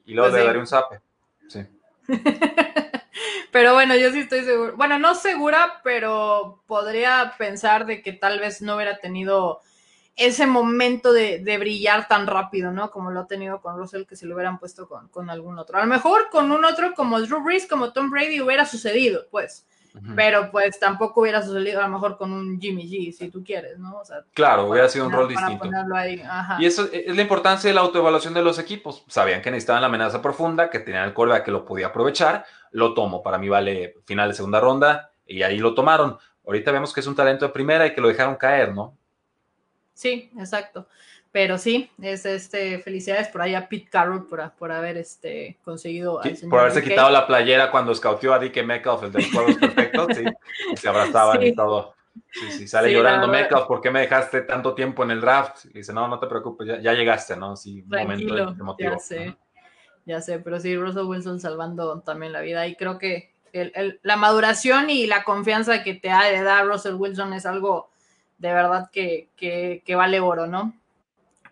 Y 0.07 0.15
luego 0.15 0.31
pues 0.31 0.41
le 0.41 0.47
daría 0.47 0.61
un 0.61 0.67
zape. 0.67 1.01
Sí. 1.49 1.67
pero 3.53 3.75
bueno, 3.75 3.95
yo 3.97 4.11
sí 4.13 4.21
estoy 4.21 4.45
seguro. 4.45 4.77
Bueno, 4.77 4.99
no 4.99 5.15
segura, 5.15 5.83
pero 5.85 6.63
podría 6.67 7.35
pensar 7.37 7.85
de 7.85 8.03
que 8.03 8.15
tal 8.15 8.41
vez 8.41 8.63
no 8.63 8.77
hubiera 8.77 8.99
tenido 8.99 9.61
ese 10.17 10.47
momento 10.47 11.13
de, 11.13 11.39
brillar 11.59 12.09
tan 12.09 12.27
rápido, 12.27 12.71
¿no? 12.71 12.91
Como 12.91 13.11
lo 13.11 13.21
ha 13.21 13.27
tenido 13.27 13.61
con 13.61 13.77
Russell, 13.77 14.05
que 14.05 14.17
se 14.17 14.27
lo 14.27 14.35
hubieran 14.35 14.59
puesto 14.59 14.89
con, 14.89 15.31
algún 15.31 15.59
otro. 15.59 15.79
A 15.79 15.83
lo 15.83 15.87
mejor 15.87 16.29
con 16.31 16.53
un 16.53 16.65
otro 16.65 16.95
como 16.95 17.21
Drew 17.21 17.43
Brees, 17.43 17.67
como 17.67 17.93
Tom 17.93 18.11
Brady, 18.11 18.41
hubiera 18.41 18.65
sucedido, 18.65 19.27
pues. 19.31 19.67
Pero 20.17 20.51
pues 20.51 20.81
tampoco 20.81 21.21
hubiera 21.21 21.43
sucedido 21.43 21.81
a 21.81 21.83
lo 21.83 21.91
mejor 21.91 22.17
con 22.17 22.33
un 22.33 22.59
Jimmy 22.59 22.89
G, 22.89 23.13
si 23.13 23.29
tú 23.29 23.45
quieres, 23.45 23.79
¿no? 23.79 24.01
claro, 24.33 24.71
hubiera 24.71 24.89
sido 24.89 25.05
un 25.05 25.13
rol 25.13 25.29
distinto. 25.29 25.69
Y 26.59 26.65
eso 26.65 26.89
es 26.91 27.15
la 27.15 27.21
importancia 27.21 27.69
de 27.69 27.75
la 27.75 27.83
autoevaluación 27.83 28.33
de 28.33 28.43
los 28.43 28.59
equipos. 28.59 29.05
Sabían 29.09 29.43
que 29.43 29.51
necesitaban 29.51 29.83
la 29.83 29.89
amenaza 29.89 30.23
profunda, 30.23 30.71
que 30.71 30.79
tenían 30.79 31.05
el 31.05 31.13
quarterback 31.13 31.45
que 31.45 31.51
lo 31.51 31.67
podía 31.67 31.89
aprovechar. 31.89 32.47
Lo 32.71 32.95
tomo, 32.95 33.23
para 33.23 33.37
mí 33.37 33.51
vale 33.51 33.97
final 34.07 34.31
de 34.31 34.35
segunda 34.35 34.61
ronda 34.61 35.11
y 35.27 35.43
ahí 35.43 35.59
lo 35.59 35.75
tomaron. 35.75 36.17
Ahorita 36.47 36.73
vemos 36.73 36.95
que 36.95 37.01
es 37.01 37.07
un 37.07 37.15
talento 37.15 37.47
de 37.47 37.53
primera 37.53 37.87
y 37.87 37.95
que 37.95 38.01
lo 38.01 38.09
dejaron 38.09 38.37
caer, 38.37 38.75
¿no? 38.75 38.97
Sí, 39.95 40.31
exacto. 40.39 40.87
Pero 41.33 41.57
sí, 41.57 41.91
es 42.03 42.27
este, 42.27 42.79
felicidades 42.81 43.29
por 43.29 43.41
ahí 43.41 43.55
a 43.55 43.67
Pete 43.67 43.89
Carroll 43.91 44.27
por, 44.27 44.51
por 44.53 44.71
haber 44.71 44.99
este, 44.99 45.59
conseguido. 45.65 46.21
por 46.51 46.61
haberse 46.61 46.83
quitado 46.83 47.09
la 47.09 47.27
playera 47.27 47.71
cuando 47.71 47.93
escautió 47.93 48.35
a 48.35 48.39
Dike 48.39 48.63
Metcalf, 48.63 49.05
el 49.05 49.13
de 49.13 49.23
los 49.23 49.33
juegos 49.33 49.57
perfectos, 49.57 50.09
sí, 50.15 50.25
se 50.77 50.89
abrazaban 50.89 51.43
y 51.43 51.55
todo. 51.55 51.95
Sí, 52.31 52.53
sí, 52.53 52.69
sale 52.69 52.93
llorando 52.93 53.29
Metcalf, 53.29 53.67
¿por 53.67 53.81
qué 53.81 53.91
me 53.91 54.01
dejaste 54.01 54.43
tanto 54.43 54.75
tiempo 54.75 55.03
en 55.05 55.13
el 55.13 55.23
draft? 55.23 55.65
Y 55.67 55.79
dice, 55.79 55.95
no, 55.95 56.07
no 56.07 56.19
te 56.19 56.27
preocupes, 56.27 56.69
ya, 56.83 56.93
llegaste, 56.93 57.35
¿no? 57.35 57.57
Sí, 57.57 57.83
momento 57.87 58.37
emotivo. 58.51 58.91
Ya 58.93 58.99
sé, 58.99 59.37
ya 60.05 60.21
sé, 60.21 60.39
pero 60.39 60.61
sí, 60.61 60.77
Russell 60.77 61.05
Wilson 61.05 61.41
salvando 61.41 62.01
también 62.01 62.33
la 62.33 62.43
vida 62.43 62.67
y 62.67 62.77
creo 62.77 62.99
que 62.99 63.33
el, 63.55 64.01
la 64.03 64.17
maduración 64.17 64.91
y 64.91 65.07
la 65.07 65.25
confianza 65.25 65.83
que 65.83 65.95
te 65.95 66.11
ha 66.11 66.25
de 66.25 66.43
dar 66.43 66.67
Russell 66.67 66.95
Wilson 66.95 67.33
es 67.33 67.47
algo 67.47 67.92
de 68.43 68.53
verdad 68.53 68.91
que, 68.93 69.29
que, 69.37 69.95
vale 69.95 70.19
oro, 70.19 70.49
¿no? 70.49 70.75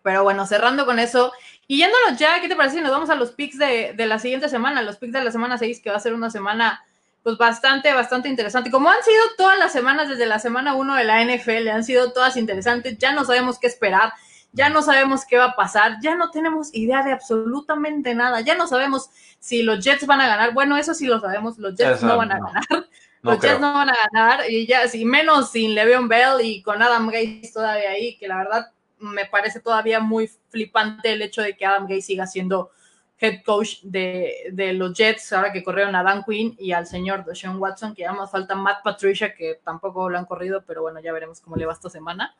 Pero 0.02 0.24
bueno, 0.24 0.44
cerrando 0.44 0.84
con 0.84 0.98
eso, 0.98 1.32
y 1.68 1.78
yéndonos 1.78 2.18
ya, 2.18 2.40
¿qué 2.40 2.48
te 2.48 2.56
parece 2.56 2.76
si 2.76 2.82
nos 2.82 2.90
vamos 2.90 3.10
a 3.10 3.14
los 3.14 3.30
picks 3.30 3.58
de, 3.58 3.94
de, 3.96 4.06
la 4.06 4.18
siguiente 4.18 4.48
semana? 4.48 4.82
Los 4.82 4.96
picks 4.96 5.12
de 5.12 5.22
la 5.22 5.30
semana 5.30 5.56
6, 5.56 5.80
que 5.80 5.90
va 5.90 5.96
a 5.96 6.00
ser 6.00 6.14
una 6.14 6.30
semana 6.30 6.82
pues 7.22 7.38
bastante, 7.38 7.92
bastante 7.92 8.28
interesante. 8.28 8.72
Como 8.72 8.90
han 8.90 9.02
sido 9.04 9.22
todas 9.36 9.56
las 9.56 9.72
semanas 9.72 10.08
desde 10.08 10.26
la 10.26 10.40
semana 10.40 10.74
1 10.74 10.96
de 10.96 11.04
la 11.04 11.24
NFL, 11.24 11.68
han 11.68 11.84
sido 11.84 12.12
todas 12.12 12.36
interesantes, 12.36 12.98
ya 12.98 13.12
no 13.12 13.24
sabemos 13.24 13.60
qué 13.60 13.68
esperar, 13.68 14.12
ya 14.52 14.68
no 14.68 14.82
sabemos 14.82 15.24
qué 15.26 15.38
va 15.38 15.44
a 15.44 15.54
pasar, 15.54 15.98
ya 16.02 16.16
no 16.16 16.30
tenemos 16.32 16.74
idea 16.74 17.04
de 17.04 17.12
absolutamente 17.12 18.16
nada, 18.16 18.40
ya 18.40 18.56
no 18.56 18.66
sabemos 18.66 19.10
si 19.38 19.62
los 19.62 19.84
Jets 19.84 20.06
van 20.06 20.22
a 20.22 20.26
ganar. 20.26 20.54
Bueno, 20.54 20.76
eso 20.76 20.92
sí 20.92 21.06
lo 21.06 21.20
sabemos, 21.20 21.56
los 21.58 21.76
Jets 21.76 22.02
no 22.02 22.16
van 22.16 22.32
a 22.32 22.40
ganar 22.40 22.88
los 23.22 23.38
Jets 23.38 23.60
no 23.60 23.74
van 23.74 23.90
a 23.90 23.96
ganar 24.12 24.50
y 24.50 24.66
ya, 24.66 24.88
si 24.88 25.04
menos 25.04 25.50
sin 25.50 25.74
Le'Veon 25.74 26.08
Bell 26.08 26.40
y 26.42 26.62
con 26.62 26.82
Adam 26.82 27.06
Gates 27.06 27.52
todavía 27.52 27.90
ahí, 27.90 28.16
que 28.16 28.28
la 28.28 28.38
verdad 28.38 28.72
me 28.98 29.26
parece 29.26 29.60
todavía 29.60 30.00
muy 30.00 30.30
flipante 30.48 31.12
el 31.12 31.22
hecho 31.22 31.42
de 31.42 31.56
que 31.56 31.66
Adam 31.66 31.84
Gates 31.84 32.06
siga 32.06 32.26
siendo 32.26 32.70
head 33.18 33.42
coach 33.44 33.80
de, 33.82 34.72
los 34.74 34.94
Jets, 34.94 35.32
ahora 35.32 35.52
que 35.52 35.62
corrieron 35.62 35.94
a 35.94 36.02
Dan 36.02 36.24
Quinn 36.24 36.56
y 36.58 36.72
al 36.72 36.86
señor 36.86 37.24
Deshaun 37.24 37.58
Watson, 37.58 37.94
que 37.94 38.02
ya 38.02 38.12
más 38.12 38.30
falta 38.30 38.54
Matt 38.54 38.82
Patricia, 38.82 39.34
que 39.34 39.60
tampoco 39.62 40.08
lo 40.08 40.18
han 40.18 40.24
corrido, 40.24 40.64
pero 40.66 40.82
bueno, 40.82 41.00
ya 41.00 41.12
veremos 41.12 41.40
cómo 41.40 41.56
le 41.56 41.66
va 41.66 41.74
esta 41.74 41.90
semana. 41.90 42.34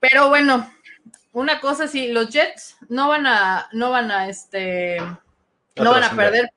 Pero 0.00 0.28
bueno, 0.28 0.70
una 1.32 1.60
cosa 1.60 1.88
sí, 1.88 2.12
los 2.12 2.28
Jets 2.28 2.76
no 2.90 3.08
van 3.08 3.26
a, 3.26 3.68
no 3.72 3.90
van 3.90 4.10
a, 4.10 4.28
este, 4.28 4.98
no 5.76 5.90
van 5.90 6.04
a 6.04 6.10
perder, 6.10 6.52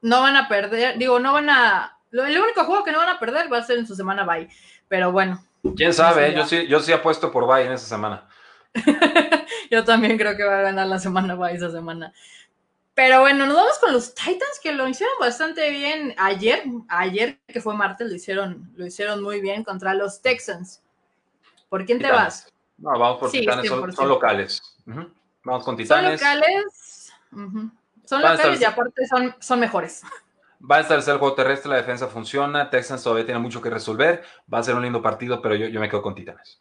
no 0.00 0.20
van 0.20 0.36
a 0.36 0.48
perder, 0.48 0.98
digo, 0.98 1.20
no 1.20 1.32
van 1.32 1.48
a 1.48 1.99
el 2.12 2.38
único 2.38 2.64
juego 2.64 2.84
que 2.84 2.92
no 2.92 2.98
van 2.98 3.08
a 3.08 3.18
perder 3.18 3.52
va 3.52 3.58
a 3.58 3.62
ser 3.62 3.78
en 3.78 3.86
su 3.86 3.94
semana 3.94 4.24
bye. 4.24 4.48
Pero 4.88 5.12
bueno. 5.12 5.44
Quién 5.76 5.92
sabe, 5.92 6.34
yo 6.34 6.46
sí, 6.46 6.66
yo 6.66 6.80
sí 6.80 6.92
apuesto 6.92 7.30
por 7.30 7.46
bye 7.46 7.66
en 7.66 7.72
esa 7.72 7.86
semana. 7.86 8.28
yo 9.70 9.84
también 9.84 10.16
creo 10.16 10.36
que 10.36 10.44
va 10.44 10.60
a 10.60 10.62
ganar 10.62 10.86
la 10.86 10.98
semana 10.98 11.34
bye 11.34 11.54
esa 11.54 11.70
semana. 11.70 12.12
Pero 12.94 13.20
bueno, 13.20 13.46
nos 13.46 13.56
vamos 13.56 13.78
con 13.78 13.92
los 13.92 14.14
Titans 14.14 14.60
que 14.62 14.72
lo 14.72 14.86
hicieron 14.88 15.14
bastante 15.20 15.70
bien 15.70 16.14
ayer. 16.18 16.64
Ayer, 16.88 17.38
que 17.46 17.60
fue 17.60 17.74
martes, 17.74 18.08
lo 18.08 18.14
hicieron, 18.14 18.70
lo 18.76 18.84
hicieron 18.84 19.22
muy 19.22 19.40
bien 19.40 19.64
contra 19.64 19.94
los 19.94 20.20
Texans. 20.20 20.82
¿Por 21.68 21.86
quién 21.86 22.00
te 22.00 22.10
vas? 22.10 22.52
No, 22.76 22.90
vamos 22.98 23.20
por 23.20 23.30
Titanes, 23.30 23.68
son, 23.68 24.08
locales. 24.08 24.62
Vamos 25.44 25.64
con 25.64 25.76
Titanes. 25.76 26.20
Son 26.20 26.40
locales. 26.40 27.12
Son 28.04 28.22
locales 28.22 28.60
y 28.60 28.64
aparte 28.64 29.06
son, 29.06 29.34
son 29.38 29.60
mejores. 29.60 30.02
Va 30.68 30.76
a 30.76 30.80
estar 30.80 30.98
el 30.98 31.18
juego 31.18 31.34
terrestre, 31.34 31.70
la 31.70 31.76
defensa 31.76 32.06
funciona, 32.06 32.68
Texans 32.68 33.02
todavía 33.02 33.24
tiene 33.24 33.40
mucho 33.40 33.62
que 33.62 33.70
resolver, 33.70 34.22
va 34.52 34.58
a 34.58 34.62
ser 34.62 34.74
un 34.74 34.82
lindo 34.82 35.00
partido, 35.00 35.40
pero 35.40 35.54
yo, 35.54 35.68
yo 35.68 35.80
me 35.80 35.88
quedo 35.88 36.02
con 36.02 36.14
Titanes. 36.14 36.60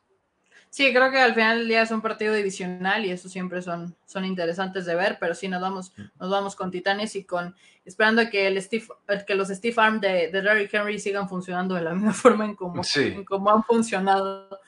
Sí, 0.70 0.94
creo 0.94 1.10
que 1.10 1.20
al 1.20 1.34
final 1.34 1.60
del 1.60 1.68
día 1.68 1.82
es 1.82 1.90
un 1.90 2.02
partido 2.02 2.34
divisional 2.34 3.04
y 3.04 3.10
eso 3.10 3.28
siempre 3.28 3.62
son, 3.64 3.96
son 4.06 4.24
interesantes 4.24 4.86
de 4.86 4.96
ver, 4.96 5.18
pero 5.20 5.34
sí 5.34 5.48
nos 5.48 5.62
vamos, 5.62 5.94
nos 6.20 6.30
vamos 6.30 6.56
con 6.56 6.70
Titanes 6.70 7.16
y 7.16 7.24
con 7.24 7.56
esperando 7.86 8.30
que 8.30 8.46
el 8.46 8.62
Steve, 8.62 8.86
que 9.26 9.34
los 9.34 9.48
Steve 9.48 9.74
Arm 9.78 10.00
de, 10.00 10.30
de 10.32 10.42
Derrick 10.44 10.72
Henry 10.72 11.00
sigan 11.00 11.28
funcionando 11.28 11.74
de 11.74 11.82
la 11.82 11.94
misma 11.96 12.14
forma 12.14 12.46
en 12.46 12.56
como, 12.56 12.84
como 13.28 13.52
han 13.52 13.64
funcionado. 13.64 14.60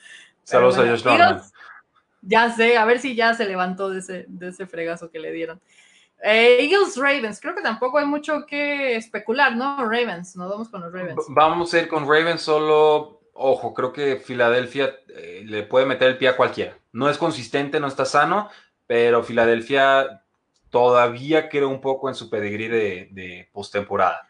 Saludos 0.42 0.78
a 0.78 0.88
Josh 0.88 1.50
Ya 2.22 2.50
sé, 2.50 2.76
a 2.76 2.84
ver 2.84 2.98
si 2.98 3.14
ya 3.14 3.32
se 3.34 3.44
levantó 3.44 3.88
de 3.88 4.00
ese, 4.00 4.26
de 4.26 4.48
ese 4.48 4.66
fregazo 4.66 5.08
que 5.08 5.20
le 5.20 5.30
dieron. 5.30 5.60
Eh, 6.22 6.58
Eagles 6.60 6.96
Ravens, 6.96 7.40
creo 7.40 7.54
que 7.54 7.62
tampoco 7.62 7.98
hay 7.98 8.06
mucho 8.06 8.46
que 8.46 8.94
especular, 8.94 9.56
¿no? 9.56 9.76
Ravens, 9.78 10.36
nos 10.36 10.48
vamos 10.48 10.68
con 10.68 10.80
los 10.80 10.92
Ravens. 10.92 11.24
Vamos 11.28 11.74
a 11.74 11.80
ir 11.80 11.88
con 11.88 12.04
Ravens, 12.04 12.42
solo, 12.42 13.22
ojo, 13.32 13.74
creo 13.74 13.92
que 13.92 14.16
Filadelfia 14.16 14.94
eh, 15.08 15.42
le 15.44 15.64
puede 15.64 15.84
meter 15.84 16.08
el 16.08 16.18
pie 16.18 16.28
a 16.28 16.36
cualquiera. 16.36 16.78
No 16.92 17.10
es 17.10 17.18
consistente, 17.18 17.80
no 17.80 17.88
está 17.88 18.04
sano, 18.04 18.48
pero 18.86 19.24
Filadelfia 19.24 20.22
todavía 20.70 21.48
queda 21.48 21.66
un 21.66 21.80
poco 21.80 22.08
en 22.08 22.14
su 22.14 22.30
pedigrí 22.30 22.68
de, 22.68 23.08
de 23.10 23.48
postemporada. 23.52 24.28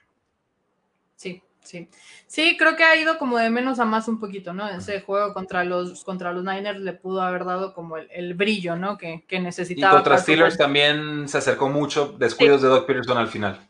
Sí, 1.62 1.88
sí. 2.26 2.56
Creo 2.56 2.76
que 2.76 2.84
ha 2.84 2.96
ido 2.96 3.18
como 3.18 3.38
de 3.38 3.48
menos 3.48 3.78
a 3.78 3.84
más 3.84 4.08
un 4.08 4.18
poquito, 4.18 4.52
¿no? 4.52 4.68
Ese 4.68 5.00
juego 5.00 5.32
contra 5.32 5.64
los, 5.64 6.02
contra 6.04 6.32
los 6.32 6.44
Niners 6.44 6.80
le 6.80 6.92
pudo 6.92 7.22
haber 7.22 7.44
dado 7.44 7.72
como 7.72 7.96
el, 7.96 8.34
brillo, 8.34 8.76
¿no? 8.76 8.98
Que, 8.98 9.24
necesitaba. 9.30 9.92
Y 9.92 9.96
contra 9.96 10.18
Steelers 10.18 10.58
también 10.58 11.28
se 11.28 11.38
acercó 11.38 11.68
mucho, 11.68 12.14
descuidos 12.18 12.62
de 12.62 12.68
Doc 12.68 12.86
Peterson 12.86 13.16
al 13.16 13.28
final. 13.28 13.60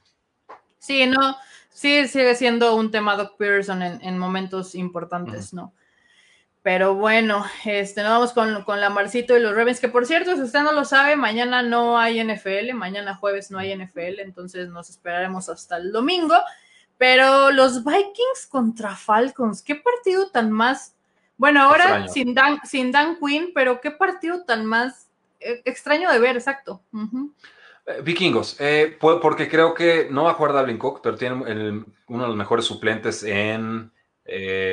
Sí, 0.79 1.07
no, 1.07 1.37
sí 1.71 2.09
sigue 2.09 2.35
siendo 2.35 2.75
un 2.75 2.91
tema 2.91 3.17
Doc 3.17 3.37
Peterson 3.37 3.83
en, 3.83 4.19
momentos 4.19 4.75
importantes, 4.75 5.53
¿no? 5.53 5.75
Pero 6.63 6.95
bueno, 6.95 7.45
este, 7.65 8.03
nos 8.03 8.11
vamos 8.11 8.33
con, 8.33 8.65
con 8.65 8.81
la 8.81 8.89
Marcito 8.89 9.37
y 9.37 9.41
los 9.41 9.55
Ravens, 9.55 9.81
que 9.81 9.89
por 9.89 10.07
cierto, 10.07 10.35
si 10.37 10.43
usted 10.43 10.63
no 10.63 10.73
lo 10.73 10.85
sabe, 10.85 11.17
mañana 11.17 11.63
no 11.63 11.99
hay 11.99 12.23
NFL, 12.23 12.73
mañana 12.75 13.17
jueves 13.17 13.51
no 13.51 13.59
hay 13.59 13.77
NFL, 13.77 14.21
entonces 14.21 14.69
nos 14.69 14.89
esperaremos 14.89 15.49
hasta 15.49 15.77
el 15.77 15.93
domingo. 15.93 16.37
Pero 17.03 17.51
los 17.51 17.83
Vikings 17.83 18.47
contra 18.49 18.95
Falcons, 18.95 19.61
qué 19.61 19.75
partido 19.75 20.31
tan 20.31 20.53
más. 20.53 20.95
Bueno, 21.37 21.61
ahora 21.61 22.07
sin 22.07 22.33
Dan, 22.33 22.61
sin 22.63 22.93
Dan 22.93 23.19
Quinn, 23.19 23.51
pero 23.53 23.81
qué 23.81 23.91
partido 23.91 24.45
tan 24.45 24.65
más 24.65 25.09
eh, 25.41 25.63
extraño 25.65 26.13
de 26.13 26.21
ver, 26.21 26.37
exacto. 26.37 26.81
Eh, 27.87 28.03
vikingos, 28.05 28.55
eh, 28.61 28.97
porque 29.01 29.49
creo 29.49 29.75
que 29.75 30.07
no 30.13 30.23
va 30.23 30.31
a 30.31 30.35
jugar 30.35 30.53
Dublin 30.53 30.79
Cook, 30.79 31.01
pero 31.03 31.17
tiene 31.17 31.35
uno 32.07 32.23
de 32.23 32.29
los 32.29 32.37
mejores 32.37 32.67
suplentes 32.67 33.25
en 33.25 33.91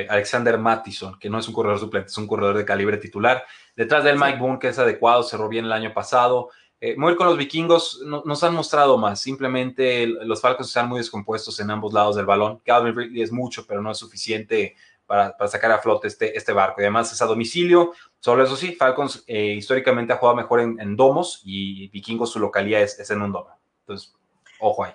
Alexander 0.08 0.56
Mattison, 0.56 1.18
que 1.18 1.28
no 1.28 1.40
es 1.40 1.48
un 1.48 1.54
corredor 1.54 1.80
suplente, 1.80 2.10
es 2.10 2.18
un 2.18 2.28
corredor 2.28 2.56
de 2.56 2.64
calibre 2.64 2.98
titular. 2.98 3.44
Detrás 3.74 4.04
del 4.04 4.20
Mike 4.20 4.38
Boone, 4.38 4.60
que 4.60 4.68
es 4.68 4.78
adecuado, 4.78 5.24
cerró 5.24 5.48
bien 5.48 5.64
el 5.64 5.72
año 5.72 5.92
pasado. 5.92 6.50
Eh, 6.82 6.96
mover 6.96 7.16
con 7.16 7.26
los 7.26 7.36
vikingos 7.36 8.00
nos 8.04 8.42
han 8.42 8.54
mostrado 8.54 8.96
más. 8.96 9.20
Simplemente 9.20 10.06
los 10.06 10.40
Falcons 10.40 10.68
están 10.68 10.88
muy 10.88 10.98
descompuestos 10.98 11.60
en 11.60 11.70
ambos 11.70 11.92
lados 11.92 12.16
del 12.16 12.24
balón. 12.24 12.60
Calvin 12.64 12.96
Ridley 12.96 13.22
es 13.22 13.30
mucho, 13.30 13.66
pero 13.66 13.82
no 13.82 13.90
es 13.90 13.98
suficiente 13.98 14.76
para, 15.04 15.34
sacar 15.48 15.72
a 15.72 15.78
flote 15.78 16.08
este, 16.08 16.36
este 16.36 16.52
barco. 16.52 16.80
Y 16.80 16.84
además 16.84 17.12
es 17.12 17.20
a 17.20 17.26
domicilio. 17.26 17.92
Solo 18.18 18.44
eso 18.44 18.56
sí, 18.56 18.72
Falcons 18.76 19.24
eh, 19.26 19.54
históricamente 19.58 20.14
ha 20.14 20.16
jugado 20.16 20.36
mejor 20.36 20.60
en, 20.60 20.96
domos 20.96 21.42
y 21.44 21.88
vikingos 21.88 22.30
su 22.30 22.38
localidad 22.38 22.80
es, 22.80 23.10
en 23.10 23.20
un 23.20 23.32
domo. 23.32 23.50
Entonces, 23.80 24.14
ojo 24.58 24.84
ahí. 24.84 24.92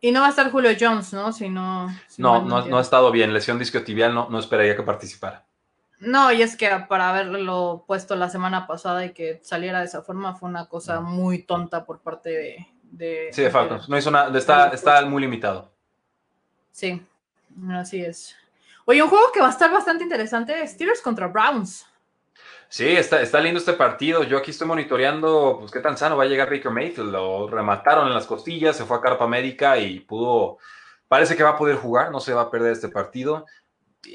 Y, 0.00 0.12
no 0.12 0.20
va 0.20 0.28
a 0.28 0.30
estar 0.30 0.52
Julio 0.52 0.70
Jones, 0.78 1.12
¿no? 1.12 1.32
Si 1.32 1.48
no, 1.48 1.88
no, 2.18 2.44
no, 2.44 2.78
ha 2.78 2.80
estado 2.80 3.10
bien. 3.10 3.34
Lesión 3.34 3.58
discotibial, 3.58 4.14
no, 4.14 4.28
no 4.30 4.38
esperaría 4.38 4.76
que 4.76 4.84
participara. 4.84 5.47
No, 6.00 6.32
y 6.32 6.42
es 6.42 6.56
que 6.56 6.68
para 6.88 7.10
haberlo 7.10 7.84
puesto 7.86 8.14
la 8.14 8.28
semana 8.28 8.66
pasada 8.66 9.04
y 9.04 9.12
que 9.12 9.40
saliera 9.42 9.80
de 9.80 9.86
esa 9.86 10.02
forma 10.02 10.34
fue 10.34 10.48
una 10.48 10.66
cosa 10.66 11.00
muy 11.00 11.42
tonta 11.42 11.84
por 11.84 12.00
parte 12.00 12.30
de. 12.90 13.30
sí, 13.32 13.42
de 13.42 13.50
Falcons. 13.50 13.88
No 13.88 13.98
hizo 13.98 14.10
nada, 14.10 14.36
está, 14.38 14.68
está 14.68 15.04
muy 15.06 15.22
limitado. 15.22 15.72
Sí, 16.70 17.04
así 17.72 18.04
es. 18.04 18.36
Oye, 18.84 19.02
un 19.02 19.08
juego 19.08 19.32
que 19.32 19.40
va 19.40 19.48
a 19.48 19.50
estar 19.50 19.70
bastante 19.70 20.04
interesante, 20.04 20.66
Steelers 20.66 21.02
contra 21.02 21.26
Browns. 21.26 21.84
Sí, 22.68 22.86
está, 22.86 23.20
está 23.20 23.40
lindo 23.40 23.58
este 23.58 23.72
partido. 23.72 24.22
Yo 24.22 24.38
aquí 24.38 24.50
estoy 24.50 24.68
monitoreando, 24.68 25.56
pues 25.58 25.72
qué 25.72 25.80
tan 25.80 25.96
sano 25.96 26.16
va 26.16 26.24
a 26.24 26.26
llegar 26.26 26.50
Baker 26.50 26.70
Mayfield. 26.70 27.10
Lo 27.10 27.48
remataron 27.48 28.08
en 28.08 28.14
las 28.14 28.26
costillas, 28.26 28.76
se 28.76 28.84
fue 28.84 28.98
a 28.98 29.00
carpa 29.00 29.26
médica 29.26 29.78
y 29.78 30.00
pudo, 30.00 30.58
parece 31.08 31.36
que 31.36 31.42
va 31.42 31.50
a 31.50 31.58
poder 31.58 31.76
jugar, 31.76 32.12
no 32.12 32.20
se 32.20 32.34
va 32.34 32.42
a 32.42 32.50
perder 32.50 32.72
este 32.72 32.88
partido. 32.88 33.46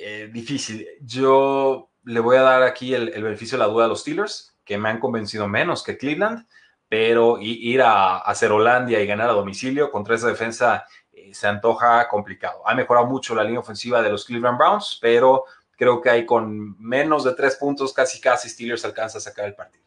Eh, 0.01 0.29
difícil. 0.31 0.87
Yo 1.01 1.89
le 2.03 2.19
voy 2.19 2.37
a 2.37 2.41
dar 2.41 2.63
aquí 2.63 2.93
el, 2.93 3.09
beneficio 3.23 3.57
de 3.57 3.63
la 3.63 3.71
duda 3.71 3.85
a 3.85 3.87
los 3.87 4.01
Steelers, 4.01 4.55
que 4.65 4.77
me 4.77 4.89
han 4.89 4.99
convencido 4.99 5.47
menos 5.47 5.83
que 5.83 5.97
Cleveland, 5.97 6.45
pero 6.89 7.37
ir 7.39 7.81
a, 7.81 8.17
hacer 8.19 8.51
Holandia 8.51 9.01
y 9.01 9.07
ganar 9.07 9.29
a 9.29 9.33
domicilio 9.33 9.91
contra 9.91 10.15
esa 10.15 10.27
defensa 10.27 10.85
eh, 11.11 11.33
se 11.33 11.47
antoja 11.47 12.07
complicado. 12.07 12.67
Ha 12.67 12.75
mejorado 12.75 13.07
mucho 13.07 13.35
la 13.35 13.43
línea 13.43 13.59
ofensiva 13.59 14.01
de 14.01 14.09
los 14.09 14.25
Cleveland 14.25 14.57
Browns, 14.57 14.99
pero 15.01 15.45
creo 15.75 16.01
que 16.01 16.09
hay 16.09 16.25
con 16.25 16.79
menos 16.79 17.23
de 17.23 17.33
tres 17.33 17.55
puntos 17.55 17.93
casi 17.93 18.21
casi 18.21 18.49
Steelers 18.49 18.85
alcanza 18.85 19.17
a 19.17 19.21
sacar 19.21 19.45
el 19.45 19.55
partido. 19.55 19.83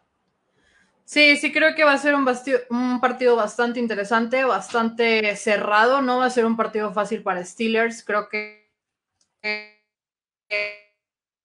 Sí, 1.05 1.37
sí 1.37 1.53
creo 1.53 1.77
que 1.77 1.85
va 1.85 1.93
a 1.93 1.99
ser 1.99 2.17
un, 2.17 2.27
un, 2.71 3.01
partido 3.01 3.37
bastante 3.37 3.79
interesante, 3.79 4.43
bastante 4.43 5.37
cerrado. 5.37 6.03
No 6.03 6.19
va 6.19 6.27
a 6.27 6.31
ser 6.31 6.45
un 6.45 6.57
partido 6.57 6.93
fácil 6.93 7.23
para 7.23 7.45
Steelers. 7.45 8.03
Creo 8.03 8.29
que 8.29 8.67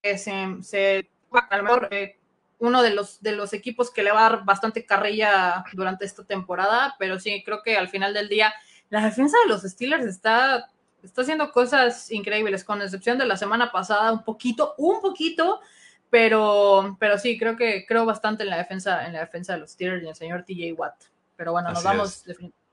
se, 0.04 1.10
a 1.32 1.58
lo 1.58 1.64
mejor 1.64 1.88
eh, 1.92 2.20
uno 2.60 2.82
de 2.84 2.92
los, 2.92 3.22
de 3.22 3.34
los 3.34 3.54
equipos 3.54 3.92
que 3.92 4.04
le 4.04 4.12
va 4.12 4.26
a 4.26 4.30
dar 4.30 4.46
bastante 4.46 4.86
carrilla 4.86 5.64
durante 5.74 6.06
esta 6.06 6.24
temporada, 6.24 6.96
pero 7.00 7.20
sí, 7.20 7.44
creo 7.44 7.62
que 7.64 7.78
al 7.78 7.90
final 7.90 8.14
del 8.14 8.30
día 8.30 8.54
la 8.90 9.04
defensa 9.04 9.38
de 9.44 9.50
los 9.50 9.64
Steelers 9.64 10.06
está, 10.06 10.70
está 11.02 11.22
haciendo 11.22 11.52
cosas 11.52 12.12
increíbles, 12.12 12.64
con 12.64 12.82
excepción 12.82 13.18
de 13.18 13.26
la 13.26 13.38
semana 13.38 13.72
pasada, 13.72 14.12
un 14.12 14.24
poquito, 14.24 14.76
un 14.78 15.02
poquito, 15.02 15.62
pero, 16.10 16.98
pero 17.00 17.18
sí, 17.18 17.40
creo 17.40 17.56
que 17.56 17.86
creo 17.88 18.06
bastante 18.06 18.44
en 18.44 18.50
la 18.50 18.58
defensa, 18.58 19.08
en 19.08 19.14
la 19.14 19.22
defensa 19.22 19.54
de 19.54 19.60
los 19.60 19.72
Steelers 19.72 20.04
y 20.04 20.10
el 20.10 20.16
señor 20.16 20.44
TJ 20.44 20.74
Watt. 20.74 21.06
Pero 21.38 21.54
bueno, 21.54 21.72
nos 21.72 21.84
vamos 21.84 22.24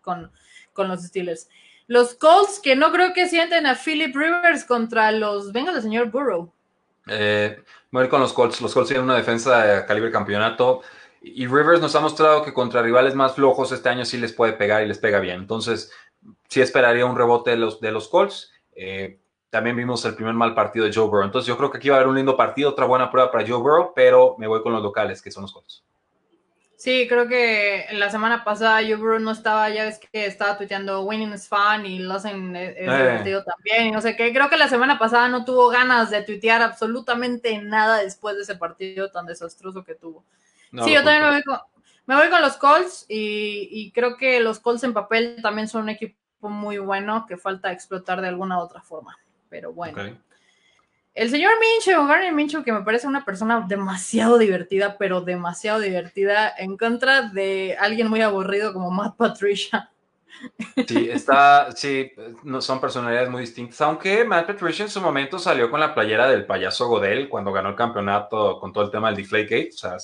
con, 0.03 0.31
con 0.73 0.89
los 0.89 1.03
Steelers. 1.05 1.49
Los 1.89 2.15
Colts, 2.15 2.61
que 2.61 2.77
no 2.77 2.93
creo 2.93 3.15
que 3.15 3.29
sienten 3.29 3.67
a 3.67 3.75
Philip 3.75 4.15
Rivers 4.15 4.65
contra 4.65 5.11
los 5.11 5.53
Venga 5.53 5.73
del 5.73 5.81
señor 5.81 6.11
Burrow. 6.11 6.53
Eh, 7.07 7.63
voy 7.91 8.03
a 8.03 8.05
ir 8.05 8.11
con 8.11 8.21
los 8.21 8.35
Colts. 8.35 8.61
Los 8.61 8.75
Colts 8.75 8.89
tienen 8.89 9.05
una 9.05 9.17
defensa 9.17 9.65
de 9.65 9.87
calibre 9.87 10.13
campeonato. 10.13 10.83
Y 11.23 11.47
Rivers 11.47 11.81
nos 11.81 11.97
ha 11.97 12.01
mostrado 12.01 12.45
que 12.45 12.53
contra 12.53 12.83
rivales 12.83 13.15
más 13.15 13.35
flojos 13.35 13.73
este 13.73 13.89
año 13.89 14.05
sí 14.05 14.19
les 14.19 14.35
puede 14.35 14.53
pegar 14.53 14.83
y 14.83 14.87
les 14.87 14.99
pega 14.99 15.19
bien. 15.19 15.41
Entonces, 15.41 15.91
sí 16.49 16.61
esperaría 16.61 17.07
un 17.07 17.17
rebote 17.17 17.53
de 17.53 17.57
los, 17.57 17.81
de 17.81 17.91
los 17.91 18.09
Colts. 18.09 18.53
Eh, 18.77 19.19
también 19.49 19.75
vimos 19.75 20.05
el 20.05 20.15
primer 20.15 20.35
mal 20.35 20.55
partido 20.55 20.85
de 20.85 20.93
Joe 20.93 21.09
Burrow. 21.09 21.25
Entonces, 21.25 21.49
yo 21.49 21.57
creo 21.57 21.71
que 21.71 21.79
aquí 21.79 21.89
va 21.89 21.97
a 21.97 21.99
haber 22.01 22.09
un 22.09 22.17
lindo 22.17 22.37
partido, 22.37 22.69
otra 22.69 22.85
buena 22.85 23.11
prueba 23.11 23.33
para 23.33 23.47
Joe 23.47 23.57
Burrow, 23.57 23.93
pero 23.97 24.37
me 24.39 24.47
voy 24.47 24.63
con 24.63 24.75
los 24.75 24.83
locales, 24.83 25.23
que 25.23 25.31
son 25.31 25.43
los 25.43 25.55
Colts. 25.55 25.83
Sí, 26.79 27.09
creo 27.09 27.27
que 27.27 27.87
la 27.95 28.09
semana 28.09 28.45
pasada 28.45 28.83
yo 28.83 28.99
no 28.99 29.33
estaba, 29.33 29.69
ya 29.69 29.87
ves 29.87 29.99
que 29.99 30.27
estaba 30.27 30.57
tuiteando 30.57 31.03
Winning 31.03 31.33
is 31.33 31.49
fun 31.49 31.85
y 31.85 31.99
lo 31.99 32.15
hacen 32.15 32.55
es 32.55 32.77
eh, 32.77 32.83
divertido 32.83 33.43
también 33.43 33.89
y 33.89 33.91
no 33.91 34.01
sé 34.01 34.15
qué. 34.15 34.33
Creo 34.33 34.49
que 34.49 34.57
la 34.57 34.69
semana 34.69 34.97
pasada 34.97 35.29
no 35.29 35.45
tuvo 35.45 35.71
ganas 35.71 36.11
de 36.11 36.23
tuitear 36.23 36.63
absolutamente 36.63 37.59
nada 37.59 37.99
después 37.99 38.37
de 38.37 38.43
ese 38.43 38.55
partido 38.55 39.11
tan 39.11 39.27
desastroso 39.27 39.83
que 39.83 39.97
tuvo. 39.97 40.23
sí, 40.85 40.93
yo 40.93 41.03
también 41.03 41.23
me 42.07 42.15
voy, 42.15 42.29
con, 42.31 42.43
los 42.43 42.57
Colts 42.57 43.07
y, 43.09 43.91
creo 43.91 44.17
que 44.17 44.39
los 44.39 44.61
Colts 44.61 44.85
en 44.85 44.95
papel 44.95 45.43
también 45.43 45.67
son 45.67 45.83
un 45.83 45.89
equipo 45.89 46.17
muy 46.43 46.79
bueno 46.79 47.27
que 47.27 47.37
falta 47.37 47.73
explotar 47.73 48.21
de 48.21 48.29
alguna 48.29 48.61
otra 48.61 48.83
forma. 48.83 49.19
Pero 49.49 49.73
bueno. 49.73 50.17
El 51.19 51.31
señor 51.31 51.51
Mincho, 51.59 52.07
Garner 52.07 52.33
Mincho, 52.33 52.63
que 52.63 52.73
me 52.73 52.83
parece 52.83 53.09
una 53.09 53.25
persona 53.25 53.65
demasiado 53.67 54.39
divertida, 54.39 54.97
pero 54.99 55.21
demasiado 55.21 55.81
divertida, 55.81 56.55
en 56.57 56.77
contra 56.77 57.23
de 57.23 57.77
alguien 57.81 58.09
muy 58.09 58.23
aburrido 58.23 58.73
como 58.73 58.93
Matt 58.93 59.17
Patricia. 59.17 59.91
Sí, 60.87 61.11
está, 61.11 61.73
sí, 61.73 62.13
son 62.61 62.81
personalidades 62.81 63.29
muy 63.29 63.41
distintas, 63.41 63.81
aunque 63.81 64.25
Matt 64.25 64.47
Patricia 64.47 64.85
en 64.85 64.91
su 64.91 65.01
momento 65.01 65.41
salió 65.41 65.69
con 65.73 65.81
la 65.81 65.93
playera 65.93 66.31
del 66.31 66.47
payaso 66.47 66.87
Godel 66.87 67.29
cuando 67.29 67.51
ganó 67.51 67.71
el 67.71 67.75
campeonato 67.75 68.61
con 68.61 68.73
todo 68.73 68.85
el 68.85 68.93
tema 68.93 69.09
del 69.09 69.17
Deflategate, 69.17 69.71
o 69.75 69.77
sea, 69.77 69.97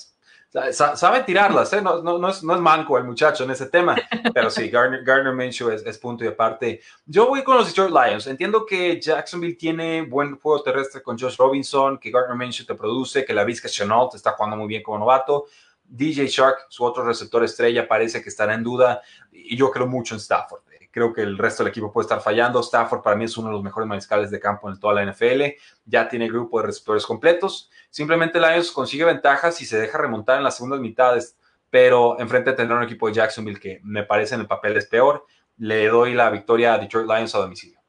sabe 0.72 1.22
tirarlas, 1.24 1.72
¿eh? 1.72 1.82
no, 1.82 2.28
es, 2.28 2.42
manco 2.42 2.96
el 2.96 3.04
muchacho 3.04 3.42
en 3.44 3.50
ese 3.50 3.66
tema, 3.66 3.96
pero 4.32 4.50
sí, 4.50 4.68
Gardner, 4.68 5.02
Gardner 5.02 5.34
Minshew 5.34 5.70
es, 5.70 5.98
punto 5.98 6.24
y 6.24 6.28
aparte. 6.28 6.80
Yo 7.06 7.26
voy 7.26 7.42
con 7.42 7.56
los 7.56 7.66
Detroit 7.66 7.90
Lions. 7.90 8.26
Entiendo 8.28 8.64
que 8.64 9.00
Jacksonville 9.00 9.56
tiene 9.56 10.02
buen 10.02 10.36
juego 10.38 10.62
terrestre 10.62 11.02
con 11.02 11.18
Josh 11.18 11.36
Robinson, 11.36 11.98
que 11.98 12.10
Gardner 12.10 12.36
Minshew 12.36 12.66
te 12.66 12.74
produce, 12.74 13.24
que 13.24 13.34
la 13.34 13.44
Vizca 13.44 13.68
Chenault 13.68 14.14
está 14.14 14.32
jugando 14.32 14.56
muy 14.56 14.68
bien 14.68 14.82
como 14.82 14.98
novato. 14.98 15.46
DJ 15.82 16.28
Shark, 16.28 16.66
su 16.68 16.84
otro 16.84 17.04
receptor 17.04 17.42
estrella, 17.44 17.86
parece 17.86 18.22
que 18.22 18.28
estará 18.28 18.54
en 18.54 18.62
duda 18.62 19.02
y 19.32 19.56
yo 19.56 19.70
creo 19.70 19.86
mucho 19.86 20.14
en 20.14 20.20
Stafford. 20.20 20.62
Creo 20.94 21.12
que 21.12 21.22
el 21.22 21.36
resto 21.36 21.64
del 21.64 21.72
equipo 21.72 21.92
puede 21.92 22.04
estar 22.04 22.20
fallando. 22.20 22.60
Stafford 22.60 23.02
para 23.02 23.16
mí 23.16 23.24
es 23.24 23.36
uno 23.36 23.48
de 23.48 23.54
los 23.54 23.64
mejores 23.64 23.88
mariscales 23.88 24.30
de 24.30 24.38
campo 24.38 24.70
en 24.70 24.78
toda 24.78 24.94
la 24.94 25.04
NFL. 25.04 25.42
Ya 25.86 26.08
tiene 26.08 26.28
grupo 26.28 26.60
de 26.60 26.66
receptores 26.66 27.04
completos. 27.04 27.68
Simplemente 27.90 28.38
Lions 28.38 28.70
consigue 28.70 29.04
ventajas 29.04 29.60
y 29.60 29.66
se 29.66 29.76
deja 29.76 29.98
remontar 29.98 30.38
en 30.38 30.44
las 30.44 30.54
segundas 30.54 30.78
mitades, 30.78 31.36
pero 31.68 32.20
enfrente 32.20 32.52
tendrá 32.52 32.76
un 32.76 32.84
equipo 32.84 33.08
de 33.08 33.14
Jacksonville 33.14 33.58
que 33.58 33.80
me 33.82 34.04
parece 34.04 34.36
en 34.36 34.42
el 34.42 34.46
papel 34.46 34.76
es 34.76 34.86
peor. 34.86 35.26
Le 35.56 35.88
doy 35.88 36.14
la 36.14 36.30
victoria 36.30 36.74
a 36.74 36.78
Detroit 36.78 37.08
Lions 37.08 37.34
a 37.34 37.38
domicilio. 37.38 37.80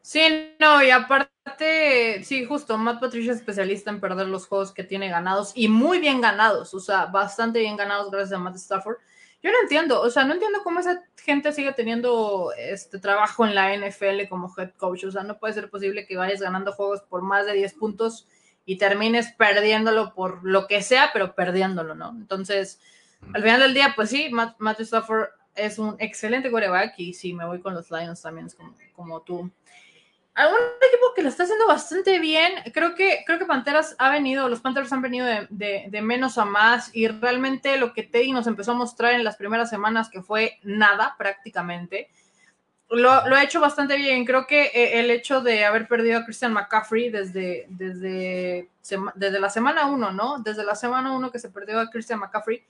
Sí, 0.00 0.54
no, 0.58 0.82
y 0.82 0.88
aparte, 0.88 2.24
sí, 2.24 2.46
justo, 2.46 2.78
Matt 2.78 3.00
Patricia 3.00 3.32
es 3.32 3.40
especialista 3.40 3.90
en 3.90 4.00
perder 4.00 4.28
los 4.28 4.46
juegos 4.46 4.72
que 4.72 4.82
tiene 4.82 5.10
ganados 5.10 5.52
y 5.54 5.68
muy 5.68 5.98
bien 5.98 6.22
ganados, 6.22 6.72
o 6.72 6.80
sea, 6.80 7.04
bastante 7.04 7.58
bien 7.58 7.76
ganados 7.76 8.10
gracias 8.10 8.32
a 8.32 8.42
Matt 8.42 8.56
Stafford. 8.56 8.96
Yo 9.40 9.52
no 9.52 9.58
entiendo, 9.62 10.00
o 10.00 10.10
sea, 10.10 10.24
no 10.24 10.34
entiendo 10.34 10.60
cómo 10.64 10.80
esa 10.80 11.04
gente 11.16 11.52
sigue 11.52 11.72
teniendo 11.72 12.52
este 12.58 12.98
trabajo 12.98 13.46
en 13.46 13.54
la 13.54 13.72
NFL 13.76 14.28
como 14.28 14.52
head 14.56 14.70
coach. 14.76 15.04
O 15.04 15.12
sea, 15.12 15.22
no 15.22 15.38
puede 15.38 15.54
ser 15.54 15.70
posible 15.70 16.06
que 16.06 16.16
vayas 16.16 16.40
ganando 16.40 16.72
juegos 16.72 17.02
por 17.02 17.22
más 17.22 17.46
de 17.46 17.52
10 17.52 17.74
puntos 17.74 18.26
y 18.64 18.78
termines 18.78 19.32
perdiéndolo 19.32 20.12
por 20.12 20.40
lo 20.42 20.66
que 20.66 20.82
sea, 20.82 21.10
pero 21.12 21.34
perdiéndolo, 21.34 21.94
¿no? 21.94 22.10
Entonces, 22.10 22.80
al 23.32 23.42
final 23.42 23.60
del 23.60 23.74
día, 23.74 23.92
pues 23.94 24.10
sí, 24.10 24.30
Matthew 24.30 24.84
Stafford 24.84 25.28
es 25.54 25.78
un 25.78 25.96
excelente 25.98 26.50
quarterback 26.50 26.94
y 26.98 27.14
sí, 27.14 27.32
me 27.32 27.46
voy 27.46 27.60
con 27.60 27.74
los 27.74 27.90
Lions 27.90 28.20
también, 28.20 28.48
como, 28.50 28.74
como 28.92 29.22
tú 29.22 29.50
un 30.46 30.54
equipo 30.88 31.14
que 31.16 31.22
lo 31.22 31.28
está 31.28 31.42
haciendo 31.42 31.66
bastante 31.66 32.18
bien. 32.20 32.52
Creo 32.72 32.94
que, 32.94 33.24
creo 33.26 33.38
que 33.38 33.44
Panteras 33.44 33.96
ha 33.98 34.10
venido, 34.10 34.48
los 34.48 34.60
Panthers 34.60 34.92
han 34.92 35.02
venido 35.02 35.26
de, 35.26 36.00
menos 36.02 36.38
a 36.38 36.44
más 36.44 36.94
y 36.94 37.08
realmente 37.08 37.76
lo 37.76 37.92
que 37.92 38.04
Teddy 38.04 38.32
nos 38.32 38.46
empezó 38.46 38.72
a 38.72 38.74
mostrar 38.74 39.14
en 39.14 39.24
las 39.24 39.36
primeras 39.36 39.68
semanas, 39.68 40.08
que 40.08 40.22
fue 40.22 40.58
nada 40.62 41.16
prácticamente, 41.18 42.08
lo, 42.90 43.10
ha 43.10 43.42
hecho 43.42 43.60
bastante 43.60 43.96
bien. 43.96 44.24
Creo 44.24 44.46
que 44.46 44.66
eh, 44.66 45.00
el 45.00 45.10
hecho 45.10 45.40
de 45.40 45.64
haber 45.64 45.88
perdido 45.88 46.18
a 46.18 46.24
Christian 46.24 46.52
McCaffrey 46.52 47.10
desde, 47.10 47.66
desde, 47.68 48.68
desde 49.14 49.40
la 49.40 49.50
semana 49.50 49.86
1, 49.86 50.12
¿no? 50.12 50.38
Desde 50.38 50.64
la 50.64 50.74
semana 50.74 51.12
1 51.16 51.30
que 51.32 51.38
se 51.38 51.50
perdió 51.50 51.80
a 51.80 51.90
Christian 51.90 52.20
McCaffrey, 52.20 52.64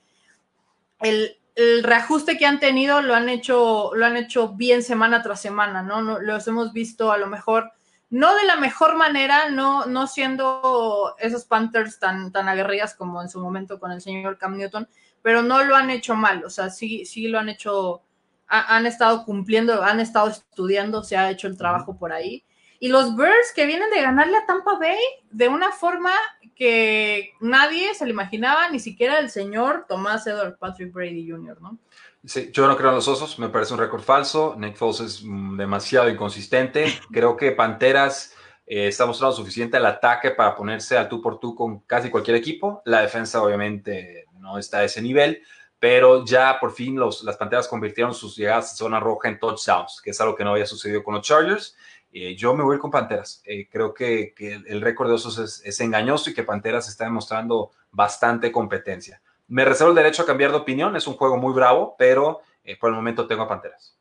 el, 1.01 1.37
el 1.59 1.83
reajuste 1.83 2.37
que 2.37 2.45
han 2.45 2.61
tenido 2.61 3.01
lo 3.01 3.13
han 3.13 3.27
hecho, 3.27 3.91
lo 3.93 4.05
han 4.05 4.15
hecho 4.15 4.53
bien 4.53 4.81
semana 4.81 5.21
tras 5.21 5.41
semana, 5.41 5.83
¿no? 5.83 6.19
Los 6.21 6.47
hemos 6.47 6.71
visto 6.71 7.11
a 7.11 7.17
lo 7.17 7.27
mejor, 7.27 7.73
no 8.09 8.33
de 8.33 8.45
la 8.45 8.55
mejor 8.55 8.95
manera, 8.95 9.49
no, 9.49 9.85
no 9.85 10.07
siendo 10.07 11.15
esos 11.19 11.43
Panthers 11.43 11.99
tan, 11.99 12.31
tan 12.31 12.47
aguerridas 12.47 12.95
como 12.95 13.21
en 13.21 13.27
su 13.27 13.41
momento 13.41 13.77
con 13.77 13.91
el 13.91 13.99
señor 13.99 14.37
Cam 14.37 14.55
Newton, 14.57 14.87
pero 15.21 15.41
no 15.41 15.61
lo 15.65 15.75
han 15.75 15.89
hecho 15.89 16.15
mal, 16.15 16.45
o 16.45 16.49
sea, 16.49 16.69
sí, 16.69 17.05
sí 17.05 17.27
lo 17.27 17.39
han 17.39 17.49
hecho, 17.49 18.03
han 18.47 18.85
estado 18.85 19.25
cumpliendo, 19.25 19.83
han 19.83 19.99
estado 19.99 20.29
estudiando, 20.29 21.03
se 21.03 21.17
ha 21.17 21.29
hecho 21.29 21.47
el 21.47 21.57
trabajo 21.57 21.97
por 21.97 22.13
ahí. 22.13 22.45
Y 22.79 22.87
los 22.87 23.15
Bears 23.15 23.51
que 23.53 23.65
vienen 23.65 23.89
de 23.89 24.01
ganarle 24.01 24.37
a 24.37 24.45
Tampa 24.45 24.79
Bay 24.79 24.97
de 25.31 25.49
una 25.49 25.71
forma 25.71 26.13
que 26.55 27.33
nadie 27.39 27.93
se 27.93 28.05
lo 28.05 28.11
imaginaba, 28.11 28.69
ni 28.69 28.79
siquiera 28.79 29.19
el 29.19 29.29
señor 29.29 29.85
Tomás 29.87 30.27
Edward 30.27 30.57
Patrick 30.57 30.91
Brady 30.91 31.29
Jr., 31.29 31.61
¿no? 31.61 31.77
Sí, 32.25 32.49
yo 32.51 32.67
no 32.67 32.75
creo 32.75 32.89
en 32.89 32.95
los 32.95 33.07
osos, 33.07 33.39
me 33.39 33.47
parece 33.47 33.73
un 33.73 33.79
récord 33.79 34.01
falso. 34.01 34.55
Nick 34.57 34.75
Foles 34.75 34.99
es 34.99 35.23
mm, 35.23 35.57
demasiado 35.57 36.09
inconsistente. 36.09 36.85
Creo 37.13 37.37
que 37.37 37.53
Panteras 37.53 38.35
eh, 38.67 38.89
está 38.89 39.05
mostrando 39.05 39.35
suficiente 39.35 39.77
el 39.77 39.85
ataque 39.85 40.31
para 40.31 40.53
ponerse 40.53 40.97
al 40.97 41.07
tú 41.07 41.21
por 41.21 41.39
tú 41.39 41.55
con 41.55 41.79
casi 41.79 42.09
cualquier 42.09 42.35
equipo. 42.35 42.81
La 42.83 43.01
defensa, 43.01 43.41
obviamente, 43.41 44.25
no 44.33 44.57
está 44.57 44.79
a 44.79 44.83
ese 44.83 45.01
nivel, 45.01 45.41
pero 45.79 46.25
ya 46.25 46.59
por 46.59 46.73
fin 46.73 46.97
los, 46.97 47.23
las 47.23 47.37
Panteras 47.37 47.69
convirtieron 47.69 48.13
sus 48.13 48.35
llegadas 48.35 48.73
a 48.73 48.75
zona 48.75 48.99
roja 48.99 49.29
en 49.29 49.39
touchdowns, 49.39 50.01
que 50.03 50.09
es 50.09 50.19
algo 50.19 50.35
que 50.35 50.43
no 50.43 50.51
había 50.51 50.65
sucedido 50.65 51.03
con 51.03 51.15
los 51.15 51.25
Chargers. 51.25 51.77
Eh, 52.11 52.35
yo 52.35 52.53
me 52.53 52.63
voy 52.63 52.79
con 52.79 52.91
Panteras. 52.91 53.41
Eh, 53.45 53.67
creo 53.69 53.93
que, 53.93 54.33
el 54.39 54.81
récord 54.81 55.07
de 55.07 55.15
Osos 55.15 55.61
es, 55.63 55.79
engañoso 55.79 56.29
y 56.29 56.33
que 56.33 56.43
Panteras 56.43 56.87
está 56.89 57.05
demostrando 57.05 57.71
bastante 57.91 58.51
competencia. 58.51 59.21
Me 59.47 59.65
reservo 59.65 59.91
el 59.91 59.95
derecho 59.95 60.23
a 60.23 60.25
cambiar 60.25 60.51
de 60.51 60.57
opinión, 60.57 60.95
es 60.95 61.07
un 61.07 61.15
juego 61.15 61.37
muy 61.37 61.53
bravo, 61.53 61.95
pero 61.97 62.41
eh, 62.63 62.77
por 62.77 62.89
el 62.89 62.95
momento 62.95 63.27
tengo 63.27 63.43
a 63.43 63.47
Panteras. 63.47 63.95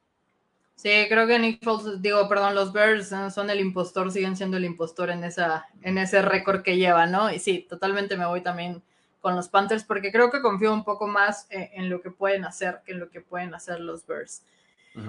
Sí, 0.75 1.07
creo 1.09 1.27
que 1.27 1.39
Nick 1.39 1.65
Foles, 1.65 2.01
digo, 2.01 2.29
perdón, 2.29 2.55
los 2.55 2.73
Bears 2.73 3.13
son 3.35 3.51
el 3.51 3.59
impostor, 3.59 4.13
siguen 4.13 4.37
siendo 4.37 4.59
el 4.59 4.65
impostor 4.65 5.11
en 5.11 5.25
esa, 5.25 5.67
en 5.83 5.99
ese 5.99 6.23
récord 6.23 6.63
que 6.63 6.77
lleva, 6.77 7.07
¿no? 7.07 7.33
Y 7.33 7.41
sí, 7.41 7.67
totalmente 7.69 8.17
me 8.17 8.27
voy 8.27 8.43
también 8.43 8.81
con 9.21 9.35
los 9.35 9.49
Panthers 9.49 9.83
porque 9.83 10.13
creo 10.13 10.31
que 10.31 10.41
confío 10.41 10.73
un 10.73 10.85
poco 10.85 11.09
más 11.09 11.47
eh, 11.51 11.71
en 11.75 11.91
lo 11.91 12.01
que 12.01 12.11
pueden 12.11 12.45
hacer 12.45 12.83
que 12.87 12.93
en 12.93 13.01
lo 13.01 13.11
que 13.11 13.21
pueden 13.21 13.55
hacer 13.55 13.81
los 13.81 14.07
Bears. 14.07 14.43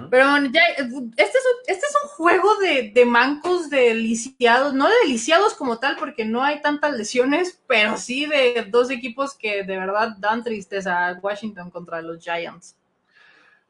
Pero 0.08 0.24
ya, 0.52 0.60
este 0.76 0.82
es, 0.82 0.92
un, 0.92 1.12
este 1.16 1.38
es 1.72 1.79
juego 2.20 2.54
de, 2.56 2.90
de, 2.94 3.06
mancos, 3.06 3.70
de 3.70 3.94
lisiados, 3.94 4.74
no 4.74 4.86
de 4.86 5.08
lisiados 5.08 5.54
como 5.54 5.78
tal, 5.78 5.96
porque 5.96 6.26
no 6.26 6.42
hay 6.42 6.60
tantas 6.60 6.92
lesiones, 6.92 7.58
pero 7.66 7.96
sí 7.96 8.26
de 8.26 8.66
dos 8.68 8.90
equipos 8.90 9.34
que 9.34 9.64
de 9.64 9.78
verdad 9.78 10.16
dan 10.18 10.44
tristeza. 10.44 11.18
Washington 11.22 11.70
contra 11.70 12.02
los 12.02 12.22
Giants. 12.22 12.76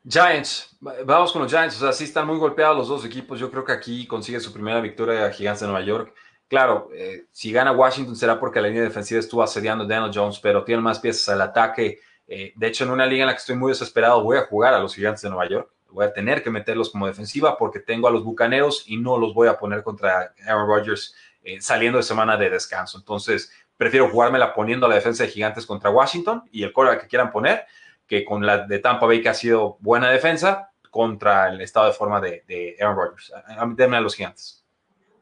Giants, 0.05 0.77
vamos 0.81 1.31
con 1.31 1.43
los 1.43 1.53
Giants, 1.53 1.77
o 1.77 1.79
sea, 1.79 1.93
sí 1.93 2.03
están 2.03 2.27
muy 2.27 2.39
golpeados 2.39 2.77
los 2.77 2.89
dos 2.89 3.05
equipos. 3.05 3.39
Yo 3.39 3.53
creo 3.53 3.65
que 3.65 3.71
aquí 3.71 4.05
consigue 4.09 4.41
su 4.41 4.53
primera 4.53 4.81
victoria 4.81 5.27
a 5.27 5.31
Gigantes 5.31 5.61
de 5.61 5.69
Nueva 5.69 5.87
York. 5.87 6.13
Claro, 6.49 6.89
eh, 6.93 7.27
si 7.31 7.53
gana 7.53 7.71
Washington 7.71 8.17
será 8.17 8.41
porque 8.41 8.61
la 8.61 8.67
línea 8.67 8.83
defensiva 8.83 9.21
estuvo 9.21 9.45
asediando 9.45 9.85
a 9.85 9.87
Daniel 9.87 10.11
Jones, 10.13 10.41
pero 10.41 10.65
tiene 10.65 10.83
más 10.83 10.99
piezas 10.99 11.29
al 11.29 11.43
ataque. 11.43 12.01
Eh, 12.27 12.53
de 12.57 12.67
hecho, 12.67 12.83
en 12.83 12.91
una 12.91 13.07
liga 13.07 13.23
en 13.23 13.29
la 13.29 13.35
que 13.35 13.39
estoy 13.39 13.55
muy 13.55 13.71
desesperado, 13.71 14.25
voy 14.25 14.39
a 14.39 14.47
jugar 14.47 14.75
a 14.75 14.81
los 14.81 14.93
Gigantes 14.93 15.23
de 15.23 15.31
Nueva 15.31 15.49
York. 15.49 15.71
Voy 15.93 16.07
a 16.07 16.13
tener 16.13 16.43
que 16.43 16.51
meterlos 16.51 16.91
como 16.91 17.07
defensiva 17.07 17.57
porque 17.59 17.81
tengo 17.81 18.09
a 18.09 18.11
los 18.11 18.25
Bucaneros 18.25 18.85
y 18.87 18.97
no 18.97 19.19
los 19.19 19.35
voy 19.35 19.49
a 19.49 19.59
poner 19.59 19.83
contra 19.83 20.35
Aaron 20.47 20.67
Rodgers 20.67 21.15
eh, 21.43 21.61
saliendo 21.61 21.99
de 21.99 22.03
semana 22.03 22.37
de 22.37 22.51
descanso. 22.51 22.99
Entonces, 22.99 23.53
prefiero 23.77 24.09
jugármela 24.09 24.55
poniendo 24.55 24.87
a 24.87 24.89
la 24.89 24.97
defensa 24.97 25.25
de 25.25 25.31
Gigantes 25.31 25.67
contra 25.67 25.91
Washington 25.91 26.45
y 26.53 26.63
el 26.63 26.73
core 26.73 26.99
que 26.99 27.07
quieran 27.07 27.31
poner 27.31 27.67
que 28.07 28.25
con 28.25 28.45
la 28.45 28.67
de 28.67 28.81
Tampa 28.81 29.07
Bay, 29.07 29.23
que 29.23 29.29
ha 29.29 29.35
sido 29.35 29.77
buena 29.81 30.11
defensa, 30.11 30.71
contra 30.91 31.49
el 31.49 31.61
estado 31.61 31.87
de 31.87 31.93
forma 31.93 32.21
de, 32.21 32.77
Aaron 32.81 32.97
Rodgers. 32.97 33.33
Denme 33.77 33.97
a 33.97 34.01
los 34.01 34.17
gigantes. 34.17 34.65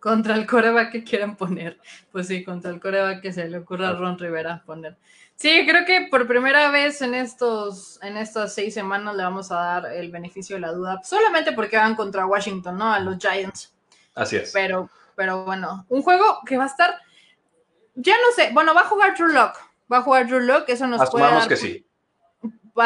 Contra 0.00 0.34
el 0.34 0.46
coreback 0.46 0.90
que 0.90 1.04
quieran 1.04 1.36
poner. 1.36 1.78
Pues 2.10 2.28
sí, 2.28 2.42
contra 2.42 2.70
el 2.70 2.80
coreback 2.80 3.20
que 3.20 3.32
se 3.32 3.46
le 3.48 3.58
ocurra 3.58 3.90
a 3.90 3.92
Ron 3.94 4.18
Rivera 4.18 4.62
poner. 4.64 4.96
Sí, 5.38 5.64
creo 5.68 5.84
que 5.84 6.08
por 6.10 6.26
primera 6.26 6.70
vez 6.72 7.00
en 7.00 7.14
estos, 7.14 8.00
en 8.02 8.16
estas 8.16 8.54
seis 8.54 8.74
semanas 8.74 9.14
le 9.14 9.22
vamos 9.22 9.52
a 9.52 9.54
dar 9.54 9.92
el 9.92 10.10
beneficio 10.10 10.56
de 10.56 10.60
la 10.60 10.72
duda, 10.72 11.00
solamente 11.04 11.52
porque 11.52 11.76
van 11.76 11.94
contra 11.94 12.26
Washington, 12.26 12.76
¿no? 12.76 12.92
A 12.92 12.98
los 12.98 13.18
Giants. 13.18 13.72
Así 14.16 14.36
es. 14.36 14.50
Pero, 14.52 14.90
pero 15.14 15.44
bueno, 15.44 15.86
un 15.88 16.02
juego 16.02 16.40
que 16.44 16.56
va 16.56 16.64
a 16.64 16.66
estar, 16.66 17.00
ya 17.94 18.14
no 18.14 18.32
sé, 18.34 18.50
bueno, 18.52 18.74
va 18.74 18.80
a 18.80 18.88
jugar 18.88 19.16
Drew 19.16 19.28
Lock, 19.28 19.56
va 19.90 19.98
a 19.98 20.02
jugar 20.02 20.26
Drew 20.26 20.40
Lock, 20.40 20.68
eso 20.70 20.88
nos 20.88 21.00
Asumamos 21.00 21.30
puede 21.30 21.40
dar, 21.40 21.48
que 21.48 21.56
sí 21.56 21.84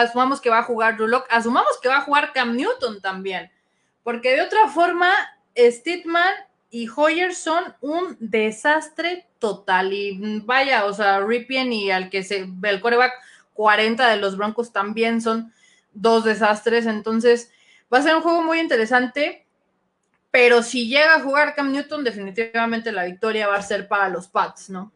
asumamos 0.01 0.41
que 0.41 0.51
va 0.51 0.59
a 0.59 0.63
jugar 0.63 0.97
Drew 0.97 1.23
asumamos 1.31 1.79
que 1.81 1.89
va 1.89 1.99
a 1.99 2.03
jugar 2.03 2.33
Cam 2.33 2.57
Newton 2.57 3.01
también, 3.01 3.51
porque 4.03 4.35
de 4.35 4.43
otra 4.43 4.69
forma, 4.69 5.13
Stidman 5.57 6.35
y 6.71 6.89
Hoyer 6.89 7.35
son 7.35 7.75
un 7.81 8.17
desastre 8.19 9.27
total. 9.43 9.93
Y 9.93 10.41
vaya, 10.45 10.85
o 10.87 10.95
sea, 10.95 11.21
Ripien 11.21 11.73
y 11.73 11.91
al 11.91 12.09
que 12.09 12.23
se 12.23 12.47
ve 12.49 12.71
el 12.71 12.81
coreback 12.81 13.13
40 13.55 14.09
de 14.09 14.17
los 14.19 14.37
Broncos 14.37 14.73
también 14.73 15.21
son 15.21 15.53
dos 15.93 16.25
desastres. 16.25 16.87
Entonces, 16.87 17.51
va 17.93 17.99
a 17.99 18.03
ser 18.03 18.15
un 18.15 18.23
juego 18.23 18.41
muy 18.43 18.61
interesante. 18.61 19.45
Pero 20.31 20.63
si 20.63 20.89
llega 20.89 21.17
a 21.17 21.21
jugar 21.21 21.55
Cam 21.55 21.73
Newton, 21.73 22.05
definitivamente 22.05 22.93
la 22.93 23.05
victoria 23.05 23.49
va 23.49 23.57
a 23.57 23.63
ser 23.63 23.89
para 23.89 24.09
los 24.09 24.29
Pats, 24.29 24.71
¿no? 24.71 24.93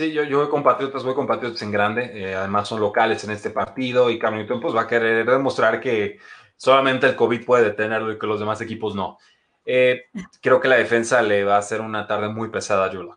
Sí, 0.00 0.10
yo, 0.12 0.24
yo 0.24 0.40
voy 0.40 0.48
con 0.48 0.62
Patriotas, 0.64 1.04
voy 1.04 1.14
con 1.14 1.26
Patriotas 1.26 1.62
en 1.62 1.70
grande, 1.70 2.10
eh, 2.12 2.34
además 2.34 2.66
son 2.68 2.80
locales 2.80 3.22
en 3.24 3.30
este 3.30 3.50
partido 3.50 4.10
y 4.10 4.18
Cam 4.18 4.34
Newton 4.34 4.60
pues 4.60 4.74
va 4.74 4.82
a 4.82 4.86
querer 4.88 5.24
demostrar 5.24 5.80
que 5.80 6.18
solamente 6.56 7.06
el 7.06 7.14
COVID 7.14 7.46
puede 7.46 7.64
detenerlo 7.64 8.12
y 8.12 8.18
que 8.18 8.26
los 8.26 8.40
demás 8.40 8.60
equipos 8.60 8.94
no. 8.94 9.18
Eh, 9.64 10.06
creo 10.42 10.60
que 10.60 10.68
la 10.68 10.76
defensa 10.76 11.22
le 11.22 11.44
va 11.44 11.56
a 11.56 11.60
hacer 11.60 11.80
una 11.80 12.06
tarde 12.06 12.28
muy 12.28 12.50
pesada 12.50 12.86
a 12.86 12.88
Drew 12.88 13.14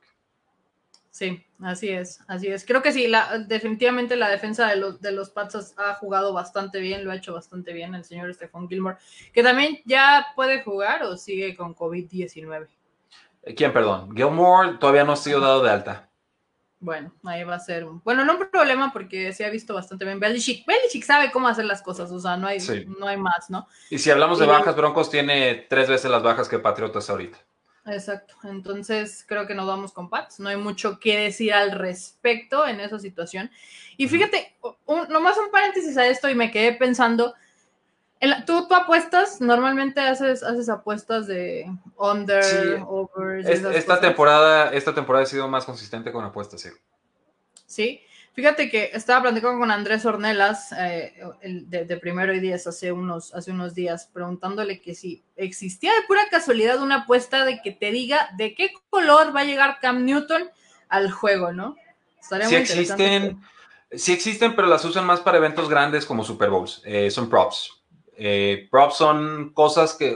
Sí, 1.19 1.45
así 1.61 1.89
es, 1.89 2.21
así 2.29 2.47
es. 2.47 2.63
Creo 2.65 2.81
que 2.81 2.93
sí, 2.93 3.09
la, 3.09 3.39
definitivamente 3.39 4.15
la 4.15 4.29
defensa 4.29 4.69
de 4.69 4.77
los, 4.77 5.01
de 5.01 5.11
los 5.11 5.29
Pats 5.29 5.73
ha 5.75 5.95
jugado 5.95 6.31
bastante 6.31 6.79
bien, 6.79 7.03
lo 7.03 7.11
ha 7.11 7.17
hecho 7.17 7.33
bastante 7.33 7.73
bien 7.73 7.93
el 7.93 8.05
señor 8.05 8.33
Stephon 8.33 8.69
Gilmore, 8.69 8.95
que 9.33 9.43
también 9.43 9.81
ya 9.83 10.27
puede 10.33 10.63
jugar 10.63 11.03
o 11.03 11.17
sigue 11.17 11.57
con 11.57 11.75
COVID-19. 11.75 12.69
¿Quién, 13.53 13.73
perdón? 13.73 14.15
Gilmore 14.15 14.77
todavía 14.77 15.03
no 15.03 15.11
ha 15.11 15.17
sido 15.17 15.41
dado 15.41 15.61
de 15.61 15.71
alta. 15.71 16.09
Bueno, 16.79 17.13
ahí 17.25 17.43
va 17.43 17.55
a 17.55 17.59
ser 17.59 17.83
un... 17.83 18.01
Bueno, 18.05 18.23
no 18.23 18.37
un 18.37 18.49
problema 18.49 18.93
porque 18.93 19.33
se 19.33 19.43
ha 19.43 19.49
visto 19.49 19.73
bastante 19.73 20.05
bien. 20.05 20.21
Belichick, 20.21 20.65
Belichick 20.65 21.03
sabe 21.03 21.31
cómo 21.31 21.49
hacer 21.49 21.65
las 21.65 21.81
cosas, 21.81 22.09
o 22.13 22.19
sea, 22.21 22.37
no 22.37 22.47
hay, 22.47 22.59
no 22.97 23.07
hay 23.07 23.17
más, 23.17 23.49
¿no? 23.49 23.67
Y 23.89 23.97
si 23.97 24.09
hablamos 24.09 24.39
de 24.39 24.45
bajas, 24.45 24.73
Broncos 24.73 25.09
tiene 25.09 25.67
tres 25.69 25.89
veces 25.89 26.09
las 26.09 26.23
bajas 26.23 26.47
que 26.47 26.59
Patriotas 26.59 27.09
ahorita. 27.09 27.39
Exacto, 27.91 28.35
entonces 28.43 29.25
creo 29.27 29.47
que 29.47 29.55
nos 29.55 29.67
vamos 29.67 29.91
con 29.91 30.09
Pats, 30.09 30.39
no 30.39 30.49
hay 30.49 30.57
mucho 30.57 30.99
que 30.99 31.17
decir 31.17 31.53
al 31.53 31.71
respecto 31.71 32.67
en 32.67 32.79
esa 32.79 32.99
situación. 32.99 33.49
Y 33.97 34.07
fíjate, 34.07 34.55
nomás 35.09 35.37
un 35.37 35.51
paréntesis 35.51 35.97
a 35.97 36.07
esto 36.07 36.29
y 36.29 36.35
me 36.35 36.51
quedé 36.51 36.73
pensando, 36.73 37.33
¿tú, 38.45 38.67
tú 38.67 38.75
apuestas, 38.75 39.41
normalmente 39.41 40.01
haces, 40.01 40.43
haces 40.43 40.69
apuestas 40.69 41.27
de 41.27 41.65
under, 41.97 42.83
over. 42.87 43.49
esta, 43.49 43.99
temporada, 43.99 44.71
esta 44.71 44.93
temporada 44.93 45.23
ha 45.23 45.27
sido 45.27 45.47
más 45.47 45.65
consistente 45.65 46.11
con 46.11 46.23
apuestas, 46.23 46.61
sí. 46.61 46.69
Sí, 47.65 48.01
fíjate 48.33 48.69
que 48.69 48.91
estaba 48.93 49.23
platicando 49.23 49.59
con 49.59 49.71
Andrés 49.71 50.05
Ornelas 50.05 50.71
eh, 50.73 51.13
de, 51.43 51.97
Primero 51.97 52.33
y 52.33 52.39
Diez 52.39 52.67
hace 52.67 52.91
unos, 52.91 53.33
hace 53.33 53.51
unos 53.51 53.73
días, 53.73 54.09
preguntándole 54.11 54.81
que 54.81 54.95
si 54.95 55.23
existía 55.35 55.93
de 55.93 56.07
pura 56.07 56.21
casualidad 56.29 56.81
una 56.81 57.03
apuesta 57.03 57.45
de 57.45 57.61
que 57.61 57.71
te 57.71 57.91
diga 57.91 58.29
de 58.37 58.53
qué 58.55 58.71
color 58.89 59.35
va 59.35 59.41
a 59.41 59.45
llegar 59.45 59.79
Cam 59.81 60.05
Newton 60.05 60.49
al 60.87 61.11
juego, 61.11 61.51
¿no? 61.51 61.75
Estaría 62.19 62.47
sí 62.47 62.55
existen, 62.55 63.41
sí 63.91 64.11
existen, 64.11 64.55
pero 64.55 64.67
las 64.67 64.83
usan 64.85 65.05
más 65.05 65.19
para 65.19 65.37
eventos 65.37 65.69
grandes 65.69 66.05
como 66.05 66.23
Super 66.23 66.49
Bowls, 66.49 66.81
eh, 66.85 67.09
son 67.11 67.29
props. 67.29 67.79
Eh, 68.17 68.67
props 68.69 68.97
son 68.97 69.53
cosas 69.53 69.93
que 69.93 70.15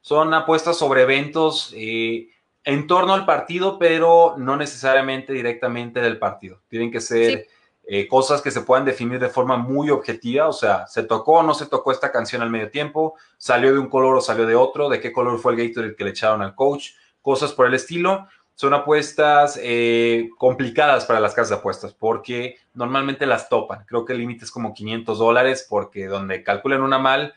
son 0.00 0.34
apuestas 0.34 0.78
sobre 0.78 1.02
eventos 1.02 1.72
eh, 1.76 2.28
en 2.64 2.86
torno 2.86 3.14
al 3.14 3.26
partido, 3.26 3.78
pero 3.78 4.34
no 4.38 4.56
necesariamente 4.56 5.32
directamente 5.32 6.00
del 6.00 6.18
partido. 6.18 6.60
Tienen 6.68 6.90
que 6.90 7.00
ser 7.00 7.46
eh, 7.84 8.06
cosas 8.06 8.40
que 8.40 8.50
se 8.50 8.60
puedan 8.60 8.84
definir 8.84 9.18
de 9.18 9.28
forma 9.28 9.56
muy 9.56 9.90
objetiva, 9.90 10.48
o 10.48 10.52
sea, 10.52 10.86
se 10.86 11.02
tocó 11.02 11.38
o 11.38 11.42
no 11.42 11.54
se 11.54 11.66
tocó 11.66 11.90
esta 11.90 12.12
canción 12.12 12.40
al 12.42 12.50
medio 12.50 12.70
tiempo, 12.70 13.14
salió 13.36 13.72
de 13.72 13.80
un 13.80 13.88
color 13.88 14.16
o 14.16 14.20
salió 14.20 14.46
de 14.46 14.54
otro, 14.54 14.88
de 14.88 15.00
qué 15.00 15.12
color 15.12 15.38
fue 15.40 15.52
el 15.52 15.68
Gatorade 15.68 15.96
que 15.96 16.04
le 16.04 16.10
echaron 16.10 16.42
al 16.42 16.54
coach, 16.54 16.90
cosas 17.20 17.52
por 17.52 17.66
el 17.66 17.74
estilo. 17.74 18.26
Son 18.54 18.74
apuestas 18.74 19.58
complicadas 20.38 21.06
para 21.06 21.20
las 21.20 21.34
casas 21.34 21.48
de 21.48 21.54
apuestas 21.56 21.94
porque 21.94 22.58
normalmente 22.74 23.26
las 23.26 23.48
topan. 23.48 23.84
Creo 23.86 24.04
que 24.04 24.12
el 24.12 24.18
límite 24.18 24.44
es 24.44 24.50
como 24.50 24.74
500 24.74 25.18
dólares 25.18 25.66
porque 25.68 26.06
donde 26.06 26.44
calculen 26.44 26.82
una 26.82 26.98
mal, 26.98 27.34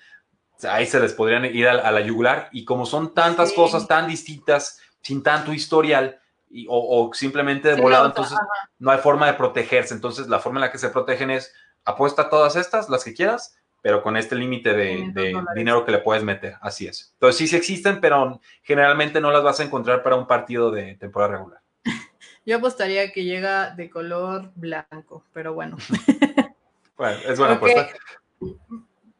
ahí 0.64 0.85
se 0.85 0.99
les 0.99 1.14
podrían 1.14 1.45
ir 1.45 1.68
a, 1.68 1.91
la 1.91 2.02
yugular. 2.02 2.49
Y 2.52 2.65
como 2.65 2.85
son 2.85 3.14
tantas 3.14 3.53
cosas 3.53 3.88
tan 3.88 4.07
distintas, 4.07 4.80
sin 5.06 5.22
tanto 5.22 5.53
historial, 5.53 6.19
o, 6.68 7.11
simplemente 7.14 7.76
de 7.76 7.80
volado, 7.80 8.07
entonces 8.07 8.38
no 8.80 8.90
hay 8.90 8.98
forma 8.98 9.27
de 9.27 9.34
protegerse. 9.34 9.94
Entonces 9.94 10.27
la 10.27 10.40
forma 10.40 10.57
en 10.57 10.61
la 10.61 10.72
que 10.72 10.80
se 10.80 10.90
protegen 10.90 11.30
es 11.30 11.53
apuesta 11.84 12.27
todas 12.27 12.56
estas, 12.56 12.90
las 12.90 13.03
que 13.03 13.14
quieras, 13.14 13.56
pero 13.84 14.02
con 14.02 14.18
este 14.18 14.36
límite 14.36 14.73
de, 14.73 15.11
de 15.14 15.36
dinero 15.56 15.86
que 15.86 15.91
le 15.91 15.99
puedes 15.99 16.23
meter. 16.23 16.56
Así 16.61 16.88
es. 16.88 17.11
Entonces 17.14 17.38
sí, 17.38 17.48
sí 17.48 17.56
existen, 17.56 18.02
pero 18.02 18.41
generalmente 18.64 19.22
no 19.22 19.30
las 19.30 19.44
vas 19.44 19.60
a 19.60 19.64
encontrar 19.64 20.02
para 20.02 20.15
un 20.15 20.26
partido 20.26 20.72
de 20.72 20.95
temporada 20.95 21.34
regular. 21.34 21.61
Yo 22.48 22.57
apostaría 22.57 23.11
que 23.11 23.26
llega 23.26 23.69
de 23.72 23.91
color 23.91 24.52
blanco, 24.56 25.23
pero 25.34 25.53
bueno. 25.53 25.77
bueno, 26.98 27.18
es 27.27 27.38
buena 27.38 27.53
apuesta. 27.57 27.90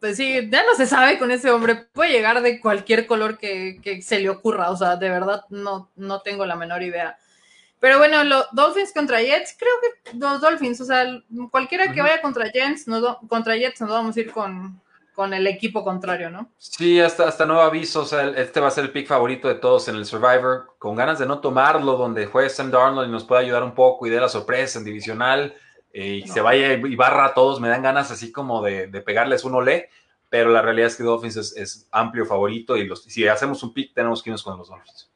Pues 0.06 0.18
sí, 0.18 0.48
ya 0.52 0.64
no 0.64 0.76
se 0.76 0.86
sabe 0.86 1.18
con 1.18 1.32
ese 1.32 1.49
hombre. 1.49 1.88
Puede 1.91 2.11
llegar 2.11 2.44
de 2.44 2.60
cualquier 2.60 3.07
color 3.07 3.40
que, 3.40 4.02
se 4.03 4.19
le 4.19 4.30
ocurra. 4.30 4.69
O 4.69 4.77
sea, 4.77 4.98
de 4.98 5.10
verdad 5.10 5.45
no, 5.49 5.90
no 5.95 6.22
tengo 6.22 6.45
la 6.45 6.56
menor 6.56 6.84
idea. 6.84 7.18
Pero 7.80 7.98
bueno, 7.98 8.23
los 8.23 8.45
Dolphins 8.52 8.94
contra 8.94 9.19
Jets, 9.19 9.56
creo 9.57 9.73
que 9.82 10.15
los 10.19 10.40
Dolphins, 10.41 10.80
o 10.80 10.86
sea, 10.86 11.07
cualquiera 11.49 11.91
que 11.91 12.03
vaya 12.03 12.22
contra 12.22 12.52
Jets, 12.52 12.88
no, 12.88 13.19
contra 13.27 13.57
Jets 13.57 13.82
nos 13.82 13.90
vamos 13.90 14.15
a 14.15 14.19
ir 14.19 14.32
con, 14.32 14.80
con 15.15 15.34
el 15.34 15.48
equipo 15.48 15.84
contrario, 15.84 16.30
¿no? 16.30 16.52
Sí, 16.60 17.02
hasta, 17.02 17.27
hasta 17.27 17.48
nuevo 17.48 17.64
aviso, 17.64 18.02
o 18.02 18.06
sea, 18.06 18.30
este 18.30 18.60
va 18.60 18.68
a 18.68 18.72
ser 18.72 18.84
el 18.84 18.91
pick 18.91 19.07
favorito 19.07 19.48
de 19.48 19.56
todos 19.56 19.88
en 19.88 19.95
el 19.95 20.06
Survivor, 20.06 20.76
con 20.77 20.95
ganas 20.95 21.18
de 21.18 21.26
no 21.26 21.40
tomarlo, 21.40 21.98
donde 21.98 22.27
juegue 22.27 22.49
Sam 22.49 22.69
Darnold 22.69 23.10
y 23.10 23.11
nos 23.11 23.23
pueda 23.23 23.41
ayudar 23.41 23.64
un 23.64 23.73
poco 23.73 24.06
y 24.06 24.11
dé 24.11 24.22
la 24.22 24.30
sorpresa 24.30 24.77
en 24.77 24.86
divisional, 24.86 25.56
y 25.95 26.27
se 26.27 26.41
vaya 26.41 26.73
y 26.73 26.95
barra 26.95 27.26
a 27.26 27.34
todos, 27.34 27.61
me 27.61 27.69
dan 27.69 27.81
ganas 27.81 28.11
así 28.11 28.31
como 28.31 28.61
de, 28.61 28.88
pegarles 29.05 29.45
un 29.45 29.55
olé, 29.55 29.89
pero 30.30 30.49
la 30.49 30.61
realidad 30.61 30.88
es 30.88 30.97
que 30.97 31.03
Dolphins 31.03 31.38
es, 31.38 31.88
amplio 31.91 32.26
favorito 32.26 32.76
y 32.76 32.85
los, 32.85 33.03
si 33.03 33.26
hacemos 33.27 33.63
un 33.63 33.73
pick 33.73 33.93
tenemos 33.93 34.22
que 34.22 34.30
irnos 34.30 34.43
con 34.43 34.57
los 34.57 34.67
Dolphins. 34.67 35.09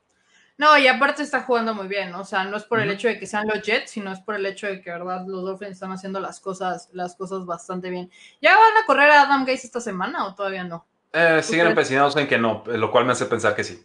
No, 0.58 0.78
y 0.78 0.88
aparte 0.88 1.24
está 1.24 1.42
jugando 1.42 1.74
muy 1.74 1.88
bien, 1.88 2.14
o 2.16 2.24
sea, 2.24 2.46
no 2.46 2.56
es 2.56 2.64
por 2.64 2.80
el 2.80 2.92
hecho 2.92 3.08
de 3.10 3.20
que 3.20 3.28
sean 3.28 3.48
los 3.48 3.62
Jets, 3.62 3.92
sino 3.92 4.12
es 4.12 4.20
por 4.20 4.36
el 4.36 4.46
hecho 4.46 4.68
de 4.68 4.82
que, 4.82 4.90
verdad, 4.90 5.26
los 5.28 5.44
Dolphins 5.44 5.72
están 5.72 5.92
haciendo 5.92 6.20
las 6.20 6.40
cosas, 6.40 6.90
las 6.94 7.16
cosas 7.16 7.46
bastante 7.46 7.90
bien. 7.90 8.10
¿Ya 8.42 8.58
van 8.58 8.78
a 8.82 8.86
correr 8.86 9.12
a 9.12 9.22
Adam 9.24 9.42
Gates 9.42 9.66
esta 9.66 9.80
semana 9.80 10.26
o 10.26 10.36
todavía 10.36 10.64
no? 10.64 10.86
Eh, 11.12 11.42
siguen 11.44 11.68
empecinados 11.68 12.16
en 12.18 12.28
que 12.28 12.38
no, 12.38 12.64
lo 12.66 12.92
cual 12.92 13.06
me 13.06 13.14
hace 13.14 13.26
pensar 13.26 13.56
que 13.56 13.64
sí. 13.64 13.84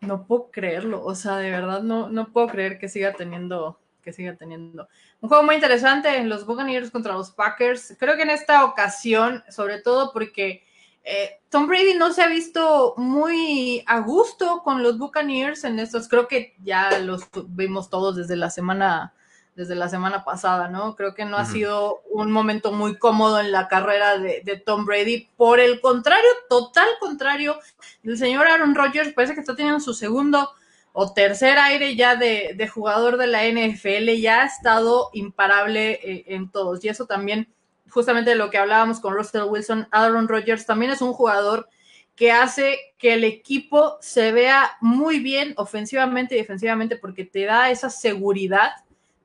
No 0.00 0.26
puedo 0.26 0.50
creerlo, 0.50 1.04
o 1.04 1.14
sea, 1.14 1.36
de 1.38 1.50
verdad 1.50 1.82
no, 1.82 2.08
no 2.08 2.32
puedo 2.32 2.48
creer 2.48 2.78
que 2.78 2.88
siga 2.88 3.12
teniendo, 3.12 3.78
que 4.02 4.12
siga 4.12 4.36
teniendo. 4.36 4.88
Un 5.20 5.28
juego 5.28 5.44
muy 5.44 5.54
interesante, 5.54 6.22
los 6.24 6.46
Buccaneers 6.46 6.90
contra 6.90 7.14
los 7.14 7.30
Packers. 7.30 7.96
Creo 7.98 8.16
que 8.16 8.22
en 8.22 8.30
esta 8.30 8.64
ocasión, 8.64 9.42
sobre 9.50 9.80
todo 9.80 10.12
porque 10.12 10.64
eh, 11.04 11.40
Tom 11.50 11.66
Brady 11.66 11.94
no 11.94 12.12
se 12.12 12.22
ha 12.22 12.26
visto 12.26 12.94
muy 12.96 13.82
a 13.86 14.00
gusto 14.00 14.62
con 14.62 14.82
los 14.82 14.98
Buccaneers 14.98 15.64
en 15.64 15.78
estos, 15.78 16.08
creo 16.08 16.28
que 16.28 16.54
ya 16.62 16.98
los 16.98 17.28
vimos 17.48 17.88
todos 17.90 18.16
desde 18.16 18.36
la 18.36 18.50
semana 18.50 19.14
desde 19.56 19.74
la 19.74 19.88
semana 19.88 20.22
pasada, 20.22 20.68
¿no? 20.68 20.94
Creo 20.96 21.14
que 21.14 21.24
no 21.24 21.38
ha 21.38 21.46
sido 21.46 22.02
un 22.10 22.30
momento 22.30 22.72
muy 22.72 22.98
cómodo 22.98 23.40
en 23.40 23.52
la 23.52 23.68
carrera 23.68 24.18
de, 24.18 24.62
Tom 24.64 24.84
Brady. 24.84 25.30
Por 25.34 25.60
el 25.60 25.80
contrario, 25.80 26.28
total 26.50 26.86
contrario, 27.00 27.58
el 28.04 28.18
señor 28.18 28.46
Aaron 28.46 28.74
Rodgers 28.74 29.14
parece 29.14 29.32
que 29.32 29.40
está 29.40 29.56
teniendo 29.56 29.80
su 29.80 29.94
segundo 29.94 30.50
o 30.98 31.12
tercer 31.12 31.58
aire 31.58 31.94
ya 31.94 32.16
de, 32.16 32.70
jugador 32.72 33.18
de 33.18 33.26
la 33.26 33.44
NFL, 33.44 34.18
ya 34.18 34.42
ha 34.42 34.46
estado 34.46 35.10
imparable 35.12 36.00
eh, 36.02 36.24
en 36.28 36.50
todos. 36.50 36.82
Y 36.82 36.88
eso 36.88 37.04
también, 37.04 37.52
justamente 37.90 38.30
de 38.30 38.36
lo 38.36 38.48
que 38.48 38.56
hablábamos 38.56 38.98
con 38.98 39.14
Russell 39.14 39.42
Wilson, 39.42 39.88
Aaron 39.90 40.26
Rodgers 40.26 40.64
también 40.64 40.92
es 40.92 41.02
un 41.02 41.12
jugador 41.12 41.68
que 42.14 42.32
hace 42.32 42.78
que 42.96 43.12
el 43.12 43.24
equipo 43.24 43.98
se 44.00 44.32
vea 44.32 44.78
muy 44.80 45.18
bien 45.18 45.52
ofensivamente 45.58 46.34
y 46.34 46.38
defensivamente 46.38 46.96
porque 46.96 47.26
te 47.26 47.44
da 47.44 47.70
esa 47.70 47.90
seguridad 47.90 48.70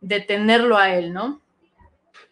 de 0.02 0.20
tenerlo 0.20 0.78
a 0.78 0.94
él, 0.94 1.14
¿no? 1.14 1.40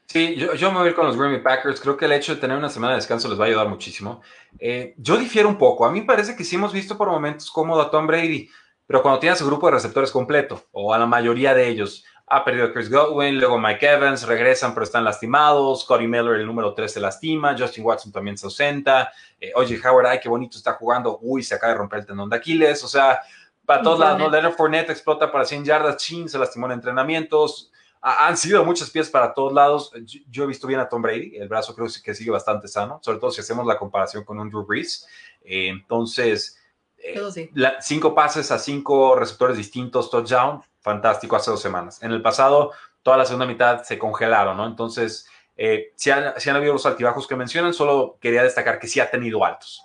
Sí, 0.05 0.35
yo, 0.35 0.71
me 0.71 0.79
voy 0.79 0.87
a 0.87 0.89
ir 0.89 0.95
con 0.95 1.07
los 1.07 1.15
Grammy 1.15 1.39
Packers. 1.39 1.79
Creo 1.79 1.95
que 1.95 2.03
el 2.03 2.11
hecho 2.11 2.35
de 2.35 2.41
tener 2.41 2.57
una 2.57 2.67
semana 2.67 2.91
de 2.91 2.97
descanso 2.97 3.29
les 3.29 3.39
va 3.39 3.45
a 3.45 3.47
ayudar 3.47 3.69
muchísimo. 3.69 4.21
Eh, 4.59 4.95
yo 4.97 5.15
difiero 5.15 5.47
un 5.47 5.57
poco. 5.57 5.85
A 5.85 5.91
mí 5.93 6.01
parece 6.01 6.35
que 6.35 6.43
sí 6.43 6.57
hemos 6.57 6.73
visto 6.73 6.97
por 6.97 7.07
momentos 7.07 7.49
cómodo 7.49 7.81
a 7.81 8.01
Brady, 8.01 8.49
pero 8.89 9.03
cuando 9.03 9.19
tiene 9.19 9.35
su 9.35 9.45
grupo 9.45 9.67
de 9.67 9.73
receptores 9.73 10.09
completo, 10.09 10.63
o 10.71 10.91
a 10.91 10.97
la 10.97 11.05
mayoría 11.05 11.53
de 11.53 11.67
ellos, 11.67 12.03
ha 12.25 12.43
perdido 12.43 12.73
Chris 12.73 12.89
Godwin, 12.89 13.37
luego 13.37 13.59
Mike 13.59 13.87
Evans, 13.87 14.23
regresan 14.23 14.73
pero 14.73 14.83
están 14.83 15.03
lastimados, 15.03 15.83
Scotty 15.83 16.07
Miller, 16.07 16.37
el 16.37 16.47
número 16.47 16.73
3, 16.73 16.91
se 16.91 16.99
lastima, 16.99 17.55
Justin 17.55 17.85
Watson 17.85 18.11
también 18.11 18.35
se 18.35 18.47
ausenta, 18.47 19.11
eh, 19.39 19.51
Howard, 19.53 20.07
ay, 20.07 20.19
qué 20.19 20.27
bonito 20.27 20.57
está 20.57 20.73
jugando, 20.73 21.19
uy, 21.21 21.43
se 21.43 21.53
acaba 21.53 21.73
de 21.73 21.77
romper 21.77 21.99
el 21.99 22.07
tendón 22.07 22.31
de 22.31 22.37
Aquiles, 22.37 22.83
o 22.83 22.87
sea, 22.87 23.19
para 23.63 23.83
todos 23.83 23.99
lados, 23.99 24.17
¿no? 24.17 24.27
Leonard 24.27 24.55
Fournette 24.55 24.89
explota 24.89 25.31
para 25.31 25.45
100 25.45 25.65
yardas, 25.65 25.97
Chin 25.97 26.27
se 26.27 26.39
lastimó 26.39 26.65
en 26.65 26.71
entrenamientos. 26.71 27.71
han 28.01 28.37
sido 28.37 28.65
muchas 28.65 28.89
piezas 28.89 29.11
para 29.11 29.35
todos 29.35 29.53
lados. 29.53 29.91
Yo, 30.31 30.45
he 30.45 30.47
visto 30.47 30.65
bien 30.65 30.79
a 30.79 30.89
Tom 30.89 31.03
Brady, 31.03 31.37
el 31.37 31.47
brazo 31.47 31.75
creo 31.75 31.87
que 32.03 32.15
sigue 32.15 32.31
bastante 32.31 32.67
sano, 32.67 32.99
sobre 33.03 33.19
todo 33.19 33.29
si 33.29 33.41
hacemos 33.41 33.67
la 33.67 33.77
comparación 33.77 34.23
con 34.23 34.39
un 34.39 34.49
Drew 34.49 34.65
Brees. 34.65 35.05
Eh, 35.43 35.67
entonces, 35.67 36.58
eh, 37.03 37.49
cinco 37.81 38.13
pases 38.13 38.51
a 38.51 38.59
cinco 38.59 39.15
receptores 39.15 39.57
distintos, 39.57 40.09
touchdown, 40.09 40.61
fantástico 40.81 41.35
hace 41.35 41.51
dos 41.51 41.61
semanas. 41.61 42.01
En 42.03 42.11
el 42.11 42.21
pasado, 42.21 42.71
toda 43.03 43.17
la 43.17 43.25
segunda 43.25 43.45
mitad 43.45 43.83
se 43.83 43.97
congelaron, 43.97 44.57
¿no? 44.57 44.65
Entonces, 44.65 45.27
eh, 45.55 45.91
si, 45.95 46.11
han, 46.11 46.33
si 46.37 46.49
han 46.49 46.55
habido 46.55 46.73
los 46.73 46.85
altibajos 46.85 47.27
que 47.27 47.35
mencionan, 47.35 47.73
solo 47.73 48.17
quería 48.21 48.43
destacar 48.43 48.79
que 48.79 48.87
sí 48.87 48.99
ha 48.99 49.09
tenido 49.09 49.43
altos. 49.43 49.83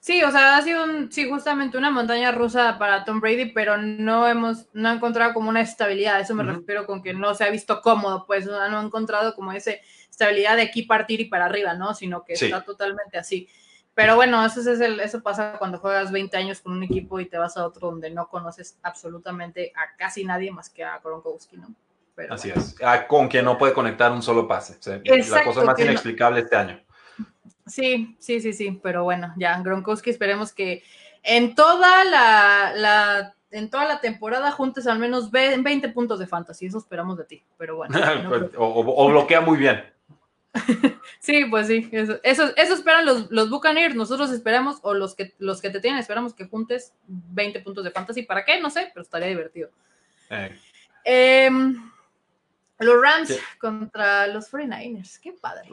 Sí, 0.00 0.22
o 0.22 0.30
sea, 0.30 0.58
ha 0.58 0.62
sido 0.62 0.84
un, 0.84 1.10
sí, 1.10 1.30
justamente 1.30 1.78
una 1.78 1.90
montaña 1.90 2.30
rusa 2.30 2.76
para 2.78 3.04
Tom 3.04 3.20
Brady, 3.20 3.52
pero 3.52 3.78
no 3.78 4.28
hemos, 4.28 4.66
no 4.74 4.90
ha 4.90 4.92
encontrado 4.92 5.32
como 5.32 5.48
una 5.48 5.62
estabilidad. 5.62 6.20
Eso 6.20 6.34
me 6.34 6.42
refiero 6.42 6.84
con 6.84 7.02
que 7.02 7.14
no 7.14 7.34
se 7.34 7.44
ha 7.44 7.50
visto 7.50 7.80
cómodo, 7.80 8.26
pues 8.26 8.44
no 8.44 8.60
ha 8.60 8.82
encontrado 8.82 9.34
como 9.34 9.52
esa 9.52 9.70
estabilidad 10.10 10.56
de 10.56 10.62
aquí 10.62 10.82
partir 10.82 11.22
y 11.22 11.24
para 11.24 11.46
arriba, 11.46 11.72
¿no? 11.72 11.94
Sino 11.94 12.22
que 12.22 12.34
está 12.34 12.62
totalmente 12.62 13.16
así. 13.16 13.48
Pero 13.94 14.16
bueno, 14.16 14.44
eso, 14.44 14.60
es 14.60 14.80
el, 14.80 14.98
eso 15.00 15.22
pasa 15.22 15.56
cuando 15.58 15.78
juegas 15.78 16.10
20 16.10 16.36
años 16.36 16.60
con 16.60 16.72
un 16.72 16.82
equipo 16.82 17.20
y 17.20 17.26
te 17.26 17.38
vas 17.38 17.56
a 17.56 17.64
otro 17.64 17.90
donde 17.90 18.10
no 18.10 18.28
conoces 18.28 18.76
absolutamente 18.82 19.72
a 19.76 19.96
casi 19.96 20.24
nadie 20.24 20.50
más 20.50 20.68
que 20.68 20.82
a 20.82 20.98
Gronkowski, 20.98 21.58
¿no? 21.58 21.68
Así 22.30 22.50
es, 22.50 22.76
ah, 22.84 23.06
con 23.08 23.26
quien 23.26 23.44
no 23.44 23.58
puede 23.58 23.72
conectar 23.72 24.12
un 24.12 24.22
solo 24.22 24.46
pase. 24.46 24.78
la 25.04 25.44
cosa 25.44 25.64
más 25.64 25.78
inexplicable 25.78 26.40
este 26.40 26.56
año. 26.56 26.80
Sí, 27.66 28.16
sí, 28.18 28.40
sí, 28.40 28.52
sí, 28.52 28.78
pero 28.82 29.04
bueno, 29.04 29.32
ya, 29.36 29.60
Gronkowski 29.60 30.10
esperemos 30.10 30.52
que 30.52 30.82
en 31.22 31.54
toda 31.54 32.04
la, 32.04 33.34
en 33.50 33.70
toda 33.70 33.86
la 33.86 34.00
temporada 34.00 34.52
juntes 34.52 34.86
al 34.86 34.98
menos 34.98 35.30
20 35.30 35.88
puntos 35.88 36.18
de 36.18 36.26
fantasy, 36.26 36.66
eso 36.66 36.78
esperamos 36.78 37.16
de 37.16 37.24
ti, 37.24 37.42
pero 37.56 37.76
bueno. 37.76 37.98
O, 38.58 39.08
bloquea 39.08 39.40
muy 39.40 39.56
bien. 39.56 39.82
sí, 41.18 41.44
pues 41.46 41.66
sí, 41.66 41.88
eso, 41.92 42.18
eso, 42.22 42.52
esperan 42.56 43.04
los, 43.04 43.30
los, 43.30 43.50
Buccaneers, 43.50 43.94
nosotros 43.94 44.30
esperamos, 44.30 44.78
o 44.82 44.94
los 44.94 45.14
que, 45.14 45.34
los 45.38 45.60
que 45.60 45.70
te 45.70 45.80
tienen, 45.80 45.98
esperamos 45.98 46.34
que 46.34 46.46
juntes 46.46 46.94
20 47.06 47.60
puntos 47.60 47.84
de 47.84 47.90
fantasy, 47.90 48.22
¿para 48.22 48.44
qué? 48.44 48.60
No 48.60 48.70
sé, 48.70 48.90
pero 48.94 49.02
estaría 49.02 49.28
divertido. 49.28 49.70
Eh. 50.30 50.56
Em, 51.04 51.90
los 52.78 53.02
Rams 53.02 53.38
contra 53.58 54.26
los 54.28 54.50
49ers, 54.50 55.18
qué 55.20 55.32
padre. 55.32 55.68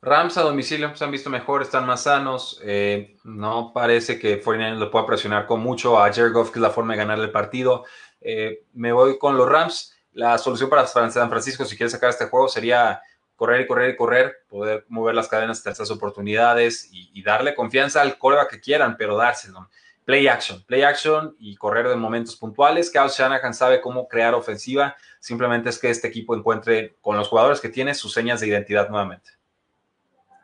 Rams 0.00 0.36
a 0.36 0.42
domicilio 0.42 0.94
se 0.96 1.04
han 1.04 1.12
visto 1.12 1.30
mejor, 1.30 1.62
están 1.62 1.86
más 1.86 2.04
sanos. 2.04 2.60
Eh, 2.64 3.16
no 3.24 3.72
parece 3.72 4.18
que 4.18 4.40
49 4.40 4.76
lo 4.78 4.90
pueda 4.90 5.06
presionar 5.06 5.46
con 5.46 5.60
mucho 5.60 6.00
a 6.00 6.12
Jared 6.12 6.32
Goff, 6.32 6.50
que 6.50 6.58
es 6.58 6.62
la 6.62 6.70
forma 6.70 6.94
de 6.94 6.98
ganar 6.98 7.18
el 7.20 7.30
partido. 7.30 7.84
Eh, 8.20 8.64
me 8.72 8.92
voy 8.92 9.18
con 9.18 9.36
los 9.36 9.48
Rams. 9.48 9.96
La 10.14 10.36
solución 10.38 10.68
para 10.68 10.86
San 10.86 11.30
Francisco, 11.30 11.64
si 11.64 11.76
quiere 11.76 11.88
sacar 11.88 12.10
este 12.10 12.26
juego, 12.26 12.48
sería 12.48 13.00
correr 13.36 13.62
y 13.62 13.66
correr 13.66 13.90
y 13.90 13.96
correr, 13.96 14.36
poder 14.48 14.84
mover 14.88 15.14
las 15.14 15.28
cadenas 15.28 15.64
estas 15.66 15.90
oportunidades 15.90 16.88
y, 16.92 17.22
darle 17.22 17.54
confianza 17.54 18.00
al 18.00 18.18
coreback 18.18 18.50
que 18.50 18.60
quieran, 18.60 18.96
pero 18.96 19.16
dárselo. 19.16 19.68
Play 20.04 20.26
action, 20.26 20.62
play 20.64 20.82
action 20.82 21.36
y 21.38 21.54
correr 21.56 21.88
de 21.88 21.94
momentos 21.94 22.34
puntuales. 22.36 22.90
Kyle 22.90 23.08
Shanahan 23.08 23.54
sabe 23.54 23.80
cómo 23.80 24.08
crear 24.08 24.34
ofensiva. 24.34 24.96
Simplemente 25.20 25.68
es 25.70 25.78
que 25.78 25.90
este 25.90 26.08
equipo 26.08 26.34
encuentre 26.34 26.96
con 27.00 27.16
los 27.16 27.28
jugadores 27.28 27.60
que 27.60 27.68
tiene 27.68 27.94
sus 27.94 28.12
señas 28.12 28.40
de 28.40 28.48
identidad 28.48 28.88
nuevamente. 28.88 29.30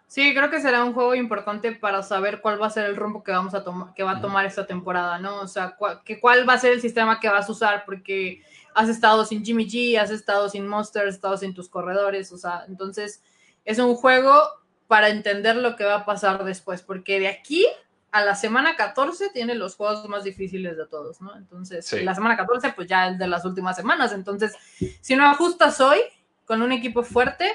Sí, 0.09 0.35
creo 0.35 0.48
que 0.48 0.62
será 0.62 0.85
un 0.85 0.94
juego 0.94 1.14
importante 1.14 1.70
para 1.72 2.02
saber 2.02 2.40
cuál 2.40 2.60
va 2.60 2.68
a 2.68 2.70
ser 2.70 2.86
el 2.86 2.97
rumbo 2.97 3.22
que 3.22 3.30
vamos 3.30 3.52
a 3.52 3.62
tomar, 3.62 3.93
que 3.93 4.02
va 4.02 4.12
a 4.12 4.20
tomar 4.22 4.47
esta 4.47 4.66
temporada, 4.66 5.18
¿no? 5.18 5.40
O 5.40 5.47
sea, 5.47 5.76
cuál, 5.76 6.02
que 6.02 6.18
cuál 6.18 6.48
va 6.48 6.55
a 6.55 6.59
ser 6.59 6.72
el 6.72 6.80
sistema 6.80 7.20
que 7.20 7.28
vas 7.28 7.47
a 7.47 7.52
usar, 7.52 7.85
porque 7.85 8.43
has 8.74 8.89
estado 8.89 9.26
sin 9.26 9.44
Jimmy 9.44 9.66
G, 9.66 9.98
has 9.98 10.10
estado 10.10 10.48
sin 10.48 10.66
Monster, 10.66 11.06
has 11.06 11.16
estado 11.16 11.36
sin 11.36 11.52
tus 11.52 11.68
corredores, 11.68 12.32
o 12.32 12.39
sea, 12.39 12.64
entonces 12.68 13.22
es 13.66 13.78
un 13.78 13.94
juego 13.97 14.32
para 14.86 15.10
entender 15.10 15.56
lo 15.56 15.76
que 15.76 15.85
va 15.85 15.97
a 15.97 16.06
pasar 16.06 16.43
después, 16.43 16.80
porque 16.80 17.20
de 17.20 17.28
aquí 17.28 17.66
a 18.10 18.24
la 18.24 18.35
semana 18.35 18.76
14 18.76 19.28
tiene 19.28 19.55
los 19.56 19.76
juegos 19.76 20.09
más 20.09 20.24
difíciles 20.24 20.78
de 20.78 20.86
todos, 20.86 21.20
¿no? 21.20 21.36
Entonces, 21.36 21.93
la 22.02 22.14
semana 22.14 22.39
14 22.39 22.72
pues 22.74 22.89
ya 22.89 23.09
es 23.09 23.18
de 23.18 23.28
las 23.28 23.44
últimas 23.44 23.76
semanas, 23.76 24.12
entonces, 24.12 24.55
si 25.02 25.16
no 25.16 25.26
ajustas 25.26 25.82
hoy 25.82 25.98
con 26.47 26.62
un 26.62 26.72
equipo 26.72 27.02
fuerte, 27.02 27.52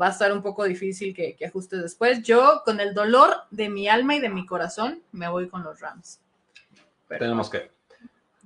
va 0.00 0.08
a 0.08 0.10
estar 0.10 0.32
un 0.32 0.42
poco 0.42 0.64
difícil 0.64 1.14
que, 1.14 1.36
que 1.36 1.46
ajustes 1.46 1.82
después. 1.82 2.22
Yo, 2.22 2.62
con 2.64 2.80
el 2.80 2.94
dolor 2.94 3.34
de 3.50 3.68
mi 3.68 3.88
alma 3.88 4.16
y 4.16 4.20
de 4.20 4.28
mi 4.28 4.46
corazón, 4.46 5.02
me 5.12 5.28
voy 5.28 5.48
con 5.48 5.62
los 5.62 5.80
Rams. 5.80 6.20
tenemos 7.08 7.48
que. 7.48 7.70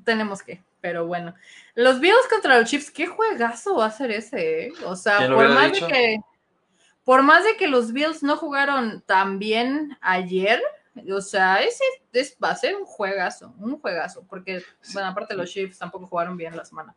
Tenemos 0.04 0.42
que, 0.42 0.62
pero 0.80 1.06
bueno. 1.06 1.34
Los 1.74 1.98
Bills 2.00 2.28
contra 2.28 2.58
los 2.58 2.68
Chiefs, 2.68 2.90
qué 2.90 3.06
juegazo 3.06 3.76
va 3.76 3.86
a 3.86 3.90
ser 3.90 4.10
ese, 4.10 4.66
¿eh? 4.66 4.72
O 4.84 4.96
sea, 4.96 5.26
por 5.28 5.48
más 5.48 5.72
de 5.72 5.86
que 5.86 6.18
por 7.04 7.22
más 7.22 7.44
de 7.44 7.56
que 7.56 7.68
los 7.68 7.92
Bills 7.92 8.22
no 8.22 8.36
jugaron 8.36 9.02
tan 9.02 9.38
bien 9.38 9.96
ayer, 10.00 10.62
o 11.12 11.20
sea, 11.20 11.60
ese, 11.62 11.84
va 12.42 12.50
a 12.50 12.56
ser 12.56 12.76
un 12.76 12.86
juegazo, 12.86 13.54
un 13.58 13.78
juegazo, 13.78 14.24
porque, 14.28 14.62
bueno, 14.92 15.08
aparte 15.08 15.34
los 15.34 15.50
Chiefs 15.50 15.78
tampoco 15.78 16.06
jugaron 16.06 16.36
bien 16.36 16.56
la 16.56 16.64
semana. 16.64 16.94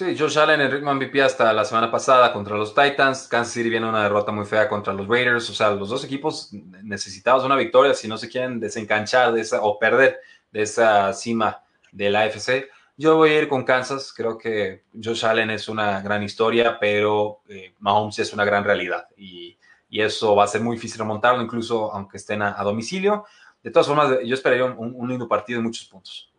Sí, 0.00 0.16
Josh 0.18 0.38
Allen, 0.38 0.62
el 0.62 0.72
ritmo 0.72 0.94
MVP 0.94 1.20
hasta 1.20 1.52
la 1.52 1.62
semana 1.62 1.90
pasada 1.90 2.32
contra 2.32 2.56
los 2.56 2.74
Titans. 2.74 3.28
Kansas 3.28 3.52
City 3.52 3.68
viene 3.68 3.86
una 3.86 4.04
derrota 4.04 4.32
muy 4.32 4.46
fea 4.46 4.66
contra 4.66 4.94
los 4.94 5.06
Raiders. 5.06 5.50
O 5.50 5.52
sea, 5.52 5.72
los 5.72 5.90
dos 5.90 6.02
equipos 6.04 6.54
necesitados 6.82 7.44
una 7.44 7.54
victoria 7.54 7.92
si 7.92 8.08
no 8.08 8.16
se 8.16 8.30
quieren 8.30 8.58
desencanchar 8.58 9.30
de 9.30 9.42
esa 9.42 9.60
o 9.60 9.78
perder 9.78 10.18
de 10.52 10.62
esa 10.62 11.12
cima 11.12 11.62
de 11.92 12.08
la 12.08 12.22
AFC. 12.22 12.70
Yo 12.96 13.16
voy 13.16 13.28
a 13.28 13.42
ir 13.42 13.48
con 13.48 13.62
Kansas. 13.62 14.14
Creo 14.16 14.38
que 14.38 14.84
Josh 15.04 15.26
Allen 15.26 15.50
es 15.50 15.68
una 15.68 16.00
gran 16.00 16.22
historia, 16.22 16.78
pero 16.80 17.42
eh, 17.46 17.74
Mahomes 17.80 18.20
es 18.20 18.32
una 18.32 18.46
gran 18.46 18.64
realidad. 18.64 19.06
Y, 19.18 19.58
eso 19.90 20.34
va 20.34 20.44
a 20.44 20.46
ser 20.46 20.62
muy 20.62 20.76
difícil 20.76 21.00
remontarlo, 21.00 21.42
incluso 21.42 21.92
aunque 21.92 22.16
estén 22.16 22.40
a, 22.40 22.62
domicilio. 22.62 23.26
De 23.62 23.70
todas 23.70 23.86
formas, 23.86 24.16
yo 24.24 24.32
esperaría 24.32 24.64
un, 24.64 25.06
lindo 25.06 25.28
partido 25.28 25.58
en 25.58 25.66
muchos 25.66 25.84
puntos. 25.84 26.29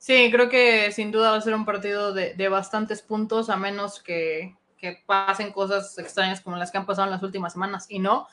Sí, 0.00 0.30
creo 0.32 0.48
que 0.48 0.92
sin 0.92 1.12
duda 1.12 1.32
va 1.32 1.36
a 1.36 1.40
ser 1.42 1.54
un 1.54 1.66
partido 1.66 2.14
de, 2.14 2.48
bastantes 2.48 3.02
puntos, 3.02 3.50
a 3.50 3.58
menos 3.58 4.02
que, 4.02 4.56
pasen 5.04 5.52
cosas 5.52 5.98
extrañas 5.98 6.40
como 6.40 6.56
las 6.56 6.70
que 6.70 6.78
han 6.78 6.86
pasado 6.86 7.06
en 7.06 7.12
las 7.12 7.22
últimas 7.22 7.52
semanas 7.52 7.84
y 7.90 7.98
no. 7.98 8.26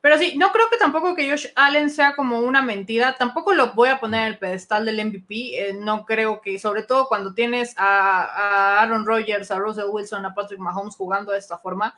Pero 0.00 0.18
sí, 0.18 0.36
no 0.36 0.50
creo 0.50 0.68
que 0.68 0.78
tampoco 0.78 1.14
que 1.14 1.30
Josh 1.30 1.46
Allen 1.54 1.90
sea 1.90 2.16
como 2.16 2.40
una 2.40 2.60
mentira. 2.60 3.14
Tampoco 3.16 3.54
lo 3.54 3.72
voy 3.72 3.90
a 3.90 4.00
poner 4.00 4.22
en 4.22 4.26
el 4.32 4.38
pedestal 4.40 4.84
del 4.84 5.06
MVP. 5.06 5.68
Eh, 5.68 5.74
no 5.74 6.04
creo 6.06 6.40
que, 6.40 6.58
sobre 6.58 6.82
todo 6.82 7.06
cuando 7.06 7.34
tienes 7.34 7.72
a, 7.76 8.80
Aaron 8.80 9.06
Rodgers, 9.06 9.52
a 9.52 9.60
Russell 9.60 9.90
Wilson, 9.90 10.26
a 10.26 10.34
Patrick 10.34 10.58
Mahomes 10.58 10.96
jugando 10.96 11.30
de 11.30 11.38
esta 11.38 11.56
forma, 11.56 11.94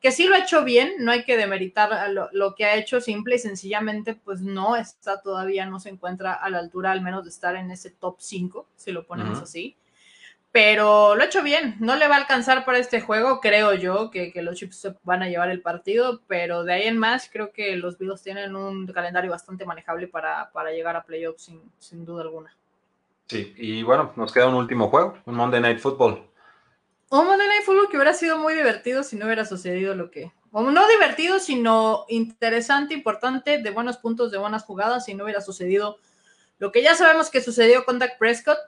que 0.00 0.12
sí 0.12 0.26
lo 0.26 0.34
ha 0.34 0.38
hecho 0.38 0.64
bien, 0.64 0.94
no 1.00 1.10
hay 1.10 1.24
que 1.24 1.36
demeritar 1.36 1.90
lo, 2.32 2.54
que 2.54 2.64
ha 2.64 2.76
hecho, 2.76 3.00
simple 3.00 3.36
y 3.36 3.38
sencillamente, 3.38 4.14
pues 4.14 4.40
no 4.40 4.76
está 4.76 5.20
todavía, 5.20 5.66
no 5.66 5.80
se 5.80 5.88
encuentra 5.88 6.34
a 6.34 6.48
la 6.50 6.58
altura 6.58 6.92
al 6.92 7.02
menos 7.02 7.24
de 7.24 7.30
estar 7.30 7.56
en 7.56 7.70
ese 7.70 7.90
top 7.90 8.16
5, 8.18 8.66
si 8.76 8.92
lo 8.92 9.06
ponemos 9.06 9.40
así. 9.40 9.76
Pero 10.50 11.14
lo 11.14 11.22
ha 11.22 11.26
hecho 11.26 11.42
bien, 11.42 11.76
no 11.78 11.96
le 11.96 12.08
va 12.08 12.14
a 12.14 12.18
alcanzar 12.20 12.64
para 12.64 12.78
este 12.78 13.00
juego, 13.00 13.40
creo 13.40 13.74
yo, 13.74 14.10
que, 14.10 14.32
los 14.36 14.56
Chips 14.56 14.88
van 15.02 15.22
a 15.22 15.28
llevar 15.28 15.50
el 15.50 15.60
partido, 15.60 16.22
pero 16.26 16.64
de 16.64 16.72
ahí 16.72 16.82
en 16.84 16.96
más 16.96 17.28
creo 17.30 17.52
que 17.52 17.76
los 17.76 17.98
Bills 17.98 18.22
tienen 18.22 18.56
un 18.56 18.86
calendario 18.86 19.30
bastante 19.30 19.66
manejable 19.66 20.06
para, 20.06 20.50
llegar 20.72 20.96
a 20.96 21.04
playoffs 21.04 21.42
sin, 21.42 21.60
sin 21.78 22.04
duda 22.04 22.22
alguna. 22.22 22.56
Sí, 23.26 23.52
y 23.58 23.82
bueno, 23.82 24.12
nos 24.16 24.32
queda 24.32 24.46
un 24.46 24.54
último 24.54 24.88
juego, 24.88 25.18
un 25.26 25.34
Monday 25.34 25.60
Night 25.60 25.80
Football 25.80 26.28
un 27.10 27.26
Monday 27.26 27.48
Night 27.48 27.64
Football 27.64 27.88
que 27.88 27.96
hubiera 27.96 28.14
sido 28.14 28.38
muy 28.38 28.54
divertido 28.54 29.02
si 29.02 29.16
no 29.16 29.26
hubiera 29.26 29.44
sucedido 29.44 29.94
lo 29.94 30.10
que. 30.10 30.32
O 30.50 30.62
no 30.62 30.88
divertido, 30.88 31.38
sino 31.38 32.04
interesante, 32.08 32.94
importante, 32.94 33.58
de 33.58 33.70
buenos 33.70 33.98
puntos, 33.98 34.30
de 34.30 34.38
buenas 34.38 34.64
jugadas, 34.64 35.04
si 35.04 35.14
no 35.14 35.24
hubiera 35.24 35.40
sucedido 35.40 35.98
lo 36.58 36.72
que 36.72 36.82
ya 36.82 36.94
sabemos 36.94 37.30
que 37.30 37.40
sucedió 37.40 37.84
con 37.84 37.98
Dak 37.98 38.18
Prescott. 38.18 38.58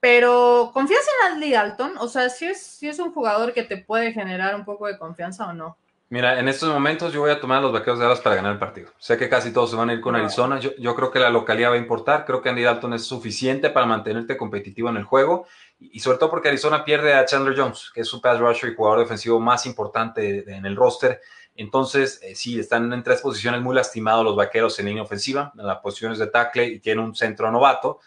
Pero, 0.00 0.70
¿confías 0.74 1.00
en 1.02 1.32
Andy 1.32 1.52
Dalton? 1.52 1.92
O 1.98 2.08
sea, 2.08 2.28
si 2.28 2.46
es, 2.46 2.62
si 2.62 2.88
es 2.88 2.98
un 2.98 3.12
jugador 3.12 3.54
que 3.54 3.62
te 3.62 3.78
puede 3.78 4.12
generar 4.12 4.54
un 4.54 4.64
poco 4.64 4.86
de 4.86 4.98
confianza 4.98 5.46
o 5.46 5.54
no. 5.54 5.78
Mira, 6.10 6.38
en 6.38 6.48
estos 6.48 6.68
momentos 6.68 7.12
yo 7.12 7.20
voy 7.20 7.30
a 7.30 7.40
tomar 7.40 7.58
a 7.58 7.60
los 7.62 7.72
vaqueros 7.72 7.98
de 7.98 8.04
Dallas 8.04 8.20
para 8.20 8.36
ganar 8.36 8.52
el 8.52 8.58
partido. 8.58 8.90
Sé 8.98 9.16
que 9.16 9.30
casi 9.30 9.52
todos 9.52 9.70
se 9.70 9.76
van 9.76 9.88
a 9.88 9.94
ir 9.94 10.02
con 10.02 10.14
Arizona. 10.14 10.60
Yo, 10.60 10.76
yo, 10.76 10.94
creo 10.94 11.10
que 11.10 11.18
la 11.18 11.30
localidad 11.30 11.70
va 11.70 11.74
a 11.76 11.78
importar. 11.78 12.26
Creo 12.26 12.42
que 12.42 12.50
Andy 12.50 12.62
Dalton 12.62 12.92
es 12.92 13.04
suficiente 13.04 13.70
para 13.70 13.86
mantenerte 13.86 14.36
competitivo 14.36 14.90
en 14.90 14.98
el 14.98 15.04
juego 15.04 15.46
y 15.78 16.00
sobre 16.00 16.18
todo 16.18 16.30
porque 16.30 16.48
Arizona 16.48 16.84
pierde 16.84 17.14
a 17.14 17.24
Chandler 17.24 17.58
Jones, 17.58 17.90
que 17.94 18.02
es 18.02 18.08
su 18.08 18.20
pass 18.20 18.38
rusher 18.38 18.72
y 18.72 18.74
jugador 18.74 19.00
defensivo 19.00 19.40
más 19.40 19.66
importante 19.66 20.44
en 20.50 20.64
el 20.66 20.76
roster. 20.76 21.20
Entonces, 21.56 22.20
eh, 22.22 22.34
sí, 22.34 22.58
están 22.58 22.92
en 22.92 23.02
tres 23.02 23.20
posiciones 23.20 23.60
muy 23.60 23.74
lastimados 23.74 24.24
los 24.24 24.36
vaqueros 24.36 24.78
en 24.78 24.86
línea 24.86 25.02
ofensiva, 25.02 25.52
en 25.56 25.66
las 25.66 25.78
posiciones 25.78 26.18
de 26.18 26.26
tackle 26.26 26.64
y 26.66 26.80
tiene 26.80 27.00
un 27.00 27.14
centro 27.14 27.50
novato, 27.50 28.00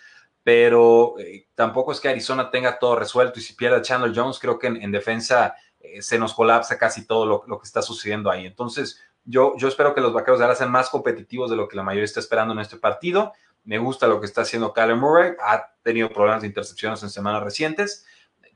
pero 0.44 1.16
eh, 1.20 1.48
tampoco 1.56 1.92
es 1.92 2.00
que 2.00 2.10
Arizona 2.10 2.50
tenga 2.50 2.78
todo 2.80 2.98
resuelto 2.98 3.40
y 3.40 3.42
si 3.42 3.54
pierde 3.54 3.78
a 3.78 3.82
Chandler 3.82 4.14
Jones, 4.14 4.40
creo 4.40 4.60
que 4.60 4.68
en, 4.68 4.92
defensa 4.92 5.56
eh, 5.80 6.02
se 6.02 6.20
nos 6.20 6.34
colapsa 6.34 6.78
casi 6.78 7.06
todo 7.06 7.26
lo, 7.46 7.60
que 7.60 7.66
está 7.66 7.82
sucediendo 7.82 8.30
ahí. 8.30 8.46
Entonces, 8.46 9.02
yo, 9.24 9.56
yo 9.58 9.68
espero 9.68 9.94
que 9.94 10.02
los 10.02 10.14
vaqueros 10.14 10.40
de 10.40 10.46
ahora 10.46 10.56
sean 10.56 10.72
más 10.72 10.90
competitivos 10.90 11.50
de 11.50 11.58
lo 11.58 11.68
que 11.68 11.78
la 11.78 11.84
mayoría 11.84 12.06
está 12.06 12.20
esperando 12.20 12.54
en 12.54 12.60
este 12.60 12.78
partido. 12.78 13.34
Me 13.68 13.78
gusta 13.80 14.08
lo 14.08 14.22
que 14.22 14.26
está 14.26 14.42
haciendo 14.42 14.72
Kyler 14.72 14.96
Murray. 14.96 15.34
Ha 15.44 15.74
tenido 15.84 16.10
problemas 16.10 16.42
de 16.42 16.48
intercepciones 16.48 17.04
en 17.04 17.10
semanas 17.10 17.44
recientes. 17.44 18.06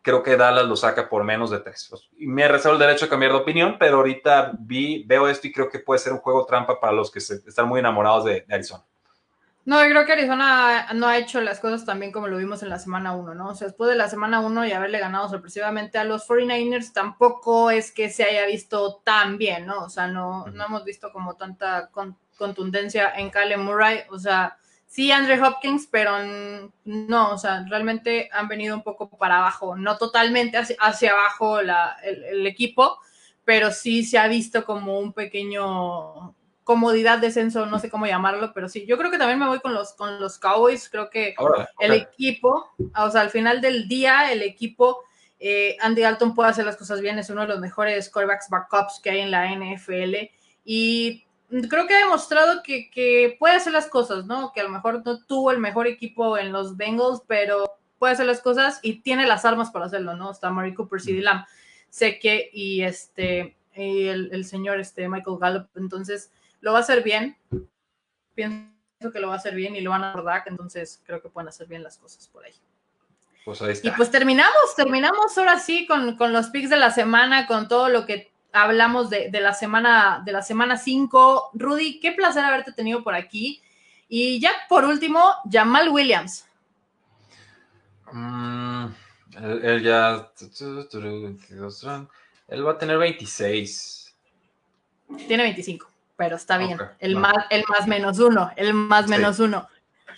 Creo 0.02 0.24
que 0.24 0.38
Dallas 0.38 0.66
lo 0.66 0.78
saca 0.78 1.10
por 1.10 1.26
menos 1.26 1.52
de 1.52 1.60
tres. 1.60 1.92
Y 2.18 2.28
me 2.28 2.48
reservo 2.48 2.76
el 2.76 2.80
derecho 2.80 3.06
a 3.06 3.10
cambiar 3.10 3.34
de 3.34 3.40
opinión, 3.40 3.76
pero 3.78 3.98
ahorita 3.98 4.54
vi, 4.58 5.04
veo 5.04 5.28
esto 5.28 5.48
y 5.48 5.52
creo 5.52 5.70
que 5.70 5.80
puede 5.80 6.00
ser 6.00 6.14
un 6.14 6.20
juego 6.20 6.46
trampa 6.46 6.80
para 6.80 6.94
los 6.94 7.12
que 7.12 7.20
están 7.20 7.68
muy 7.68 7.82
enamorados 7.82 8.24
de, 8.24 8.46
Arizona. 8.50 8.86
No, 9.66 9.84
yo 9.84 9.90
creo 9.90 10.06
que 10.06 10.14
Arizona 10.14 10.88
no 10.94 11.08
ha 11.08 11.18
hecho 11.18 11.42
las 11.42 11.60
cosas 11.60 11.86
tan 11.86 12.00
bien 12.00 12.14
como 12.14 12.28
lo 12.28 12.38
vimos 12.38 12.64
en 12.64 12.70
la 12.70 12.80
semana 12.80 13.14
1, 13.14 13.36
¿no? 13.36 13.50
O 13.50 13.54
sea, 13.54 13.68
después 13.68 13.90
de 13.90 13.98
la 13.98 14.08
semana 14.08 14.40
1 14.40 14.66
y 14.66 14.72
haberle 14.72 15.00
ganado 15.00 15.28
sorpresivamente 15.28 15.98
a 15.98 16.06
los 16.06 16.26
49ers, 16.26 16.94
tampoco 16.94 17.70
es 17.70 17.92
que 17.92 18.10
se 18.10 18.24
haya 18.24 18.46
visto 18.46 19.02
tan 19.04 19.38
bien, 19.38 19.66
¿no? 19.66 19.84
O 19.84 19.90
sea, 19.90 20.08
no, 20.08 20.48
no 20.48 20.66
hemos 20.66 20.86
visto 20.86 21.12
como 21.12 21.36
tanta 21.36 21.92
contundencia 22.38 23.12
en 23.18 23.30
Kyle 23.30 23.58
Murray. 23.58 24.04
O 24.10 24.18
sea, 24.18 24.58
sí 24.92 25.10
Andre 25.10 25.42
Hopkins, 25.42 25.88
pero 25.90 26.12
no, 26.84 27.32
o 27.32 27.38
sea, 27.38 27.66
realmente 27.70 28.30
han 28.34 28.50
venido 28.50 28.76
un 28.76 28.84
poco 28.84 29.10
para 29.10 29.38
abajo, 29.38 29.78
no 29.78 29.98
totalmente 29.98 30.58
hacia, 30.58 31.12
abajo 31.12 31.60
el, 31.60 32.46
equipo, 32.46 33.00
pero 33.46 33.72
sí 33.72 34.04
se 34.04 34.18
ha 34.18 34.28
visto 34.28 34.66
como 34.66 35.00
un 35.00 35.14
pequeño 35.14 36.36
comodidad 36.66 37.20
descenso, 37.20 37.66
no 37.68 37.80
sé 37.80 37.90
cómo 37.90 38.06
llamarlo, 38.06 38.52
pero 38.54 38.68
sí, 38.68 38.86
yo 38.86 38.98
creo 38.98 39.10
que 39.10 39.18
también 39.18 39.40
me 39.40 39.48
voy 39.48 39.62
con 39.62 39.74
los, 39.74 39.94
con 39.94 40.20
los 40.20 40.38
Cowboys, 40.38 40.90
creo 40.90 41.10
que 41.10 41.36
el 41.80 41.94
equipo, 41.94 42.70
o 42.94 43.10
sea, 43.10 43.22
al 43.22 43.30
final 43.30 43.62
del 43.62 43.88
día, 43.88 44.30
el 44.34 44.42
equipo, 44.42 45.04
eh, 45.40 45.78
Andy 45.80 46.02
Dalton 46.02 46.36
puede 46.36 46.50
hacer 46.50 46.66
las 46.66 46.76
cosas 46.76 47.00
bien, 47.00 47.18
es 47.18 47.30
uno 47.30 47.44
de 47.44 47.48
los 47.48 47.62
mejores 47.62 48.10
quarterbacks 48.10 48.50
backups 48.50 49.00
que 49.02 49.12
hay 49.12 49.22
en 49.22 49.32
la 49.32 49.56
NFL 49.56 50.16
y 50.66 51.26
creo 51.70 51.88
que 51.88 51.96
ha 51.96 52.00
demostrado 52.00 52.64
que, 52.64 53.36
puede 53.40 53.56
hacer 53.56 53.74
las 53.74 53.88
cosas, 53.88 54.26
¿no? 54.26 54.52
Que 54.54 54.62
a 54.62 54.64
lo 54.64 54.70
mejor 54.70 55.04
no 55.06 55.24
tuvo 55.24 55.52
el 55.52 55.60
mejor 55.60 55.88
equipo 55.88 56.38
en 56.38 56.52
los 56.52 56.78
Bengals, 56.78 57.22
pero 57.28 57.80
puede 58.00 58.14
hacer 58.14 58.26
las 58.26 58.42
cosas 58.42 58.80
y 58.82 59.02
tiene 59.02 59.28
las 59.28 59.46
armas 59.46 59.72
para 59.72 59.86
hacerlo, 59.86 60.16
¿no? 60.16 60.32
Está 60.32 60.50
Murray 60.50 60.74
Cooper, 60.74 61.02
CD 61.02 61.22
Lamb, 61.22 61.46
sé 61.90 62.20
que, 62.20 62.50
y 62.54 62.82
este, 62.82 63.58
el, 63.74 64.46
señor 64.46 64.80
este, 64.80 65.08
Michael 65.10 65.38
Gallup, 65.40 65.68
entonces 65.76 66.32
lo 66.62 66.72
va 66.72 66.80
a 66.80 66.82
hacer 66.82 67.04
bien. 67.04 67.38
Pienso 68.34 69.12
que 69.12 69.20
lo 69.20 69.28
va 69.28 69.34
a 69.34 69.38
hacer 69.38 69.56
bien 69.56 69.76
y 69.76 69.82
lo 69.82 69.92
van 69.92 70.04
a 70.04 70.14
recordar, 70.14 70.44
entonces 70.46 71.02
creo 71.06 71.22
que 71.22 71.30
pueden 71.30 71.50
hacer 71.50 71.68
bien 71.68 71.84
las 71.84 71.98
cosas 71.98 72.28
por 72.28 72.46
ahí. 72.46 72.54
Pues 73.44 73.62
ahí 73.62 73.72
está. 73.72 73.90
Y 73.90 73.92
pues 73.92 74.10
terminamos, 74.12 74.76
terminamos 74.76 75.38
ahora 75.38 75.60
sí 75.60 75.86
con, 75.88 76.16
con 76.16 76.32
los 76.32 76.50
picks 76.50 76.70
de 76.70 76.78
la 76.78 76.92
semana, 76.92 77.48
con 77.48 77.68
todo 77.68 77.90
lo 77.90 78.06
que 78.06 78.31
hablamos 78.54 79.10
de, 79.10 79.30
la 79.32 79.54
semana 79.54 80.22
de 80.26 80.32
la 80.32 80.42
semana 80.42 80.78
5. 80.78 81.52
Rudy, 81.54 82.00
qué 82.00 82.12
placer 82.12 82.44
haberte 82.44 82.72
tenido 82.72 83.04
por 83.04 83.16
aquí. 83.16 83.62
Y 84.08 84.40
ya 84.40 84.52
por 84.68 84.86
último, 84.86 85.34
Jamal 85.50 85.90
Williams. 85.90 86.46
Mm, 88.12 88.88
él, 89.42 89.84
ya. 89.84 90.32
Él 92.48 92.68
va 92.68 92.72
a 92.72 92.78
tener 92.78 92.98
26. 92.98 94.16
Tiene 95.28 95.44
25, 95.44 95.88
pero 96.18 96.36
está 96.36 96.58
bien. 96.58 96.78
el, 97.00 97.16
más, 97.16 97.46
el 97.50 97.64
más 97.68 97.88
menos 97.88 98.20
uno. 98.20 98.52
El 98.56 98.74
más 98.74 99.08
menos 99.08 99.40
uno. 99.40 99.68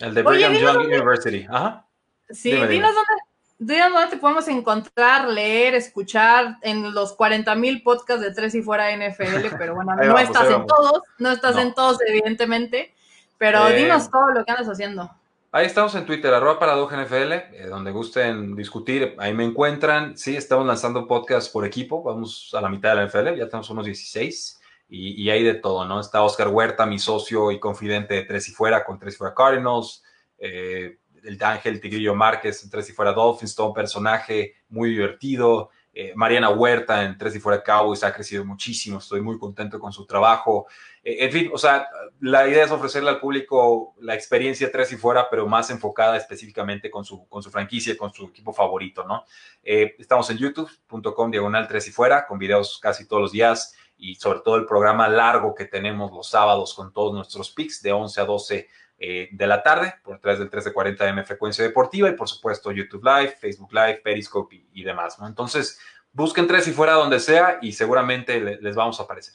El 0.00 0.14
de 0.14 0.22
Brigham 0.22 0.54
Young 0.54 0.86
University. 0.86 1.46
Ajá. 1.48 1.86
Sí, 2.30 2.50
dinos 2.50 2.94
dónde, 2.94 3.22
dónde 3.66 4.10
te 4.10 4.16
podemos 4.16 4.46
encontrar, 4.48 5.28
leer, 5.28 5.74
escuchar 5.74 6.58
en 6.62 6.92
los 6.94 7.12
40 7.14 7.54
mil 7.54 7.82
podcasts 7.82 8.22
de 8.22 8.32
Tres 8.34 8.54
y 8.54 8.62
Fuera 8.62 8.94
NFL, 8.94 9.56
pero 9.58 9.74
bueno, 9.74 9.94
no 9.96 10.18
estás 10.18 10.50
en 10.50 10.66
todos, 10.66 11.02
no 11.18 11.32
estás 11.32 11.56
en 11.56 11.74
todos, 11.74 11.98
evidentemente, 12.06 12.94
pero 13.38 13.68
eh, 13.68 13.76
dinos 13.76 14.10
todo 14.10 14.30
lo 14.30 14.44
que 14.44 14.50
andas 14.50 14.68
haciendo. 14.68 15.10
Ahí 15.52 15.66
estamos 15.66 15.94
en 15.94 16.04
Twitter, 16.04 16.34
arroba 16.34 16.58
NFL, 16.86 17.32
eh, 17.32 17.66
donde 17.68 17.92
gusten 17.92 18.56
discutir, 18.56 19.14
ahí 19.18 19.32
me 19.32 19.44
encuentran. 19.44 20.16
Sí, 20.16 20.36
estamos 20.36 20.66
lanzando 20.66 21.06
podcasts 21.06 21.48
por 21.48 21.64
equipo, 21.64 22.02
vamos 22.02 22.52
a 22.54 22.60
la 22.60 22.68
mitad 22.68 22.90
de 22.90 22.96
la 22.96 23.06
NFL, 23.06 23.38
ya 23.38 23.48
tenemos 23.48 23.70
unos 23.70 23.86
16 23.86 24.60
y, 24.88 25.22
y 25.22 25.30
hay 25.30 25.44
de 25.44 25.54
todo, 25.54 25.84
¿no? 25.84 26.00
Está 26.00 26.22
Oscar 26.22 26.48
Huerta, 26.48 26.86
mi 26.86 26.98
socio 26.98 27.52
y 27.52 27.60
confidente 27.60 28.14
de 28.14 28.22
Tres 28.24 28.48
y 28.48 28.52
Fuera, 28.52 28.84
con 28.84 28.98
Tres 28.98 29.14
y 29.14 29.16
Fuera 29.18 29.34
Cardinals. 29.34 30.02
Eh, 30.38 30.98
el 31.24 31.42
Ángel 31.42 31.80
Tigrillo 31.80 32.14
Márquez 32.14 32.62
en 32.62 32.70
Tres 32.70 32.88
y 32.90 32.92
Fuera 32.92 33.12
Dolphins, 33.12 33.54
todo 33.54 33.68
un 33.68 33.74
personaje 33.74 34.54
muy 34.68 34.90
divertido. 34.90 35.70
Eh, 35.96 36.12
Mariana 36.16 36.50
Huerta 36.50 37.04
en 37.04 37.16
Tres 37.16 37.36
y 37.36 37.40
Fuera 37.40 37.62
Cowboys 37.62 38.02
ha 38.02 38.12
crecido 38.12 38.44
muchísimo, 38.44 38.98
estoy 38.98 39.20
muy 39.20 39.38
contento 39.38 39.78
con 39.78 39.92
su 39.92 40.04
trabajo. 40.04 40.66
Eh, 41.04 41.18
en 41.20 41.30
fin, 41.30 41.50
o 41.52 41.58
sea, 41.58 41.86
la 42.18 42.48
idea 42.48 42.64
es 42.64 42.72
ofrecerle 42.72 43.10
al 43.10 43.20
público 43.20 43.94
la 44.00 44.14
experiencia 44.14 44.72
Tres 44.72 44.90
y 44.92 44.96
Fuera, 44.96 45.28
pero 45.30 45.46
más 45.46 45.70
enfocada 45.70 46.16
específicamente 46.16 46.90
con 46.90 47.04
su, 47.04 47.28
con 47.28 47.44
su 47.44 47.50
franquicia, 47.50 47.96
con 47.96 48.12
su 48.12 48.26
equipo 48.26 48.52
favorito, 48.52 49.04
¿no? 49.04 49.24
Eh, 49.62 49.94
estamos 49.98 50.28
en 50.30 50.38
youtube.com 50.38 51.30
diagonal 51.30 51.68
Tres 51.68 51.86
y 51.86 51.92
Fuera, 51.92 52.26
con 52.26 52.38
videos 52.38 52.80
casi 52.82 53.06
todos 53.06 53.22
los 53.22 53.32
días 53.32 53.76
y 53.96 54.16
sobre 54.16 54.40
todo 54.40 54.56
el 54.56 54.66
programa 54.66 55.08
largo 55.08 55.54
que 55.54 55.66
tenemos 55.66 56.10
los 56.10 56.28
sábados 56.28 56.74
con 56.74 56.92
todos 56.92 57.14
nuestros 57.14 57.52
picks 57.52 57.80
de 57.82 57.92
11 57.92 58.20
a 58.20 58.24
12 58.24 58.68
eh, 59.06 59.28
de 59.30 59.46
la 59.46 59.62
tarde, 59.62 59.96
por 60.02 60.14
detrás 60.14 60.38
del 60.38 60.46
1340 60.46 61.08
M 61.10 61.24
Frecuencia 61.24 61.62
Deportiva 61.62 62.08
y 62.08 62.14
por 62.14 62.26
supuesto 62.26 62.72
YouTube 62.72 63.04
Live, 63.04 63.36
Facebook 63.38 63.70
Live, 63.70 64.00
Periscope 64.02 64.64
y, 64.72 64.82
demás. 64.82 65.18
¿no? 65.18 65.26
Entonces, 65.26 65.78
busquen 66.10 66.46
tres 66.46 66.66
y 66.68 66.72
fuera 66.72 66.94
donde 66.94 67.20
sea 67.20 67.58
y 67.60 67.72
seguramente 67.72 68.40
les 68.40 68.74
vamos 68.74 68.98
a 68.98 69.02
aparecer. 69.02 69.34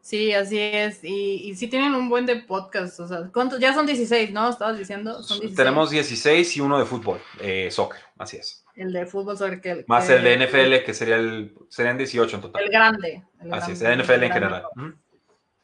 Sí, 0.00 0.32
así 0.32 0.58
es. 0.58 1.04
Y, 1.04 1.54
si 1.54 1.68
tienen 1.68 1.94
un 1.94 2.08
buen 2.08 2.26
de 2.26 2.34
podcast, 2.34 2.98
o 2.98 3.06
sea, 3.06 3.30
¿cuántos? 3.32 3.60
Ya 3.60 3.72
son 3.72 3.86
16, 3.86 4.32
¿no? 4.32 4.50
Estabas 4.50 4.76
diciendo. 4.76 5.20
Tenemos 5.54 5.90
16 5.90 6.56
y 6.56 6.60
uno 6.60 6.76
de 6.76 6.84
fútbol, 6.84 7.20
eh, 7.40 7.70
soccer, 7.70 8.00
así 8.18 8.38
es. 8.38 8.64
El 8.74 8.92
de 8.92 9.06
fútbol, 9.06 9.38
soccer. 9.38 9.60
Que, 9.60 9.84
Más 9.86 10.10
el 10.10 10.24
de 10.24 10.46
NFL, 10.46 10.84
que 10.84 10.94
sería 10.94 11.14
el, 11.14 11.54
serían 11.68 11.96
18 11.96 12.36
en 12.36 12.42
total. 12.42 12.64
El 12.64 12.70
grande. 12.70 13.22
así 13.52 13.70
es, 13.70 13.82
el 13.82 14.02
NFL 14.02 14.24
en 14.24 14.32
general. 14.32 14.64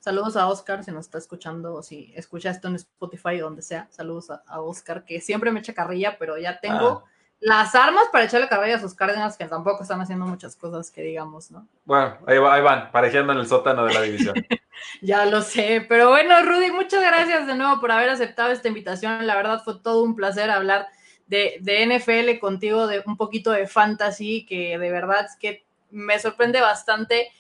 Saludos 0.01 0.35
a 0.37 0.49
Oscar 0.49 0.83
si 0.83 0.91
nos 0.91 1.05
está 1.05 1.19
escuchando 1.19 1.75
o 1.75 1.83
si 1.83 2.11
escucha 2.17 2.49
esto 2.49 2.69
en 2.69 2.77
Spotify 2.77 3.39
o 3.43 3.45
donde 3.45 3.61
sea. 3.61 3.87
Saludos 3.91 4.31
a, 4.31 4.61
Oscar, 4.61 5.05
que 5.05 5.21
siempre 5.21 5.53
me 5.53 5.61
echa 5.61 5.75
carrilla, 5.75 6.17
pero 6.19 6.39
ya 6.39 6.59
tengo 6.59 7.05
ah. 7.05 7.11
las 7.39 7.75
armas 7.75 8.05
para 8.11 8.25
echarle 8.25 8.49
carrilla 8.49 8.77
a 8.77 8.81
sus 8.81 8.95
Cárdenas, 8.95 9.37
que 9.37 9.45
tampoco 9.45 9.83
están 9.83 10.01
haciendo 10.01 10.25
muchas 10.25 10.57
cosas 10.57 10.91
que 10.91 11.03
digamos, 11.03 11.51
¿no? 11.51 11.69
Bueno, 11.85 12.17
ahí, 12.27 12.39
van, 12.39 12.91
pareciendo 12.91 13.35
en 13.35 13.41
el 13.41 13.47
sótano 13.47 13.85
de 13.85 13.93
la 13.93 14.01
división. 14.01 14.35
ya 15.03 15.27
lo 15.27 15.43
sé, 15.43 15.85
pero 15.87 16.09
bueno, 16.09 16.43
Rudy, 16.45 16.71
muchas 16.71 17.03
gracias 17.03 17.47
de 17.47 17.55
nuevo 17.55 17.79
por 17.79 17.93
haber 17.93 18.09
aceptado 18.09 18.53
esta 18.53 18.69
invitación. 18.69 19.27
La 19.27 19.37
verdad 19.37 19.61
fue 19.63 19.81
todo 19.81 20.03
un 20.03 20.17
placer 20.17 20.51
hablar 20.51 20.89
de, 21.27 21.59
de 21.61 21.87
NFL 21.87 22.41
contigo, 22.41 22.87
de 22.87 23.03
un 23.05 23.19
poquito 23.19 23.51
de 23.51 23.67
fantasy, 23.67 24.47
que 24.47 24.79
de 24.79 24.91
verdad 24.91 25.27
es 25.27 25.37
que 25.37 25.67
me 25.91 26.19
sorprende 26.19 26.63
bastante 26.63 27.31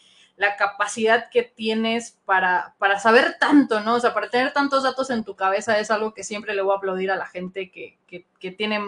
la 0.41 0.57
capacidad 0.57 1.29
que 1.29 1.43
tienes 1.43 2.17
para, 2.25 2.75
para 2.79 2.99
saber 2.99 3.37
tanto, 3.39 3.81
¿no? 3.81 3.97
O 3.97 4.01
sea, 4.01 4.15
para 4.15 4.31
tener 4.31 4.55
tantos 4.55 4.85
datos 4.85 5.11
en 5.11 5.23
tu 5.23 5.37
cabeza 5.37 5.79
es 5.79 5.91
algo 5.91 6.15
que 6.15 6.25
siempre 6.25 6.55
le 6.55 6.62
voy 6.62 6.73
a 6.73 6.79
aplaudir 6.79 7.11
a 7.11 7.17
la 7.17 7.27
gente 7.27 7.71
que, 7.71 7.99
que, 8.07 8.25
que 8.39 8.51
tiene, 8.51 8.81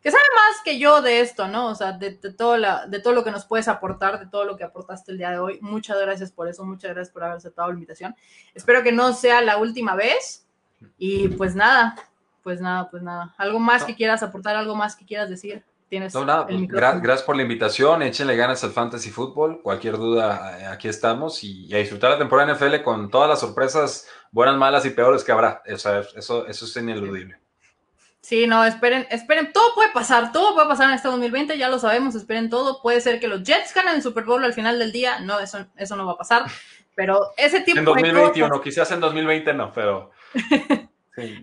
que 0.00 0.10
sabe 0.10 0.22
más 0.34 0.62
que 0.64 0.78
yo 0.78 1.02
de 1.02 1.20
esto, 1.20 1.46
¿no? 1.46 1.66
O 1.66 1.74
sea, 1.74 1.92
de, 1.92 2.12
de, 2.12 2.32
todo 2.32 2.56
la, 2.56 2.86
de 2.86 3.00
todo 3.00 3.12
lo 3.12 3.22
que 3.22 3.30
nos 3.30 3.44
puedes 3.44 3.68
aportar, 3.68 4.18
de 4.18 4.28
todo 4.28 4.46
lo 4.46 4.56
que 4.56 4.64
aportaste 4.64 5.12
el 5.12 5.18
día 5.18 5.30
de 5.30 5.38
hoy. 5.38 5.58
Muchas 5.60 6.00
gracias 6.00 6.32
por 6.32 6.48
eso, 6.48 6.64
muchas 6.64 6.94
gracias 6.94 7.12
por 7.12 7.22
haber 7.22 7.36
aceptado 7.36 7.68
la 7.68 7.74
invitación. 7.74 8.16
Espero 8.54 8.82
que 8.82 8.90
no 8.90 9.12
sea 9.12 9.42
la 9.42 9.58
última 9.58 9.94
vez 9.94 10.46
y 10.96 11.28
pues 11.28 11.54
nada, 11.54 11.96
pues 12.42 12.62
nada, 12.62 12.88
pues 12.88 13.02
nada. 13.02 13.34
¿Algo 13.36 13.58
más 13.58 13.84
que 13.84 13.94
quieras 13.94 14.22
aportar, 14.22 14.56
algo 14.56 14.74
más 14.74 14.96
que 14.96 15.04
quieras 15.04 15.28
decir? 15.28 15.62
Tienes 15.88 16.14
no, 16.14 16.24
nada, 16.26 16.46
pues, 16.46 16.68
gracias 16.68 17.22
por 17.22 17.34
la 17.34 17.42
invitación, 17.42 18.02
échenle 18.02 18.36
ganas 18.36 18.62
al 18.62 18.72
Fantasy 18.72 19.10
Football, 19.10 19.62
cualquier 19.62 19.96
duda, 19.96 20.58
eh, 20.60 20.66
aquí 20.66 20.86
estamos 20.86 21.42
y, 21.42 21.74
a 21.74 21.78
disfrutar 21.78 22.10
la 22.10 22.18
temporada 22.18 22.54
NFL 22.54 22.82
con 22.82 23.10
todas 23.10 23.26
las 23.26 23.40
sorpresas, 23.40 24.06
buenas, 24.30 24.56
malas 24.56 24.84
y 24.84 24.90
peores 24.90 25.24
que 25.24 25.32
habrá, 25.32 25.62
eso, 25.64 26.00
eso, 26.14 26.46
eso 26.46 26.64
es 26.66 26.76
ineludible. 26.76 27.38
Sí, 28.20 28.46
no, 28.46 28.62
esperen, 28.66 29.06
esperen, 29.10 29.50
todo 29.50 29.74
puede 29.74 29.90
pasar, 29.92 30.30
todo 30.30 30.54
puede 30.54 30.68
pasar 30.68 30.90
en 30.90 30.96
este 30.96 31.08
2020, 31.08 31.56
ya 31.56 31.70
lo 31.70 31.78
sabemos, 31.78 32.14
esperen 32.14 32.50
todo, 32.50 32.82
puede 32.82 33.00
ser 33.00 33.18
que 33.18 33.28
los 33.28 33.42
Jets 33.42 33.72
ganen 33.72 33.94
el 33.94 34.02
Super 34.02 34.24
Bowl 34.24 34.44
al 34.44 34.52
final 34.52 34.78
del 34.78 34.92
día, 34.92 35.20
no, 35.20 35.40
eso, 35.40 35.64
eso 35.76 35.96
no 35.96 36.04
va 36.04 36.12
a 36.12 36.18
pasar, 36.18 36.44
pero 36.94 37.30
ese 37.38 37.60
tipo 37.62 37.78
en 37.78 37.86
2021, 37.86 38.56
de 38.56 38.62
quizás 38.62 38.92
en 38.92 39.00
2020 39.00 39.54
no, 39.54 39.72
pero... 39.72 40.10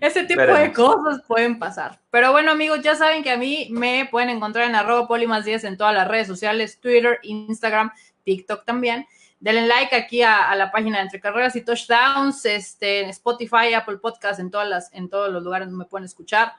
Ese 0.00 0.24
tipo 0.24 0.42
de 0.42 0.72
cosas 0.72 1.22
pueden 1.26 1.58
pasar. 1.58 2.00
Pero 2.10 2.32
bueno, 2.32 2.52
amigos, 2.52 2.80
ya 2.82 2.94
saben 2.94 3.22
que 3.22 3.30
a 3.30 3.36
mí 3.36 3.68
me 3.70 4.08
pueden 4.10 4.30
encontrar 4.30 4.68
en 4.68 4.74
arroba 4.74 5.06
polimas 5.06 5.44
10 5.44 5.64
en 5.64 5.76
todas 5.76 5.94
las 5.94 6.08
redes 6.08 6.26
sociales, 6.26 6.80
Twitter, 6.80 7.18
Instagram, 7.22 7.90
TikTok 8.24 8.64
también. 8.64 9.06
Denle 9.38 9.66
like 9.66 9.94
aquí 9.94 10.22
a, 10.22 10.54
la 10.54 10.70
página 10.70 10.96
de 10.96 11.04
Entre 11.04 11.20
Carreras 11.20 11.54
y 11.56 11.62
Touchdowns, 11.62 12.44
este, 12.46 13.02
en 13.02 13.10
Spotify, 13.10 13.74
Apple 13.74 13.98
Podcast, 13.98 14.40
en, 14.40 14.50
todas 14.50 14.68
las, 14.68 14.92
en 14.92 15.08
todos 15.08 15.30
los 15.30 15.42
lugares 15.42 15.68
donde 15.68 15.84
me 15.84 15.88
pueden 15.88 16.06
escuchar. 16.06 16.54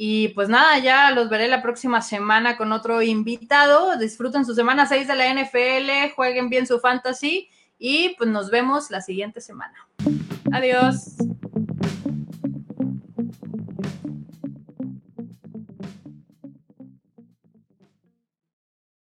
Y 0.00 0.28
pues 0.28 0.48
nada, 0.48 0.78
ya 0.78 1.10
los 1.10 1.28
veré 1.28 1.48
la 1.48 1.60
próxima 1.60 2.02
semana 2.02 2.56
con 2.56 2.70
otro 2.72 3.02
invitado. 3.02 3.96
Disfruten 3.98 4.44
su 4.44 4.54
semana 4.54 4.86
6 4.86 5.08
de 5.08 5.14
la 5.16 5.34
NFL, 5.34 6.14
jueguen 6.14 6.48
bien 6.48 6.66
su 6.66 6.78
fantasy 6.78 7.48
y 7.78 8.14
pues 8.16 8.30
nos 8.30 8.50
vemos 8.50 8.90
la 8.90 9.00
siguiente 9.00 9.40
semana. 9.40 9.88
Adiós. 10.52 11.16